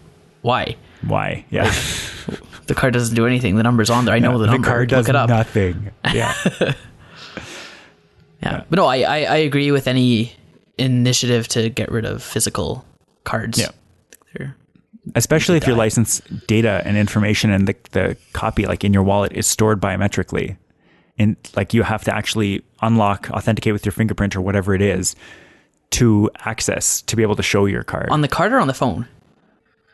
why? 0.44 0.76
Why? 1.02 1.44
Yeah. 1.50 1.74
The 2.70 2.76
card 2.76 2.94
doesn't 2.94 3.16
do 3.16 3.26
anything. 3.26 3.56
The 3.56 3.64
number's 3.64 3.90
on 3.90 4.06
there. 4.06 4.14
I 4.14 4.20
know 4.20 4.38
the 4.38 4.46
the 4.46 4.52
number. 4.52 4.68
card 4.68 4.92
Look 4.92 5.00
does 5.00 5.10
it 5.10 5.16
up. 5.16 5.28
nothing. 5.28 5.90
Yeah. 6.14 6.36
Yeah. 8.44 8.64
But 8.70 8.78
no, 8.78 8.86
I, 8.86 8.98
I, 9.02 9.18
I 9.24 9.36
agree 9.38 9.72
with 9.72 9.88
any 9.88 10.34
initiative 10.78 11.48
to 11.50 11.70
get 11.70 11.92
rid 11.92 12.06
of 12.06 12.22
physical 12.24 12.86
cards. 13.24 13.60
Yeah. 13.60 13.70
They're- 14.36 14.56
especially 15.16 15.58
if 15.58 15.68
your 15.68 15.76
license 15.76 16.20
data 16.48 16.82
and 16.86 16.98
information 16.98 17.50
and 17.52 17.68
the, 17.68 17.76
the 17.92 18.18
copy 18.34 18.66
like 18.66 18.84
in 18.84 18.94
your 18.94 19.04
wallet 19.04 19.32
is 19.34 19.48
stored 19.48 19.80
biometrically. 19.82 20.58
And 21.18 21.36
like 21.56 21.74
you 21.74 21.84
have 21.84 22.04
to 22.06 22.16
actually 22.16 22.64
unlock 22.82 23.30
authenticate 23.32 23.74
with 23.74 23.86
your 23.86 23.92
fingerprint 23.92 24.36
or 24.36 24.42
whatever 24.42 24.74
it 24.74 24.82
is 24.82 25.16
to 25.92 26.30
access 26.46 27.02
to 27.04 27.16
be 27.16 27.24
able 27.24 27.36
to 27.36 27.44
show 27.44 27.66
your 27.66 27.84
card. 27.84 28.10
On 28.10 28.22
the 28.22 28.28
card 28.28 28.54
or 28.54 28.60
on 28.60 28.68
the 28.68 28.74
phone? 28.74 29.08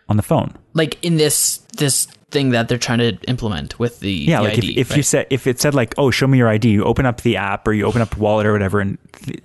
on 0.07 0.17
the 0.17 0.23
phone. 0.23 0.53
Like 0.75 1.03
in 1.03 1.17
this 1.17 1.57
this 1.77 2.05
thing 2.29 2.51
that 2.51 2.67
they're 2.67 2.77
trying 2.77 2.99
to 2.99 3.17
implement 3.27 3.79
with 3.79 4.01
the, 4.01 4.11
yeah 4.11 4.37
the 4.37 4.49
like 4.49 4.57
ID, 4.59 4.79
if, 4.79 4.91
if 4.91 4.97
you 4.97 5.01
said 5.03 5.25
if 5.31 5.47
it 5.47 5.59
said 5.59 5.73
like 5.73 5.95
oh 5.97 6.11
show 6.11 6.27
me 6.27 6.37
your 6.37 6.47
id 6.49 6.67
you 6.69 6.83
open 6.83 7.05
up 7.07 7.21
the 7.21 7.37
app 7.37 7.67
or 7.67 7.73
you 7.73 7.85
open 7.85 8.01
up 8.01 8.15
a 8.15 8.19
wallet 8.19 8.45
or 8.45 8.51
whatever 8.51 8.79
and 8.81 8.97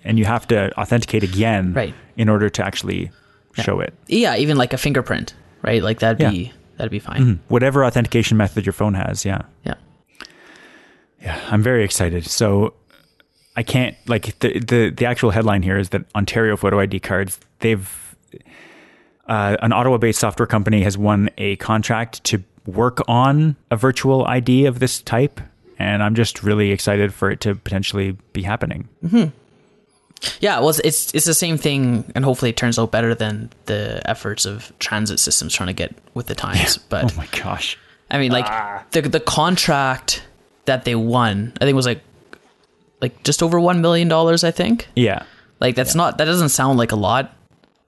and 0.05 0.19
you 0.19 0.25
have 0.27 0.47
to 0.49 0.71
authenticate 0.79 1.23
again 1.23 1.73
Right. 1.73 1.95
in 2.17 2.29
order 2.29 2.51
to 2.51 2.63
actually 2.65 3.11
show 3.55 3.81
it. 3.81 3.95
Yeah, 4.07 4.37
even 4.37 4.57
like 4.59 4.73
a 4.75 4.79
fingerprint, 4.79 5.35
right? 5.63 5.83
Like 5.83 6.01
that'd 6.01 6.21
Yeah. 6.21 6.31
be 6.31 6.53
that'd 6.77 6.91
be 6.91 6.99
fine. 6.99 7.41
whatever 7.49 7.85
authentication 7.85 8.37
method 8.37 8.65
your 8.67 8.73
phone 8.73 8.95
has 8.95 9.25
yeah 9.25 9.43
Yeah. 9.65 9.75
Yeah, 11.23 11.39
I'm 11.51 11.63
very 11.63 11.85
excited. 11.85 12.25
So 12.27 12.73
I 13.57 13.63
can't 13.63 13.95
like 14.09 14.39
the 14.39 14.59
the 14.61 14.91
the 14.91 15.05
actual 15.07 15.31
headline 15.31 15.63
here 15.63 15.77
is 15.79 15.91
that 15.91 16.05
Ontario 16.15 16.57
photo 16.57 16.81
ID 16.81 17.01
cards 17.01 17.39
they've 17.59 18.17
uh, 19.29 19.57
an 19.63 19.73
Ottawa-based 19.73 20.19
software 20.19 20.47
company 20.47 20.83
has 20.83 20.97
won 20.99 21.31
a 21.39 21.57
contract 21.57 22.25
to 22.25 22.43
work 22.67 23.01
on 23.07 23.55
a 23.71 23.77
virtual 23.77 24.25
ID 24.27 24.65
of 24.67 24.81
this 24.81 25.01
type, 25.03 25.41
and 25.79 26.03
I'm 26.03 26.15
just 26.17 26.43
really 26.43 26.73
excited 26.73 27.15
for 27.15 27.31
it 27.31 27.41
to 27.43 27.55
potentially 27.55 28.17
be 28.33 28.43
happening. 28.43 28.89
Yeah, 30.41 30.61
well, 30.61 30.69
it's, 30.85 31.15
it's 31.15 31.25
the 31.25 31.33
same 31.35 31.57
thing, 31.57 32.11
and 32.15 32.25
hopefully 32.25 32.51
it 32.51 32.57
turns 32.57 32.79
out 32.79 32.91
better 32.91 33.15
than 33.15 33.51
the 33.67 34.03
efforts 34.09 34.45
of 34.45 34.71
transit 34.79 35.19
systems 35.19 35.55
trying 35.55 35.69
to 35.69 35.73
get 35.73 35.95
with 36.15 36.27
the 36.27 36.35
times. 36.35 36.77
But 36.77 37.05
Oh 37.13 37.17
my 37.17 37.27
gosh! 37.33 37.79
I 38.11 38.19
mean, 38.19 38.31
like 38.31 38.91
the 38.91 39.01
the 39.03 39.21
contract 39.21 40.23
that 40.67 40.85
they 40.85 40.95
won, 40.95 41.55
I 41.61 41.65
think 41.65 41.75
was 41.75 41.87
like 41.87 42.03
like 43.01 43.23
just 43.25 43.43
over 43.43 43.59
one 43.59 43.81
million 43.81 44.09
dollars. 44.09 44.45
I 44.45 44.51
think 44.51 44.89
Yeah, 44.95 45.23
like 45.59 45.75
that's 45.75 45.95
not 45.95 46.19
that 46.19 46.27
doesn't 46.27 46.51
sound 46.51 46.77
like 46.79 46.93
a 46.93 46.97
lot 46.97 47.35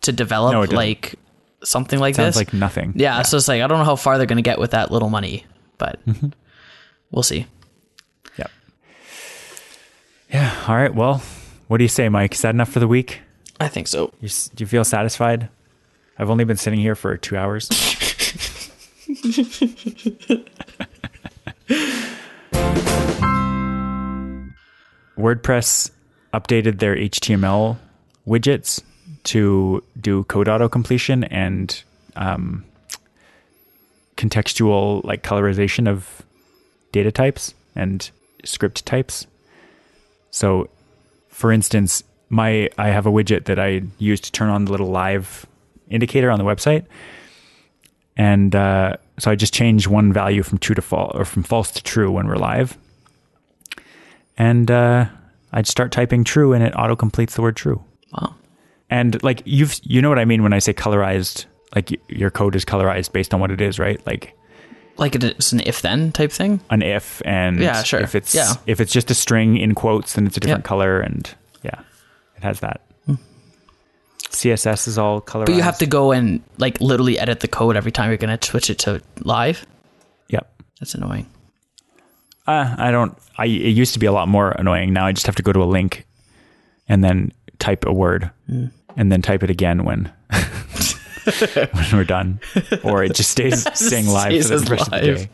to 0.02 0.12
develop 0.12 0.52
No, 0.54 0.62
like 0.76 1.16
something 1.62 1.98
like 2.00 2.14
sounds 2.14 2.28
this. 2.28 2.36
like 2.36 2.54
nothing. 2.54 2.94
yeah, 2.96 3.20
so 3.22 3.36
it's 3.36 3.46
like 3.46 3.60
I 3.60 3.66
don't 3.66 3.78
know 3.78 3.84
how 3.84 3.96
far 3.96 4.16
they're 4.16 4.26
going 4.26 4.36
to 4.36 4.42
get 4.42 4.58
with 4.58 4.70
that 4.70 4.90
little 4.90 5.10
money, 5.10 5.44
but 5.76 6.00
Mm-hmm. 6.06 6.28
we'll 7.10 7.22
see. 7.22 7.46
Yep. 8.38 8.50
Yeah. 10.32 10.64
All 10.66 10.74
right. 10.76 10.94
Well, 10.94 11.22
what 11.72 11.78
do 11.78 11.84
you 11.84 11.88
say, 11.88 12.10
Mike? 12.10 12.34
Is 12.34 12.42
that 12.42 12.54
enough 12.54 12.68
for 12.68 12.80
the 12.80 12.86
week? 12.86 13.22
I 13.58 13.66
think 13.66 13.88
so. 13.88 14.12
You, 14.20 14.28
do 14.54 14.62
you 14.62 14.66
feel 14.66 14.84
satisfied? 14.84 15.48
I've 16.18 16.28
only 16.28 16.44
been 16.44 16.58
sitting 16.58 16.78
here 16.78 16.94
for 16.94 17.16
two 17.16 17.34
hours. 17.34 17.66
WordPress 25.16 25.92
updated 26.34 26.78
their 26.78 26.94
HTML 26.94 27.78
widgets 28.28 28.82
to 29.24 29.82
do 29.98 30.24
code 30.24 30.48
auto 30.50 30.68
completion 30.68 31.24
and 31.24 31.82
um, 32.16 32.66
contextual 34.18 35.02
like 35.04 35.22
colorization 35.22 35.88
of 35.88 36.20
data 36.92 37.10
types 37.10 37.54
and 37.74 38.10
script 38.44 38.84
types. 38.84 39.26
So, 40.30 40.68
for 41.32 41.50
instance, 41.50 42.04
my 42.28 42.68
I 42.78 42.88
have 42.88 43.06
a 43.06 43.10
widget 43.10 43.46
that 43.46 43.58
I 43.58 43.82
use 43.98 44.20
to 44.20 44.30
turn 44.30 44.50
on 44.50 44.66
the 44.66 44.70
little 44.70 44.88
live 44.88 45.46
indicator 45.88 46.30
on 46.30 46.38
the 46.38 46.44
website, 46.44 46.84
and 48.16 48.54
uh, 48.54 48.96
so 49.18 49.30
I 49.30 49.34
just 49.34 49.52
change 49.52 49.88
one 49.88 50.12
value 50.12 50.42
from 50.42 50.58
true 50.58 50.74
to 50.74 50.82
false 50.82 51.12
or 51.14 51.24
from 51.24 51.42
false 51.42 51.72
to 51.72 51.82
true 51.82 52.12
when 52.12 52.28
we're 52.28 52.36
live, 52.36 52.78
and 54.36 54.70
uh, 54.70 55.06
I'd 55.52 55.66
start 55.66 55.90
typing 55.90 56.22
true, 56.22 56.52
and 56.52 56.62
it 56.62 56.72
auto 56.76 56.94
completes 56.94 57.34
the 57.34 57.42
word 57.42 57.56
true. 57.56 57.82
Wow. 58.12 58.36
And 58.88 59.22
like 59.22 59.42
you've 59.46 59.80
you 59.82 60.02
know 60.02 60.10
what 60.10 60.18
I 60.18 60.26
mean 60.26 60.42
when 60.42 60.52
I 60.52 60.58
say 60.58 60.74
colorized 60.74 61.46
like 61.74 61.98
your 62.08 62.30
code 62.30 62.54
is 62.54 62.64
colorized 62.64 63.12
based 63.12 63.32
on 63.32 63.40
what 63.40 63.50
it 63.50 63.60
is, 63.60 63.78
right? 63.78 64.04
Like 64.06 64.36
Like 64.98 65.14
it's 65.14 65.52
an 65.52 65.60
if 65.60 65.80
then 65.82 66.12
type 66.12 66.30
thing. 66.32 66.60
an 66.70 66.82
if 66.82 67.22
and 67.24 67.58
Yeah, 67.60 67.82
sure. 67.82 68.00
if 68.00 68.14
it's 68.14 68.34
Yeah. 68.34 68.52
if 68.66 68.80
it's 68.80 68.92
just 68.92 69.10
a 69.10 69.14
string 69.14 69.56
in 69.56 69.74
quotes, 69.74 70.12
then 70.14 70.26
it's 70.26 70.36
a 70.36 70.40
different 70.40 70.64
color 70.64 71.00
and 71.00 71.28
yeah, 71.62 71.80
it 72.36 72.42
has 72.42 72.60
that. 72.60 72.80
CSS 74.30 74.88
is 74.88 74.96
all 74.98 75.20
color. 75.20 75.44
But 75.44 75.54
you 75.54 75.62
have 75.62 75.78
to 75.78 75.86
go 75.86 76.10
and 76.12 76.42
like 76.58 76.80
literally 76.80 77.18
edit 77.18 77.40
the 77.40 77.48
code 77.48 77.76
every 77.76 77.92
time 77.92 78.08
you're 78.08 78.16
going 78.16 78.36
to 78.36 78.46
switch 78.46 78.70
it 78.70 78.78
to 78.80 79.02
live. 79.20 79.66
Yep. 80.28 80.50
That's 80.80 80.94
annoying. 80.94 81.26
Uh, 82.46 82.74
I 82.78 82.90
don't. 82.90 83.16
I 83.38 83.44
it 83.44 83.68
used 83.76 83.92
to 83.92 83.98
be 83.98 84.06
a 84.06 84.12
lot 84.12 84.28
more 84.28 84.50
annoying. 84.52 84.92
Now 84.92 85.06
I 85.06 85.12
just 85.12 85.26
have 85.26 85.36
to 85.36 85.42
go 85.42 85.52
to 85.52 85.62
a 85.62 85.64
link 85.68 86.06
and 86.88 87.04
then 87.04 87.32
type 87.58 87.84
a 87.84 87.92
word 87.92 88.30
Hmm. 88.46 88.66
and 88.96 89.12
then 89.12 89.22
type 89.22 89.42
it 89.42 89.50
again 89.50 89.84
when 89.84 90.10
when 91.72 91.86
we're 91.92 92.04
done, 92.04 92.40
or 92.82 93.04
it 93.04 93.14
just 93.14 93.30
stays 93.30 93.66
staying 93.78 94.06
live 94.06 94.32
Stays 94.44 94.48
for 94.50 94.58
the 94.58 94.70
rest 94.70 94.92
of 94.92 95.00
the 95.00 95.14
day. 95.14 95.28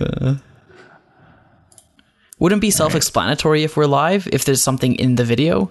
Uh. 0.00 0.34
Wouldn't 2.38 2.58
it 2.58 2.60
be 2.60 2.70
self-explanatory 2.70 3.62
if 3.62 3.76
we're 3.76 3.86
live 3.86 4.28
if 4.32 4.44
there's 4.44 4.62
something 4.62 4.94
in 4.96 5.14
the 5.14 5.24
video 5.24 5.70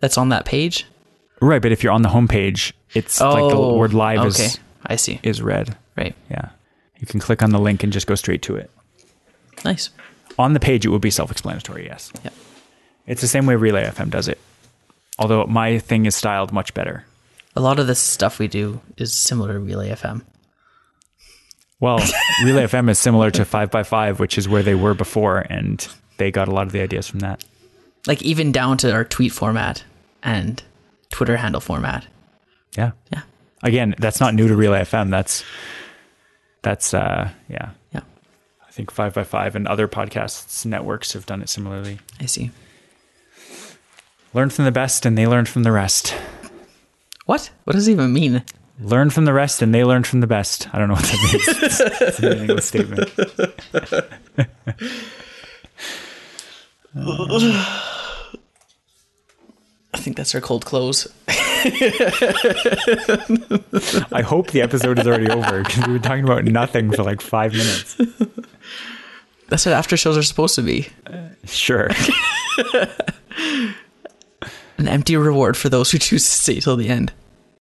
that's 0.00 0.18
on 0.18 0.28
that 0.30 0.44
page. 0.44 0.86
Right, 1.40 1.60
but 1.60 1.72
if 1.72 1.82
you're 1.82 1.92
on 1.92 2.02
the 2.02 2.08
homepage, 2.08 2.72
it's 2.94 3.20
like 3.20 3.50
the 3.50 3.58
word 3.58 3.94
oh, 3.94 3.96
live 3.96 4.20
Oh, 4.20 4.26
okay. 4.26 4.44
is 4.46 4.58
I 4.84 4.96
see. 4.96 5.20
is 5.22 5.42
red. 5.42 5.76
Right. 5.96 6.14
Yeah, 6.30 6.50
you 6.98 7.06
can 7.06 7.20
click 7.20 7.42
on 7.42 7.50
the 7.50 7.58
link 7.58 7.82
and 7.82 7.92
just 7.92 8.06
go 8.06 8.14
straight 8.14 8.42
to 8.42 8.56
it. 8.56 8.70
Nice. 9.64 9.90
On 10.38 10.52
the 10.52 10.60
page, 10.60 10.84
it 10.84 10.90
would 10.90 11.00
be 11.00 11.10
self-explanatory. 11.10 11.86
Yes, 11.86 12.12
Yep. 12.22 12.34
it's 13.06 13.20
the 13.22 13.28
same 13.28 13.46
way 13.46 13.56
Relay 13.56 13.84
FM 13.84 14.10
does 14.10 14.28
it. 14.28 14.38
Although 15.18 15.46
my 15.46 15.78
thing 15.78 16.04
is 16.04 16.14
styled 16.14 16.52
much 16.52 16.74
better. 16.74 17.05
A 17.56 17.60
lot 17.60 17.78
of 17.78 17.86
the 17.86 17.94
stuff 17.94 18.38
we 18.38 18.48
do 18.48 18.80
is 18.98 19.14
similar 19.14 19.54
to 19.54 19.58
Relay 19.58 19.90
FM. 19.90 20.22
Well, 21.80 21.98
Relay 22.44 22.64
FM 22.64 22.90
is 22.90 22.98
similar 22.98 23.30
to 23.30 23.42
5by5, 23.42 24.18
which 24.18 24.36
is 24.36 24.48
where 24.48 24.62
they 24.62 24.74
were 24.74 24.94
before, 24.94 25.38
and 25.38 25.86
they 26.18 26.30
got 26.30 26.48
a 26.48 26.50
lot 26.50 26.66
of 26.66 26.72
the 26.72 26.80
ideas 26.82 27.08
from 27.08 27.20
that. 27.20 27.44
Like 28.06 28.22
even 28.22 28.52
down 28.52 28.76
to 28.78 28.92
our 28.92 29.04
tweet 29.04 29.32
format 29.32 29.84
and 30.22 30.62
Twitter 31.10 31.36
handle 31.36 31.60
format. 31.60 32.06
Yeah. 32.76 32.92
Yeah. 33.10 33.22
Again, 33.62 33.94
that's 33.98 34.20
not 34.20 34.34
new 34.34 34.48
to 34.48 34.54
Relay 34.54 34.80
FM. 34.82 35.10
That's, 35.10 35.42
that's, 36.62 36.92
uh, 36.92 37.30
yeah. 37.48 37.70
Yeah. 37.92 38.02
I 38.66 38.70
think 38.70 38.92
5by5 38.92 39.54
and 39.54 39.66
other 39.66 39.88
podcasts 39.88 40.66
networks 40.66 41.14
have 41.14 41.24
done 41.24 41.40
it 41.40 41.48
similarly. 41.48 42.00
I 42.20 42.26
see. 42.26 42.50
Learn 44.34 44.50
from 44.50 44.66
the 44.66 44.72
best, 44.72 45.06
and 45.06 45.16
they 45.16 45.26
learned 45.26 45.48
from 45.48 45.62
the 45.62 45.72
rest. 45.72 46.14
What? 47.26 47.50
What 47.64 47.74
does 47.74 47.86
it 47.88 47.92
even 47.92 48.12
mean? 48.12 48.42
Learn 48.80 49.10
from 49.10 49.24
the 49.24 49.32
rest, 49.32 49.62
and 49.62 49.74
they 49.74 49.84
learn 49.84 50.04
from 50.04 50.20
the 50.20 50.26
best. 50.26 50.68
I 50.72 50.78
don't 50.78 50.88
know 50.88 50.94
what 50.94 51.04
that 51.04 51.32
means. 51.32 51.48
it's, 51.62 51.80
it's 52.00 52.18
a 52.20 52.30
meaningless 52.30 52.66
statement. 52.66 53.10
I 59.94 59.98
think 59.98 60.16
that's 60.16 60.34
our 60.34 60.40
cold 60.40 60.64
close. 60.64 61.06
I 64.12 64.22
hope 64.24 64.50
the 64.52 64.60
episode 64.62 64.98
is 64.98 65.06
already 65.06 65.28
over 65.30 65.62
because 65.62 65.76
we've 65.78 66.00
been 66.00 66.02
talking 66.02 66.24
about 66.24 66.44
nothing 66.44 66.90
for 66.92 67.02
like 67.02 67.20
five 67.20 67.52
minutes. 67.52 67.96
That's 69.48 69.64
what 69.66 69.74
after 69.74 69.96
shows 69.96 70.16
are 70.18 70.22
supposed 70.22 70.54
to 70.56 70.62
be. 70.62 70.88
Sure. 71.44 71.90
An 74.78 74.88
empty 74.88 75.16
reward 75.16 75.56
for 75.56 75.68
those 75.68 75.90
who 75.90 75.98
choose 75.98 76.24
to 76.24 76.30
stay 76.30 76.60
till 76.60 76.76
the 76.76 76.88
end. 76.88 77.12